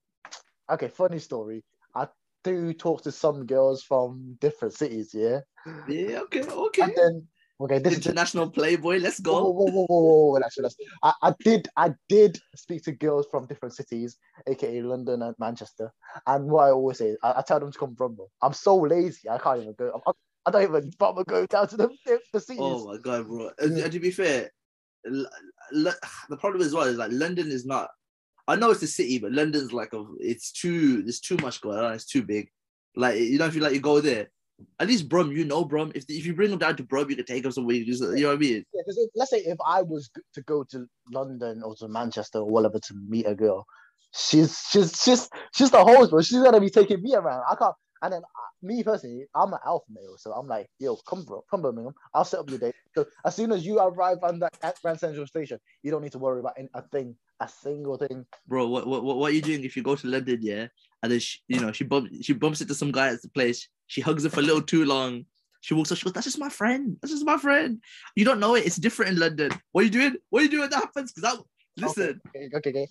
okay, 0.70 0.88
funny 0.88 1.18
story. 1.18 1.62
I 1.94 2.08
do 2.42 2.72
talk 2.72 3.02
to 3.02 3.12
some 3.12 3.46
girls 3.46 3.82
from 3.82 4.36
different 4.40 4.74
cities, 4.74 5.10
yeah, 5.14 5.40
Yeah, 5.86 6.20
okay, 6.22 6.42
okay. 6.42 6.82
and 6.82 6.92
then 6.96 7.28
okay, 7.60 7.78
this 7.78 7.92
is 7.92 7.98
International 7.98 8.48
playboy, 8.50 8.98
let's 8.98 9.20
go. 9.20 9.34
whoa, 9.34 9.50
whoa, 9.50 9.70
whoa, 9.70 9.86
whoa, 9.86 10.32
whoa, 10.32 10.38
Actually, 10.44 10.62
let's- 10.64 10.76
I, 11.02 11.12
I 11.22 11.34
did, 11.44 11.68
I 11.76 11.94
did 12.08 12.38
speak 12.56 12.82
to 12.84 12.92
girls 12.92 13.26
from 13.30 13.46
different 13.46 13.74
cities, 13.74 14.16
aka 14.46 14.82
London 14.82 15.22
and 15.22 15.34
Manchester. 15.38 15.92
And 16.26 16.46
what 16.46 16.68
I 16.68 16.70
always 16.70 16.98
say, 16.98 17.08
is, 17.10 17.18
I, 17.22 17.34
I 17.38 17.42
tell 17.42 17.60
them 17.60 17.70
to 17.72 17.78
come 17.78 17.94
from. 17.96 18.16
I'm 18.42 18.52
so 18.52 18.76
lazy, 18.76 19.28
I 19.28 19.38
can't 19.38 19.60
even 19.60 19.74
go. 19.78 20.00
I, 20.06 20.12
I 20.46 20.50
don't 20.50 20.62
even 20.62 20.90
bother 20.98 21.24
go 21.24 21.46
down 21.46 21.68
to 21.68 21.76
the, 21.76 21.90
the 22.32 22.40
cities. 22.40 22.58
Oh 22.60 22.86
my 22.86 22.96
god, 22.96 23.28
bro. 23.28 23.50
And, 23.58 23.76
and 23.76 23.92
to 23.92 24.00
be 24.00 24.10
fair, 24.10 24.50
L- 25.06 25.26
L- 25.74 25.94
the 26.28 26.36
problem 26.36 26.62
as 26.62 26.74
well 26.74 26.84
is 26.86 26.96
like 26.96 27.10
London 27.12 27.50
is 27.50 27.66
not. 27.66 27.90
I 28.48 28.56
know 28.56 28.70
it's 28.70 28.82
a 28.82 28.86
city, 28.88 29.18
but 29.18 29.32
London's 29.32 29.72
like 29.72 29.92
a. 29.92 30.04
It's 30.18 30.50
too. 30.50 31.02
There's 31.02 31.20
too 31.20 31.36
much 31.42 31.60
going 31.60 31.78
on. 31.78 31.92
It's 31.92 32.06
too 32.06 32.22
big. 32.22 32.48
Like 32.96 33.18
you 33.18 33.38
know, 33.38 33.46
if 33.46 33.54
you 33.54 33.60
like, 33.60 33.74
you 33.74 33.80
go 33.80 34.00
there. 34.00 34.30
At 34.78 34.88
least 34.88 35.08
Brum, 35.08 35.32
you 35.32 35.44
know 35.44 35.64
Brum. 35.64 35.92
If 35.94 36.04
if 36.08 36.26
you 36.26 36.34
bring 36.34 36.50
them 36.50 36.58
down 36.58 36.76
to 36.76 36.82
Brum, 36.82 37.10
you 37.10 37.16
can 37.16 37.24
take 37.24 37.42
them 37.42 37.52
somewhere. 37.52 37.76
You, 37.76 37.84
just, 37.84 38.02
you 38.02 38.22
know 38.22 38.28
what 38.28 38.34
I 38.34 38.38
mean? 38.38 38.64
Yeah, 38.74 38.82
because 38.86 39.08
let's 39.14 39.30
say 39.30 39.38
if 39.38 39.58
I 39.66 39.82
was 39.82 40.10
to 40.34 40.42
go 40.42 40.64
to 40.70 40.86
London 41.10 41.62
or 41.64 41.74
to 41.76 41.88
Manchester 41.88 42.38
or 42.38 42.46
whatever 42.48 42.78
to 42.78 42.94
meet 43.08 43.26
a 43.26 43.34
girl, 43.34 43.66
she's 44.14 44.58
she's 44.70 45.00
she's 45.02 45.28
she's 45.54 45.70
the 45.70 45.84
host, 45.84 46.10
bro. 46.10 46.20
She's 46.22 46.42
gonna 46.42 46.60
be 46.60 46.70
taking 46.70 47.02
me 47.02 47.14
around. 47.14 47.42
I 47.50 47.54
can't 47.54 47.74
And 48.02 48.12
then 48.12 48.22
uh, 48.22 48.50
me 48.62 48.82
personally, 48.82 49.26
I'm 49.34 49.52
an 49.52 49.58
alpha 49.66 49.84
male, 49.90 50.16
so 50.18 50.32
I'm 50.32 50.46
like, 50.46 50.68
yo, 50.78 50.96
come 51.08 51.24
bro, 51.24 51.44
come 51.50 51.62
Birmingham. 51.62 51.94
I'll 52.14 52.24
set 52.24 52.40
up 52.40 52.48
your 52.50 52.58
date. 52.58 52.74
So 52.94 53.06
as 53.24 53.34
soon 53.36 53.52
as 53.52 53.64
you 53.64 53.78
arrive 53.78 54.18
on 54.22 54.38
that 54.40 54.56
at 54.62 54.80
Grand 54.82 54.98
Central 54.98 55.26
Station, 55.26 55.58
you 55.82 55.90
don't 55.90 56.02
need 56.02 56.12
to 56.12 56.18
worry 56.18 56.40
about 56.40 56.54
any, 56.58 56.68
a 56.74 56.82
thing, 56.82 57.16
a 57.40 57.48
single 57.48 57.98
thing. 57.98 58.26
bro. 58.46 58.68
What 58.68 58.86
what 58.86 59.04
what 59.04 59.16
what 59.16 59.30
are 59.30 59.34
you 59.34 59.42
doing 59.42 59.64
if 59.64 59.76
you 59.76 59.82
go 59.82 59.96
to 59.96 60.06
London? 60.06 60.38
Yeah, 60.40 60.68
and 61.02 61.12
then 61.12 61.20
she, 61.20 61.38
you 61.48 61.60
know 61.60 61.72
she 61.72 61.84
bumps 61.84 62.10
she 62.24 62.32
bumps 62.32 62.60
into 62.60 62.74
some 62.74 62.92
guy 62.92 63.08
at 63.08 63.22
the 63.22 63.28
place. 63.28 63.68
She 63.86 64.00
hugs 64.00 64.24
him 64.24 64.30
for 64.30 64.40
a 64.40 64.44
little 64.44 64.62
too 64.62 64.84
long. 64.84 65.24
She 65.62 65.74
walks 65.74 65.92
up. 65.92 65.98
She 65.98 66.04
goes, 66.04 66.12
"That's 66.14 66.26
just 66.26 66.38
my 66.38 66.48
friend. 66.48 66.96
That's 67.00 67.12
just 67.12 67.26
my 67.26 67.36
friend." 67.36 67.82
You 68.16 68.24
don't 68.24 68.40
know 68.40 68.54
it. 68.54 68.64
It's 68.66 68.76
different 68.76 69.12
in 69.12 69.18
London. 69.18 69.50
What 69.72 69.82
are 69.82 69.84
you 69.84 69.90
doing? 69.90 70.16
What 70.30 70.40
are 70.40 70.44
you 70.44 70.50
doing? 70.50 70.70
That 70.70 70.76
happens 70.76 71.12
because 71.12 71.30
that. 71.36 71.44
Listen, 71.76 72.20
Okay, 72.34 72.48
okay, 72.56 72.70
okay. 72.70 72.88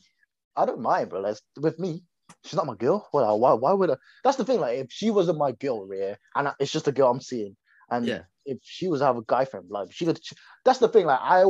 I 0.56 0.66
don't 0.66 0.82
mind, 0.82 1.10
bro. 1.10 1.22
Like 1.22 1.38
with 1.58 1.80
me, 1.80 2.04
she's 2.44 2.56
not 2.56 2.66
my 2.68 2.76
girl. 2.76 3.08
Well, 3.14 3.40
why, 3.40 3.54
why 3.54 3.74
would 3.74 3.90
I? 3.92 3.96
That's 4.24 4.38
the 4.38 4.46
thing. 4.46 4.60
Like, 4.60 4.78
if 4.80 4.88
she 4.92 5.10
wasn't 5.12 5.38
my 5.38 5.52
girl, 5.54 5.88
yeah, 5.94 6.16
and 6.36 6.48
I- 6.50 6.54
it's 6.60 6.72
just 6.72 6.88
a 6.88 6.92
girl 6.92 7.10
I'm 7.12 7.22
seeing, 7.22 7.56
and 7.90 8.06
Yeah. 8.06 8.22
if 8.46 8.58
she 8.62 8.88
was 8.88 9.02
have 9.02 9.18
a 9.18 9.22
guy 9.28 9.46
friend, 9.46 9.66
like 9.70 9.92
she 9.92 10.06
could. 10.06 10.20
That's 10.66 10.80
the 10.80 10.90
thing. 10.90 11.06
Like, 11.08 11.20
I, 11.22 11.44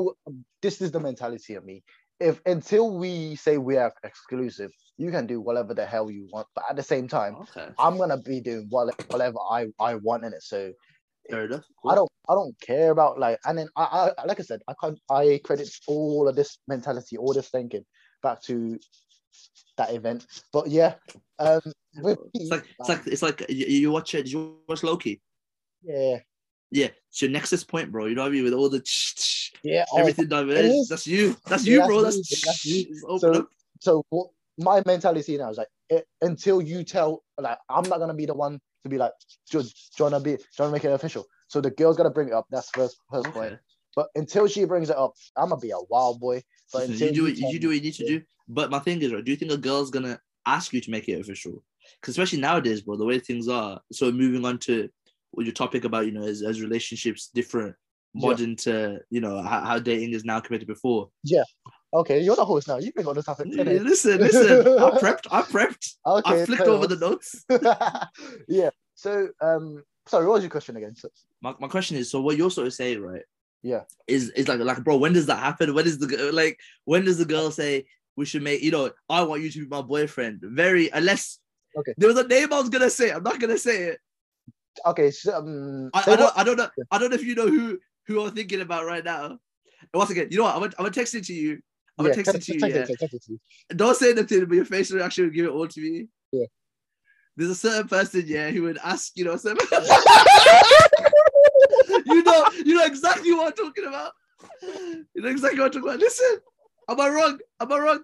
this 0.61 0.81
is 0.81 0.91
the 0.91 0.99
mentality 0.99 1.55
of 1.55 1.65
me. 1.65 1.83
If 2.19 2.41
until 2.45 2.97
we 2.97 3.35
say 3.35 3.57
we 3.57 3.77
are 3.77 3.93
exclusive, 4.03 4.71
you 4.97 5.11
can 5.11 5.25
do 5.25 5.39
whatever 5.39 5.73
the 5.73 5.85
hell 5.85 6.11
you 6.11 6.27
want. 6.31 6.47
But 6.53 6.65
at 6.69 6.75
the 6.75 6.83
same 6.83 7.07
time, 7.07 7.35
okay, 7.35 7.69
I'm 7.77 7.97
gonna 7.97 8.17
be 8.17 8.41
doing 8.41 8.67
what- 8.69 8.93
whatever 9.11 9.37
I 9.49 9.67
I 9.79 9.95
want 9.95 10.25
in 10.25 10.33
it. 10.33 10.43
So 10.43 10.73
enough. 11.29 11.63
I 11.85 11.95
don't 11.95 12.09
I 12.27 12.33
don't 12.33 12.59
care 12.59 12.91
about 12.91 13.19
like 13.19 13.39
and 13.45 13.57
then 13.57 13.69
I, 13.75 14.11
I 14.17 14.25
like 14.25 14.39
I 14.39 14.43
said 14.43 14.61
I 14.67 14.73
can't 14.81 14.99
I 15.09 15.39
credit 15.43 15.69
all 15.87 16.27
of 16.27 16.35
this 16.35 16.57
mentality 16.67 17.17
all 17.17 17.33
this 17.33 17.49
thinking 17.49 17.85
back 18.23 18.41
to 18.43 18.77
that 19.77 19.93
event 19.93 20.25
but 20.51 20.67
yeah 20.67 20.95
um 21.37 21.61
It's 22.33 22.51
like 22.51 22.65
it's 22.79 22.89
like 22.89 23.07
it's 23.07 23.21
like 23.21 23.45
you, 23.49 23.65
you 23.65 23.91
watch 23.91 24.13
it. 24.15 24.23
Did 24.23 24.31
you 24.33 24.57
watch 24.67 24.83
Loki? 24.83 25.21
yeah 25.83 26.19
Yeah, 26.71 26.89
it's 27.09 27.21
your 27.21 27.31
Nexus 27.31 27.63
point, 27.63 27.91
bro. 27.91 28.05
You 28.05 28.15
know 28.15 28.21
what 28.21 28.29
I 28.29 28.31
mean? 28.31 28.43
With 28.43 28.53
all 28.53 28.69
the 28.69 28.83
yeah 29.63 29.85
oh, 29.91 29.99
everything 29.99 30.27
is. 30.31 30.87
That's 30.87 31.07
you. 31.07 31.35
That's 31.47 31.65
you, 31.65 31.77
that's 31.77 31.87
bro. 31.87 32.01
That's, 32.01 32.45
that's. 32.45 32.63
Just 32.63 33.05
open 33.07 33.33
So- 33.33 33.47
so 33.81 34.03
what 34.09 34.27
my 34.57 34.83
mentality 34.85 35.37
now 35.37 35.49
is 35.49 35.57
like 35.57 35.69
it, 35.89 36.05
until 36.21 36.61
you 36.61 36.83
tell 36.83 37.23
like 37.37 37.57
I'm 37.69 37.87
not 37.87 37.99
gonna 37.99 38.13
be 38.13 38.25
the 38.25 38.33
one 38.33 38.59
to 38.83 38.89
be 38.89 38.97
like 38.97 39.13
do, 39.49 39.61
do 39.61 39.67
you 39.67 40.03
wanna 40.03 40.19
be 40.19 40.31
do 40.31 40.37
you 40.37 40.47
wanna 40.59 40.73
make 40.73 40.83
it 40.83 40.91
official 40.91 41.25
so 41.47 41.61
the 41.61 41.71
girl's 41.71 41.95
gonna 41.95 42.09
bring 42.09 42.27
it 42.27 42.33
up 42.33 42.45
that's 42.49 42.69
first 42.71 42.97
first 43.09 43.27
point 43.27 43.57
but 43.95 44.09
until 44.15 44.47
she 44.47 44.65
brings 44.65 44.89
it 44.89 44.97
up 44.97 45.13
I'm 45.37 45.47
gonna 45.47 45.61
be 45.61 45.71
a 45.71 45.79
wild 45.89 46.19
boy 46.19 46.43
but 46.71 46.89
until 46.89 47.07
you 47.07 47.13
do 47.13 47.25
it. 47.27 47.37
tell 47.37 47.51
You 47.51 47.59
do 47.59 47.67
what 47.69 47.75
you 47.75 47.81
need 47.81 47.93
to 47.95 48.05
do. 48.05 48.21
But 48.47 48.71
my 48.71 48.79
thing 48.79 49.01
is, 49.01 49.13
right, 49.13 49.23
do 49.23 49.31
you 49.31 49.37
think 49.37 49.51
a 49.51 49.57
girl's 49.57 49.91
gonna 49.91 50.19
ask 50.45 50.73
you 50.73 50.81
to 50.81 50.91
make 50.91 51.07
it 51.07 51.19
official? 51.19 51.63
Because 52.01 52.13
especially 52.13 52.39
nowadays, 52.39 52.81
bro, 52.81 52.97
the 52.97 53.05
way 53.05 53.19
things 53.19 53.47
are. 53.47 53.79
So 53.91 54.11
moving 54.11 54.45
on 54.45 54.57
to 54.59 54.89
what 55.31 55.45
your 55.45 55.53
topic 55.53 55.83
about, 55.85 56.05
you 56.05 56.11
know, 56.11 56.23
as, 56.23 56.41
as 56.41 56.61
relationships 56.61 57.29
different, 57.33 57.75
Yeah. 58.15 58.29
modern 58.29 58.55
to 58.65 58.99
you 59.11 59.21
know 59.21 59.41
how, 59.41 59.59
how 59.69 59.77
dating 59.79 60.13
is 60.13 60.25
now 60.25 60.39
compared 60.39 60.61
to 60.61 60.67
before. 60.67 61.09
Yeah. 61.23 61.43
Okay 61.93 62.19
you're 62.21 62.35
the 62.35 62.45
host 62.45 62.67
now 62.67 62.77
you 62.77 62.91
bring 62.91 63.07
on 63.07 63.15
the 63.15 63.23
topic 63.23 63.47
Yeah, 63.49 63.63
listen, 63.63 64.17
listen. 64.19 64.67
I 64.85 64.89
prepped. 65.03 65.27
I 65.31 65.41
prepped. 65.43 65.85
okay 66.05 66.41
I 66.41 66.45
flicked 66.45 66.63
over 66.75 66.87
the 66.87 66.95
notes. 67.07 67.27
yeah. 68.47 68.69
So, 68.95 69.29
um, 69.41 69.83
sorry, 70.07 70.25
what 70.25 70.33
was 70.35 70.43
your 70.43 70.49
question 70.51 70.75
again? 70.77 70.95
So, 70.95 71.09
My, 71.41 71.53
my 71.59 71.67
question 71.67 71.97
is, 71.97 72.09
so 72.11 72.19
what 72.21 72.35
you're 72.37 72.51
sort 72.51 72.67
of 72.67 72.73
saying, 72.73 72.99
right? 73.01 73.21
Yeah. 73.61 73.83
Is 74.07 74.29
is 74.31 74.47
like 74.47 74.59
like 74.59 74.83
bro, 74.83 74.97
when 74.97 75.13
does 75.13 75.25
that 75.27 75.39
happen? 75.39 75.73
When 75.73 75.85
is 75.85 75.99
the 75.99 76.31
like 76.33 76.57
when 76.85 77.05
does 77.05 77.17
the 77.17 77.25
girl 77.25 77.51
say 77.51 77.85
we 78.15 78.25
should 78.25 78.41
make 78.43 78.61
you 78.61 78.71
know 78.71 78.91
I 79.09 79.21
want 79.23 79.41
you 79.43 79.51
to 79.51 79.59
be 79.59 79.67
my 79.67 79.81
boyfriend? 79.81 80.39
Very 80.43 80.89
unless 80.89 81.39
Okay. 81.77 81.93
there 81.97 82.09
was 82.09 82.17
a 82.17 82.27
name 82.27 82.51
I 82.51 82.59
was 82.59 82.69
gonna 82.69 82.89
say. 82.89 83.11
I'm 83.11 83.21
not 83.23 83.39
gonna 83.39 83.57
say 83.57 83.77
it. 83.89 83.99
Okay, 84.85 85.11
so, 85.11 85.35
um, 85.37 85.89
I, 85.93 86.03
I 86.11 86.15
don't 86.15 86.37
I 86.37 86.43
don't 86.43 86.57
know 86.57 86.69
I 86.91 86.97
don't 86.97 87.09
know 87.09 87.15
if 87.15 87.23
you 87.23 87.35
know 87.35 87.47
who 87.47 87.79
who 88.07 88.23
I'm 88.23 88.31
thinking 88.31 88.61
about 88.61 88.85
right 88.85 89.03
now. 89.03 89.25
And 89.25 89.39
once 89.93 90.09
again, 90.09 90.27
you 90.31 90.37
know 90.37 90.43
what? 90.43 90.55
I'm 90.55 90.61
gonna, 90.61 90.73
I'm 90.77 90.85
gonna 90.85 90.93
text 90.93 91.15
it 91.15 91.25
to 91.25 91.33
you. 91.33 91.59
I'm 91.97 92.05
yeah, 92.05 92.13
gonna 92.13 92.23
text 92.23 92.35
it 92.35 92.43
to 92.43 92.53
you. 92.53 92.59
text 92.59 92.75
yeah. 92.75 92.81
it, 92.81 92.99
text 92.99 93.15
it 93.15 93.23
to 93.23 93.31
you. 93.33 93.39
Don't 93.75 93.95
say 93.95 94.11
anything, 94.11 94.45
but 94.45 94.55
your 94.55 94.65
facial 94.65 94.97
reaction 94.97 95.25
will 95.25 95.31
give 95.31 95.45
it 95.45 95.51
all 95.51 95.67
to 95.67 95.81
me. 95.81 96.07
Yeah. 96.31 96.45
There's 97.35 97.51
a 97.51 97.55
certain 97.55 97.87
person, 97.87 98.23
yeah, 98.25 98.49
who 98.49 98.63
would 98.63 98.77
ask, 98.83 99.13
you 99.15 99.23
know, 99.23 99.37
some... 99.37 99.57
you 102.05 102.23
know, 102.23 102.45
you 102.65 102.75
know 102.75 102.85
exactly 102.85 103.31
what 103.33 103.47
I'm 103.47 103.53
talking 103.53 103.85
about. 103.85 104.11
You 104.61 105.05
know 105.15 105.29
exactly 105.29 105.59
what 105.59 105.67
I'm 105.67 105.71
talking 105.71 105.89
about. 105.89 105.99
Listen, 105.99 106.39
am 106.89 106.99
I 106.99 107.09
wrong? 107.09 107.39
Am 107.61 107.71
I 107.71 107.79
wrong? 107.79 108.03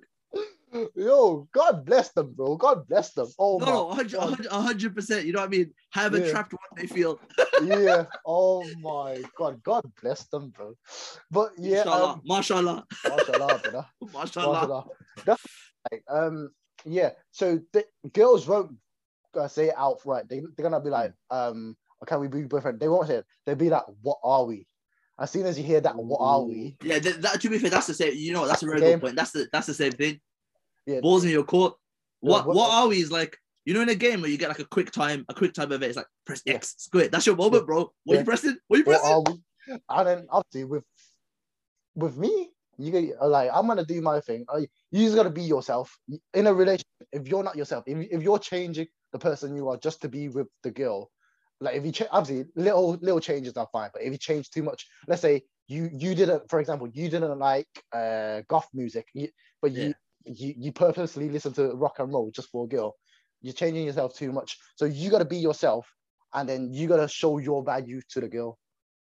Yo, 0.96 1.48
God 1.54 1.86
bless 1.86 2.12
them, 2.12 2.34
bro. 2.34 2.56
God 2.58 2.88
bless 2.88 3.14
them. 3.14 3.28
Oh 3.40 3.60
No, 3.60 3.66
my, 3.66 3.72
no, 3.72 3.84
100 3.86 4.12
God. 4.14 4.30
100 4.32 4.52
100 4.52 4.96
percent. 4.96 5.26
You 5.26 5.34
know 5.34 5.40
what 5.40 5.46
I 5.48 5.50
mean? 5.50 5.74
However 5.92 6.20
Yeah. 6.20 6.32
trapped 6.32 6.54
what 6.54 6.62
they 6.76 6.88
feel. 6.88 7.20
yeah. 7.64 8.06
Oh 8.26 8.66
my 8.82 9.24
God. 9.38 9.62
God 9.64 9.84
bless 10.02 10.26
them, 10.28 10.50
bro. 10.50 10.74
But 11.32 11.52
yeah, 11.58 11.84
Mashallah, 11.84 12.12
um, 12.14 12.22
mashallah, 12.26 12.86
mashallah, 13.08 13.60
brother. 13.60 13.86
mashallah. 14.14 14.54
Mashallah. 14.54 14.86
That's 15.26 15.44
like, 15.92 16.04
um, 16.10 16.50
yeah. 16.86 17.12
So 17.32 17.60
the 17.72 17.86
girls 18.14 18.48
won't 18.48 18.76
uh, 19.36 19.48
say 19.48 19.68
it 19.70 19.76
outright. 19.78 20.28
They 20.28 20.42
they're 20.56 20.70
gonna 20.70 20.82
be 20.84 20.90
like, 20.90 21.14
um, 21.30 21.76
can 22.06 22.20
we 22.20 22.28
be 22.28 22.44
boyfriend? 22.44 22.80
They 22.80 22.88
won't 22.90 23.08
say 23.08 23.16
it. 23.18 23.26
They'll 23.46 23.56
be 23.56 23.70
like, 23.70 23.84
what 24.02 24.18
are 24.24 24.46
we? 24.46 24.68
As 25.18 25.32
soon 25.32 25.46
as 25.46 25.58
you 25.58 25.64
hear 25.64 25.80
that, 25.80 25.96
what 25.96 26.20
are 26.20 26.42
we? 26.42 26.76
Yeah, 26.82 27.00
that, 27.00 27.22
that 27.22 27.42
to 27.42 27.50
be 27.50 27.58
fair, 27.58 27.70
that's 27.70 27.88
the 27.88 27.94
same. 27.94 28.14
You 28.16 28.34
know, 28.34 28.46
that's 28.48 28.64
a 28.64 28.66
very 28.66 28.82
good 28.82 29.00
point. 29.02 29.16
That's 29.16 29.32
the 29.32 29.48
that's 29.52 29.68
the 29.68 29.74
same 29.74 29.94
thing. 29.94 30.20
Yeah. 30.86 31.00
balls 31.02 31.24
in 31.24 31.32
your 31.32 31.44
court. 31.44 31.74
Yeah, 32.22 32.32
What 32.32 32.46
what- 32.48 32.56
what 32.56 32.72
are 32.72 32.88
we? 32.88 33.00
Is 33.02 33.12
like 33.12 33.38
you 33.66 33.74
know 33.74 33.82
in 33.82 33.90
a 33.90 33.96
game 33.96 34.22
where 34.22 34.30
you 34.30 34.38
get 34.38 34.50
like 34.50 34.60
a 34.60 34.66
quick 34.66 34.92
time, 34.92 35.26
a 35.30 35.34
quick 35.34 35.54
time 35.54 35.72
event. 35.72 35.84
It's 35.90 35.98
like 35.98 36.08
press 36.26 36.42
Yeah. 36.46 36.56
X, 36.56 36.76
square. 36.78 37.08
That's 37.08 37.26
your 37.26 37.36
moment, 37.36 37.66
bro. 37.66 37.92
What 38.04 38.14
Yeah. 38.14 38.20
you 38.20 38.26
pressing? 38.26 38.58
What 38.68 38.78
you 38.78 38.84
pressing? 38.84 39.12
are 39.12 39.22
we? 39.22 39.42
And 39.90 40.08
then 40.08 40.28
obviously 40.30 40.66
with 40.66 40.84
with 41.96 42.18
me, 42.18 42.52
you 42.78 42.92
get 42.92 43.22
like 43.24 43.50
I'm 43.54 43.68
gonna 43.68 43.86
do 43.86 44.02
my 44.02 44.20
thing. 44.22 44.46
You 44.92 45.04
just 45.06 45.16
gotta 45.16 45.30
be 45.30 45.44
yourself 45.44 45.98
in 46.34 46.48
a 46.48 46.54
relationship. 46.54 46.86
If 47.12 47.28
you're 47.28 47.44
not 47.44 47.56
yourself, 47.56 47.84
if, 47.88 48.08
if 48.12 48.22
you're 48.22 48.40
changing 48.40 48.88
the 49.14 49.20
person 49.20 49.56
you 49.56 49.70
are 49.70 49.78
just 49.78 50.02
to 50.02 50.10
be 50.10 50.28
with 50.30 50.48
the 50.64 50.72
girl, 50.72 51.10
like 51.62 51.76
if 51.76 51.86
you 51.86 51.92
change, 51.92 52.10
obviously 52.12 52.52
little 52.56 52.92
little 53.02 53.20
changes 53.22 53.54
are 53.58 53.68
fine. 53.72 53.90
But 53.94 54.04
if 54.04 54.12
you 54.12 54.18
change 54.18 54.50
too 54.52 54.64
much, 54.64 54.86
let's 55.08 55.22
say 55.22 55.44
you 55.68 55.90
you 55.92 56.14
didn't, 56.16 56.50
for 56.50 56.60
example, 56.60 56.88
you 56.88 57.10
didn't 57.10 57.40
like 57.40 57.68
uh 57.94 58.42
goth 58.48 58.68
music, 58.74 59.08
you, 59.14 59.30
but 59.62 59.72
you 59.72 59.94
you 60.26 60.54
you 60.58 60.72
purposely 60.72 61.30
listen 61.30 61.54
to 61.54 61.74
rock 61.74 62.00
and 62.00 62.12
roll 62.12 62.32
just 62.32 62.50
for 62.50 62.66
a 62.66 62.68
girl. 62.68 62.96
You're 63.42 63.54
changing 63.54 63.86
yourself 63.86 64.16
too 64.16 64.32
much. 64.32 64.58
So 64.76 64.86
you 64.86 65.10
gotta 65.10 65.26
be 65.26 65.38
yourself, 65.38 65.88
and 66.34 66.48
then 66.50 66.74
you 66.74 66.88
gotta 66.88 67.08
show 67.08 67.38
your 67.38 67.64
value 67.64 68.02
to 68.10 68.22
the 68.22 68.28
girl. 68.28 68.58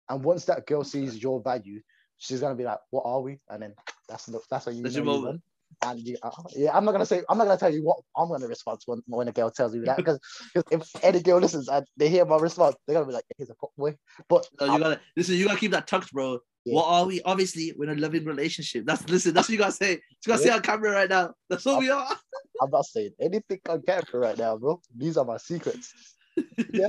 And 0.08 0.24
once 0.24 0.44
that 0.46 0.66
girl 0.66 0.82
sees 0.84 1.22
your 1.22 1.40
value, 1.42 1.80
she's 2.18 2.40
gonna 2.40 2.54
be 2.54 2.64
like, 2.64 2.78
"What 2.90 3.02
are 3.06 3.20
we?" 3.20 3.38
And 3.48 3.62
then 3.62 3.74
that's 4.08 4.26
the, 4.26 4.40
that's 4.50 4.66
what 4.66 4.74
you 4.74 4.82
That's 4.82 4.94
your 4.96 5.04
you 5.04 5.10
moment. 5.10 5.42
And 5.82 6.00
you, 6.00 6.16
uh, 6.22 6.30
yeah, 6.56 6.76
I'm 6.76 6.84
not 6.84 6.92
gonna 6.92 7.06
say 7.06 7.22
I'm 7.28 7.38
not 7.38 7.44
gonna 7.44 7.58
tell 7.58 7.72
you 7.72 7.82
what 7.84 7.98
I'm 8.16 8.28
gonna 8.28 8.48
respond 8.48 8.80
when, 8.86 9.02
when 9.06 9.28
a 9.28 9.32
girl 9.32 9.50
tells 9.50 9.72
me 9.72 9.80
that 9.86 9.96
because 9.96 10.18
if 10.70 11.04
any 11.04 11.20
girl 11.20 11.38
listens 11.38 11.68
and 11.68 11.86
they 11.96 12.08
hear 12.08 12.24
my 12.24 12.36
response, 12.38 12.76
they're 12.86 12.94
gonna 12.94 13.06
be 13.06 13.12
like, 13.12 13.24
"Here's 13.36 13.50
a 13.50 13.54
pop 13.54 13.70
boy." 13.76 13.96
But 14.28 14.48
No, 14.60 14.66
you 14.66 14.72
I'm- 14.72 14.80
gotta 14.80 15.00
listen. 15.16 15.36
You 15.36 15.46
gotta 15.46 15.60
keep 15.60 15.70
that 15.72 15.86
tucked, 15.86 16.12
bro. 16.12 16.40
Yeah. 16.64 16.74
What 16.74 16.86
are 16.86 17.06
we? 17.06 17.22
Obviously, 17.22 17.72
we're 17.76 17.90
in 17.90 17.98
a 17.98 18.00
loving 18.00 18.24
relationship. 18.24 18.84
That's 18.84 19.08
listen. 19.08 19.32
That's 19.34 19.48
what 19.48 19.52
you 19.52 19.58
gotta 19.58 19.72
say. 19.72 19.92
You 19.92 19.98
gotta 20.26 20.42
say 20.42 20.48
Yeah. 20.48 20.56
on 20.56 20.62
camera 20.62 20.90
right 20.92 21.08
now. 21.08 21.32
That's 21.48 21.64
what 21.64 21.78
we 21.78 21.88
are. 21.90 22.06
I'm 22.62 22.70
not 22.70 22.84
saying 22.84 23.12
anything 23.20 23.60
on 23.68 23.80
camera 23.82 24.04
right 24.14 24.36
now, 24.38 24.56
bro. 24.58 24.80
These 24.94 25.16
are 25.16 25.24
my 25.24 25.38
secrets. 25.38 25.92
Yeah. 26.72 26.88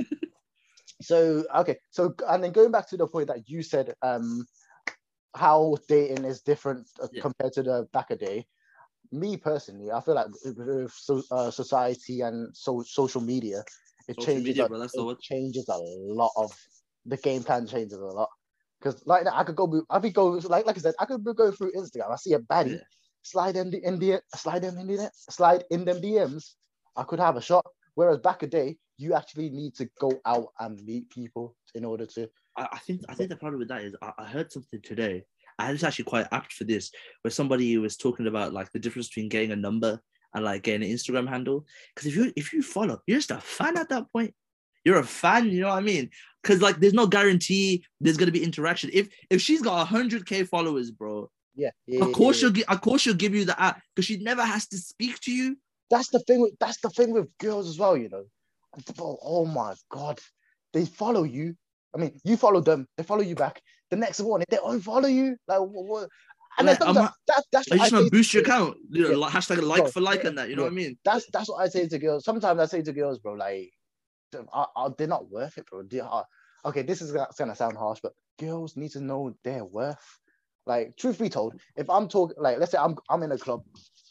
so 1.00 1.44
okay, 1.56 1.76
so 1.90 2.14
and 2.28 2.44
then 2.44 2.52
going 2.52 2.70
back 2.70 2.88
to 2.90 2.96
the 2.96 3.06
point 3.06 3.28
that 3.28 3.48
you 3.48 3.62
said, 3.62 3.94
um, 4.02 4.46
how 5.34 5.76
dating 5.88 6.24
is 6.24 6.42
different 6.42 6.86
uh, 7.02 7.08
Yeah. 7.12 7.22
compared 7.22 7.52
to 7.54 7.62
the 7.62 7.88
back 7.92 8.10
a 8.10 8.16
day. 8.16 8.46
Me 9.10 9.36
personally, 9.36 9.90
I 9.90 10.00
feel 10.00 10.14
like 10.14 10.28
with, 10.44 10.92
uh, 11.30 11.50
society 11.50 12.20
and 12.22 12.54
so 12.56 12.82
social 12.86 13.20
media, 13.20 13.62
it 14.08 14.16
Social 14.16 14.24
changes. 14.26 14.44
media, 14.44 14.64
a, 14.66 14.68
bro, 14.68 15.10
it 15.10 15.20
changes 15.20 15.66
a 15.68 15.76
lot 15.78 16.30
of 16.36 16.50
the 17.06 17.16
game 17.16 17.42
plan 17.42 17.66
changes 17.66 17.98
a 17.98 18.04
lot. 18.04 18.28
Because 18.82 19.02
like 19.06 19.24
that, 19.24 19.34
I 19.34 19.44
could 19.44 19.56
go, 19.56 19.84
I 19.90 20.00
could 20.00 20.14
go 20.14 20.28
like 20.28 20.66
like 20.66 20.76
I 20.76 20.80
said, 20.80 20.94
I 20.98 21.04
could 21.04 21.24
be 21.24 21.34
going 21.34 21.52
through 21.52 21.72
Instagram. 21.72 22.10
I 22.10 22.16
see 22.16 22.32
a 22.32 22.38
baddie, 22.38 22.80
slide 23.22 23.56
in 23.56 23.70
the 23.70 23.84
in 23.86 23.98
the 23.98 24.20
slide 24.34 24.62
them 24.62 24.78
in 24.78 24.86
the 24.88 25.10
slide 25.14 25.64
in 25.70 25.84
them 25.84 26.00
DMs. 26.00 26.54
I 26.96 27.04
could 27.04 27.20
have 27.20 27.36
a 27.36 27.42
shot. 27.42 27.66
Whereas 27.94 28.18
back 28.18 28.42
a 28.42 28.46
day, 28.46 28.76
you 28.98 29.14
actually 29.14 29.50
need 29.50 29.74
to 29.76 29.88
go 30.00 30.20
out 30.24 30.48
and 30.58 30.82
meet 30.84 31.10
people 31.10 31.56
in 31.74 31.84
order 31.84 32.06
to. 32.06 32.28
I, 32.56 32.68
I 32.72 32.78
think 32.78 33.02
I 33.08 33.14
think 33.14 33.30
the 33.30 33.36
problem 33.36 33.60
with 33.60 33.68
that 33.68 33.82
is 33.82 33.94
I, 34.02 34.12
I 34.18 34.24
heard 34.24 34.50
something 34.50 34.80
today. 34.82 35.24
I 35.58 35.70
was 35.70 35.84
actually 35.84 36.06
quite 36.06 36.26
apt 36.32 36.52
for 36.52 36.64
this, 36.64 36.90
where 37.22 37.30
somebody 37.30 37.76
was 37.78 37.96
talking 37.96 38.26
about 38.26 38.52
like 38.52 38.72
the 38.72 38.78
difference 38.78 39.08
between 39.08 39.28
getting 39.28 39.52
a 39.52 39.56
number 39.56 40.00
and 40.34 40.44
like 40.44 40.62
getting 40.62 40.88
an 40.88 40.94
Instagram 40.94 41.28
handle. 41.28 41.66
Because 41.94 42.08
if 42.08 42.16
you 42.16 42.32
if 42.36 42.52
you 42.52 42.62
follow, 42.62 43.00
you're 43.06 43.18
just 43.18 43.30
a 43.30 43.38
fan 43.38 43.76
at 43.76 43.88
that 43.90 44.10
point. 44.12 44.34
You're 44.84 44.98
a 44.98 45.04
fan, 45.04 45.48
you 45.48 45.60
know 45.60 45.68
what 45.68 45.78
I 45.78 45.82
mean? 45.82 46.10
Because 46.42 46.60
like 46.60 46.80
there's 46.80 46.94
no 46.94 47.06
guarantee 47.06 47.84
there's 48.00 48.16
gonna 48.16 48.32
be 48.32 48.42
interaction. 48.42 48.90
If 48.92 49.08
if 49.30 49.40
she's 49.40 49.62
got 49.62 49.86
hundred 49.86 50.26
k 50.26 50.44
followers, 50.44 50.90
bro, 50.90 51.30
Yeah, 51.54 51.70
yeah. 51.86 52.04
of 52.04 52.12
course 52.12 52.36
yeah, 52.36 52.40
she'll 52.40 52.50
give 52.50 52.64
of 52.68 52.80
course 52.80 53.02
she'll 53.02 53.14
give 53.14 53.34
you 53.34 53.44
the 53.44 53.60
app 53.60 53.80
because 53.94 54.06
she 54.06 54.16
never 54.18 54.44
has 54.44 54.66
to 54.68 54.78
speak 54.78 55.20
to 55.20 55.32
you. 55.32 55.56
That's 55.90 56.08
the 56.08 56.20
thing. 56.20 56.40
With, 56.40 56.54
that's 56.58 56.80
the 56.80 56.90
thing 56.90 57.12
with 57.12 57.28
girls 57.38 57.68
as 57.68 57.78
well. 57.78 57.96
You 57.96 58.08
know, 58.08 58.24
oh 58.98 59.44
my 59.44 59.74
god, 59.90 60.18
they 60.72 60.84
follow 60.84 61.22
you. 61.22 61.56
I 61.94 61.98
mean, 61.98 62.18
you 62.24 62.36
follow 62.36 62.60
them, 62.60 62.88
they 62.96 63.04
follow 63.04 63.22
you 63.22 63.34
back. 63.34 63.60
The 63.90 63.96
next 63.96 64.20
one, 64.20 64.42
they 64.48 64.56
unfollow 64.56 65.12
you, 65.12 65.36
like 65.46 65.60
what? 65.60 65.84
what 65.84 66.08
and 66.58 66.66
Like, 66.66 66.78
that, 66.80 66.94
that, 66.94 67.44
that's 67.50 67.70
what 67.70 67.80
I 67.80 67.84
just 67.84 67.92
gonna 67.92 68.04
say 68.04 68.10
boost 68.10 68.34
your 68.34 68.42
account? 68.42 68.76
You 68.90 69.10
know, 69.10 69.18
like, 69.18 69.32
hashtag 69.32 69.62
like 69.62 69.82
Bro, 69.82 69.90
for 69.90 70.00
like 70.00 70.24
and 70.24 70.36
that. 70.36 70.50
You 70.50 70.56
know 70.56 70.64
what 70.64 70.72
I 70.72 70.74
mean? 70.74 70.98
That's 71.04 71.26
that's 71.32 71.48
what 71.48 71.62
I 71.62 71.68
say 71.68 71.88
to 71.88 71.98
girls. 71.98 72.24
Sometimes 72.24 72.60
I 72.60 72.66
say 72.66 72.82
to 72.82 72.92
girls, 72.92 73.18
bro, 73.18 73.34
like, 73.34 73.70
I, 74.52 74.66
I, 74.76 74.88
they're 74.96 75.06
not 75.06 75.30
worth 75.30 75.58
it, 75.58 75.66
bro. 75.66 75.82
Are, 76.02 76.26
okay, 76.64 76.82
this 76.82 77.02
is 77.02 77.12
gonna, 77.12 77.54
sound 77.54 77.76
harsh, 77.76 78.00
but 78.02 78.12
girls 78.38 78.76
need 78.76 78.90
to 78.92 79.00
know 79.00 79.34
their 79.44 79.64
worth. 79.64 80.18
Like, 80.66 80.96
truth 80.96 81.18
be 81.18 81.28
told, 81.28 81.54
if 81.76 81.90
I'm 81.90 82.08
talking, 82.08 82.36
like, 82.38 82.58
let's 82.58 82.70
say 82.72 82.78
I'm 82.78 82.96
I'm 83.10 83.22
in 83.22 83.32
a 83.32 83.38
club, 83.38 83.64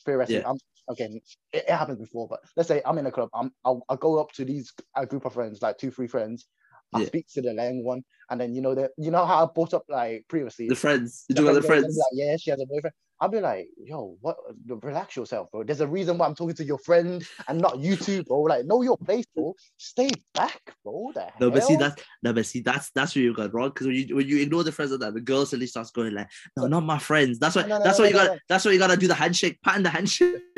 theoretically, 0.06 0.42
Yeah. 0.42 0.50
I'm 0.50 0.58
okay. 0.90 1.22
It, 1.54 1.66
it 1.68 1.70
happens 1.70 2.00
before, 2.00 2.28
but 2.28 2.42
let's 2.58 2.68
say 2.68 2.82
I'm 2.86 2.98
in 2.98 3.06
a 3.06 3.12
club. 3.12 3.30
I'm 3.34 3.52
I'll, 3.64 3.86
I'll 3.88 3.98
go 3.98 4.20
up 4.20 4.32
to 4.34 4.46
these 4.46 4.74
a 4.96 5.06
group 5.06 5.26
of 5.26 5.34
friends, 5.34 5.62
like 5.62 5.78
two, 5.78 5.92
three 5.92 6.08
friends. 6.08 6.48
I 6.94 7.00
Yeah. 7.00 7.08
speak 7.08 7.28
to 7.36 7.42
the 7.42 7.54
young 7.54 7.84
one, 7.86 8.04
and 8.30 8.42
then 8.42 8.54
you 8.54 8.62
know 8.62 8.76
that 8.76 8.92
you 8.98 9.12
know 9.12 9.26
how 9.26 9.46
I 9.46 9.50
brought 9.54 9.74
up 9.74 9.86
like 9.88 10.26
previously. 10.28 10.68
The 10.68 10.76
friends. 10.76 11.26
You 11.30 11.36
the 11.36 11.44
about 11.44 11.54
the 11.54 11.62
friends 11.62 11.84
friends. 11.84 11.98
Like, 11.98 12.28
yeah, 12.28 12.36
she 12.38 12.50
has 12.50 12.60
a 12.60 12.66
boyfriend. 12.66 12.94
I'll 13.22 13.30
be 13.30 13.40
like, 13.40 13.68
yo, 13.78 14.18
what? 14.22 14.36
Relax 14.68 15.16
yourself, 15.16 15.52
bro. 15.52 15.64
There's 15.64 15.80
a 15.80 15.88
reason 15.88 16.18
why 16.18 16.26
I'm 16.26 16.34
talking 16.34 16.56
to 16.56 16.64
your 16.64 16.80
friend 16.80 17.24
and 17.48 17.62
not 17.62 17.78
you 17.78 17.96
two, 17.96 18.24
bro. 18.24 18.42
Like, 18.42 18.66
know 18.66 18.82
your 18.82 18.98
place, 18.98 19.26
bro. 19.36 19.56
Stay 19.78 20.10
back, 20.34 20.60
bro. 20.84 21.12
The 21.14 21.28
No, 21.40 21.52
but 21.52 21.64
see 21.64 21.76
that's 21.76 22.02
no, 22.24 22.34
but 22.34 22.48
see 22.48 22.62
that's 22.62 22.90
that's 22.96 23.16
where 23.16 23.24
you 23.24 23.34
got 23.36 23.54
wrong. 23.54 23.70
Because 23.70 23.86
when 23.86 23.96
you 23.96 24.16
when 24.16 24.28
you 24.28 24.42
ignore 24.42 24.64
the 24.64 24.72
friends 24.72 24.90
like 24.92 25.02
that, 25.02 25.14
the 25.14 25.22
girl 25.22 25.46
suddenly 25.46 25.68
starts 25.68 25.92
going 25.92 26.16
like, 26.16 26.30
no, 26.58 26.66
not 26.66 26.84
my 26.84 26.98
friends. 26.98 27.38
That's 27.38 27.56
why 27.56 27.62
No, 27.68 27.78
no, 27.78 27.84
that's 27.84 28.00
no, 28.00 28.06
why 28.06 28.10
you 28.10 28.16
got 28.16 28.40
that's 28.50 28.66
why 28.66 28.72
you 28.72 28.80
gotta 28.80 28.98
do 28.98 29.08
the 29.08 29.14
handshake, 29.14 29.60
patting 29.64 29.84
the 29.84 29.90
handshake. 29.92 30.42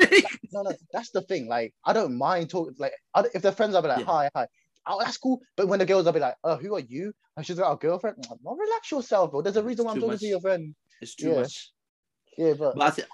no, 0.52 0.62
no, 0.62 0.72
that's 0.90 1.10
the 1.10 1.20
thing. 1.20 1.46
Like, 1.46 1.74
I 1.84 1.92
don't 1.92 2.16
mind 2.16 2.48
talking. 2.48 2.74
Like, 2.78 2.92
if 3.34 3.42
they're 3.42 3.52
friends, 3.52 3.74
I'll 3.74 3.82
be 3.82 3.88
like, 3.88 3.98
Yeah. 3.98 4.06
hi, 4.06 4.30
hi. 4.34 4.46
Oh, 4.86 4.98
that's 5.02 5.18
cool. 5.18 5.40
But 5.56 5.68
when 5.68 5.78
the 5.80 5.86
girls, 5.86 6.06
I'll 6.06 6.12
be 6.14 6.20
like, 6.20 6.36
oh, 6.44 6.56
who 6.56 6.74
are 6.76 6.80
you? 6.80 7.12
And 7.36 7.44
she's 7.44 7.58
got 7.58 7.72
a 7.72 7.76
girlfriend. 7.76 8.16
I'm 8.18 8.30
like, 8.30 8.38
well, 8.42 8.56
relax 8.56 8.90
yourself, 8.90 9.32
bro. 9.32 9.42
There's 9.42 9.56
a 9.56 9.62
reason 9.62 9.84
why 9.84 9.92
I'm 9.92 9.96
talking 9.96 10.12
much. 10.12 10.20
to 10.20 10.26
your 10.26 10.40
friend. 10.40 10.74
it's 11.02 11.14
too 11.14 11.28
Yeah. 11.28 11.40
much. 11.40 11.73
Yeah, 12.36 12.54
but, 12.58 12.76
But 12.76 12.86
I 12.86 12.90
think, 12.90 13.08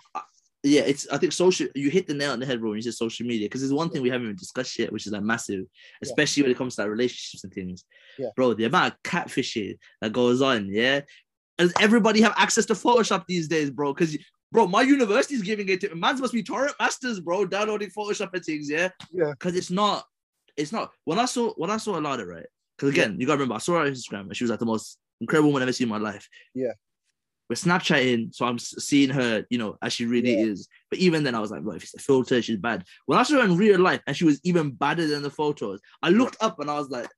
yeah, 0.62 0.82
it's 0.82 1.08
I 1.08 1.16
think 1.16 1.32
social. 1.32 1.68
You 1.74 1.90
hit 1.90 2.06
the 2.06 2.14
nail 2.14 2.32
on 2.32 2.40
the 2.40 2.46
head, 2.46 2.60
bro. 2.60 2.70
When 2.70 2.76
you 2.76 2.82
said 2.82 2.94
social 2.94 3.26
media, 3.26 3.46
because 3.46 3.62
there's 3.62 3.72
one 3.72 3.88
thing 3.88 4.02
we 4.02 4.10
haven't 4.10 4.26
even 4.26 4.36
discussed 4.36 4.78
yet, 4.78 4.92
which 4.92 5.06
is 5.06 5.12
like 5.12 5.22
massive, 5.22 5.64
especially 6.02 6.42
when 6.42 6.52
it 6.52 6.58
comes 6.58 6.76
to 6.76 6.82
like 6.82 6.90
relationships 6.90 7.44
and 7.44 7.52
things. 7.52 7.84
Yeah. 8.18 8.28
Bro, 8.36 8.54
the 8.54 8.64
amount 8.64 8.92
of 8.92 9.02
catfishing 9.02 9.78
that 10.02 10.12
goes 10.12 10.42
on, 10.42 10.68
yeah. 10.68 11.00
Does 11.56 11.72
everybody 11.80 12.20
have 12.22 12.34
access 12.36 12.66
to 12.66 12.74
Photoshop 12.74 13.24
these 13.26 13.48
days, 13.48 13.70
bro? 13.70 13.94
Because 13.94 14.16
bro, 14.52 14.66
my 14.66 14.82
university 14.82 15.34
is 15.34 15.42
giving 15.42 15.68
it 15.68 15.80
to 15.80 15.94
man's 15.94 16.20
must 16.20 16.34
be 16.34 16.42
torrent 16.42 16.74
masters, 16.78 17.20
bro, 17.20 17.46
downloading 17.46 17.90
Photoshop 17.90 18.34
and 18.34 18.44
things, 18.44 18.68
yeah. 18.68 18.90
Yeah. 19.10 19.30
Because 19.30 19.56
it's 19.56 19.70
not, 19.70 20.04
it's 20.56 20.72
not. 20.72 20.92
When 21.04 21.18
I 21.18 21.24
saw 21.24 21.52
when 21.54 21.70
I 21.70 21.78
saw 21.78 21.98
Alana, 21.98 22.26
right? 22.26 22.46
Because 22.76 22.90
again, 22.90 23.16
you 23.18 23.26
gotta 23.26 23.38
remember, 23.38 23.54
I 23.54 23.58
saw 23.58 23.74
her 23.74 23.80
on 23.80 23.86
Instagram 23.86 24.22
and 24.22 24.36
she 24.36 24.44
was 24.44 24.50
like 24.50 24.60
the 24.60 24.66
most 24.66 24.98
incredible 25.20 25.48
woman 25.50 25.62
I've 25.62 25.68
ever 25.68 25.72
seen 25.72 25.86
in 25.86 25.90
my 25.90 25.98
life. 25.98 26.28
Yeah. 26.54 26.72
We're 27.50 27.56
Snapchatting, 27.56 28.32
so 28.32 28.46
I'm 28.46 28.60
seeing 28.60 29.10
her, 29.10 29.44
you 29.50 29.58
know, 29.58 29.76
as 29.82 29.92
she 29.92 30.06
really 30.06 30.34
Yeah. 30.34 30.46
is. 30.46 30.68
But 30.88 31.00
even 31.00 31.24
then, 31.24 31.34
I 31.34 31.40
was 31.40 31.50
like, 31.50 31.62
well, 31.64 31.74
if 31.74 31.82
it's 31.82 31.94
a 31.94 31.98
filter, 31.98 32.40
she's 32.40 32.56
bad. 32.58 32.84
When 33.06 33.18
I 33.18 33.24
saw 33.24 33.40
her 33.40 33.44
in 33.44 33.56
real 33.56 33.80
life 33.80 34.00
and 34.06 34.16
she 34.16 34.24
was 34.24 34.40
even 34.44 34.70
badder 34.70 35.08
than 35.08 35.22
the 35.22 35.30
photos, 35.30 35.80
I 36.00 36.10
looked 36.10 36.36
up 36.40 36.60
and 36.60 36.70
I 36.70 36.78
was 36.78 36.90
like, 36.90 37.08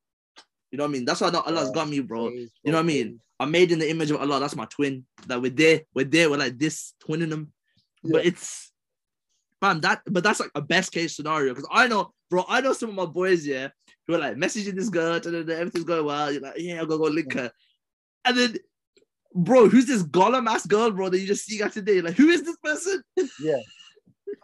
you 0.70 0.78
know 0.78 0.84
what 0.84 0.88
I 0.88 0.92
mean? 0.92 1.04
That's 1.04 1.20
why 1.20 1.28
Allah's 1.28 1.70
got 1.70 1.86
me, 1.86 2.00
bro. 2.00 2.30
You 2.30 2.48
know 2.64 2.72
what 2.72 2.78
I 2.78 2.82
mean? 2.82 3.20
I'm 3.38 3.50
made 3.50 3.72
in 3.72 3.78
the 3.78 3.90
image 3.90 4.10
of 4.10 4.22
Allah. 4.22 4.40
That's 4.40 4.56
my 4.56 4.64
twin. 4.64 5.04
That 5.26 5.42
we're 5.42 5.50
there, 5.50 5.82
we're 5.92 6.06
there, 6.06 6.30
we're 6.30 6.38
like 6.38 6.58
this, 6.58 6.94
twinning 7.06 7.28
them. 7.28 7.52
But 8.02 8.24
it's 8.24 8.72
fam, 9.60 9.82
that 9.82 10.00
but 10.06 10.24
that's 10.24 10.40
like 10.40 10.50
a 10.54 10.62
best 10.62 10.92
case 10.92 11.14
scenario. 11.14 11.52
Because 11.52 11.68
I 11.70 11.88
know, 11.88 12.14
bro, 12.30 12.46
I 12.48 12.62
know 12.62 12.72
some 12.72 12.88
of 12.88 12.94
my 12.94 13.04
boys, 13.04 13.46
yeah, 13.46 13.68
who 14.06 14.14
are 14.14 14.18
like 14.18 14.36
messaging 14.36 14.76
this 14.76 14.88
girl, 14.88 15.14
everything's 15.14 15.84
going 15.84 16.06
well. 16.06 16.32
You're 16.32 16.40
like, 16.40 16.54
yeah, 16.56 16.78
I'll 16.78 16.86
go 16.86 16.96
go 16.96 17.04
link 17.04 17.34
her. 17.34 17.52
And 18.24 18.38
then, 18.38 18.56
bro, 19.34 19.68
who's 19.68 19.86
this 19.86 20.02
Gollum 20.02 20.48
ass 20.48 20.66
girl, 20.66 20.90
bro, 20.90 21.08
that 21.08 21.18
you 21.18 21.26
just 21.26 21.44
see 21.44 21.62
out 21.62 21.72
today? 21.72 22.00
Like, 22.00 22.16
who 22.16 22.28
is 22.28 22.42
this 22.42 22.56
person? 22.62 23.02
Yeah. 23.40 23.60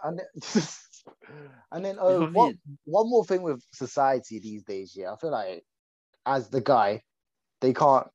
And 0.05 0.18
then, 0.18 0.62
and 1.72 1.84
then 1.84 1.99
uh, 1.99 2.20
one, 2.26 2.59
one 2.84 3.11
more 3.11 3.24
thing 3.24 3.43
with 3.43 3.62
society 3.72 4.39
these 4.39 4.62
days, 4.62 4.95
yeah, 4.95 5.12
I 5.12 5.16
feel 5.16 5.32
like 5.32 5.64
as 6.24 6.49
the 6.49 6.61
guy, 6.61 7.03
they 7.61 7.72
can't. 7.72 8.07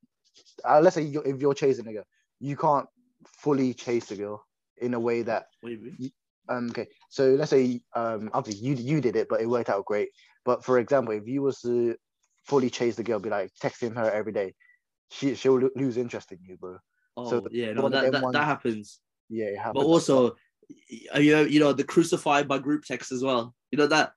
Uh, 0.63 0.79
let's 0.81 0.95
say 0.95 1.01
you 1.01 1.21
if 1.21 1.41
you're 1.41 1.53
chasing 1.53 1.87
a 1.87 1.93
girl, 1.93 2.05
you 2.39 2.55
can't 2.55 2.87
fully 3.27 3.73
chase 3.73 4.11
a 4.11 4.15
girl 4.15 4.45
in 4.77 4.93
a 4.93 4.99
way 4.99 5.23
that 5.23 5.47
um 6.49 6.69
okay. 6.69 6.87
So 7.09 7.31
let's 7.31 7.49
say 7.49 7.81
um 7.95 8.29
obviously 8.33 8.65
you 8.65 8.75
you 8.75 9.01
did 9.01 9.15
it, 9.15 9.27
but 9.29 9.41
it 9.41 9.49
worked 9.49 9.69
out 9.69 9.85
great. 9.85 10.09
But 10.45 10.63
for 10.63 10.79
example, 10.79 11.13
if 11.13 11.27
you 11.27 11.41
was 11.41 11.59
to 11.61 11.95
fully 12.45 12.69
chase 12.69 12.95
the 12.95 13.03
girl, 13.03 13.19
be 13.19 13.29
like 13.29 13.51
texting 13.61 13.95
her 13.95 14.09
every 14.09 14.31
day, 14.31 14.53
she 15.11 15.35
she'll 15.35 15.69
lose 15.75 15.97
interest 15.97 16.31
in 16.31 16.39
you, 16.41 16.57
bro. 16.57 16.77
Oh, 17.15 17.29
So 17.29 17.47
yeah, 17.51 17.73
no, 17.73 17.89
that, 17.89 18.11
that, 18.11 18.21
ones- 18.23 18.33
that 18.33 18.45
happens. 18.45 18.99
Yeah, 19.29 19.45
it 19.45 19.57
happens. 19.57 19.83
But 19.83 19.87
also, 19.87 20.35
you 20.89 21.31
know, 21.31 21.41
you 21.41 21.59
know, 21.59 21.73
the 21.73 21.83
crucified 21.83 22.47
by 22.47 22.59
group 22.59 22.83
text 22.85 23.11
as 23.11 23.23
well. 23.23 23.53
You 23.71 23.77
know 23.77 23.87
that 23.87 24.13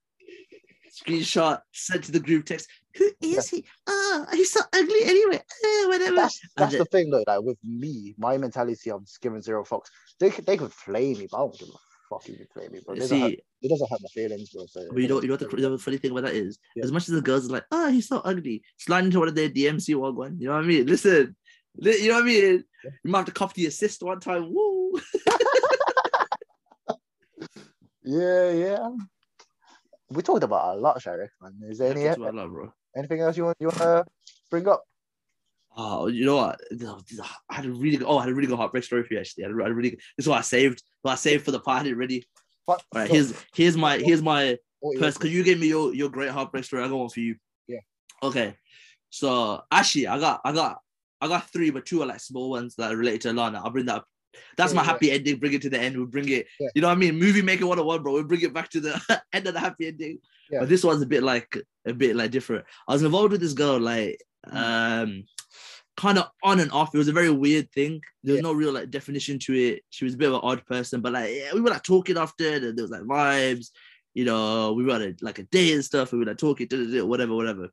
screenshot 0.97 1.61
sent 1.73 2.05
to 2.05 2.13
the 2.13 2.21
group 2.21 2.47
text. 2.47 2.69
Who 2.97 3.11
is 3.21 3.49
he? 3.49 3.65
Oh, 3.87 4.27
he's 4.33 4.53
so 4.53 4.61
ugly 4.73 5.01
anyway. 5.05 5.37
Eh, 5.65 5.87
whatever. 5.87 6.17
that's 6.17 6.41
that's 6.57 6.79
the 6.79 6.85
thing 6.87 7.11
though. 7.11 7.25
Like 7.27 7.43
with 7.43 7.59
me, 7.63 8.15
my 8.19 8.39
mentality, 8.39 8.91
I'm 8.91 9.05
just 9.05 9.21
giving 9.21 9.43
zero 9.43 9.65
fucks. 9.65 9.89
They 10.19 10.31
could 10.31 10.47
they 10.47 10.57
could 10.57 10.73
flay 10.73 11.15
me, 11.15 11.29
but 11.31 11.37
I 11.37 11.41
don't 11.41 11.59
give 11.59 11.69
a 11.69 11.73
fuck 12.09 12.29
if 12.29 12.39
you 12.39 12.47
me, 12.69 12.81
bro. 12.85 12.95
It 12.95 13.01
doesn't, 13.01 13.21
hurt, 13.21 13.31
See, 13.31 13.43
it 13.63 13.69
doesn't 13.69 13.91
hurt 13.91 14.01
my 14.03 14.09
feelings, 14.09 14.51
bro. 14.51 14.67
So 14.67 14.87
but 14.93 14.99
you 15.03 15.09
know, 15.09 15.21
you 15.23 15.29
know 15.29 15.35
what 15.35 15.41
the, 15.41 15.69
the 15.71 15.79
funny 15.79 15.99
thing 15.99 16.11
about 16.13 16.25
that 16.25 16.35
is, 16.35 16.59
Yeah. 16.75 16.85
as 16.85 16.93
much 16.93 17.03
as 17.09 17.15
the 17.15 17.23
girls 17.23 17.47
are 17.49 17.53
like, 17.53 17.65
oh, 17.71 17.89
he's 17.91 18.09
so 18.09 18.19
ugly, 18.25 18.63
slide 18.79 19.05
into 19.05 19.19
one 19.19 19.29
of 19.29 19.35
their 19.35 19.49
want 20.01 20.17
one. 20.17 20.39
You 20.39 20.49
know 20.49 20.55
what 20.55 20.65
I 20.65 20.67
mean? 20.67 20.87
Listen, 20.87 21.37
li- 21.77 22.03
you 22.03 22.09
know 22.09 22.15
what 22.15 22.25
I 22.25 22.27
mean? 22.27 22.65
You 22.85 23.11
might 23.11 23.19
have 23.19 23.27
to 23.27 23.33
copy 23.33 23.63
the 23.63 23.69
assist 23.69 24.03
one 24.03 24.21
time. 24.21 24.53
Woo! 24.53 24.93
yeah, 28.05 28.51
yeah. 28.51 28.89
We 30.11 30.23
talked 30.23 30.45
about 30.45 30.77
a 30.77 30.81
lot, 30.81 31.03
Sharif. 31.03 31.31
Man, 31.41 31.59
is 31.69 31.79
there 31.79 31.91
any 31.91 32.03
what 32.19 32.29
I 32.29 32.47
bro. 32.47 32.73
anything 32.97 33.21
else 33.21 33.37
you 33.37 33.45
want 33.45 33.57
you 33.61 33.67
want 33.67 33.79
to 33.79 34.05
bring 34.51 34.69
up? 34.69 34.85
Oh, 35.79 36.07
you 36.07 36.25
know 36.25 36.37
what? 36.37 36.59
I 37.51 37.55
had 37.55 37.67
a 37.67 37.71
really 37.71 37.99
good, 37.99 38.07
oh, 38.09 38.17
I 38.19 38.23
had 38.23 38.31
a 38.31 38.35
really 38.35 38.49
good 38.49 38.57
heartbreak 38.57 38.83
story 38.85 39.05
for 39.05 39.13
you 39.15 39.21
actually. 39.21 39.45
I 39.45 39.49
had 39.49 39.57
a, 39.57 39.61
I 39.61 39.63
had 39.65 39.73
a 39.73 39.75
really, 39.75 39.91
good, 39.91 40.01
this 40.17 40.25
is 40.25 40.29
what 40.29 40.39
I 40.39 40.43
saved. 40.43 40.83
What 41.03 41.13
I 41.13 41.17
saved 41.17 41.45
for 41.45 41.51
the 41.51 41.61
party 41.61 41.93
ready. 41.93 42.27
What? 42.65 42.83
All 42.95 43.03
right, 43.03 43.11
here's 43.11 43.33
here's 43.55 43.77
my 43.77 43.99
here's 43.99 44.23
my 44.23 44.59
first 44.99 45.19
because 45.19 45.31
you 45.33 45.45
gave 45.45 45.61
me 45.61 45.69
your 45.69 45.95
your 45.95 46.09
great 46.09 46.31
heartbreak 46.31 46.65
story. 46.65 46.83
I 46.83 46.89
got 46.89 46.97
one 46.97 47.09
for 47.11 47.21
you. 47.21 47.37
Yeah. 47.69 47.81
Okay. 48.23 48.57
So 49.11 49.63
actually, 49.71 50.09
I 50.09 50.19
got 50.19 50.41
I 50.45 50.53
got 50.53 50.81
I 51.21 51.29
got 51.29 51.49
three, 51.51 51.71
but 51.71 51.87
two 51.87 52.03
are 52.03 52.07
like 52.07 52.21
small 52.21 52.51
ones 52.51 52.75
that 52.77 52.93
are 52.93 52.97
related 52.97 53.21
to 53.23 53.33
Lana. 53.35 53.61
I'll 53.63 53.71
bring 53.71 53.87
that 53.87 53.97
up. 53.97 54.07
That's 54.57 54.73
Yeah, 54.73 54.77
my 54.77 54.83
yeah. 54.83 54.87
happy 54.93 55.11
ending. 55.13 55.39
Bring 55.39 55.53
it 55.53 55.63
to 55.63 55.71
the 55.71 55.79
end. 55.79 55.97
We'll 55.97 56.07
bring 56.07 56.29
it. 56.29 56.47
Yeah. 56.59 56.69
You 56.75 56.83
know 56.83 56.89
what 56.89 56.95
I 56.97 57.01
mean? 57.01 57.19
Movie 57.19 57.41
maker 57.43 57.67
101, 57.67 58.03
bro. 58.03 58.13
We'll 58.15 58.25
bring 58.25 58.43
it 58.43 58.53
back 58.53 58.69
to 58.71 58.81
the 58.81 59.23
end 59.33 59.47
of 59.47 59.55
the 59.55 59.61
happy 59.61 59.87
ending. 59.87 60.19
Yeah. 60.51 60.61
But 60.61 60.69
this 60.69 60.85
one's 60.85 61.03
a 61.03 61.07
bit 61.07 61.23
like 61.23 61.57
a 61.87 61.95
bit 61.95 62.17
like 62.17 62.31
different. 62.33 62.65
I 62.89 62.95
was 62.95 63.03
involved 63.03 63.33
with 63.33 63.41
this 63.43 63.53
girl, 63.53 63.79
like. 63.79 64.21
Um 64.51 65.25
kind 65.97 66.19
of 66.19 66.29
on 66.43 66.61
and 66.61 66.71
off. 66.73 66.95
It 66.95 66.99
was 66.99 67.09
a 67.09 67.13
very 67.13 67.31
weird 67.31 67.71
thing. 67.73 68.03
There 68.23 68.35
was 68.35 68.39
Yeah. 68.43 68.49
no 68.49 68.53
real 68.53 68.73
like 68.73 68.91
definition 68.91 69.39
to 69.41 69.55
it. 69.55 69.83
She 69.91 70.05
was 70.05 70.15
a 70.15 70.17
bit 70.19 70.29
of 70.29 70.35
an 70.35 70.41
odd 70.43 70.65
person, 70.67 71.01
but 71.01 71.13
like 71.13 71.35
yeah, 71.35 71.55
we 71.55 71.61
were 71.61 71.71
like 71.71 71.83
talking 71.83 72.19
after, 72.19 72.55
and 72.55 72.77
there 72.77 72.85
was 72.85 72.91
like 72.91 73.03
vibes. 73.03 73.69
You 74.15 74.25
know, 74.25 74.73
we 74.73 74.85
were 74.85 74.97
a, 74.97 75.15
like 75.21 75.39
a 75.39 75.43
day 75.45 75.75
and 75.75 75.85
stuff, 75.85 76.13
we 76.13 76.19
were 76.19 76.25
like 76.25 76.39
talking, 76.39 76.67
da, 76.69 76.77
da, 76.79 76.91
da, 76.91 77.05
whatever, 77.05 77.35
whatever. 77.35 77.69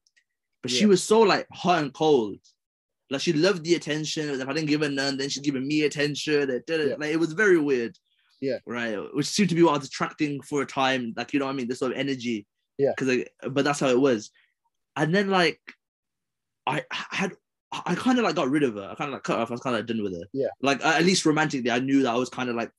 But 0.61 0.72
she 0.72 0.86
was 0.86 1.01
so 1.03 1.22
like 1.22 1.47
hot 1.51 1.82
and 1.84 1.93
cold. 1.93 2.38
Like 3.09 3.22
she 3.22 3.34
loved 3.34 3.64
the 3.64 3.76
attention. 3.76 4.30
If 4.30 4.47
I 4.47 4.53
didn't 4.53 4.68
give 4.70 4.82
her 4.82 4.89
none, 4.89 5.18
then 5.18 5.30
she'd 5.30 5.43
give 5.43 5.55
me 5.55 5.84
attention. 5.84 6.61
Yeah. 6.68 6.95
Like 6.97 7.11
it 7.11 7.20
was 7.20 7.34
very 7.34 7.59
weird. 7.59 7.97
Yeah. 8.41 8.57
Right. 8.66 8.97
Which 9.14 9.28
seemed 9.28 9.49
to 9.49 9.55
be 9.55 9.64
what 9.64 9.76
I 9.76 9.78
was 9.78 9.88
attracting 9.88 10.41
for 10.41 10.61
a 10.61 10.66
time. 10.66 11.14
Like, 11.16 11.32
you 11.34 11.39
know 11.39 11.45
what 11.45 11.51
I 11.53 11.55
mean? 11.55 11.68
This 11.68 11.80
sort 11.80 11.91
of 11.93 11.97
energy. 11.97 12.45
Yeah. 12.78 12.91
Cause 12.97 13.07
like, 13.07 13.30
but 13.49 13.64
that's 13.64 13.80
how 13.80 13.88
it 13.88 13.99
was. 13.99 14.32
And 14.95 15.14
then 15.14 15.30
like 15.30 15.59
I 16.68 16.84
had 16.89 17.34
I 17.72 17.95
kind 17.95 18.20
of 18.20 18.24
like 18.24 18.36
got 18.36 18.49
rid 18.49 18.64
of 18.64 18.76
her. 18.76 18.89
I 18.91 18.95
kind 18.95 19.09
of 19.09 19.14
like 19.14 19.24
cut 19.24 19.39
off. 19.39 19.49
I 19.49 19.53
was 19.53 19.61
kind 19.61 19.76
of 19.76 19.80
like 19.80 19.88
done 19.88 20.03
with 20.03 20.14
her. 20.14 20.28
Yeah. 20.32 20.47
Like 20.61 20.84
at 20.86 21.03
least 21.03 21.26
romantically, 21.26 21.72
I 21.72 21.80
knew 21.80 22.03
that 22.03 22.14
I 22.14 22.18
was 22.18 22.30
kind 22.30 22.49
of 22.49 22.55
like 22.55 22.72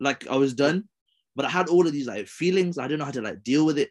like 0.00 0.26
I 0.28 0.36
was 0.36 0.54
done. 0.54 0.88
But 1.36 1.46
I 1.46 1.48
had 1.48 1.68
all 1.68 1.86
of 1.86 1.92
these 1.92 2.06
like 2.06 2.26
feelings. 2.26 2.76
I 2.76 2.82
didn't 2.82 2.98
know 2.98 3.04
how 3.06 3.12
to 3.12 3.22
like 3.22 3.42
deal 3.42 3.64
with 3.64 3.78
it. 3.78 3.90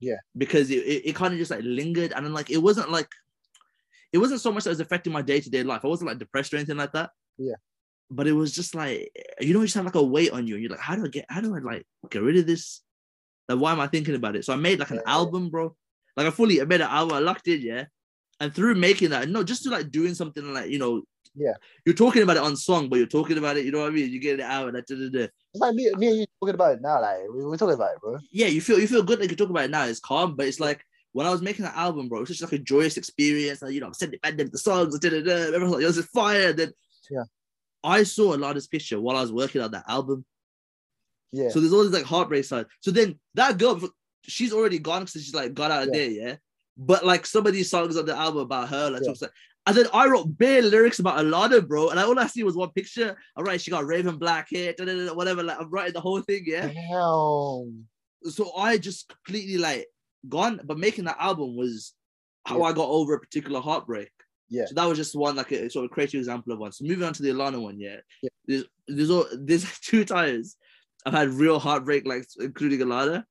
Yeah. 0.00 0.16
Because 0.36 0.70
it, 0.70 0.78
it, 0.78 1.08
it 1.10 1.14
kind 1.14 1.32
of 1.32 1.38
just 1.38 1.50
like 1.50 1.62
lingered. 1.62 2.12
And 2.12 2.26
then 2.26 2.34
like 2.34 2.50
it 2.50 2.58
wasn't 2.58 2.90
like 2.90 3.08
it 4.12 4.18
wasn't 4.18 4.40
so 4.40 4.52
much 4.52 4.64
that 4.64 4.70
it 4.70 4.72
was 4.72 4.80
affecting 4.80 5.12
my 5.12 5.22
day-to-day 5.22 5.62
life. 5.62 5.84
I 5.84 5.88
wasn't 5.88 6.08
like 6.08 6.18
depressed 6.18 6.52
or 6.52 6.56
anything 6.56 6.76
like 6.76 6.92
that. 6.92 7.10
Yeah. 7.38 7.54
But 8.10 8.26
it 8.26 8.32
was 8.32 8.52
just 8.52 8.74
like, 8.74 9.10
you 9.40 9.54
know, 9.54 9.60
you 9.60 9.66
just 9.66 9.76
have 9.76 9.86
like 9.86 9.94
a 9.94 10.02
weight 10.02 10.32
on 10.32 10.46
you. 10.46 10.54
And 10.54 10.62
you're 10.62 10.70
like, 10.70 10.80
how 10.80 10.96
do 10.96 11.04
I 11.04 11.08
get 11.08 11.26
how 11.28 11.40
do 11.40 11.54
I 11.54 11.60
like 11.60 11.86
get 12.10 12.22
rid 12.22 12.36
of 12.36 12.46
this? 12.46 12.82
Like, 13.48 13.58
why 13.58 13.72
am 13.72 13.80
I 13.80 13.86
thinking 13.86 14.16
about 14.16 14.36
it? 14.36 14.44
So 14.44 14.52
I 14.52 14.56
made 14.56 14.80
like 14.80 14.90
an 14.90 15.00
Yeah. 15.06 15.12
album, 15.14 15.48
bro. 15.48 15.74
Like 16.16 16.26
I 16.26 16.30
fully 16.30 16.60
I 16.60 16.64
made 16.64 16.80
an 16.82 16.88
album, 16.90 17.16
I 17.16 17.20
locked 17.20 17.46
in, 17.48 17.62
yeah. 17.62 17.84
And 18.42 18.52
through 18.52 18.74
making 18.74 19.10
that, 19.10 19.28
no, 19.28 19.44
just 19.44 19.62
to 19.62 19.70
like 19.70 19.90
doing 19.92 20.14
something 20.14 20.52
like, 20.52 20.68
you 20.68 20.78
know, 20.78 21.02
Yeah. 21.34 21.54
you're 21.86 21.94
talking 21.94 22.22
about 22.22 22.36
it 22.38 22.42
on 22.42 22.56
song, 22.56 22.88
but 22.88 22.96
you're 22.98 23.06
talking 23.06 23.38
about 23.38 23.56
it, 23.56 23.64
you 23.64 23.70
know 23.70 23.80
what 23.82 23.88
I 23.92 23.94
mean? 23.94 24.10
You 24.10 24.18
get 24.20 24.40
it 24.40 24.42
out 24.42 24.66
and 24.66 24.76
that, 24.76 24.86
da, 24.88 24.96
da, 24.96 25.08
da. 25.10 25.24
It's 25.54 25.60
like 25.60 25.74
me, 25.74 25.90
me 25.96 26.08
and 26.08 26.16
you 26.18 26.26
talking 26.40 26.54
about 26.56 26.72
it 26.74 26.82
now. 26.82 27.00
Like 27.00 27.20
we, 27.32 27.44
we're 27.44 27.56
talking 27.56 27.74
about 27.76 27.92
it, 27.94 28.00
bro. 28.00 28.18
yeah, 28.32 28.48
you 28.48 28.60
feel 28.60 28.78
you 28.80 28.88
feel 28.88 29.02
good 29.04 29.20
like 29.20 29.30
you 29.30 29.36
talk 29.36 29.48
about 29.50 29.64
it 29.64 29.70
now. 29.70 29.84
It's 29.84 30.00
calm, 30.00 30.34
but 30.36 30.46
it's 30.48 30.58
like 30.60 30.84
when 31.12 31.26
I 31.26 31.30
was 31.30 31.40
making 31.42 31.64
that 31.66 31.76
album, 31.76 32.08
bro, 32.08 32.18
it 32.18 32.22
was 32.28 32.30
just 32.30 32.42
like 32.42 32.52
a 32.52 32.58
joyous 32.58 32.96
experience. 32.96 33.62
And, 33.62 33.72
you 33.72 33.80
know, 33.80 33.86
I'm 33.86 33.94
sending 33.94 34.18
them 34.22 34.48
the 34.50 34.58
songs, 34.58 34.98
da, 34.98 35.08
da, 35.10 35.22
da, 35.22 35.32
everyone 35.32 35.70
was 35.70 35.72
like, 35.74 35.82
it 35.84 35.86
was 35.96 36.04
fire. 36.06 36.52
Then 36.52 36.72
Yeah. 37.10 37.24
I 37.84 38.02
saw 38.02 38.34
a 38.34 38.36
lot 38.42 38.50
of 38.50 38.54
this 38.56 38.66
picture 38.66 39.00
while 39.00 39.16
I 39.16 39.20
was 39.22 39.32
working 39.32 39.60
on 39.60 39.70
that 39.72 39.84
album. 39.88 40.24
Yeah. 41.32 41.48
So 41.50 41.60
there's 41.60 41.72
all 41.72 41.82
these 41.84 41.92
like 41.92 42.04
heartbreak 42.04 42.44
sides. 42.44 42.68
So 42.80 42.90
then 42.90 43.18
that 43.34 43.58
girl, 43.58 43.80
she's 44.24 44.52
already 44.52 44.78
gone 44.78 45.02
because 45.04 45.22
she's 45.24 45.34
like 45.34 45.54
got 45.54 45.70
out 45.70 45.82
of 45.84 45.94
Yeah. 45.94 46.00
there, 46.00 46.10
yeah. 46.10 46.36
But 46.76 47.04
like 47.04 47.26
some 47.26 47.46
of 47.46 47.52
these 47.52 47.70
songs 47.70 47.96
on 47.96 48.06
the 48.06 48.16
album 48.16 48.40
about 48.42 48.68
her, 48.70 48.90
like 48.90 49.02
Yeah. 49.04 49.28
and 49.66 49.76
then 49.76 49.86
I 49.92 50.06
wrote 50.08 50.36
bare 50.38 50.62
lyrics 50.62 50.98
about 51.00 51.18
Alana, 51.18 51.66
bro. 51.66 51.90
And 51.90 52.00
I, 52.00 52.04
all 52.04 52.18
I 52.18 52.26
see 52.26 52.42
was 52.44 52.56
one 52.56 52.70
picture. 52.70 53.16
All 53.36 53.44
right, 53.44 53.60
she 53.60 53.70
got 53.70 53.84
raven 53.86 54.16
black 54.16 54.48
hair, 54.50 54.72
da, 54.76 54.84
da, 54.84 54.94
da, 54.94 55.06
da, 55.06 55.14
whatever. 55.14 55.42
Like 55.42 55.60
I'm 55.60 55.70
writing 55.70 55.92
the 55.92 56.00
whole 56.00 56.20
thing, 56.22 56.44
yeah. 56.46 56.68
Damn. 56.68 57.86
So 58.24 58.52
I 58.56 58.78
just 58.78 59.08
completely 59.24 59.58
like 59.58 59.86
gone. 60.28 60.60
But 60.64 60.78
making 60.78 61.04
that 61.04 61.16
album 61.20 61.56
was 61.56 61.92
how 62.46 62.58
Yeah. 62.58 62.64
I 62.64 62.72
got 62.72 62.88
over 62.88 63.14
a 63.14 63.20
particular 63.20 63.60
heartbreak. 63.60 64.10
Yeah. 64.48 64.66
So 64.66 64.74
that 64.74 64.86
was 64.88 64.98
just 64.98 65.14
one 65.14 65.36
like 65.36 65.50
a 65.52 65.68
sort 65.70 65.84
of 65.84 65.90
creative 65.90 66.18
example 66.18 66.52
of 66.52 66.58
one. 66.58 66.72
So 66.72 66.84
moving 66.84 67.04
on 67.04 67.12
to 67.14 67.22
the 67.22 67.30
Alana 67.30 67.60
one, 67.60 67.78
yeah. 67.80 67.96
Yeah. 68.22 68.30
There's 68.46 68.64
there's 68.88 69.10
all 69.10 69.26
there's 69.38 69.78
two 69.80 70.04
times 70.04 70.56
I've 71.04 71.12
had 71.14 71.30
real 71.30 71.58
heartbreak, 71.58 72.06
like 72.06 72.24
including 72.40 72.80
Alana. 72.80 73.24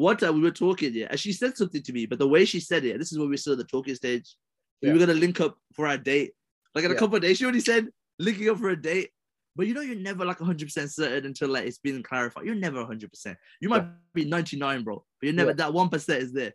One 0.00 0.16
time 0.16 0.34
we 0.34 0.40
were 0.40 0.50
talking, 0.50 0.94
yeah, 0.94 1.08
and 1.10 1.20
she 1.20 1.32
said 1.32 1.56
something 1.58 1.82
to 1.82 1.92
me, 1.92 2.06
but 2.06 2.18
the 2.18 2.26
way 2.26 2.46
she 2.46 2.58
said 2.58 2.86
it, 2.86 2.98
this 2.98 3.12
is 3.12 3.18
when 3.18 3.28
we 3.28 3.34
were 3.34 3.36
still 3.36 3.52
at 3.52 3.58
the 3.58 3.64
talking 3.64 3.94
stage. 3.94 4.34
We 4.80 4.92
were 4.92 4.98
gonna 4.98 5.12
link 5.12 5.40
up 5.40 5.58
for 5.74 5.86
our 5.86 5.98
date. 5.98 6.32
Like 6.74 6.84
in 6.86 6.90
a 6.90 6.94
Yeah. 6.94 7.00
couple 7.00 7.16
of 7.16 7.22
days, 7.22 7.36
she 7.36 7.44
already 7.44 7.60
said 7.60 7.88
linking 8.18 8.48
up 8.48 8.58
for 8.58 8.70
a 8.70 8.80
date. 8.80 9.10
But 9.56 9.66
you 9.66 9.74
know, 9.74 9.82
you're 9.82 9.96
never 9.96 10.24
like 10.24 10.40
100% 10.40 10.90
certain 10.90 11.26
until 11.26 11.50
like 11.50 11.66
it's 11.66 11.76
been 11.78 12.02
clarified. 12.02 12.46
You're 12.46 12.54
never 12.54 12.80
100%. 12.80 13.36
You 13.60 13.68
might 13.68 13.84
be 14.14 14.24
99, 14.24 14.84
bro, 14.84 15.04
but 15.20 15.26
you're 15.26 15.34
never 15.34 15.50
Yeah. 15.50 15.56
that 15.56 15.72
1% 15.74 16.22
is 16.22 16.32
there. 16.32 16.54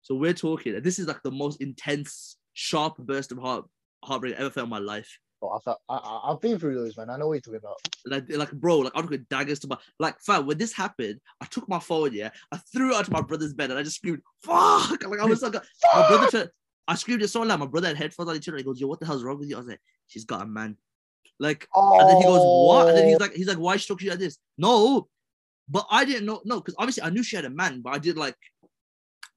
So 0.00 0.14
we're 0.14 0.32
talking, 0.32 0.74
and 0.74 0.82
this 0.82 0.98
is 0.98 1.06
like 1.06 1.22
the 1.22 1.30
most 1.30 1.60
intense, 1.60 2.38
sharp 2.54 2.96
burst 2.96 3.32
of 3.32 3.38
heart 3.38 3.66
heartbreak 4.02 4.34
I 4.34 4.38
ever 4.38 4.50
felt 4.50 4.64
in 4.64 4.70
my 4.70 4.78
life. 4.78 5.18
Oh, 5.42 5.50
I 5.50 5.58
thought 5.58 5.78
I, 5.88 6.20
I've 6.24 6.40
been 6.40 6.58
through 6.58 6.76
those, 6.76 6.96
man. 6.96 7.10
I 7.10 7.16
know 7.16 7.28
what 7.28 7.34
you're 7.34 7.40
talking 7.40 7.56
about. 7.56 7.76
Like, 8.06 8.24
like, 8.30 8.52
bro, 8.52 8.78
like 8.78 8.92
I'm 8.94 9.08
took 9.08 9.28
daggers 9.28 9.58
to 9.60 9.68
my 9.68 9.76
like 9.98 10.20
fam. 10.20 10.46
When 10.46 10.58
this 10.58 10.72
happened, 10.72 11.20
I 11.40 11.46
took 11.46 11.68
my 11.68 11.78
phone, 11.78 12.12
yeah, 12.12 12.30
I 12.50 12.56
threw 12.56 12.92
it 12.92 12.96
onto 12.96 13.12
my 13.12 13.22
brother's 13.22 13.52
bed 13.52 13.70
and 13.70 13.78
I 13.78 13.82
just 13.82 13.96
screamed, 13.96 14.22
fuck! 14.42 15.02
Like 15.04 15.20
I 15.20 15.24
was 15.24 15.42
like, 15.42 15.54
my 15.94 16.08
brother 16.08 16.28
turned, 16.28 16.50
I 16.86 16.94
screamed 16.94 17.22
it 17.22 17.28
so 17.28 17.42
loud. 17.42 17.60
My 17.60 17.66
brother 17.66 17.88
had 17.88 17.96
headphones 17.96 18.28
on 18.30 18.36
each 18.36 18.48
other. 18.48 18.58
He 18.58 18.64
goes, 18.64 18.80
Yo, 18.80 18.86
what 18.86 19.00
the 19.00 19.06
hell's 19.06 19.22
wrong 19.22 19.38
with 19.38 19.48
you? 19.48 19.56
I 19.56 19.58
was 19.58 19.68
like, 19.68 19.80
She's 20.06 20.24
got 20.24 20.42
a 20.42 20.46
man. 20.46 20.76
Like, 21.38 21.68
Oh, 21.74 21.98
and 21.98 22.08
then 22.08 22.16
he 22.18 22.22
goes, 22.24 22.40
What? 22.40 22.88
And 22.88 22.98
then 22.98 23.08
he's 23.08 23.16
oh. 23.16 23.24
like, 23.24 23.32
he's 23.32 23.48
like, 23.48 23.58
why 23.58 23.76
she 23.76 23.94
you 24.00 24.10
like 24.10 24.18
this? 24.18 24.38
No, 24.58 25.08
but 25.68 25.86
I 25.90 26.04
didn't 26.04 26.26
know, 26.26 26.40
no, 26.44 26.60
because 26.60 26.74
obviously 26.78 27.02
I 27.02 27.10
knew 27.10 27.22
she 27.22 27.36
had 27.36 27.44
a 27.44 27.50
man, 27.50 27.80
but 27.80 27.94
I 27.94 27.98
did 27.98 28.16
like 28.16 28.36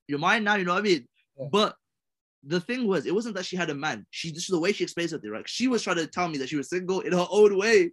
you're 0.08 0.20
mine 0.20 0.44
now, 0.44 0.56
you 0.56 0.66
know 0.66 0.74
what 0.74 0.80
I 0.80 0.84
mean? 0.84 1.08
Yeah. 1.38 1.48
But 1.52 1.76
the 2.46 2.60
thing 2.60 2.88
was, 2.88 3.06
it 3.06 3.16
wasn't 3.16 3.36
that 3.36 3.46
she 3.46 3.56
had 3.56 3.70
a 3.70 3.76
man. 3.76 4.06
She 4.12 4.32
just 4.32 4.50
the 4.50 4.60
way 4.60 4.72
she 4.72 4.84
explains 4.84 5.12
something, 5.12 5.30
right? 5.30 5.48
She 5.48 5.68
was 5.68 5.82
trying 5.82 5.98
to 5.98 6.08
tell 6.08 6.28
me 6.28 6.38
that 6.38 6.50
she 6.50 6.56
was 6.56 6.70
single 6.70 7.02
in 7.02 7.12
her 7.12 7.28
own 7.30 7.58
way. 7.58 7.92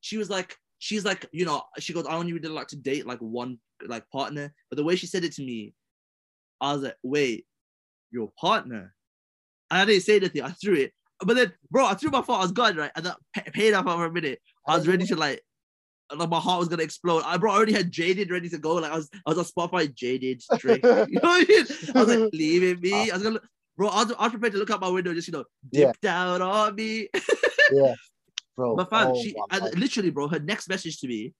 She 0.00 0.16
was 0.16 0.30
like, 0.30 0.56
she's 0.78 1.04
like, 1.04 1.26
you 1.32 1.44
know, 1.44 1.62
she 1.78 1.92
goes, 1.92 2.06
I 2.06 2.14
only 2.14 2.32
really 2.32 2.48
like 2.48 2.68
to 2.68 2.76
date 2.76 3.06
like 3.06 3.18
one 3.18 3.58
like 3.86 4.08
partner. 4.10 4.52
But 4.70 4.76
the 4.76 4.84
way 4.84 4.96
she 4.96 5.06
said 5.06 5.24
it 5.24 5.32
to 5.32 5.42
me, 5.42 5.74
I 6.60 6.72
was 6.72 6.82
like, 6.82 6.96
wait, 7.02 7.46
your 8.10 8.32
partner? 8.40 8.94
And 9.70 9.80
I 9.80 9.84
didn't 9.84 10.02
say 10.02 10.16
anything. 10.16 10.42
I 10.42 10.50
threw 10.50 10.74
it. 10.74 10.92
But 11.20 11.36
then, 11.36 11.52
bro, 11.70 11.84
I 11.84 11.94
threw 11.94 12.10
my 12.10 12.22
phone. 12.22 12.36
I 12.36 12.42
was 12.42 12.52
gone, 12.52 12.76
right? 12.76 12.90
And 12.96 13.04
that 13.04 13.16
pa- 13.34 13.42
paid 13.52 13.74
off 13.74 13.84
for 13.84 14.06
a 14.06 14.12
minute. 14.12 14.40
I 14.66 14.76
was 14.76 14.88
ready 14.88 15.06
to 15.06 15.16
like, 15.16 15.42
like 16.16 16.30
my 16.30 16.40
heart 16.40 16.58
was 16.58 16.68
gonna 16.68 16.82
explode. 16.82 17.22
I 17.26 17.36
bro, 17.36 17.52
I 17.52 17.56
already 17.56 17.74
had 17.74 17.92
Jaded 17.92 18.30
ready 18.30 18.48
to 18.48 18.58
go. 18.58 18.76
Like 18.76 18.90
I 18.90 18.96
was, 18.96 19.10
I 19.26 19.30
was 19.30 19.38
on 19.38 19.44
Spotify, 19.44 19.94
Jaded, 19.94 20.42
Drake. 20.56 20.82
you 20.84 20.90
know 20.90 21.04
what 21.04 21.14
I 21.22 21.44
mean? 21.46 21.66
I 21.94 22.00
was 22.00 22.08
like, 22.08 22.30
leaving 22.32 22.80
me. 22.80 23.10
I 23.10 23.14
was 23.14 23.22
gonna, 23.22 23.40
bro. 23.76 23.88
I 23.88 24.04
was, 24.04 24.12
I 24.18 24.24
was 24.24 24.32
prepared 24.32 24.52
to 24.54 24.58
look 24.58 24.70
out 24.70 24.80
my 24.80 24.88
window, 24.88 25.14
just 25.14 25.28
you 25.28 25.32
know, 25.32 25.44
Yeah. 25.72 25.86
dip 25.86 26.00
down 26.00 26.42
on 26.42 26.74
me. 26.74 27.08
yeah, 27.72 27.94
bro. 28.56 28.76
But 28.76 28.90
fam, 28.90 29.08
oh 29.08 29.22
she 29.22 29.34
and 29.50 29.78
literally, 29.78 30.10
bro, 30.10 30.28
her 30.28 30.40
next 30.40 30.68
message 30.68 31.00
to 31.00 31.08
me 31.08 31.34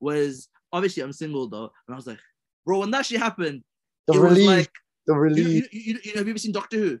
was 0.00 0.48
obviously 0.72 1.02
I'm 1.02 1.12
single 1.12 1.48
though, 1.48 1.70
and 1.86 1.94
I 1.94 1.96
was 1.96 2.06
like, 2.06 2.18
bro, 2.64 2.80
when 2.80 2.90
that 2.92 3.06
shit 3.06 3.20
happened, 3.20 3.62
the 4.06 4.14
it 4.14 4.18
was 4.20 4.32
relief, 4.32 4.46
like, 4.46 4.70
the 5.06 5.14
relief. 5.14 5.68
you, 5.72 5.80
you, 5.80 5.98
you 6.02 6.14
know, 6.14 6.18
have 6.18 6.26
you 6.26 6.32
ever 6.32 6.38
seen 6.38 6.52
Doctor 6.52 6.76
Who? 6.76 6.98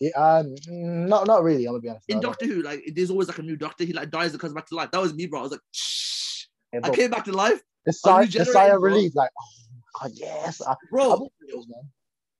Yeah, 0.00 0.10
um, 0.16 0.54
not 0.68 1.26
not 1.26 1.42
really. 1.42 1.66
I'm 1.66 1.72
gonna 1.72 1.82
be 1.82 1.88
honest. 1.90 2.06
In 2.08 2.16
no, 2.16 2.20
no. 2.22 2.28
Doctor 2.28 2.46
Who, 2.46 2.62
like 2.62 2.82
there's 2.94 3.10
always 3.10 3.28
like 3.28 3.38
a 3.38 3.42
new 3.42 3.56
Doctor. 3.56 3.84
He 3.84 3.92
like 3.92 4.10
dies 4.10 4.32
and 4.32 4.40
comes 4.40 4.54
back 4.54 4.66
to 4.66 4.74
life. 4.74 4.90
That 4.90 5.02
was 5.02 5.12
me, 5.12 5.26
bro. 5.26 5.40
I 5.40 5.42
was 5.42 5.52
like, 5.52 5.60
shh. 5.72 6.46
Yeah, 6.72 6.80
I 6.84 6.90
came 6.90 7.10
back 7.10 7.24
to 7.24 7.32
life, 7.32 7.60
the 7.84 7.92
sigh, 7.92 8.26
the 8.26 8.44
sigh 8.44 8.68
of 8.68 8.80
relief, 8.80 9.12
like, 9.14 9.30
oh 9.38 10.00
god, 10.00 10.12
yes. 10.14 10.62
I, 10.62 10.74
bro. 10.90 11.18
been 11.18 11.28
through 11.38 11.56
those, 11.56 11.68
man. 11.68 11.82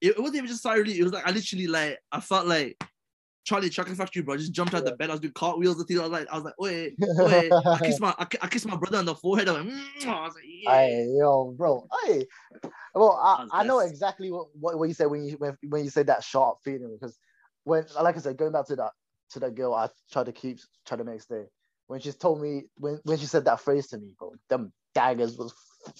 It, 0.01 0.19
wasn't 0.19 0.37
even 0.37 0.49
just 0.49 0.63
sorry. 0.63 0.99
It 0.99 1.03
was 1.03 1.13
like 1.13 1.27
I 1.27 1.31
literally 1.31 1.67
like 1.67 1.99
I 2.11 2.21
felt 2.21 2.47
like 2.47 2.83
Charlie 3.45 3.71
Chocolate 3.71 3.97
Factory, 3.97 4.23
bro. 4.23 4.35
I 4.35 4.39
just 4.39 4.53
jumped 4.53 4.75
out 4.75 4.85
the 4.85 4.93
bed. 4.93 5.11
I 5.11 5.15
was 5.15 5.21
doing 5.21 5.35
cartwheels 5.35 5.79
and 5.79 5.87
things. 5.87 6.01
I 6.01 6.05
was 6.05 6.13
like, 6.13 6.29
I 6.31 6.35
was 6.37 6.45
like, 6.45 6.55
wait, 6.59 6.95
wait. 7.19 7.53
I 7.53 7.79
kissed 7.85 8.01
my, 8.01 8.15
I, 8.19 8.27
I 8.43 8.47
kissed 8.49 8.67
my 8.67 8.77
brother 8.77 8.99
on 8.99 9.05
the 9.05 9.15
forehead. 9.15 9.49
I 9.49 9.53
went, 9.53 9.69
"Mwah." 9.69 10.03
Mm, 10.03 10.09
I 10.09 10.23
was 10.25 10.35
like, 10.35 10.45
yeah. 10.47 10.77
Hey, 10.77 11.07
yo, 11.19 11.55
bro. 11.57 11.87
Hey, 12.05 12.27
well, 12.95 13.13
I, 13.23 13.61
I 13.61 13.65
know 13.65 13.81
exactly 13.81 14.31
what, 14.31 14.49
what, 14.59 14.79
what 14.79 14.89
you 14.89 14.95
said 14.95 15.07
when 15.07 15.25
you 15.25 15.37
when, 15.39 15.57
when 15.69 15.85
you 15.85 15.91
said 15.91 16.07
that 16.09 16.25
sharp 16.25 16.59
feeling 16.65 16.97
because 16.99 17.19
when, 17.65 17.85
like 18.01 18.17
I 18.17 18.21
said, 18.21 18.37
going 18.37 18.53
back 18.53 18.67
to 18.67 18.77
that 18.77 18.93
to 19.31 19.41
that 19.41 19.55
girl, 19.55 19.75
I 19.75 19.89
tried 20.13 20.27
to 20.27 20.33
keep 20.33 20.59
try 20.87 20.97
to 20.97 21.05
make 21.05 21.21
stay. 21.21 21.45
When 21.87 22.01
she 22.01 22.13
told 22.13 22.41
me 22.41 22.65
when 22.77 23.01
when 23.05 23.19
she 23.19 23.27
said 23.27 23.45
that 23.45 23.61
phrase 23.61 23.89
to 23.89 23.99
me, 23.99 24.15
bro, 24.19 24.35
them 24.49 24.73
daggers 24.95 25.37
was 25.37 25.55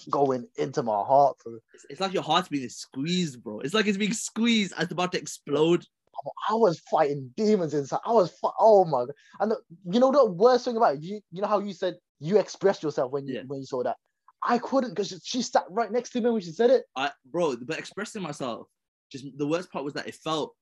going 0.09 0.47
into 0.57 0.83
my 0.83 1.01
heart, 1.03 1.37
bro. 1.43 1.57
It's, 1.73 1.85
it's 1.89 2.01
like 2.01 2.13
your 2.13 2.23
heart's 2.23 2.49
being 2.49 2.69
squeezed, 2.69 3.43
bro. 3.43 3.59
It's 3.59 3.73
like 3.73 3.87
it's 3.87 3.97
being 3.97 4.13
squeezed. 4.13 4.73
It's 4.79 4.91
about 4.91 5.11
to 5.13 5.19
explode. 5.19 5.85
I 6.49 6.53
was 6.53 6.79
fighting 6.91 7.31
demons 7.35 7.73
inside. 7.73 7.99
I 8.05 8.11
was, 8.11 8.31
fi- 8.39 8.51
oh 8.59 8.85
my 8.85 9.05
god! 9.05 9.15
And 9.39 9.51
the, 9.51 9.57
you 9.91 9.99
know 9.99 10.11
the 10.11 10.25
worst 10.25 10.65
thing 10.65 10.77
about 10.77 10.95
it, 10.95 11.01
you, 11.01 11.19
you 11.31 11.41
know 11.41 11.47
how 11.47 11.59
you 11.59 11.73
said 11.73 11.95
you 12.19 12.37
expressed 12.37 12.83
yourself 12.83 13.11
when 13.11 13.27
you 13.27 13.35
Yeah. 13.35 13.41
when 13.47 13.59
you 13.59 13.65
saw 13.65 13.81
that. 13.83 13.95
I 14.43 14.57
couldn't 14.57 14.91
because 14.91 15.07
she, 15.09 15.17
she 15.23 15.41
sat 15.41 15.63
right 15.69 15.91
next 15.91 16.11
to 16.11 16.21
me 16.21 16.29
when 16.29 16.41
she 16.41 16.51
said 16.51 16.69
it. 16.69 16.83
I, 16.95 17.11
bro, 17.31 17.55
but 17.65 17.79
expressing 17.79 18.21
myself, 18.21 18.67
just 19.11 19.25
the 19.37 19.47
worst 19.47 19.71
part 19.71 19.85
was 19.85 19.93
that 19.93 20.07
it 20.07 20.15
felt. 20.15 20.53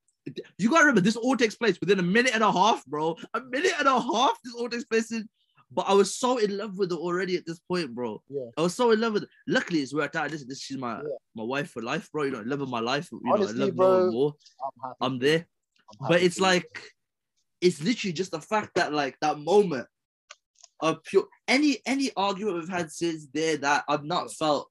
You 0.57 0.69
gotta 0.69 0.83
remember, 0.85 1.01
this 1.01 1.15
all 1.15 1.35
takes 1.35 1.55
place 1.55 1.79
within 1.79 1.99
a 1.99 2.03
minute 2.03 2.35
and 2.35 2.43
a 2.43 2.51
half, 2.51 2.85
bro. 2.85 3.15
A 3.33 3.41
minute 3.41 3.73
and 3.79 3.87
a 3.87 3.99
half. 3.99 4.37
This 4.43 4.53
all 4.53 4.69
takes 4.69 4.83
place 4.85 5.11
in. 5.11 5.27
But 5.71 5.85
I 5.87 5.93
was 5.93 6.15
so 6.15 6.37
in 6.37 6.57
love 6.57 6.77
with 6.77 6.91
her 6.91 6.97
already 6.97 7.35
at 7.37 7.45
this 7.45 7.59
point, 7.59 7.93
bro. 7.93 8.21
Yeah. 8.27 8.49
I 8.57 8.61
was 8.61 8.75
so 8.75 8.91
in 8.91 8.99
love 9.01 9.13
with 9.13 9.23
her. 9.23 9.29
Luckily, 9.47 9.81
it's 9.81 9.93
worked 9.93 10.15
out. 10.15 10.31
This, 10.31 10.43
this 10.45 10.61
she's 10.61 10.77
my 10.77 10.97
Yeah. 10.97 11.03
my 11.35 11.43
wife 11.43 11.69
for 11.71 11.83
life, 11.83 12.11
bro. 12.11 12.23
You 12.23 12.31
know, 12.31 12.43
love 12.45 12.61
of 12.61 12.69
my 12.69 12.79
life. 12.79 13.09
You 13.11 13.19
know, 13.23 13.33
Honestly, 13.33 13.61
I 13.61 13.65
love 13.65 13.75
bro, 13.75 13.87
more 13.87 14.11
more. 14.11 14.33
I'm 14.63 14.81
happy. 14.83 14.95
I'm 15.01 15.19
there. 15.19 15.47
I'm 16.01 16.07
but 16.09 16.21
it's 16.23 16.39
like 16.39 16.83
it's 17.61 17.83
literally 17.83 18.13
just 18.13 18.31
the 18.31 18.41
fact 18.41 18.71
that 18.75 18.93
like 18.93 19.17
that 19.21 19.39
moment 19.39 19.87
of 20.81 21.03
pure 21.03 21.27
any 21.47 21.77
any 21.85 22.09
argument 22.15 22.55
we've 22.57 22.69
had 22.69 22.91
since 22.91 23.27
there 23.33 23.57
that 23.57 23.83
I've 23.87 24.05
not 24.05 24.31
felt 24.33 24.69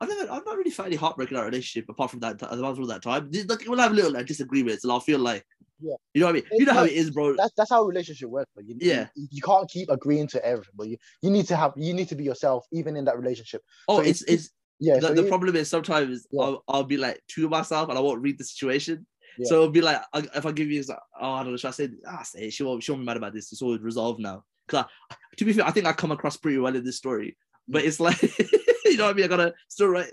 I've 0.00 0.08
never 0.08 0.30
I've 0.30 0.44
not 0.44 0.56
really 0.56 0.70
felt 0.70 0.88
any 0.88 0.96
heartbreak 0.96 1.30
in 1.30 1.36
our 1.36 1.44
relationship 1.44 1.88
apart 1.88 2.10
from 2.10 2.20
that 2.20 2.42
apart 2.42 2.76
from 2.76 2.88
that 2.88 3.02
time. 3.02 3.30
Like, 3.46 3.62
we'll 3.66 3.78
have 3.78 3.92
little 3.92 4.12
like, 4.12 4.26
disagreements 4.26 4.84
and 4.84 4.92
I'll 4.92 5.00
feel 5.00 5.20
like 5.20 5.46
Yeah. 5.82 5.94
you 6.14 6.20
know 6.20 6.26
what 6.26 6.30
I 6.30 6.34
mean? 6.34 6.44
You 6.52 6.64
know 6.66 6.74
how 6.74 6.84
it 6.84 6.92
is, 6.92 7.10
bro. 7.10 7.34
that's 7.36 7.52
that's 7.56 7.70
how 7.70 7.82
a 7.82 7.86
relationship 7.86 8.28
works. 8.28 8.50
But 8.54 8.64
you, 8.66 8.76
Yeah. 8.80 9.08
you, 9.16 9.26
you 9.30 9.42
can't 9.42 9.68
keep 9.68 9.90
agreeing 9.90 10.28
to 10.28 10.44
everything. 10.44 10.74
But 10.76 10.88
you, 10.88 10.96
you 11.22 11.30
need 11.30 11.46
to 11.48 11.56
have 11.56 11.72
you 11.76 11.92
need 11.94 12.08
to 12.08 12.14
be 12.14 12.24
yourself 12.24 12.64
even 12.72 12.96
in 12.96 13.04
that 13.06 13.18
relationship. 13.18 13.62
Oh, 13.88 13.96
so 13.96 14.08
it's 14.08 14.22
it's- 14.22 14.38
it's 14.46 14.50
Yeah. 14.78 14.94
the, 15.00 15.08
so 15.08 15.14
the 15.14 15.22
you- 15.22 15.28
problem 15.28 15.56
is 15.56 15.68
sometimes 15.68 16.26
Yeah. 16.30 16.42
I'll, 16.42 16.64
I'll 16.68 16.84
be 16.84 16.96
like 16.96 17.20
to 17.34 17.48
myself 17.48 17.88
and 17.88 17.98
I 17.98 18.00
won't 18.00 18.22
read 18.22 18.38
the 18.38 18.44
situation. 18.44 19.06
Yeah. 19.38 19.48
So 19.48 19.54
it'll 19.56 19.70
be 19.70 19.80
like 19.80 20.00
I- 20.12 20.28
if 20.34 20.44
I 20.46 20.52
give 20.52 20.70
you, 20.70 20.82
like, 20.82 20.98
oh, 21.20 21.32
I 21.32 21.42
don't 21.42 21.52
know, 21.52 21.56
should 21.56 21.68
I 21.68 21.72
say, 21.72 21.88
ah, 22.06 22.22
say 22.22 22.46
it. 22.46 22.52
she 22.52 22.62
won't, 22.62 22.82
she 22.82 22.92
won't 22.92 23.02
be 23.02 23.06
mad 23.06 23.16
about 23.16 23.32
this. 23.34 23.50
It's 23.52 23.62
all 23.62 23.76
resolved 23.78 24.20
now. 24.20 24.44
Cause 24.68 24.84
I, 25.10 25.14
to 25.38 25.44
be 25.44 25.52
fair, 25.52 25.66
I 25.66 25.70
think 25.72 25.86
I 25.86 25.92
come 25.92 26.12
across 26.12 26.36
pretty 26.36 26.58
well 26.58 26.76
in 26.76 26.84
this 26.84 26.98
story, 26.98 27.36
but 27.66 27.84
it's 27.84 27.98
like, 27.98 28.20
you 28.84 28.96
know 28.98 29.04
what 29.06 29.10
I 29.10 29.12
mean? 29.14 29.24
I 29.24 29.28
gotta 29.28 29.54
still 29.68 29.88
write. 29.88 30.12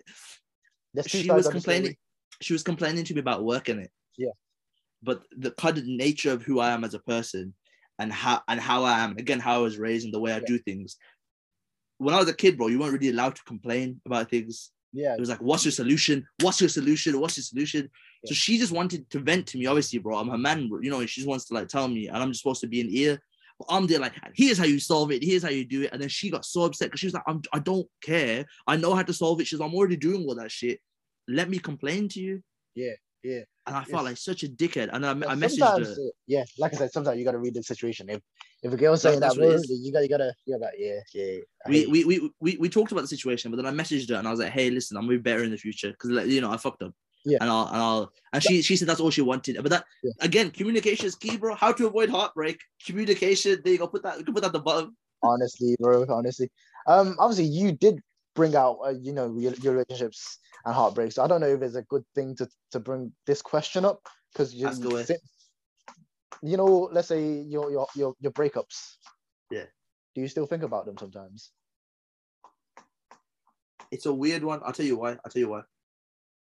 She 1.06 1.30
was 1.30 1.46
of 1.48 1.54
the 1.54 1.60
story. 1.60 1.76
complaining. 1.76 1.96
She 2.42 2.54
was 2.54 2.64
complaining 2.64 3.04
to 3.06 3.14
me 3.14 3.20
about 3.20 3.44
work 3.44 3.70
in 3.70 3.80
it. 3.80 3.92
Yeah. 4.18 4.32
But 5.02 5.24
the 5.38 5.52
kind 5.52 5.78
of 5.78 5.86
nature 5.86 6.32
of 6.32 6.44
who 6.44 6.60
I 6.60 6.72
am 6.72 6.84
as 6.84 6.94
a 6.94 7.00
person, 7.00 7.54
and 8.00 8.12
how 8.14 8.42
and 8.48 8.60
how 8.60 8.84
I 8.84 9.00
am 9.00 9.18
again, 9.18 9.40
how 9.40 9.56
I 9.56 9.58
was 9.60 9.78
raised 9.78 10.06
and 10.06 10.14
the 10.14 10.20
way 10.20 10.32
I 10.32 10.38
Yeah. 10.38 10.46
do 10.48 10.58
things. 10.60 10.98
When 11.98 12.16
I 12.16 12.20
was 12.20 12.30
a 12.30 12.34
kid, 12.34 12.58
bro, 12.58 12.68
you 12.68 12.80
weren't 12.80 12.94
really 12.94 13.10
allowed 13.10 13.36
to 13.36 13.44
complain 13.44 14.00
about 14.06 14.30
things. 14.30 14.72
Yeah. 14.94 15.14
It 15.14 15.20
was 15.20 15.30
like, 15.30 15.42
what's 15.42 15.66
your 15.66 15.74
solution? 15.74 16.26
What's 16.42 16.62
your 16.62 16.70
solution? 16.70 17.20
What's 17.20 17.38
your 17.38 17.44
solution? 17.44 17.90
So 18.26 18.34
she 18.34 18.58
just 18.58 18.72
wanted 18.72 19.10
to 19.12 19.20
vent 19.20 19.48
to 19.48 19.58
me, 19.58 19.66
obviously, 19.66 20.00
bro. 20.00 20.18
I'm 20.18 20.30
her 20.30 20.38
man, 20.38 20.70
bro. 20.70 20.80
You 20.82 20.90
know, 20.92 21.06
she 21.06 21.22
just 21.22 21.28
wants 21.28 21.46
to 21.46 21.54
like 21.54 21.68
tell 21.68 21.88
me, 21.88 22.08
and 22.08 22.18
I'm 22.18 22.30
just 22.32 22.42
supposed 22.42 22.62
to 22.62 22.68
be 22.68 22.82
an 22.82 22.88
ear. 22.90 23.22
But 23.60 23.68
I'm 23.70 23.86
there, 23.88 24.00
like, 24.00 24.14
here's 24.34 24.58
how 24.58 24.64
you 24.66 24.80
solve 24.80 25.12
it. 25.12 25.24
Here's 25.24 25.44
how 25.44 25.50
you 25.50 25.66
do 25.66 25.84
it. 25.84 25.90
And 25.92 26.02
then 26.02 26.10
she 26.10 26.30
got 26.30 26.46
so 26.46 26.64
upset 26.64 26.88
because 26.88 27.02
she 27.02 27.08
was 27.08 27.14
like, 27.14 27.24
I'm, 27.28 27.42
I 27.52 27.60
don't 27.60 27.88
care. 28.02 28.46
I 28.66 28.78
know 28.78 28.96
how 28.96 29.04
to 29.04 29.14
solve 29.14 29.42
it. 29.42 29.48
She's, 29.48 29.60
I'm 29.60 29.76
already 29.76 29.98
doing 29.98 30.26
all 30.26 30.36
that 30.36 30.52
shit. 30.52 30.80
Let 31.28 31.50
me 31.50 31.60
complain 31.60 32.08
to 32.10 32.22
you. 32.22 32.42
Yeah, 32.76 32.94
yeah. 33.24 33.42
And 33.70 33.78
I 33.78 33.84
felt 33.84 34.04
Yes. 34.04 34.10
like 34.10 34.18
such 34.18 34.44
a 34.44 34.48
dickhead. 34.48 34.90
And 34.92 35.06
I, 35.06 35.12
I 35.12 35.36
messaged 35.36 35.86
her. 35.86 35.96
yeah, 36.28 36.44
like 36.58 36.74
I 36.74 36.78
said, 36.78 36.92
sometimes 36.92 37.18
you 37.20 37.26
gotta 37.26 37.38
read 37.38 37.54
the 37.54 37.64
situation. 37.64 38.10
If 38.10 38.22
if 38.64 38.74
a 38.74 38.78
girl's 38.78 39.02
saying 39.02 39.20
that 39.22 39.28
that's 39.28 39.38
what 39.38 39.48
it 39.48 39.50
word, 39.52 39.66
you 39.70 39.92
gotta 39.92 40.04
you 40.06 40.10
gotta 40.10 40.34
yeah, 40.46 40.56
like, 40.58 40.74
yeah, 40.78 41.00
yeah. 41.14 41.40
We, 41.68 41.86
we, 41.88 42.04
we, 42.06 42.32
we, 42.40 42.58
we 42.58 42.70
talked 42.70 42.92
about 42.92 43.02
the 43.02 43.08
situation, 43.08 43.52
but 43.52 43.58
then 43.58 43.66
I 43.66 43.72
messaged 43.72 44.10
her 44.10 44.16
and 44.16 44.28
I 44.28 44.32
was 44.32 44.40
like, 44.40 44.52
hey, 44.52 44.70
listen, 44.70 44.98
I'm 44.98 45.04
gonna 45.04 45.18
be 45.18 45.22
better 45.22 45.44
in 45.44 45.52
the 45.52 45.58
future 45.58 45.92
because, 45.92 46.10
like, 46.10 46.28
you 46.28 46.42
know, 46.42 46.52
I 46.52 46.58
fucked 46.58 46.82
up. 46.84 46.94
Yeah. 47.26 47.38
And 47.42 47.50
I'll 47.50 47.68
and 47.68 47.78
I'll 47.78 48.12
and 48.34 48.42
she 48.42 48.62
she 48.62 48.76
said 48.76 48.88
that's 48.88 49.00
all 49.00 49.12
she 49.12 49.22
wanted. 49.22 49.58
But 49.62 49.70
that 49.70 49.86
Yeah. 50.04 50.12
again, 50.22 50.52
communication 50.52 51.06
is 51.06 51.16
key, 51.16 51.38
bro. 51.38 51.54
How 51.54 51.72
to 51.74 51.86
avoid 51.88 52.10
heartbreak? 52.10 52.60
Communication. 52.86 53.62
There 53.64 53.74
you 53.74 53.80
go. 53.80 53.88
Put 53.88 54.04
that. 54.04 54.18
You 54.18 54.24
can 54.26 54.34
put 54.34 54.42
that 54.42 54.48
at 54.48 54.54
the 54.54 54.60
bottom. 54.60 54.96
honestly, 55.22 55.76
bro. 55.80 56.06
Honestly, 56.10 56.50
um, 56.88 57.16
obviously 57.20 57.46
you 57.46 57.72
did 57.74 58.00
bring 58.40 58.56
out, 58.56 58.80
uh, 58.86 58.94
you 59.02 59.12
know, 59.12 59.38
your, 59.38 59.54
your 59.56 59.74
relationships 59.74 60.40
and 60.66 60.74
heartbreaks. 60.74 61.16
So 61.16 61.24
I 61.24 61.28
don't 61.28 61.42
know 61.42 61.48
if 61.48 61.62
it's 61.62 61.76
a 61.76 61.82
good 61.84 62.06
thing 62.16 62.36
to 62.38 62.48
to 62.72 62.80
bring 62.80 63.12
this 63.28 63.42
question 63.42 63.84
up 63.84 64.00
because 64.32 64.54
you, 64.56 64.68
Ask 64.68 64.84
away. 64.86 65.04
si- 65.04 65.26
you 66.42 66.56
know, 66.56 66.90
let's 66.94 67.10
say 67.10 67.22
your 67.22 67.70
your 67.70 67.88
your 67.96 68.14
your 68.22 68.32
breakups. 68.32 68.96
Yeah. 69.52 69.66
Do 70.16 70.22
you 70.22 70.30
still 70.30 70.46
think 70.46 70.64
about 70.64 70.86
them 70.86 70.98
sometimes? 70.98 71.52
It's 73.92 74.06
a 74.06 74.14
weird 74.14 74.44
one. 74.46 74.62
I'll 74.64 74.72
tell 74.72 74.86
you 74.86 74.96
why. 74.98 75.12
I'll 75.12 75.32
tell 75.32 75.42
you 75.42 75.50
why. 75.50 75.64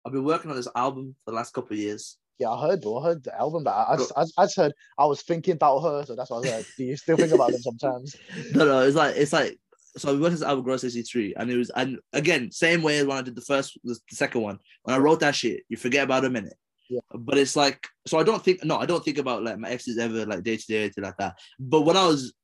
I've 0.05 0.13
been 0.13 0.25
working 0.25 0.51
on 0.51 0.57
this 0.57 0.69
album 0.75 1.15
for 1.25 1.31
the 1.31 1.37
last 1.37 1.55
couple 1.55 1.75
of 1.75 1.79
years. 1.79 2.19
Yeah, 2.41 2.51
I 2.51 2.61
heard, 2.67 2.81
bro. 2.81 2.99
I 2.99 3.05
heard 3.05 3.23
the 3.23 3.39
album, 3.39 3.63
but 3.63 3.71
I, 3.71 3.93
I, 3.93 3.97
just, 3.97 4.13
I, 4.17 4.23
I 4.37 4.45
just 4.47 4.57
heard 4.57 4.73
I 4.99 5.07
was 5.07 5.23
thinking 5.23 5.55
about 5.55 5.81
her, 5.83 6.05
so 6.05 6.17
that's 6.17 6.31
what 6.31 6.45
I 6.45 6.49
said. 6.49 6.65
Do 6.77 6.83
you 6.83 6.97
still 6.97 7.17
think 7.17 7.33
about 7.33 7.53
them 7.53 7.63
sometimes? 7.63 8.17
No, 8.51 8.65
no, 8.65 8.81
it's 8.81 8.97
like 8.97 9.15
it's 9.17 9.33
like 9.33 9.59
so 9.97 10.13
we 10.13 10.21
went 10.21 10.33
to 10.33 10.39
this 10.39 10.47
album 10.47 10.65
Gross 10.65 10.81
63 10.83 11.35
and 11.37 11.51
it 11.51 11.57
was 11.57 11.71
and 11.71 11.99
again, 12.13 12.51
same 12.51 12.83
way 12.83 12.99
as 12.99 13.07
when 13.07 13.17
I 13.17 13.23
did 13.23 13.37
the 13.37 13.43
first 13.43 13.79
the 13.85 13.99
second 14.11 14.43
one. 14.43 14.59
When 14.83 14.95
I 14.95 14.99
wrote 14.99 15.21
that 15.21 15.35
shit, 15.35 15.63
you 15.69 15.77
forget 15.77 16.05
about 16.05 16.25
a 16.25 16.31
minute. 16.31 16.55
Yeah. 16.91 17.01
But 17.15 17.39
it's 17.39 17.57
like 17.57 17.87
so 18.07 18.19
I 18.19 18.25
don't 18.25 18.43
think 18.43 18.65
no, 18.65 18.77
I 18.79 18.87
don't 18.87 19.05
think 19.05 19.19
about 19.19 19.45
like 19.45 19.59
my 19.59 19.69
exes 19.69 19.99
ever 19.99 20.27
like 20.27 20.43
day 20.43 20.57
to 20.57 20.67
day 20.67 20.79
or 20.79 20.81
anything 20.83 21.05
like 21.05 21.17
that. 21.19 21.39
But 21.59 21.83
when 21.83 21.97
I 21.97 22.07
was 22.07 22.35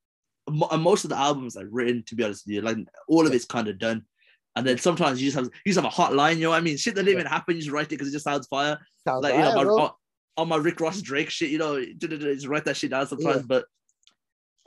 most 0.49 1.03
of 1.03 1.09
the 1.09 1.17
albums 1.17 1.55
like 1.55 1.67
written, 1.69 2.03
to 2.07 2.15
be 2.15 2.23
honest 2.23 2.45
with 2.45 2.55
you, 2.55 2.61
like 2.61 2.77
all 3.07 3.27
of 3.27 3.33
it's 3.33 3.45
kind 3.45 3.67
of 3.67 3.77
done. 3.77 4.05
And 4.55 4.67
then 4.67 4.77
sometimes 4.77 5.21
you 5.21 5.27
just 5.27 5.37
have 5.37 5.45
you 5.65 5.73
just 5.73 5.77
have 5.77 5.85
a 5.85 5.95
hot 5.95 6.13
line, 6.13 6.37
you 6.37 6.43
know 6.43 6.49
what 6.49 6.57
I 6.57 6.61
mean? 6.61 6.77
Shit 6.77 6.95
that 6.95 7.03
didn't 7.03 7.19
even 7.19 7.31
happen, 7.31 7.55
you 7.55 7.61
just 7.61 7.71
write 7.71 7.85
it 7.85 7.89
because 7.89 8.09
it 8.09 8.11
just 8.11 8.25
sounds 8.25 8.47
fire. 8.47 8.77
Sounds 9.05 9.23
like 9.23 9.33
you 9.33 9.39
know, 9.39 9.55
my, 9.55 9.63
on, 9.63 9.91
on 10.37 10.47
my 10.49 10.57
Rick 10.57 10.79
Ross 10.81 11.01
Drake 11.01 11.29
shit, 11.29 11.51
you 11.51 11.57
know, 11.57 11.83
just 11.97 12.47
write 12.47 12.65
that 12.65 12.77
shit 12.77 12.91
down 12.91 13.07
sometimes. 13.07 13.45
But 13.45 13.65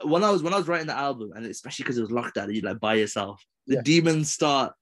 when 0.03 0.23
I 0.23 0.29
was 0.29 0.43
when 0.43 0.53
I 0.53 0.57
was 0.57 0.67
writing 0.67 0.87
the 0.87 0.97
album, 0.97 1.31
and 1.35 1.45
especially 1.45 1.83
because 1.83 1.97
it 1.97 2.01
was 2.01 2.11
locked 2.11 2.35
down, 2.35 2.53
you 2.53 2.61
like 2.61 2.79
by 2.79 2.95
yourself, 2.95 3.43
the 3.67 3.75
Yeah. 3.75 3.81
demons 3.83 4.31
start 4.31 4.73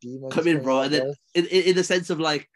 Demons 0.00 0.24
in, 0.24 0.30
coming 0.30 0.62
bro, 0.62 0.82
and 0.82 0.92
then- 0.94 1.14
in, 1.34 1.46
in, 1.46 1.62
in 1.64 1.76
the 1.76 1.84
sense 1.84 2.10
of 2.10 2.20
like 2.20 2.48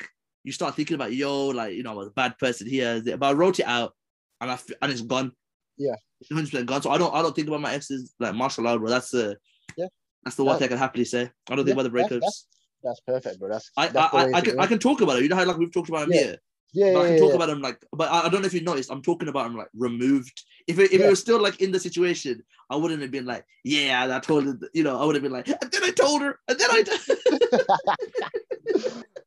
you 0.45 0.53
start 0.53 0.75
thinking 0.77 0.95
about 0.95 1.13
yo, 1.13 1.49
like 1.49 1.75
you 1.75 1.83
know, 1.83 1.93
I'm 2.01 2.07
a 2.07 2.11
bad 2.11 2.39
person 2.39 2.67
here. 2.69 3.03
But 3.03 3.23
I 3.23 3.33
wrote 3.33 3.59
it 3.59 3.67
out, 3.67 3.93
and 4.41 4.51
I 4.51 4.59
and 4.81 4.93
it's 4.93 5.01
gone. 5.03 5.33
Yeah. 5.77 5.97
100% 6.33 6.65
gone. 6.65 6.81
So 6.81 6.91
I 6.91 6.97
don't 6.99 7.13
I 7.15 7.21
don't 7.21 7.35
think 7.35 7.49
about 7.49 7.61
my 7.61 7.73
exes 7.75 8.15
like 8.19 8.35
martial 8.35 8.67
art, 8.67 8.81
bro. 8.81 8.89
That's 8.89 9.11
the 9.11 9.37
Yeah. 9.77 9.87
That's 10.25 10.37
the 10.37 10.45
one 10.45 10.59
thing 10.59 10.67
I 10.67 10.69
can 10.69 10.79
happily 10.79 11.05
say. 11.05 11.23
I 11.23 11.55
don't 11.55 11.59
Yeah, 11.59 11.75
think 11.75 11.81
about 11.81 11.93
the 11.93 11.99
breakups. 11.99 12.21
that's- 12.21 12.47
That's 12.83 13.01
perfect, 13.01 13.41
bro. 13.41 13.49
That's 13.51 13.71
I, 13.77 13.89
that's 13.89 14.15
I, 14.15 14.19
I, 14.29 14.33
I 14.35 14.41
can. 14.41 14.61
I 14.61 14.67
can 14.67 14.79
talk 14.79 15.01
about 15.01 15.17
it. 15.19 15.23
You 15.25 15.29
know 15.29 15.37
how 15.37 15.45
like 15.45 15.57
we've 15.59 15.73
talked 15.73 15.89
about 15.89 16.05
him 16.09 16.13
Yeah. 16.15 16.21
here. 16.23 16.37
Yeah, 16.73 16.93
But 16.93 17.01
I 17.01 17.09
can 17.09 17.19
talk 17.19 17.35
about 17.35 17.49
him 17.49 17.63
like, 17.63 17.85
but 17.93 18.11
I, 18.11 18.27
I 18.27 18.29
don't 18.29 18.43
know 18.43 18.47
if 18.47 18.55
you 18.55 18.63
noticed. 18.63 18.91
I'm 18.91 19.03
talking 19.03 19.29
about 19.29 19.47
him 19.47 19.57
like 19.57 19.69
removed. 19.75 20.43
If 20.67 20.79
it, 20.79 20.93
if 20.93 21.01
it 21.01 21.09
was 21.09 21.21
still 21.21 21.41
like 21.41 21.61
in 21.61 21.73
the 21.73 21.81
situation, 21.81 22.43
I 22.71 22.77
wouldn't 22.77 23.03
have 23.03 23.11
been 23.11 23.27
like, 23.27 23.45
yeah, 23.65 24.09
I 24.11 24.21
told 24.21 24.45
her. 24.45 24.59
You 24.75 24.85
know, 24.85 25.01
I 25.01 25.05
would 25.05 25.15
have 25.15 25.23
been 25.23 25.33
like, 25.33 25.49
and 25.49 25.59
then 25.71 25.85
I 25.85 25.91
told 25.91 26.23
her, 26.23 26.39
and 26.49 26.59
then 26.59 26.69
I. 26.71 26.85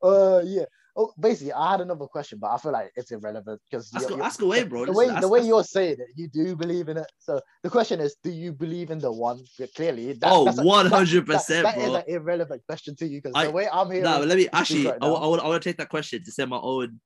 uh, 0.03 0.41
yeah. 0.45 0.65
Oh, 0.99 1.13
basically, 1.17 1.53
I 1.53 1.71
had 1.71 1.79
another 1.81 2.07
question, 2.07 2.39
but 2.39 2.51
I 2.51 2.57
feel 2.57 2.73
like 2.73 2.91
it's 2.93 3.09
irrelevant 3.11 3.61
because 3.71 3.89
ask, 3.95 4.11
ask 4.11 4.41
away, 4.41 4.63
bro. 4.63 4.85
the 4.85 4.91
way 4.91 5.07
ask- 5.07 5.21
the 5.21 5.29
way 5.29 5.39
ask- 5.39 5.47
you're 5.47 5.63
saying 5.63 5.97
it, 5.99 6.07
you 6.17 6.27
do 6.27 6.57
believe 6.57 6.89
in 6.89 6.97
it. 6.97 7.09
So 7.19 7.39
the 7.63 7.69
question 7.69 8.01
is, 8.01 8.17
do 8.21 8.29
you 8.29 8.51
believe 8.51 8.91
in 8.91 8.99
the 8.99 9.09
one? 9.09 9.41
Clearly, 9.77 10.11
that, 10.13 10.29
oh, 10.29 10.43
that's 10.43 10.57
that- 10.57 10.87
hundred 10.89 11.25
that- 11.25 11.37
percent, 11.37 11.63
that 11.63 11.77
is 11.77 11.93
an 11.93 12.03
irrelevant 12.07 12.63
question 12.65 12.97
to 12.97 13.07
you 13.07 13.21
because 13.21 13.45
the 13.45 13.51
way 13.51 13.69
I'm 13.71 13.89
here. 13.89 14.03
No, 14.03 14.19
but 14.19 14.27
let 14.27 14.37
me 14.37 14.49
actually. 14.51 14.87
right 14.87 14.97
I, 15.01 15.05
I, 15.05 15.09
want, 15.27 15.41
I 15.41 15.47
want 15.47 15.63
to 15.63 15.69
take 15.69 15.77
that 15.77 15.87
question 15.87 16.21
to 16.21 16.31
say 16.33 16.43
my 16.43 16.59
own. 16.59 16.99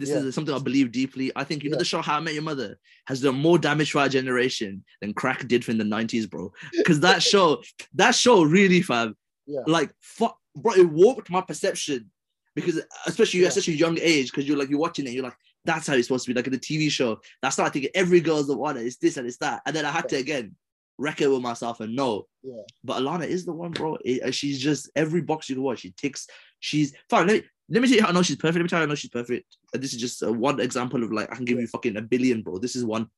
This 0.00 0.08
Yeah. 0.08 0.16
is 0.16 0.34
something 0.34 0.54
I 0.54 0.58
believe 0.58 0.90
deeply. 0.92 1.30
I 1.36 1.44
think 1.44 1.62
you 1.62 1.68
know 1.70 1.76
the 1.78 1.84
show 1.84 2.00
How 2.00 2.16
I 2.16 2.20
Met 2.20 2.32
Your 2.34 2.42
Mother 2.42 2.78
has 3.06 3.20
done 3.20 3.34
more 3.36 3.58
damage 3.58 3.90
for 3.92 3.98
our 4.00 4.08
generation 4.08 4.82
than 5.00 5.12
crack 5.14 5.46
did 5.46 5.68
in 5.68 5.76
the 5.78 5.84
nineties, 5.84 6.26
bro. 6.26 6.52
Because 6.76 7.00
that 7.00 7.22
show, 7.22 7.62
that 7.94 8.14
show 8.14 8.42
really, 8.42 8.80
fam, 8.80 9.14
Yeah. 9.46 9.60
like 9.66 9.90
fuck, 10.00 10.38
bro, 10.56 10.72
it 10.72 10.88
warped 10.90 11.28
my 11.30 11.42
perception. 11.42 12.10
Because 12.54 12.80
especially 13.06 13.40
Yeah. 13.40 13.48
at 13.48 13.52
such 13.52 13.68
a 13.68 13.72
young 13.72 13.98
age, 14.00 14.30
because 14.30 14.46
you're 14.48 14.56
like 14.56 14.70
you're 14.70 14.78
watching 14.86 15.06
it, 15.06 15.12
you're 15.12 15.22
like, 15.24 15.36
that's 15.66 15.86
how 15.86 15.94
it's 15.94 16.06
supposed 16.08 16.24
to 16.24 16.30
be. 16.30 16.34
Like 16.38 16.46
in 16.46 16.52
the 16.54 16.58
TV 16.58 16.90
show, 16.90 17.20
that's 17.42 17.58
not 17.58 17.70
thinking 17.72 17.90
every 17.94 18.20
girl's 18.20 18.46
the 18.46 18.56
one. 18.56 18.78
It's 18.78 18.96
this 18.96 19.18
and 19.18 19.26
it's 19.28 19.36
that, 19.38 19.60
and 19.66 19.76
then 19.76 19.84
I 19.84 19.90
had 19.90 20.08
to 20.08 20.16
again 20.16 20.56
reckon 20.98 21.30
with 21.32 21.40
myself 21.42 21.80
and 21.80 21.94
know. 21.94 22.26
Yeah. 22.42 22.62
But 22.84 23.02
Alana 23.02 23.26
is 23.26 23.44
the 23.44 23.52
one, 23.52 23.70
bro. 23.72 23.96
It- 24.04 24.22
uh, 24.22 24.30
she's 24.30 24.58
just 24.60 24.90
every 24.96 25.20
box 25.22 25.48
you 25.48 25.56
can 25.56 25.62
watch. 25.64 25.80
She 25.80 25.92
ticks. 25.92 26.26
She's 26.58 26.92
fine. 27.08 27.26
Let 27.26 27.42
me 27.42 27.48
let 27.70 27.82
me 27.82 27.88
tell 27.88 27.96
you 27.96 28.02
how 28.02 28.08
I 28.08 28.12
know 28.12 28.22
she's 28.22 28.36
perfect. 28.36 28.56
Let 28.56 28.62
me 28.62 28.68
tell 28.68 28.78
you 28.78 28.82
how 28.82 28.86
I 28.86 28.88
know 28.88 28.94
she's 28.96 29.10
perfect. 29.10 29.56
And 29.72 29.82
this 29.82 29.92
is 29.94 30.00
just 30.00 30.22
uh, 30.22 30.32
one 30.32 30.60
example 30.60 31.02
of 31.02 31.12
like 31.12 31.30
I 31.32 31.36
can 31.36 31.44
give 31.44 31.58
you 31.58 31.66
fucking 31.66 31.96
a 31.96 32.02
billion, 32.02 32.42
bro. 32.42 32.58
This 32.58 32.76
is 32.76 32.84
one. 32.84 33.08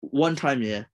One 0.00 0.36
time, 0.36 0.62
yeah. 0.62 0.84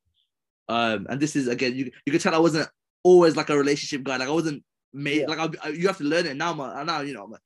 Um, 0.69 1.07
and 1.11 1.21
this 1.21 1.37
is 1.37 1.47
again, 1.49 1.75
you 1.75 1.91
you 2.07 2.13
can 2.13 2.21
tell 2.21 2.35
I 2.35 2.39
wasn't 2.39 2.69
always 3.03 3.37
like 3.37 3.51
a 3.51 3.57
relationship 3.57 4.03
guy. 4.03 4.17
Like 4.17 4.29
I 4.29 4.33
wasn't 4.33 4.65
made. 4.95 5.21
Yeah. 5.21 5.27
Like 5.27 5.59
I, 5.63 5.69
you 5.69 5.87
have 5.87 5.99
to 5.99 6.05
learn 6.05 6.27
it 6.27 6.37
now. 6.37 6.53
I'm 6.53 6.61
a, 6.61 6.85
now 6.85 7.01
you 7.03 7.13
know 7.13 7.25
I'm 7.25 7.33
a, 7.35 7.39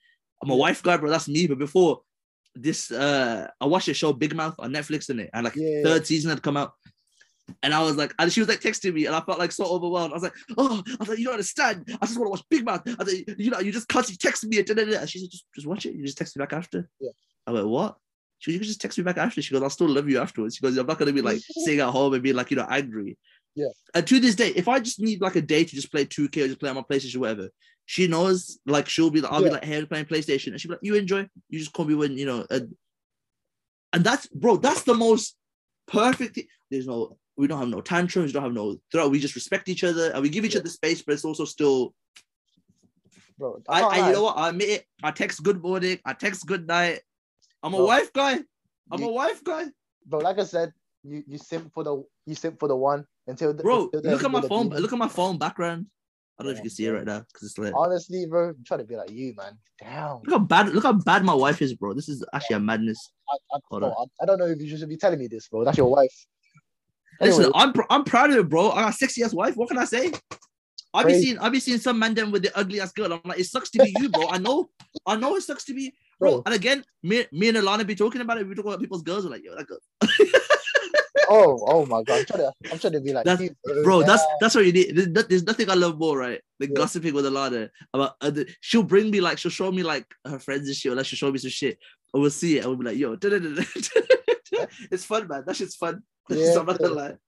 I'm 0.42 0.50
a 0.50 0.56
wife 0.56 0.82
guy, 0.82 0.96
bro. 0.96 1.10
That's 1.10 1.28
me. 1.28 1.48
But 1.48 1.58
before 1.58 2.02
this, 2.54 2.92
uh, 2.92 3.48
I 3.60 3.66
watched 3.66 3.88
a 3.88 3.94
show 3.94 4.12
Big 4.12 4.34
Mouth 4.36 4.54
on 4.60 4.72
Netflix, 4.72 5.10
in 5.10 5.18
it, 5.20 5.30
and 5.34 5.44
like 5.44 5.56
Yeah. 5.56 5.82
third 5.82 6.06
season 6.06 6.30
had 6.30 6.42
come 6.42 6.56
out. 6.56 6.74
And 7.62 7.74
I 7.74 7.82
was 7.82 7.96
like, 7.96 8.14
and 8.18 8.32
she 8.32 8.40
was 8.40 8.48
like 8.48 8.60
texting 8.60 8.94
me, 8.94 9.06
and 9.06 9.14
I 9.14 9.20
felt 9.20 9.38
like 9.38 9.52
so 9.52 9.64
overwhelmed. 9.64 10.12
I 10.12 10.14
was 10.14 10.22
like, 10.22 10.34
oh, 10.56 10.82
I 10.86 10.96
was 11.00 11.08
like, 11.08 11.18
you 11.18 11.24
don't 11.24 11.34
understand. 11.34 11.84
I 12.00 12.06
just 12.06 12.18
want 12.18 12.26
to 12.26 12.30
watch 12.30 12.44
Big 12.50 12.64
Mouth. 12.64 12.82
I 12.86 13.02
was 13.02 13.12
like, 13.12 13.38
you 13.38 13.50
know, 13.50 13.60
you 13.60 13.72
just 13.72 13.88
can't. 13.88 14.04
constantly 14.04 14.30
text 14.30 14.44
me. 14.44 14.58
And, 14.58 14.70
and 14.94 15.10
she 15.10 15.18
said, 15.18 15.30
just, 15.30 15.44
just 15.54 15.66
watch 15.66 15.86
it. 15.86 15.94
You 15.94 16.04
just 16.04 16.18
text 16.18 16.36
me 16.36 16.40
back 16.40 16.52
after. 16.52 16.88
Yeah. 17.00 17.10
I 17.46 17.52
went, 17.52 17.68
what? 17.68 17.96
She 18.38 18.50
goes, 18.50 18.54
you 18.54 18.60
can 18.60 18.68
just 18.68 18.80
text 18.80 18.98
me 18.98 19.04
back 19.04 19.18
after. 19.18 19.42
She 19.42 19.52
goes, 19.52 19.62
I'll 19.62 19.70
still 19.70 19.88
love 19.88 20.08
you 20.08 20.20
afterwards. 20.20 20.56
She 20.56 20.62
goes, 20.62 20.76
I'm 20.76 20.86
not 20.86 20.98
gonna 20.98 21.12
be 21.12 21.22
like 21.22 21.38
sitting 21.64 21.80
at 21.80 21.90
home 21.90 22.14
and 22.14 22.22
being 22.22 22.36
like, 22.36 22.50
you 22.50 22.56
know, 22.56 22.66
angry. 22.68 23.18
Yeah. 23.54 23.68
And 23.94 24.06
to 24.06 24.20
this 24.20 24.36
day, 24.36 24.48
if 24.54 24.68
I 24.68 24.78
just 24.78 25.00
need 25.00 25.20
like 25.20 25.36
a 25.36 25.42
day 25.42 25.64
to 25.64 25.74
just 25.74 25.90
play 25.90 26.04
2K 26.04 26.44
or 26.44 26.46
just 26.46 26.60
play 26.60 26.70
on 26.70 26.76
my 26.76 26.82
PlayStation 26.82 27.16
or 27.16 27.20
whatever, 27.20 27.48
she 27.86 28.06
knows 28.06 28.58
like 28.66 28.88
she'll 28.88 29.10
be 29.10 29.20
like, 29.20 29.32
I'll 29.32 29.42
be 29.42 29.50
like, 29.50 29.64
hey, 29.64 29.78
I'm 29.78 29.86
playing 29.86 30.04
PlayStation. 30.04 30.48
And 30.48 30.60
she'll 30.60 30.68
be 30.68 30.74
like, 30.74 30.84
you 30.84 30.94
enjoy. 30.94 31.28
You 31.48 31.58
just 31.58 31.72
call 31.72 31.86
me 31.86 31.94
when, 31.94 32.16
you 32.16 32.26
know, 32.26 32.46
and, 32.50 32.76
and 33.92 34.04
that's 34.04 34.26
bro, 34.28 34.58
that's 34.58 34.82
the 34.82 34.94
most 34.94 35.36
perfect 35.88 36.34
thing. 36.34 36.46
There's 36.70 36.86
no 36.86 37.16
we 37.38 37.46
don't 37.46 37.60
have 37.60 37.68
no 37.68 37.80
tantrums, 37.80 38.26
we 38.26 38.32
don't 38.32 38.42
have 38.42 38.52
no 38.52 38.76
throw. 38.90 39.08
We 39.08 39.20
just 39.20 39.36
respect 39.36 39.68
each 39.68 39.84
other 39.84 40.10
and 40.10 40.20
we 40.20 40.28
give 40.28 40.44
each 40.44 40.54
Yeah. 40.54 40.60
other 40.60 40.68
space, 40.68 41.00
but 41.02 41.12
it's 41.14 41.24
also 41.24 41.44
still 41.44 41.94
bro. 43.38 43.62
I, 43.68 43.82
I 43.82 44.06
you 44.08 44.12
know 44.14 44.24
what? 44.24 44.36
I 44.36 44.48
admit 44.50 44.68
it. 44.68 44.84
I 45.02 45.12
text 45.12 45.42
good 45.42 45.62
morning, 45.62 45.98
I 46.04 46.12
text 46.12 46.44
good 46.46 46.66
night. 46.66 47.00
I'm 47.62 47.74
a 47.74 47.82
wife 47.82 48.12
guy. 48.12 48.40
I'm 48.90 49.00
You- 49.00 49.08
a 49.08 49.12
wife 49.12 49.42
guy. 49.44 49.66
bro. 50.04 50.18
Like 50.18 50.38
I 50.40 50.44
said, 50.44 50.72
you 51.04 51.22
you 51.26 51.38
simp 51.38 51.72
for 51.72 51.84
the 51.84 52.02
you 52.26 52.34
simp 52.34 52.58
for 52.58 52.68
the 52.68 52.76
one 52.76 53.06
until 53.28 53.54
the, 53.54 53.62
Bro, 53.62 53.90
until 53.92 54.10
look 54.10 54.24
at 54.24 54.30
my 54.30 54.42
phone. 54.42 54.68
Look 54.70 54.92
at 54.92 54.98
my 54.98 55.08
phone 55.08 55.38
background. 55.38 55.86
I 56.38 56.44
don't 56.44 56.52
know 56.52 56.52
if 56.52 56.58
you 56.58 56.62
can 56.62 56.70
see 56.70 56.86
it 56.86 56.92
right 56.92 57.04
now 57.04 57.20
because 57.20 57.48
it's 57.48 57.58
lit. 57.58 57.72
Honestly, 57.74 58.24
bro, 58.26 58.50
I'm 58.50 58.64
trying 58.64 58.78
to 58.78 58.86
be 58.86 58.94
like 58.96 59.10
you, 59.10 59.34
man. 59.36 59.58
Damn. 59.80 60.22
Look 60.22 60.30
how 60.30 60.38
bad 60.38 60.68
look 60.70 60.84
how 60.84 60.92
bad 60.92 61.24
my 61.24 61.34
wife 61.34 61.62
is, 61.62 61.74
bro. 61.74 61.94
This 61.94 62.08
is 62.08 62.24
actually 62.32 62.56
a 62.56 62.60
madness. 62.60 62.98
I, 63.28 63.56
I, 63.56 63.78
bro, 63.78 63.90
I, 63.92 64.04
I 64.22 64.26
don't 64.26 64.38
know 64.38 64.46
if 64.46 64.60
you 64.60 64.76
should 64.76 64.88
be 64.88 64.96
telling 64.96 65.18
me 65.20 65.26
this, 65.28 65.48
bro. 65.48 65.64
That's 65.64 65.78
your 65.78 65.90
wife. 65.90 66.14
Listen, 67.20 67.44
Anyway, 67.44 67.52
I'm 67.54 67.72
I'm 67.90 68.04
proud 68.04 68.30
of 68.30 68.36
it, 68.36 68.48
bro. 68.48 68.70
I 68.70 68.82
got 68.82 68.90
a 68.90 68.92
sexy 68.92 69.22
ass 69.22 69.34
wife. 69.34 69.56
What 69.56 69.68
can 69.68 69.78
I 69.78 69.84
say? 69.84 70.12
I 70.94 71.02
be 71.02 71.10
Crazy. 71.10 71.22
seeing 71.26 71.38
I 71.38 71.48
be 71.48 71.60
seeing 71.60 71.78
some 71.78 71.98
man 71.98 72.14
them 72.14 72.30
with 72.30 72.42
the 72.42 72.56
ugly 72.56 72.80
ass 72.80 72.92
girl. 72.92 73.12
I'm 73.12 73.20
like, 73.24 73.38
it 73.40 73.44
sucks 73.46 73.70
to 73.70 73.78
be 73.82 73.94
you, 73.98 74.08
bro. 74.08 74.28
I 74.28 74.38
know, 74.38 74.70
I 75.06 75.16
know 75.16 75.36
it 75.36 75.42
sucks 75.42 75.64
to 75.66 75.74
be, 75.74 75.94
bro. 76.18 76.30
Bro. 76.30 76.42
And 76.46 76.54
again, 76.54 76.84
me, 77.02 77.26
me 77.32 77.48
and 77.48 77.58
Alana 77.58 77.86
be 77.86 77.94
talking 77.94 78.20
about 78.20 78.38
it. 78.38 78.48
We 78.48 78.54
talk 78.54 78.64
about 78.64 78.80
people's 78.80 79.02
girls. 79.02 79.24
We're 79.24 79.30
like, 79.32 79.44
yo, 79.44 79.54
that 79.54 79.66
girl. 79.66 79.78
oh, 81.28 81.58
oh 81.68 81.86
my 81.86 82.02
god, 82.02 82.20
I'm 82.20 82.24
trying 82.26 82.40
to, 82.40 82.52
I'm 82.72 82.78
trying 82.78 82.92
to 82.94 83.00
be 83.00 83.12
like 83.12 83.24
That's- 83.24 83.50
bro. 83.84 84.00
Yeah. 84.00 84.06
That's 84.06 84.22
that's 84.40 84.54
what 84.54 84.64
you 84.64 84.72
need. 84.72 84.96
There's, 84.96 85.26
there's 85.26 85.42
nothing 85.44 85.68
I 85.70 85.74
love 85.74 85.98
more, 85.98 86.16
right? 86.16 86.40
The 86.58 86.68
Yeah. 86.68 86.74
gossiping 86.74 87.12
with 87.14 87.26
Alana 87.26 87.68
about. 87.92 88.14
Other, 88.20 88.46
she'll 88.60 88.82
bring 88.82 89.10
me 89.10 89.20
like 89.20 89.38
she'll 89.38 89.50
show 89.50 89.70
me 89.70 89.82
like 89.82 90.06
her 90.26 90.38
friends 90.38 90.68
and 90.68 90.76
shit. 90.76 90.92
Or 90.92 90.94
like 90.94 91.06
she'll 91.06 91.18
show 91.18 91.30
me 91.30 91.38
some 91.38 91.50
shit, 91.50 91.78
and 92.14 92.22
we'll 92.22 92.30
see 92.30 92.56
it, 92.56 92.60
and 92.64 92.68
we'll 92.68 92.78
be 92.78 92.84
like, 92.86 92.96
yo, 92.96 93.16
it's 94.90 95.04
fun, 95.04 95.28
man. 95.28 95.44
That 95.46 95.56
shit's 95.56 95.76
fun. 95.76 96.02
Yeah, 96.36 96.54
gonna. 96.64 97.18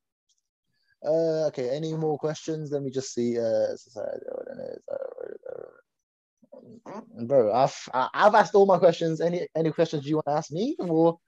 Uh, 1.04 1.46
okay. 1.48 1.70
Any 1.70 1.94
more 1.94 2.18
questions? 2.18 2.70
Let 2.72 2.82
me 2.82 2.90
just 2.90 3.14
see. 3.14 3.38
Uh, 3.38 3.74
society, 3.76 4.24
is. 4.26 4.78
Uh, 4.90 4.96
uh, 6.86 7.00
bro, 7.24 7.52
I've 7.52 7.88
I- 7.94 8.10
I've 8.12 8.34
asked 8.34 8.54
all 8.54 8.66
my 8.66 8.78
questions. 8.78 9.20
Any 9.20 9.48
any 9.56 9.70
questions 9.72 10.06
you 10.06 10.16
want 10.16 10.26
to 10.26 10.32
ask 10.32 10.50
me? 10.52 10.76
Or 10.78 11.18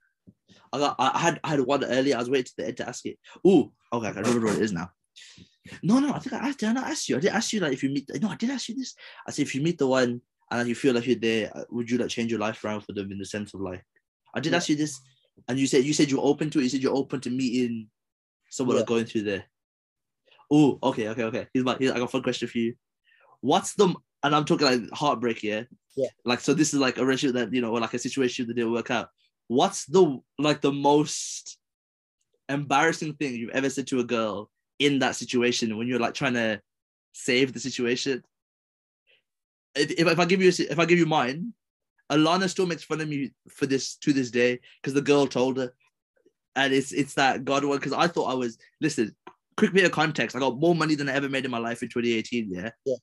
I 0.73 0.79
got 0.79 0.97
I 0.99 1.19
had 1.19 1.41
I 1.43 1.49
had 1.49 1.61
one 1.61 1.85
earlier. 1.85 2.17
I 2.17 2.19
was 2.19 2.31
waiting 2.31 2.45
to 2.45 2.53
the 2.59 2.67
end 2.69 2.77
to 2.79 2.89
ask 2.89 3.07
it. 3.07 3.19
Oh, 3.45 3.73
okay, 3.93 4.09
I 4.09 4.11
remember 4.11 4.47
what 4.47 4.57
it 4.57 4.63
is 4.63 4.73
now. 4.73 4.91
No, 5.83 6.01
no, 6.01 6.13
I 6.13 6.19
think 6.19 6.35
I 6.35 6.49
asked. 6.49 6.59
Did 6.59 6.71
I 6.71 6.73
not 6.73 6.89
ask 6.91 7.09
you? 7.09 7.17
I 7.17 7.21
did 7.21 7.33
ask 7.33 7.53
you 7.53 7.61
like 7.61 7.73
if 7.73 7.83
you 7.83 7.91
meet. 7.91 8.11
No, 8.21 8.29
I 8.29 8.37
did 8.37 8.51
ask 8.51 8.69
you 8.69 8.75
this. 8.75 8.95
I 9.27 9.31
said 9.31 9.47
if 9.47 9.55
you 9.55 9.63
meet 9.63 9.79
the 9.79 9.87
one 9.87 10.21
and 10.51 10.69
you 10.69 10.75
feel 10.75 10.95
like 10.95 11.07
you're 11.07 11.17
there, 11.17 11.51
uh, 11.57 11.65
would 11.71 11.91
you 11.91 11.99
like 11.99 12.09
change 12.11 12.31
your 12.31 12.41
life 12.41 12.63
around 12.65 12.83
for 12.83 12.93
them 12.93 13.11
in 13.13 13.19
the 13.19 13.25
sense 13.25 13.55
of 13.55 13.61
like? 13.61 13.85
I 14.35 14.41
did 14.41 14.55
ask 14.55 14.69
you 14.69 14.77
this, 14.77 14.99
and 15.49 15.59
you 15.59 15.67
said 15.67 15.85
you 15.85 15.93
said 15.93 16.11
you're 16.11 16.25
open 16.25 16.51
to 16.51 16.59
it. 16.61 16.65
You 16.65 16.69
said 16.69 16.83
you're 16.83 16.95
open 16.97 17.21
to 17.23 17.31
meeting 17.31 17.89
someone 18.51 18.77
Yeah. 18.77 18.85
going 18.85 19.05
through 19.07 19.23
there. 19.23 19.45
Oh, 20.51 20.79
okay, 20.83 21.09
okay, 21.09 21.25
okay. 21.25 21.47
Here's 21.55 21.65
my. 21.65 21.77
Here's, 21.79 21.93
I 21.93 21.99
got 21.99 22.05
a 22.05 22.09
fun 22.09 22.23
question 22.23 22.49
for 22.49 22.59
you. 22.59 22.75
What's 23.41 23.75
the 23.75 23.95
and 24.23 24.37
I'm 24.37 24.45
talking 24.45 24.67
like 24.67 24.91
heartbreak, 24.93 25.43
yeah. 25.43 25.65
Yeah. 25.97 26.09
Like 26.25 26.41
so, 26.41 26.55
this 26.55 26.73
is 26.73 26.81
like 26.81 26.99
a 26.99 27.05
relationship 27.05 27.35
that 27.37 27.55
you 27.55 27.61
know, 27.61 27.71
or 27.73 27.81
like 27.81 27.95
a 27.95 27.99
situation 27.99 28.47
that 28.47 28.55
didn't 28.55 28.73
work 28.73 28.91
out. 28.91 29.09
What's 29.49 29.85
the 29.87 30.21
like 30.39 30.61
the 30.61 30.73
most 30.73 31.59
embarrassing 32.49 33.15
thing 33.15 33.35
you've 33.35 33.51
ever 33.51 33.71
said 33.71 33.87
to 33.89 34.01
a 34.01 34.05
girl 34.05 34.51
in 34.79 34.99
that 35.01 35.17
situation 35.17 35.77
when 35.77 35.87
you're 35.89 35.99
like 35.99 36.15
trying 36.15 36.35
to 36.35 36.61
save 37.13 37.53
the 37.53 37.61
situation? 37.61 38.23
If, 39.75 39.91
if, 39.93 40.07
if 40.07 40.19
I 40.19 40.25
give 40.25 40.43
you 40.43 40.49
a, 40.51 40.73
if 40.73 40.79
I 40.79 40.85
give 40.85 40.99
you 40.99 41.07
mine, 41.07 41.55
Alana 42.13 42.49
still 42.49 42.67
makes 42.67 42.85
fun 42.85 43.01
of 43.01 43.09
me 43.09 43.33
for 43.49 43.67
this 43.67 43.97
to 43.97 44.13
this 44.13 44.31
day 44.31 44.61
because 44.81 44.95
the 44.95 45.01
girl 45.03 45.27
told 45.27 45.57
her, 45.59 45.73
and 46.57 46.73
it's 46.73 46.93
it's 46.93 47.15
that 47.15 47.45
God 47.45 47.65
one 47.65 47.79
because 47.79 47.93
I 47.93 48.07
thought 48.07 48.31
I 48.31 48.35
was 48.35 48.59
listen. 48.81 49.15
Quick 49.57 49.73
bit 49.75 49.85
of 49.85 49.93
context: 49.93 50.35
I 50.37 50.39
got 50.39 50.59
more 50.59 50.75
money 50.75 50.95
than 50.95 51.09
I 51.09 51.13
ever 51.15 51.29
made 51.29 51.45
in 51.45 51.51
my 51.51 51.59
life 51.59 51.83
in 51.83 51.89
2018. 51.89 52.51
Yeah, 52.51 52.71
Yeah. 52.87 52.97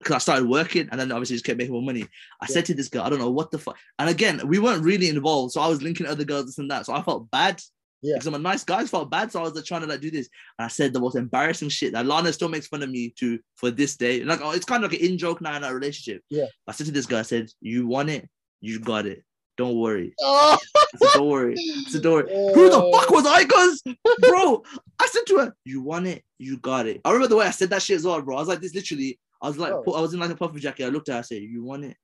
Because 0.00 0.14
I 0.14 0.18
started 0.18 0.48
working 0.48 0.88
and 0.92 1.00
then 1.00 1.10
obviously 1.10 1.34
just 1.34 1.44
kept 1.44 1.58
making 1.58 1.72
more 1.72 1.82
money. 1.82 2.02
I 2.40 2.46
Yeah. 2.48 2.54
said 2.54 2.66
to 2.66 2.74
this 2.74 2.88
girl, 2.88 3.02
I 3.02 3.08
don't 3.10 3.18
know 3.18 3.30
what 3.30 3.50
the 3.50 3.58
fuck. 3.58 3.76
And 3.98 4.08
again, 4.08 4.46
we 4.46 4.60
weren't 4.60 4.84
really 4.84 5.08
involved, 5.08 5.52
so 5.52 5.60
I 5.60 5.66
was 5.68 5.82
linking 5.82 6.06
other 6.06 6.22
girls 6.24 6.46
this 6.46 6.58
and 6.58 6.70
that. 6.70 6.86
So 6.86 6.92
I 6.94 7.02
felt 7.02 7.28
bad. 7.32 7.60
Yeah. 8.00 8.14
Because 8.14 8.28
I'm 8.28 8.34
a 8.34 8.38
nice 8.38 8.62
guy, 8.62 8.78
I 8.82 8.86
felt 8.86 9.10
bad. 9.10 9.32
So 9.32 9.40
I 9.40 9.42
was 9.42 9.54
like 9.54 9.64
trying 9.64 9.80
to 9.80 9.88
like 9.88 10.00
do 10.00 10.12
this. 10.12 10.28
And 10.56 10.66
I 10.66 10.68
said 10.68 10.92
the 10.92 11.00
most 11.00 11.16
embarrassing 11.16 11.68
shit 11.70 11.92
that 11.94 12.06
Lana 12.06 12.32
still 12.32 12.48
makes 12.48 12.68
fun 12.68 12.84
of 12.84 12.90
me 12.90 13.12
to 13.18 13.40
for 13.56 13.72
this 13.72 13.96
day. 13.96 14.22
Like 14.22 14.40
oh, 14.40 14.52
it's 14.52 14.64
kind 14.64 14.84
of 14.84 14.92
like 14.92 15.00
an 15.00 15.04
in 15.06 15.18
joke 15.18 15.40
now 15.40 15.56
in 15.56 15.64
our 15.64 15.74
relationship. 15.74 16.22
Yeah. 16.30 16.46
I 16.68 16.72
said 16.72 16.86
to 16.86 16.92
this 16.92 17.06
guy, 17.06 17.18
I 17.18 17.22
said, 17.22 17.50
You 17.60 17.88
want 17.88 18.08
it, 18.10 18.28
you 18.60 18.80
got 18.80 19.06
it. 19.06 19.24
Don't 19.56 19.76
worry. 19.76 20.14
Oh, 20.20 20.56
said, 20.96 21.08
Don't 21.14 21.28
worry. 21.28 21.54
I 21.58 21.90
said, 21.90 22.02
Don't 22.02 22.12
worry. 22.14 22.28
Who 22.54 22.70
the 22.70 22.90
fuck 22.92 23.10
was 23.10 23.26
I? 23.26 23.44
Cause 23.44 23.82
bro, 24.20 24.62
I 25.00 25.06
said 25.08 25.22
to 25.26 25.38
her, 25.38 25.56
You 25.64 25.82
want 25.82 26.06
it, 26.06 26.22
you 26.38 26.58
got 26.58 26.86
it. 26.86 27.00
I 27.04 27.10
remember 27.10 27.28
the 27.28 27.36
way 27.36 27.46
I 27.46 27.50
said 27.50 27.70
that 27.70 27.82
shit 27.82 27.96
as 27.96 28.04
well, 28.04 28.22
bro. 28.22 28.36
I 28.36 28.40
was 28.40 28.48
like, 28.48 28.60
this 28.60 28.74
literally, 28.74 29.18
I 29.42 29.48
was 29.48 29.58
like, 29.58 29.72
Bro. 29.72 29.94
I 29.94 30.00
was 30.00 30.14
in 30.14 30.20
like 30.20 30.30
a 30.30 30.36
puffer 30.36 30.58
jacket. 30.58 30.86
I 30.86 30.88
looked 30.88 31.08
at 31.08 31.14
her, 31.14 31.18
I 31.18 31.22
said, 31.22 31.42
You 31.42 31.64
want 31.64 31.84
it? 31.84 31.96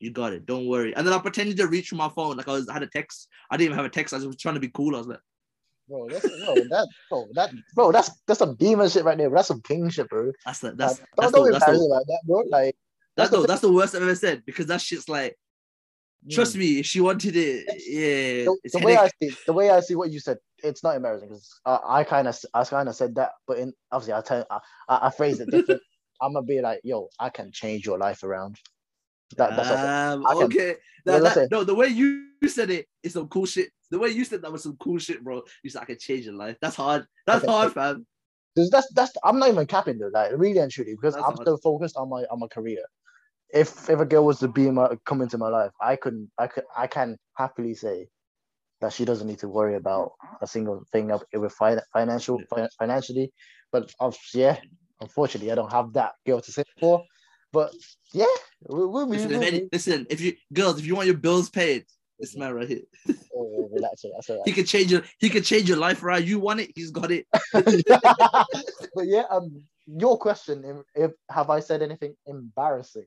You 0.00 0.10
got 0.10 0.32
it. 0.32 0.46
Don't 0.46 0.66
worry. 0.66 0.94
And 0.94 1.06
then 1.06 1.14
I 1.14 1.18
pretended 1.18 1.56
to 1.58 1.68
reach 1.68 1.88
for 1.88 1.94
my 1.94 2.08
phone. 2.08 2.36
Like 2.36 2.48
I 2.48 2.52
was 2.52 2.68
I 2.68 2.74
had 2.74 2.82
a 2.82 2.88
text. 2.88 3.28
I 3.50 3.56
didn't 3.56 3.66
even 3.66 3.76
have 3.76 3.86
a 3.86 3.90
text. 3.90 4.12
I 4.12 4.18
was 4.18 4.36
trying 4.36 4.54
to 4.54 4.60
be 4.60 4.68
cool. 4.68 4.94
I 4.94 4.98
was 4.98 5.06
like, 5.06 5.20
bro, 5.88 6.08
that's, 6.08 6.28
bro, 6.28 6.54
that, 6.54 6.88
bro, 7.08 7.28
that, 7.34 7.50
bro, 7.74 7.92
that's 7.92 8.10
that's 8.26 8.38
some 8.40 8.56
demon 8.56 8.88
shit 8.88 9.04
right 9.04 9.16
there. 9.16 9.30
Bro. 9.30 9.38
That's 9.38 9.48
some 9.48 9.62
king 9.62 9.88
shit, 9.88 10.08
bro. 10.08 10.32
that's 10.44 10.58
the 10.58 10.72
that's 10.72 11.00
Like, 11.00 11.08
that's 11.16 11.32
don't 11.32 11.44
the, 11.44 11.50
don't 11.52 11.60
that's 11.60 11.78
the, 11.78 11.84
like 11.84 12.06
that, 12.06 12.20
bro. 12.26 12.42
Like, 12.48 12.76
that's 13.16 13.30
the 13.30 13.40
the, 13.40 13.46
that's 13.46 13.60
the 13.60 13.72
worst 13.72 13.94
I've 13.94 14.02
ever 14.02 14.14
said 14.14 14.42
because 14.44 14.66
that 14.66 14.80
shit's 14.80 15.08
like, 15.08 15.38
trust 16.30 16.56
mm. 16.56 16.60
me, 16.60 16.78
if 16.80 16.86
she 16.86 17.00
wanted 17.00 17.36
it, 17.36 17.66
yeah. 17.86 18.44
the, 18.44 18.78
the 18.78 18.84
way 18.84 18.96
I 18.96 19.10
see 19.20 19.36
the 19.46 19.52
way 19.52 19.70
I 19.70 19.80
see 19.80 19.94
what 19.94 20.10
you 20.10 20.20
said, 20.20 20.38
it's 20.62 20.82
not 20.82 20.96
embarrassing 20.96 21.28
because 21.28 21.60
I 21.64 22.04
kind 22.04 22.28
of 22.28 22.38
I 22.54 22.64
kind 22.64 22.88
of 22.88 22.94
said 22.94 23.14
that, 23.16 23.32
but 23.46 23.58
in 23.58 23.72
obviously 23.92 24.14
I 24.14 24.20
tell 24.20 24.46
I, 24.50 24.58
I, 24.88 25.06
I 25.06 25.10
phrased 25.10 25.40
it 25.40 25.50
different. 25.50 25.80
I'm 26.20 26.32
gonna 26.32 26.46
be 26.46 26.60
like, 26.60 26.80
yo, 26.82 27.08
I 27.20 27.28
can 27.28 27.52
change 27.52 27.86
your 27.86 27.98
life 27.98 28.22
around. 28.22 28.58
That, 29.36 29.56
that's 29.56 29.70
okay. 29.70 29.82
Um, 29.82 30.24
can- 30.24 30.42
okay. 30.44 30.76
Yeah, 31.04 31.18
That- 31.18 31.34
that- 31.34 31.50
no, 31.50 31.64
the 31.64 31.74
way 31.74 31.88
you 31.88 32.28
said 32.46 32.70
it 32.70 32.86
is 33.02 33.12
some 33.14 33.28
cool 33.28 33.46
shit. 33.46 33.70
The 33.90 33.98
way 33.98 34.08
you 34.08 34.24
said 34.24 34.42
that 34.42 34.52
was 34.52 34.64
some 34.64 34.76
cool 34.78 34.98
shit, 34.98 35.22
bro. 35.22 35.42
You 35.62 35.70
said 35.70 35.82
I 35.82 35.84
can 35.84 35.98
change 35.98 36.24
your 36.24 36.34
life. 36.34 36.56
That's 36.60 36.76
hard. 36.76 37.06
That's 37.26 37.44
Okay. 37.44 37.52
hard, 37.52 37.72
fam. 37.72 38.06
that's 38.56 38.92
that's 38.94 39.12
I'm 39.22 39.38
not 39.38 39.50
even 39.50 39.66
capping 39.66 39.98
though, 39.98 40.10
like 40.12 40.32
really 40.34 40.58
and 40.58 40.70
truly, 40.70 40.94
because 40.94 41.14
That's 41.14 41.26
I'm 41.26 41.36
still 41.36 41.58
focused 41.58 41.96
on 41.96 42.08
my 42.08 42.24
on 42.30 42.40
my 42.40 42.48
career. 42.48 42.84
If 43.52 43.88
if 43.88 44.00
a 44.00 44.04
girl 44.04 44.24
was 44.24 44.40
to 44.40 44.48
be 44.48 44.68
in 44.68 44.74
my 44.74 44.96
come 45.04 45.22
into 45.22 45.38
my 45.38 45.48
life, 45.48 45.72
I 45.80 45.96
couldn't 45.96 46.30
I 46.38 46.46
could 46.48 46.64
I 46.76 46.86
can 46.86 47.16
happily 47.36 47.74
say 47.74 48.08
that 48.80 48.92
she 48.92 49.04
doesn't 49.04 49.26
need 49.26 49.38
to 49.38 49.48
worry 49.48 49.76
about 49.76 50.12
a 50.42 50.46
single 50.46 50.84
thing 50.92 51.10
of 51.10 51.24
with 51.32 51.52
fi- 51.52 51.80
financial 51.92 52.42
fi- 52.50 52.68
financially. 52.78 53.32
But 53.72 53.92
of 54.00 54.16
yeah, 54.34 54.58
unfortunately, 55.00 55.52
I 55.52 55.54
don't 55.54 55.72
have 55.72 55.92
that 55.94 56.12
girl 56.26 56.40
to 56.40 56.52
say 56.52 56.64
for. 56.80 57.04
But 57.52 57.72
yeah, 58.12 58.26
we'll, 58.68 58.90
we'll, 58.90 59.06
Listen, 59.08 59.30
we'll, 59.30 59.42
if 59.42 59.48
any, 59.48 59.68
listen, 59.72 60.06
if 60.10 60.20
you 60.20 60.34
girls, 60.52 60.78
if 60.78 60.86
you 60.86 60.94
want 60.94 61.06
your 61.06 61.16
bills 61.16 61.48
paid, 61.48 61.86
this 62.18 62.36
man 62.36 62.54
right 62.54 62.68
here. 62.68 62.82
we'll 63.32 63.68
relax 63.68 64.04
it. 64.04 64.12
That's 64.14 64.30
all 64.30 64.42
He 64.44 64.52
could 64.52 64.66
change 64.66 64.90
your 64.90 65.02
he 65.18 65.28
can 65.28 65.42
change 65.42 65.68
your 65.68 65.78
life 65.78 66.02
right. 66.02 66.24
You 66.24 66.38
want 66.38 66.60
it, 66.60 66.72
he's 66.74 66.90
got 66.90 67.10
it. 67.10 67.26
but 67.52 69.06
yeah, 69.06 69.24
um, 69.30 69.62
your 69.86 70.18
question, 70.18 70.64
if, 70.94 71.04
if 71.04 71.12
have 71.30 71.50
I 71.50 71.60
said 71.60 71.82
anything 71.82 72.14
embarrassing? 72.26 73.06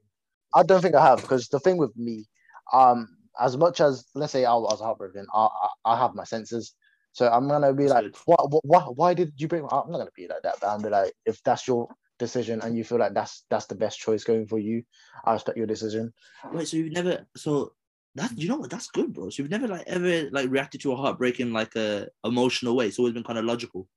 I 0.55 0.63
don't 0.63 0.81
think 0.81 0.95
I 0.95 1.05
have 1.05 1.21
because 1.21 1.47
the 1.47 1.59
thing 1.59 1.77
with 1.77 1.95
me, 1.95 2.25
um, 2.73 3.07
as 3.39 3.57
much 3.57 3.79
as 3.81 4.05
let's 4.15 4.31
say 4.31 4.45
I 4.45 4.53
was 4.55 4.79
heartbroken, 4.79 5.25
I 5.33 5.47
I, 5.85 5.93
I 5.93 5.97
have 5.99 6.15
my 6.15 6.23
senses, 6.23 6.73
so 7.11 7.29
I'm 7.29 7.47
gonna 7.47 7.73
be 7.73 7.87
like, 7.87 8.15
what, 8.25 8.51
what, 8.51 8.65
what, 8.65 8.97
why 8.97 9.13
did 9.13 9.33
you 9.37 9.47
bring? 9.47 9.63
I'm 9.63 9.91
not 9.91 9.99
gonna 9.99 10.09
be 10.15 10.27
like 10.27 10.41
that, 10.43 10.55
but 10.61 10.67
I'm 10.67 10.81
be 10.81 10.89
like, 10.89 11.13
if 11.25 11.41
that's 11.43 11.67
your 11.67 11.87
decision 12.17 12.61
and 12.61 12.77
you 12.77 12.83
feel 12.83 12.99
like 12.99 13.13
that's 13.13 13.45
that's 13.49 13.65
the 13.65 13.75
best 13.75 13.99
choice 13.99 14.23
going 14.23 14.47
for 14.47 14.59
you, 14.59 14.83
I 15.25 15.33
respect 15.33 15.57
your 15.57 15.67
decision. 15.67 16.13
Wait, 16.51 16.67
so 16.67 16.77
you've 16.77 16.93
never 16.93 17.25
so 17.35 17.73
that 18.15 18.37
you 18.37 18.49
know 18.49 18.57
what? 18.57 18.69
That's 18.69 18.89
good, 18.89 19.13
bro. 19.13 19.29
So 19.29 19.41
you've 19.41 19.51
never 19.51 19.67
like 19.67 19.83
ever 19.87 20.29
like 20.31 20.49
reacted 20.49 20.81
to 20.81 20.93
a 20.93 20.95
heartbreak 20.95 21.39
in 21.39 21.53
like 21.53 21.75
a 21.75 22.07
emotional 22.23 22.75
way. 22.75 22.87
It's 22.87 22.99
always 22.99 23.13
been 23.13 23.23
kind 23.23 23.39
of 23.39 23.45
logical. 23.45 23.87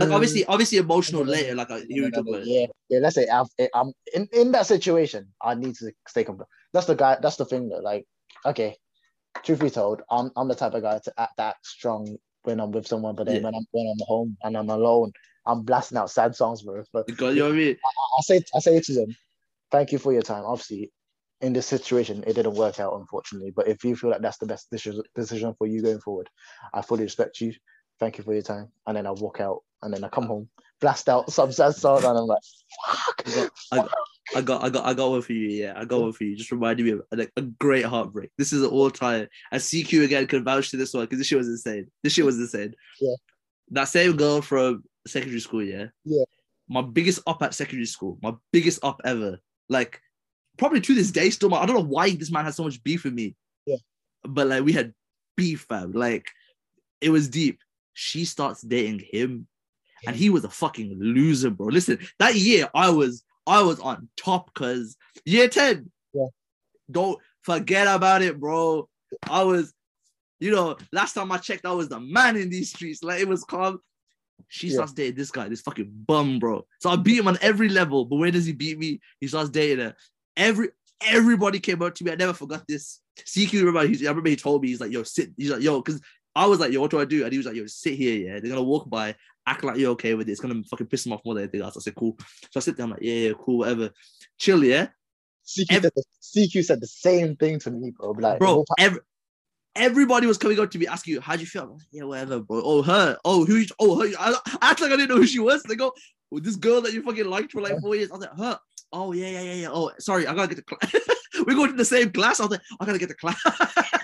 Like 0.00 0.08
Mm, 0.08 0.14
obviously, 0.14 0.44
obviously 0.46 0.78
emotional 0.78 1.24
no, 1.24 1.30
later. 1.32 1.54
Like 1.54 1.70
I 1.70 1.78
no, 1.78 1.84
hear 1.88 2.04
you 2.04 2.10
no, 2.10 2.18
talk 2.18 2.26
no, 2.26 2.38
yeah, 2.42 2.66
yeah. 2.88 2.98
Let's 3.00 3.14
say 3.14 3.28
I've, 3.28 3.46
I'm 3.74 3.92
in, 4.12 4.28
in 4.32 4.52
that 4.52 4.66
situation. 4.66 5.32
I 5.40 5.54
need 5.54 5.74
to 5.76 5.92
stay 6.08 6.24
calm. 6.24 6.42
That's 6.72 6.86
the 6.86 6.96
guy. 6.96 7.18
That's 7.22 7.36
the 7.36 7.44
thing. 7.44 7.68
Though. 7.68 7.78
Like, 7.78 8.04
okay, 8.44 8.76
truth 9.44 9.60
be 9.60 9.70
told, 9.70 10.02
I'm 10.10 10.30
I'm 10.36 10.48
the 10.48 10.54
type 10.56 10.74
of 10.74 10.82
guy 10.82 10.98
to 11.04 11.12
act 11.18 11.36
that 11.38 11.56
strong 11.62 12.16
when 12.42 12.60
I'm 12.60 12.72
with 12.72 12.86
someone, 12.88 13.14
but 13.14 13.26
then 13.26 13.36
Yeah. 13.36 13.42
when 13.42 13.54
I'm 13.54 13.66
when 13.72 13.86
I'm 13.86 14.06
home 14.06 14.36
and 14.42 14.56
I'm 14.56 14.70
alone, 14.70 15.12
I'm 15.46 15.62
blasting 15.62 15.98
out 15.98 16.10
sad 16.10 16.34
songs, 16.36 16.62
bro. 16.62 16.84
But 16.92 17.06
got- 17.16 17.30
you 17.34 17.40
know 17.40 17.46
what 17.46 17.54
I 17.54 17.58
mean? 17.58 17.76
I 18.18 18.22
say 18.22 18.40
I 18.54 18.58
say 18.60 18.80
to 18.80 18.92
them, 18.94 19.16
thank 19.70 19.92
you 19.92 19.98
for 19.98 20.12
your 20.12 20.22
time. 20.22 20.44
Obviously, 20.44 20.92
in 21.40 21.52
this 21.52 21.66
situation, 21.66 22.24
it 22.26 22.34
didn't 22.34 22.54
work 22.54 22.80
out, 22.80 22.94
unfortunately. 22.98 23.52
But 23.54 23.68
if 23.68 23.84
you 23.84 23.96
feel 23.96 24.10
like 24.10 24.22
that's 24.22 24.38
the 24.38 24.46
best 24.46 24.70
decision 24.70 25.02
decision 25.14 25.54
for 25.58 25.66
you 25.66 25.82
going 25.82 26.00
forward, 26.00 26.28
I 26.72 26.82
fully 26.82 27.04
respect 27.04 27.40
you. 27.40 27.52
Thank 28.00 28.18
you 28.18 28.24
for 28.24 28.32
your 28.32 28.42
time. 28.42 28.68
And 28.86 28.96
then 28.96 29.06
I 29.06 29.12
walk 29.12 29.40
out, 29.40 29.62
and 29.82 29.92
then 29.92 30.04
I 30.04 30.08
come 30.08 30.26
home, 30.26 30.48
blast 30.80 31.08
out 31.08 31.32
some 31.32 31.52
sad 31.52 31.74
song, 31.74 31.98
and 31.98 32.18
I'm 32.18 32.26
like, 32.26 32.42
fuck. 32.86 33.50
I 33.72 33.76
got, 33.76 33.90
I 34.34 34.40
got, 34.40 34.64
I 34.64 34.70
got, 34.70 34.86
I 34.86 34.94
got 34.94 35.10
one 35.10 35.22
for 35.22 35.32
you. 35.32 35.48
Yeah, 35.48 35.74
I 35.76 35.84
got 35.84 36.00
one 36.00 36.12
for 36.12 36.24
you. 36.24 36.36
Just 36.36 36.50
reminded 36.50 36.84
me 36.84 36.92
of 36.92 37.02
like 37.12 37.30
a 37.36 37.42
great 37.42 37.84
heartbreak. 37.84 38.30
This 38.38 38.52
is 38.52 38.62
an 38.62 38.70
all 38.70 38.90
time. 38.90 39.28
And 39.52 39.60
CQ 39.60 40.04
again 40.04 40.26
can 40.26 40.44
vouch 40.44 40.70
to 40.70 40.76
this 40.76 40.94
one 40.94 41.04
because 41.04 41.18
this 41.18 41.26
shit 41.26 41.38
was 41.38 41.48
insane. 41.48 41.88
This 42.02 42.14
shit 42.14 42.24
was 42.24 42.38
insane. 42.38 42.74
Yeah. 43.00 43.14
That 43.70 43.84
same 43.84 44.16
girl 44.16 44.40
from 44.40 44.84
secondary 45.06 45.40
school. 45.40 45.62
Yeah. 45.62 45.86
Yeah. 46.04 46.24
My 46.68 46.82
biggest 46.82 47.20
up 47.26 47.42
at 47.42 47.54
secondary 47.54 47.86
school. 47.86 48.18
My 48.22 48.34
biggest 48.52 48.82
up 48.82 49.00
ever. 49.04 49.38
Like, 49.68 50.00
probably 50.56 50.80
to 50.80 50.94
this 50.94 51.10
day 51.10 51.30
still. 51.30 51.54
I 51.54 51.66
don't 51.66 51.76
know 51.76 51.84
why 51.84 52.10
this 52.10 52.32
man 52.32 52.46
has 52.46 52.56
so 52.56 52.64
much 52.64 52.82
beef 52.82 53.04
with 53.04 53.14
me. 53.14 53.36
Yeah. 53.66 53.76
But 54.22 54.46
like 54.46 54.64
we 54.64 54.72
had 54.72 54.94
beef, 55.36 55.66
fam. 55.68 55.92
Like, 55.92 56.30
it 57.00 57.10
was 57.10 57.28
deep. 57.28 57.60
She 57.94 58.24
starts 58.24 58.60
dating 58.62 59.04
him 59.10 59.46
and 60.06 60.14
he 60.14 60.30
was 60.30 60.44
a 60.44 60.50
fucking 60.50 60.98
loser, 61.00 61.50
bro. 61.50 61.66
Listen, 61.68 61.98
that 62.18 62.34
year 62.34 62.68
I 62.74 62.90
was 62.90 63.24
I 63.46 63.62
was 63.62 63.80
on 63.80 64.08
top 64.16 64.52
because 64.52 64.96
year 65.24 65.48
10. 65.48 65.90
Yeah. 66.12 66.26
Don't 66.90 67.18
forget 67.42 67.86
about 67.86 68.22
it, 68.22 68.38
bro. 68.40 68.88
I 69.28 69.42
was, 69.42 69.72
you 70.40 70.50
know, 70.50 70.76
last 70.92 71.14
time 71.14 71.30
I 71.32 71.38
checked, 71.38 71.66
I 71.66 71.72
was 71.72 71.88
the 71.88 72.00
man 72.00 72.36
in 72.36 72.50
these 72.50 72.70
streets. 72.70 73.02
Like 73.02 73.20
it 73.20 73.28
was 73.28 73.44
calm. 73.44 73.80
She 74.48 74.68
Yeah. 74.68 74.74
starts 74.74 74.92
dating 74.92 75.16
this 75.16 75.30
guy, 75.30 75.48
this 75.48 75.60
fucking 75.62 75.90
bum, 76.06 76.38
bro. 76.38 76.66
So 76.80 76.90
I 76.90 76.96
beat 76.96 77.18
him 77.18 77.28
on 77.28 77.38
every 77.40 77.68
level. 77.68 78.04
But 78.04 78.16
where 78.16 78.30
does 78.30 78.46
he 78.46 78.52
beat 78.52 78.78
me? 78.78 79.00
He 79.20 79.28
starts 79.28 79.50
dating 79.50 79.84
her. 79.84 79.96
Every 80.36 80.68
everybody 81.06 81.60
came 81.60 81.82
up 81.82 81.94
to 81.94 82.04
me. 82.04 82.12
I 82.12 82.16
never 82.16 82.32
forgot 82.32 82.66
this. 82.66 83.00
CQ 83.18 83.52
remember, 83.60 83.86
he, 83.86 84.06
I 84.06 84.10
remember 84.10 84.30
he 84.30 84.36
told 84.36 84.62
me, 84.62 84.68
he's 84.68 84.80
like, 84.80 84.90
yo, 84.90 85.02
sit. 85.02 85.30
He's 85.36 85.50
like, 85.50 85.62
yo, 85.62 85.80
because 85.80 86.00
I 86.36 86.46
was 86.46 86.60
like, 86.60 86.72
yo, 86.72 86.80
what 86.80 86.90
do 86.90 87.00
I 87.00 87.04
do? 87.04 87.22
And 87.24 87.32
he 87.32 87.38
was 87.38 87.46
like, 87.46 87.56
yo, 87.56 87.66
sit 87.66 87.94
here, 87.94 88.16
yeah. 88.16 88.40
They're 88.40 88.50
gonna 88.50 88.62
walk 88.62 88.88
by, 88.90 89.14
act 89.46 89.64
like 89.64 89.76
you're 89.76 89.92
okay 89.92 90.14
with 90.14 90.28
it. 90.28 90.32
It's 90.32 90.40
gonna 90.40 90.62
fucking 90.64 90.86
piss 90.86 91.04
them 91.04 91.12
off 91.12 91.24
more 91.24 91.34
than 91.34 91.44
anything 91.44 91.62
else. 91.62 91.76
I 91.76 91.80
said, 91.80 91.94
cool. 91.94 92.16
So 92.50 92.58
I 92.58 92.60
sit 92.60 92.76
there, 92.76 92.84
I'm 92.84 92.90
like, 92.90 93.02
yeah, 93.02 93.14
yeah, 93.14 93.32
cool, 93.38 93.58
whatever. 93.58 93.90
Chill, 94.38 94.64
yeah. 94.64 94.88
CQ, 95.46 95.66
Ev- 95.70 95.82
said 95.82 95.92
the, 95.94 96.04
CQ 96.22 96.64
said 96.64 96.80
the 96.80 96.86
same 96.86 97.36
thing 97.36 97.58
to 97.60 97.70
me, 97.70 97.90
bro. 97.90 98.10
Like, 98.12 98.38
Bro, 98.38 98.64
every, 98.78 99.00
everybody 99.76 100.26
was 100.26 100.38
coming 100.38 100.58
up 100.58 100.70
to 100.70 100.78
me 100.78 100.86
asking 100.86 101.14
you, 101.14 101.20
how'd 101.20 101.40
you 101.40 101.46
feel? 101.46 101.64
I'm 101.64 101.72
like, 101.72 101.82
yeah, 101.92 102.04
whatever, 102.04 102.40
bro. 102.40 102.62
Oh, 102.64 102.82
her. 102.82 103.18
Oh, 103.24 103.44
who? 103.44 103.64
Oh, 103.78 104.00
her. 104.00 104.08
I, 104.18 104.34
I 104.46 104.70
act 104.70 104.80
like 104.80 104.92
I 104.92 104.96
didn't 104.96 105.10
know 105.10 105.16
who 105.16 105.26
she 105.26 105.40
was. 105.40 105.62
They 105.62 105.76
go, 105.76 105.92
well, 106.30 106.40
this 106.40 106.56
girl 106.56 106.80
that 106.82 106.92
you 106.92 107.02
fucking 107.02 107.26
liked 107.26 107.52
for 107.52 107.60
like 107.60 107.78
four 107.80 107.94
years. 107.94 108.10
I 108.10 108.16
was 108.16 108.26
like, 108.26 108.38
her. 108.38 108.58
Oh, 108.92 109.12
yeah, 109.12 109.28
yeah, 109.28 109.42
yeah, 109.42 109.54
yeah. 109.54 109.68
Oh, 109.70 109.90
sorry, 109.98 110.26
I 110.26 110.34
gotta 110.34 110.54
get 110.54 110.66
to 110.66 110.76
class. 110.76 110.94
we 111.46 111.54
go 111.54 111.66
to 111.66 111.72
the 111.72 111.84
same 111.84 112.10
class. 112.10 112.40
I 112.40 112.44
was 112.44 112.52
like, 112.52 112.60
I 112.80 112.86
gotta 112.86 112.98
get 112.98 113.08
to 113.08 113.14
class. 113.14 113.40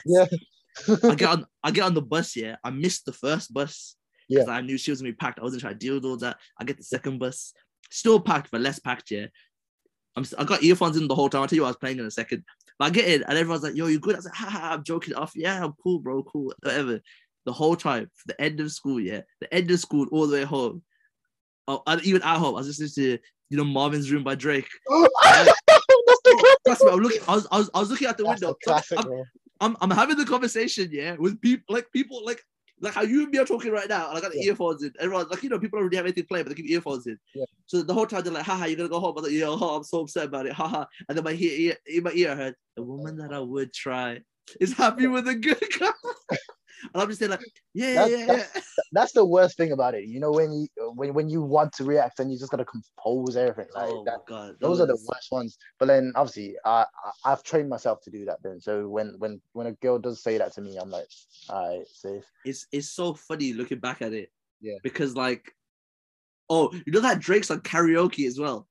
yeah, 0.04 0.26
I 1.04 1.14
get 1.14 1.28
on, 1.30 1.46
I 1.62 1.70
get 1.70 1.84
on 1.84 1.94
the 1.94 2.02
bus. 2.02 2.36
Yeah, 2.36 2.56
I 2.64 2.70
missed 2.70 3.04
the 3.06 3.12
first 3.12 3.52
bus 3.52 3.96
Yeah. 4.28 4.40
because 4.40 4.48
I 4.48 4.60
knew 4.60 4.78
she 4.78 4.90
was 4.90 5.00
gonna 5.00 5.12
be 5.12 5.16
packed. 5.16 5.38
I 5.40 5.42
wasn't 5.42 5.62
trying 5.62 5.74
to 5.74 5.78
deal 5.78 5.94
with 5.94 6.04
all 6.04 6.16
that. 6.18 6.38
I 6.58 6.64
get 6.64 6.76
the 6.78 6.84
second 6.84 7.18
bus, 7.18 7.52
still 7.90 8.20
packed, 8.20 8.50
but 8.50 8.60
less 8.60 8.78
packed. 8.78 9.10
Yeah, 9.10 9.26
I'm. 10.16 10.24
I 10.38 10.44
got 10.44 10.62
earphones 10.62 10.96
in 10.96 11.08
the 11.08 11.14
whole 11.14 11.28
time. 11.28 11.42
I'll 11.42 11.48
tell 11.48 11.56
you 11.56 11.62
what 11.62 11.68
I 11.68 11.70
was 11.70 11.76
playing 11.76 11.98
in 11.98 12.06
a 12.06 12.10
second. 12.10 12.44
But 12.78 12.86
I 12.86 12.90
get 12.90 13.08
in, 13.08 13.22
and 13.24 13.36
everyone's 13.38 13.62
like, 13.62 13.74
"Yo, 13.76 13.86
you 13.86 13.98
good?" 14.00 14.14
I 14.14 14.18
was 14.18 14.24
like, 14.24 14.34
"Ha 14.34 14.46
ha, 14.50 14.70
I'm 14.74 14.84
joking 14.84 15.14
off. 15.14 15.32
Yeah, 15.34 15.62
I'm 15.64 15.74
cool, 15.82 15.98
bro. 15.98 16.22
Cool, 16.22 16.52
whatever." 16.62 17.00
The 17.46 17.52
whole 17.52 17.74
time, 17.76 18.10
the 18.26 18.38
end 18.40 18.60
of 18.60 18.70
school, 18.70 19.00
yeah, 19.00 19.22
the 19.40 19.52
end 19.52 19.70
of 19.70 19.80
school, 19.80 20.06
all 20.12 20.26
the 20.26 20.34
way 20.36 20.44
home. 20.44 20.82
Oh, 21.68 21.82
and 21.86 22.02
even 22.04 22.22
at 22.22 22.36
home, 22.38 22.54
I 22.54 22.58
was 22.58 22.66
listening 22.68 23.16
to 23.18 23.22
you 23.50 23.56
know 23.56 23.64
Marvin's 23.64 24.10
Room 24.12 24.22
by 24.24 24.34
Drake. 24.34 24.68
that's 25.22 25.52
the. 26.24 26.56
trust 26.66 26.84
me, 26.84 26.90
I'm 26.92 27.00
looking. 27.00 27.20
I 27.28 27.34
was, 27.34 27.46
I 27.50 27.58
was, 27.58 27.70
I 27.74 27.80
was 27.80 27.90
looking 27.90 28.08
out 28.08 28.18
the 28.18 28.24
That's 28.24 28.40
window. 28.40 28.54
a 28.54 28.64
classic, 28.64 28.98
I'm. 28.98 29.24
I'm, 29.60 29.76
I'm 29.80 29.90
having 29.90 30.16
the 30.16 30.24
conversation, 30.24 30.88
yeah, 30.90 31.16
with 31.18 31.40
people 31.40 31.74
like 31.74 31.86
people 31.92 32.24
like 32.24 32.42
like 32.82 32.94
how 32.94 33.02
you 33.02 33.22
and 33.24 33.30
me 33.30 33.38
are 33.38 33.44
talking 33.44 33.72
right 33.72 33.88
now. 33.88 34.08
And 34.08 34.16
I 34.16 34.20
got 34.22 34.32
the 34.32 34.38
Yeah. 34.38 34.52
earphones 34.52 34.82
in. 34.82 34.92
Everyone's 34.98 35.28
like, 35.28 35.42
you 35.42 35.50
know, 35.50 35.58
people 35.58 35.78
don't 35.78 35.84
really 35.84 35.98
have 35.98 36.06
anything 36.06 36.24
playing, 36.24 36.44
but 36.44 36.56
they 36.56 36.62
keep 36.62 36.70
earphones 36.70 37.06
in. 37.06 37.18
Yeah. 37.34 37.44
So 37.66 37.82
the 37.82 37.92
whole 37.92 38.06
time 38.06 38.22
they're 38.22 38.32
like, 38.32 38.46
haha, 38.46 38.64
you're 38.64 38.76
gonna 38.76 38.88
go 38.88 39.00
home. 39.00 39.14
I'm 39.18 39.24
like, 39.24 39.32
yo, 39.32 39.52
I'm 39.54 39.84
so 39.84 40.00
upset 40.00 40.24
about 40.26 40.46
it. 40.46 40.52
Haha. 40.54 40.86
And 41.08 41.16
then 41.18 41.24
my 41.24 41.32
ear, 41.32 41.52
ear 41.58 41.76
in 41.86 42.02
my 42.04 42.12
ear 42.12 42.32
I 42.32 42.34
heard, 42.36 42.54
the 42.76 42.82
woman 42.82 43.18
that 43.18 43.34
I 43.34 43.40
would 43.40 43.74
try 43.74 44.20
is 44.60 44.72
happy 44.72 45.06
with 45.08 45.28
a 45.28 45.34
good 45.34 45.62
guy. 45.78 45.90
And 46.82 47.02
I'm 47.02 47.08
just 47.08 47.18
saying 47.18 47.30
like, 47.30 47.40
yeah, 47.74 47.94
That's- 47.94 48.10
yeah, 48.10 48.36
yeah. 48.36 48.62
That's 48.92 49.12
the 49.12 49.24
worst 49.24 49.56
thing 49.56 49.72
about 49.72 49.94
it. 49.94 50.04
You 50.04 50.20
know, 50.20 50.32
when 50.32 50.52
you 50.52 50.68
when 50.94 51.14
when 51.14 51.28
you 51.28 51.42
want 51.42 51.72
to 51.74 51.84
react 51.84 52.18
and 52.20 52.32
you 52.32 52.38
just 52.38 52.50
gotta 52.50 52.64
compose 52.64 53.36
everything. 53.36 53.70
Like 53.74 53.88
oh 53.88 54.04
that, 54.04 54.26
god. 54.26 54.56
those 54.60 54.80
are 54.80 54.86
the 54.86 54.98
worst 55.08 55.30
ones. 55.30 55.56
But 55.78 55.86
then 55.86 56.12
obviously, 56.16 56.56
I, 56.64 56.84
I 57.04 57.32
I've 57.32 57.42
trained 57.42 57.68
myself 57.68 58.00
to 58.02 58.10
do 58.10 58.24
that. 58.24 58.42
Then, 58.42 58.60
so 58.60 58.88
when 58.88 59.14
when 59.18 59.40
when 59.52 59.68
a 59.68 59.72
girl 59.72 59.98
does 59.98 60.22
say 60.22 60.38
that 60.38 60.52
to 60.54 60.60
me, 60.60 60.76
I'm 60.76 60.90
like, 60.90 61.06
all 61.48 61.78
right, 61.78 61.86
safe. 61.86 62.24
it's 62.44 62.66
it's 62.72 62.90
so 62.90 63.14
funny 63.14 63.52
looking 63.52 63.78
back 63.78 64.02
at 64.02 64.12
it. 64.12 64.30
Yeah. 64.60 64.78
Because 64.82 65.14
like, 65.14 65.54
oh, 66.48 66.72
you 66.72 66.92
know 66.92 67.00
that 67.00 67.20
Drake's 67.20 67.50
on 67.50 67.60
karaoke 67.60 68.26
as 68.26 68.38
well. 68.38 68.66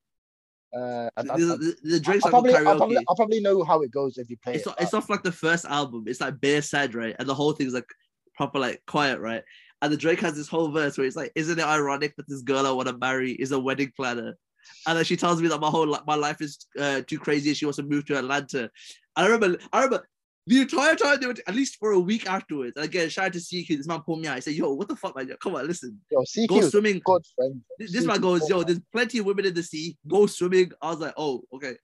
Uh, 0.76 1.10
I, 1.18 1.22
I, 1.22 1.24
The, 1.24 1.76
the, 1.84 2.02
I 2.08 2.14
on 2.14 2.30
probably, 2.30 2.56
I 2.56 2.62
probably 2.64 2.98
I 2.98 3.14
probably 3.16 3.40
know 3.42 3.64
how 3.64 3.82
it 3.82 3.92
goes 3.92 4.18
if 4.18 4.30
you 4.30 4.38
play 4.38 4.54
it's 4.56 4.68
it. 4.68 4.70
off, 4.70 4.76
it's 4.80 4.94
off 4.94 5.10
like 5.10 5.24
the 5.24 5.32
first 5.32 5.66
album. 5.66 6.06
It's 6.08 6.22
like 6.22 6.40
bare 6.40 6.62
sad, 6.62 6.94
right? 6.94 7.16
And 7.18 7.28
the 7.28 7.34
whole 7.34 7.54
thing's 7.54 7.74
like 7.74 7.88
proper 8.36 8.60
like 8.60 8.82
quiet, 8.86 9.20
right? 9.20 9.44
And 9.82 9.92
the 9.92 9.98
Drake 9.98 10.20
has 10.20 10.36
this 10.36 10.48
whole 10.48 10.70
verse 10.72 10.98
where 10.98 11.08
it's 11.08 11.16
like, 11.16 11.32
"Isn't 11.36 11.58
it 11.58 11.66
ironic 11.66 12.16
that 12.18 12.28
this 12.28 12.42
girl 12.42 12.68
I 12.68 12.72
want 12.72 12.88
to 12.88 12.98
marry 12.98 13.32
is 13.32 13.52
a 13.52 13.60
wedding 13.60 13.92
planner?" 13.96 14.38
And 14.86 14.98
then 14.98 15.06
she 15.06 15.16
tells 15.18 15.42
me 15.42 15.48
that 15.48 15.60
my 15.60 15.70
whole 15.70 15.98
my 16.06 16.16
life 16.16 16.42
is 16.42 16.68
uh, 16.80 17.02
too 17.08 17.18
crazy. 17.18 17.50
and 17.50 17.58
She 17.58 17.66
wants 17.66 17.78
to 17.78 17.84
move 17.84 18.06
to 18.06 18.20
Atlanta. 18.20 18.70
I 19.16 19.26
remember, 19.26 19.58
I 19.74 19.84
remember 19.84 20.08
the 20.50 20.62
entire 20.62 20.96
time 20.96 21.20
they 21.20 21.28
were 21.28 21.36
at 21.48 21.54
least 21.56 21.78
for 21.80 21.92
a 21.92 22.00
week 22.00 22.26
afterwards. 22.28 22.74
And 22.76 22.84
again, 22.86 23.08
shout 23.10 23.28
out 23.28 23.34
to 23.34 23.40
CQ. 23.40 23.68
This 23.78 23.88
man 23.88 24.02
pulled 24.02 24.22
me 24.22 24.28
out. 24.28 24.38
I 24.38 24.40
said, 24.40 24.56
"Yo, 24.56 24.74
what 24.74 24.88
the 24.88 24.96
fuck, 24.96 25.16
man? 25.16 25.30
Come 25.42 25.56
on, 25.56 25.68
listen. 25.68 26.00
Yo, 26.12 26.20
Go 26.20 26.24
CQ 26.56 26.60
is 26.64 26.72
swimming. 26.72 27.02
good 27.06 27.22
friend. 27.36 27.62
This 27.78 27.92
this 27.94 28.06
man 28.06 28.20
goes, 28.20 28.50
yo, 28.50 28.64
there's 28.64 28.82
plenty 28.92 29.20
of 29.20 29.26
women 29.28 29.46
in 29.46 29.54
the 29.54 29.64
sea. 29.64 29.96
Go 30.08 30.26
swimming." 30.26 30.72
I 30.82 30.90
was 30.90 31.00
like, 31.00 31.14
"Oh, 31.18 31.44
okay." 31.54 31.76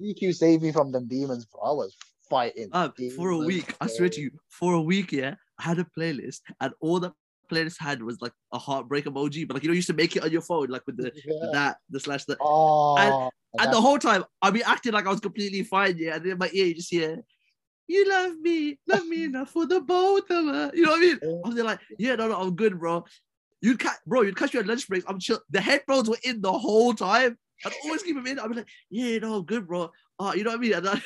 CQ 0.00 0.34
saved 0.34 0.62
me 0.62 0.72
from 0.72 0.92
them 0.92 1.06
demons. 1.06 1.46
Bro. 1.46 1.60
I 1.62 1.72
was 1.72 1.96
fighting 2.28 2.68
Uh, 2.72 2.88
for 3.16 3.30
a 3.30 3.38
week, 3.38 3.74
I 3.80 3.86
swear 3.86 4.08
to 4.08 4.20
you, 4.20 4.30
for 4.48 4.74
a 4.74 4.80
week, 4.80 5.12
yeah, 5.12 5.34
I 5.58 5.62
had 5.62 5.78
a 5.78 5.86
playlist, 5.96 6.40
and 6.60 6.72
all 6.80 6.98
the 7.00 7.12
playlist 7.50 7.76
had 7.78 8.02
was 8.02 8.20
like 8.20 8.32
a 8.52 8.58
heartbreak 8.58 9.04
emoji, 9.04 9.46
but 9.46 9.54
like 9.54 9.62
you 9.62 9.68
know, 9.68 9.72
you 9.74 9.76
used 9.76 9.86
to 9.88 9.94
make 9.94 10.16
it 10.16 10.24
on 10.24 10.32
your 10.32 10.40
phone, 10.42 10.66
like 10.68 10.82
with 10.86 10.96
the 10.96 11.12
Yeah. 11.24 11.50
that, 11.52 11.76
the 11.90 12.00
slash 12.00 12.24
the, 12.24 12.36
Oh, 12.40 12.96
and 12.96 13.30
that- 13.54 13.70
the 13.72 13.80
whole 13.80 13.98
time 13.98 14.24
I'd 14.42 14.54
be 14.54 14.64
acting 14.64 14.92
like 14.92 15.06
I 15.06 15.10
was 15.10 15.20
completely 15.20 15.62
fine, 15.62 15.96
yeah, 15.98 16.16
and 16.16 16.24
then 16.24 16.32
in 16.32 16.38
my 16.38 16.50
ear 16.52 16.66
you 16.66 16.74
just 16.74 16.90
hear, 16.90 17.22
"You 17.86 18.08
love 18.08 18.38
me, 18.40 18.78
love 18.86 19.06
me 19.06 19.24
enough 19.24 19.50
for 19.50 19.66
the 19.66 19.80
both 19.80 20.30
of 20.30 20.46
us." 20.46 20.72
You 20.74 20.82
know 20.84 20.92
what 20.92 20.98
I 20.98 21.00
mean? 21.00 21.18
I 21.22 21.48
was 21.48 21.56
like, 21.56 21.80
"Yeah, 21.98 22.16
no, 22.16 22.28
no, 22.28 22.40
I'm 22.40 22.54
good, 22.56 22.78
bro." 22.78 23.04
You'd 23.62 23.78
catch, 23.78 23.98
bro, 24.06 24.22
you'd 24.22 24.36
catch 24.36 24.52
me 24.54 24.60
at 24.60 24.66
lunch 24.66 24.86
breaks. 24.88 25.04
I'm 25.08 25.18
chill. 25.18 25.40
The 25.50 25.60
headphones 25.60 26.08
were 26.08 26.18
in 26.22 26.40
the 26.40 26.52
whole 26.52 26.92
time. 26.94 27.38
I'd 27.64 27.72
always 27.84 28.02
keep 28.02 28.14
them 28.14 28.26
in. 28.26 28.38
I'd 28.38 28.48
be 28.48 28.56
like, 28.56 28.68
"Yeah, 28.90 29.18
no, 29.18 29.36
I'm 29.36 29.44
good, 29.44 29.66
bro." 29.66 29.90
Oh, 30.18 30.34
you 30.34 30.44
know 30.44 30.50
what 30.50 30.58
I 30.58 30.60
mean? 30.60 30.72
And 30.74 30.88
I, 30.88 31.02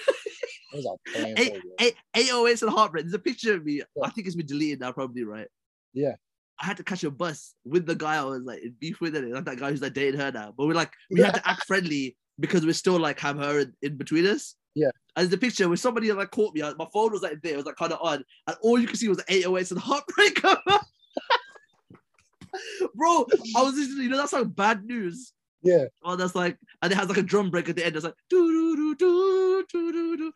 those 0.72 0.86
are 0.86 0.96
painful, 1.12 1.44
Hey, 1.44 1.50
bro. 1.50 1.60
eight, 1.80 1.94
808s 2.16 2.62
and 2.62 2.70
heartbreak. 2.70 3.04
There's 3.04 3.14
a 3.14 3.18
picture 3.18 3.54
of 3.54 3.64
me. 3.64 3.78
Yeah. 3.78 4.04
I 4.04 4.10
think 4.10 4.26
it's 4.26 4.36
been 4.36 4.46
deleted 4.46 4.80
now, 4.80 4.92
probably, 4.92 5.24
right? 5.24 5.48
Yeah. 5.92 6.14
I 6.60 6.66
had 6.66 6.76
to 6.76 6.84
catch 6.84 7.02
a 7.04 7.10
bus 7.10 7.54
with 7.64 7.86
the 7.86 7.94
guy 7.94 8.16
I 8.18 8.24
was 8.24 8.42
like 8.42 8.62
in 8.62 8.74
beef 8.78 9.00
with, 9.00 9.16
it, 9.16 9.24
like 9.24 9.44
that 9.46 9.58
guy 9.58 9.70
who's 9.70 9.80
like 9.82 9.94
dating 9.94 10.20
her 10.20 10.30
now. 10.30 10.52
But 10.56 10.66
we're 10.66 10.74
like, 10.74 10.92
we 11.10 11.20
had 11.22 11.34
to 11.34 11.48
act 11.48 11.64
friendly 11.66 12.16
because 12.38 12.64
we 12.64 12.72
still 12.72 12.98
like 13.00 13.18
have 13.20 13.38
her 13.38 13.60
in, 13.60 13.72
in 13.82 13.96
between 13.96 14.26
us. 14.26 14.54
Yeah. 14.74 14.90
As 15.16 15.28
the 15.28 15.36
picture 15.38 15.66
where 15.68 15.76
somebody 15.76 16.12
like 16.12 16.30
caught 16.30 16.54
me, 16.54 16.62
my 16.62 16.86
phone 16.92 17.12
was 17.12 17.22
like 17.22 17.40
there, 17.42 17.54
it 17.54 17.56
was 17.56 17.66
like 17.66 17.76
kind 17.76 17.92
of 17.92 17.98
on, 18.00 18.24
and 18.46 18.56
all 18.62 18.78
you 18.78 18.86
could 18.86 18.98
see 18.98 19.08
was 19.08 19.18
the 19.18 19.24
808s 19.24 19.72
and 19.72 19.80
heartbreaker. 19.80 20.56
Bro, 22.94 23.26
I 23.56 23.62
was 23.62 23.74
listening, 23.74 24.04
you 24.04 24.08
know, 24.10 24.16
that's 24.16 24.32
like 24.32 24.54
bad 24.54 24.84
news. 24.84 25.32
Yeah, 25.62 25.84
Oh, 26.02 26.16
that's 26.16 26.34
like, 26.34 26.56
and 26.80 26.90
it 26.90 26.94
has 26.96 27.08
like 27.08 27.18
a 27.18 27.22
drum 27.22 27.50
break 27.50 27.68
at 27.68 27.76
the 27.76 27.84
end. 27.84 27.94
It's 27.94 28.04
like 28.04 28.14
do 28.30 28.46
do 28.76 28.96
do 28.96 29.64
do 29.70 29.92
do 29.92 30.16
do. 30.16 30.32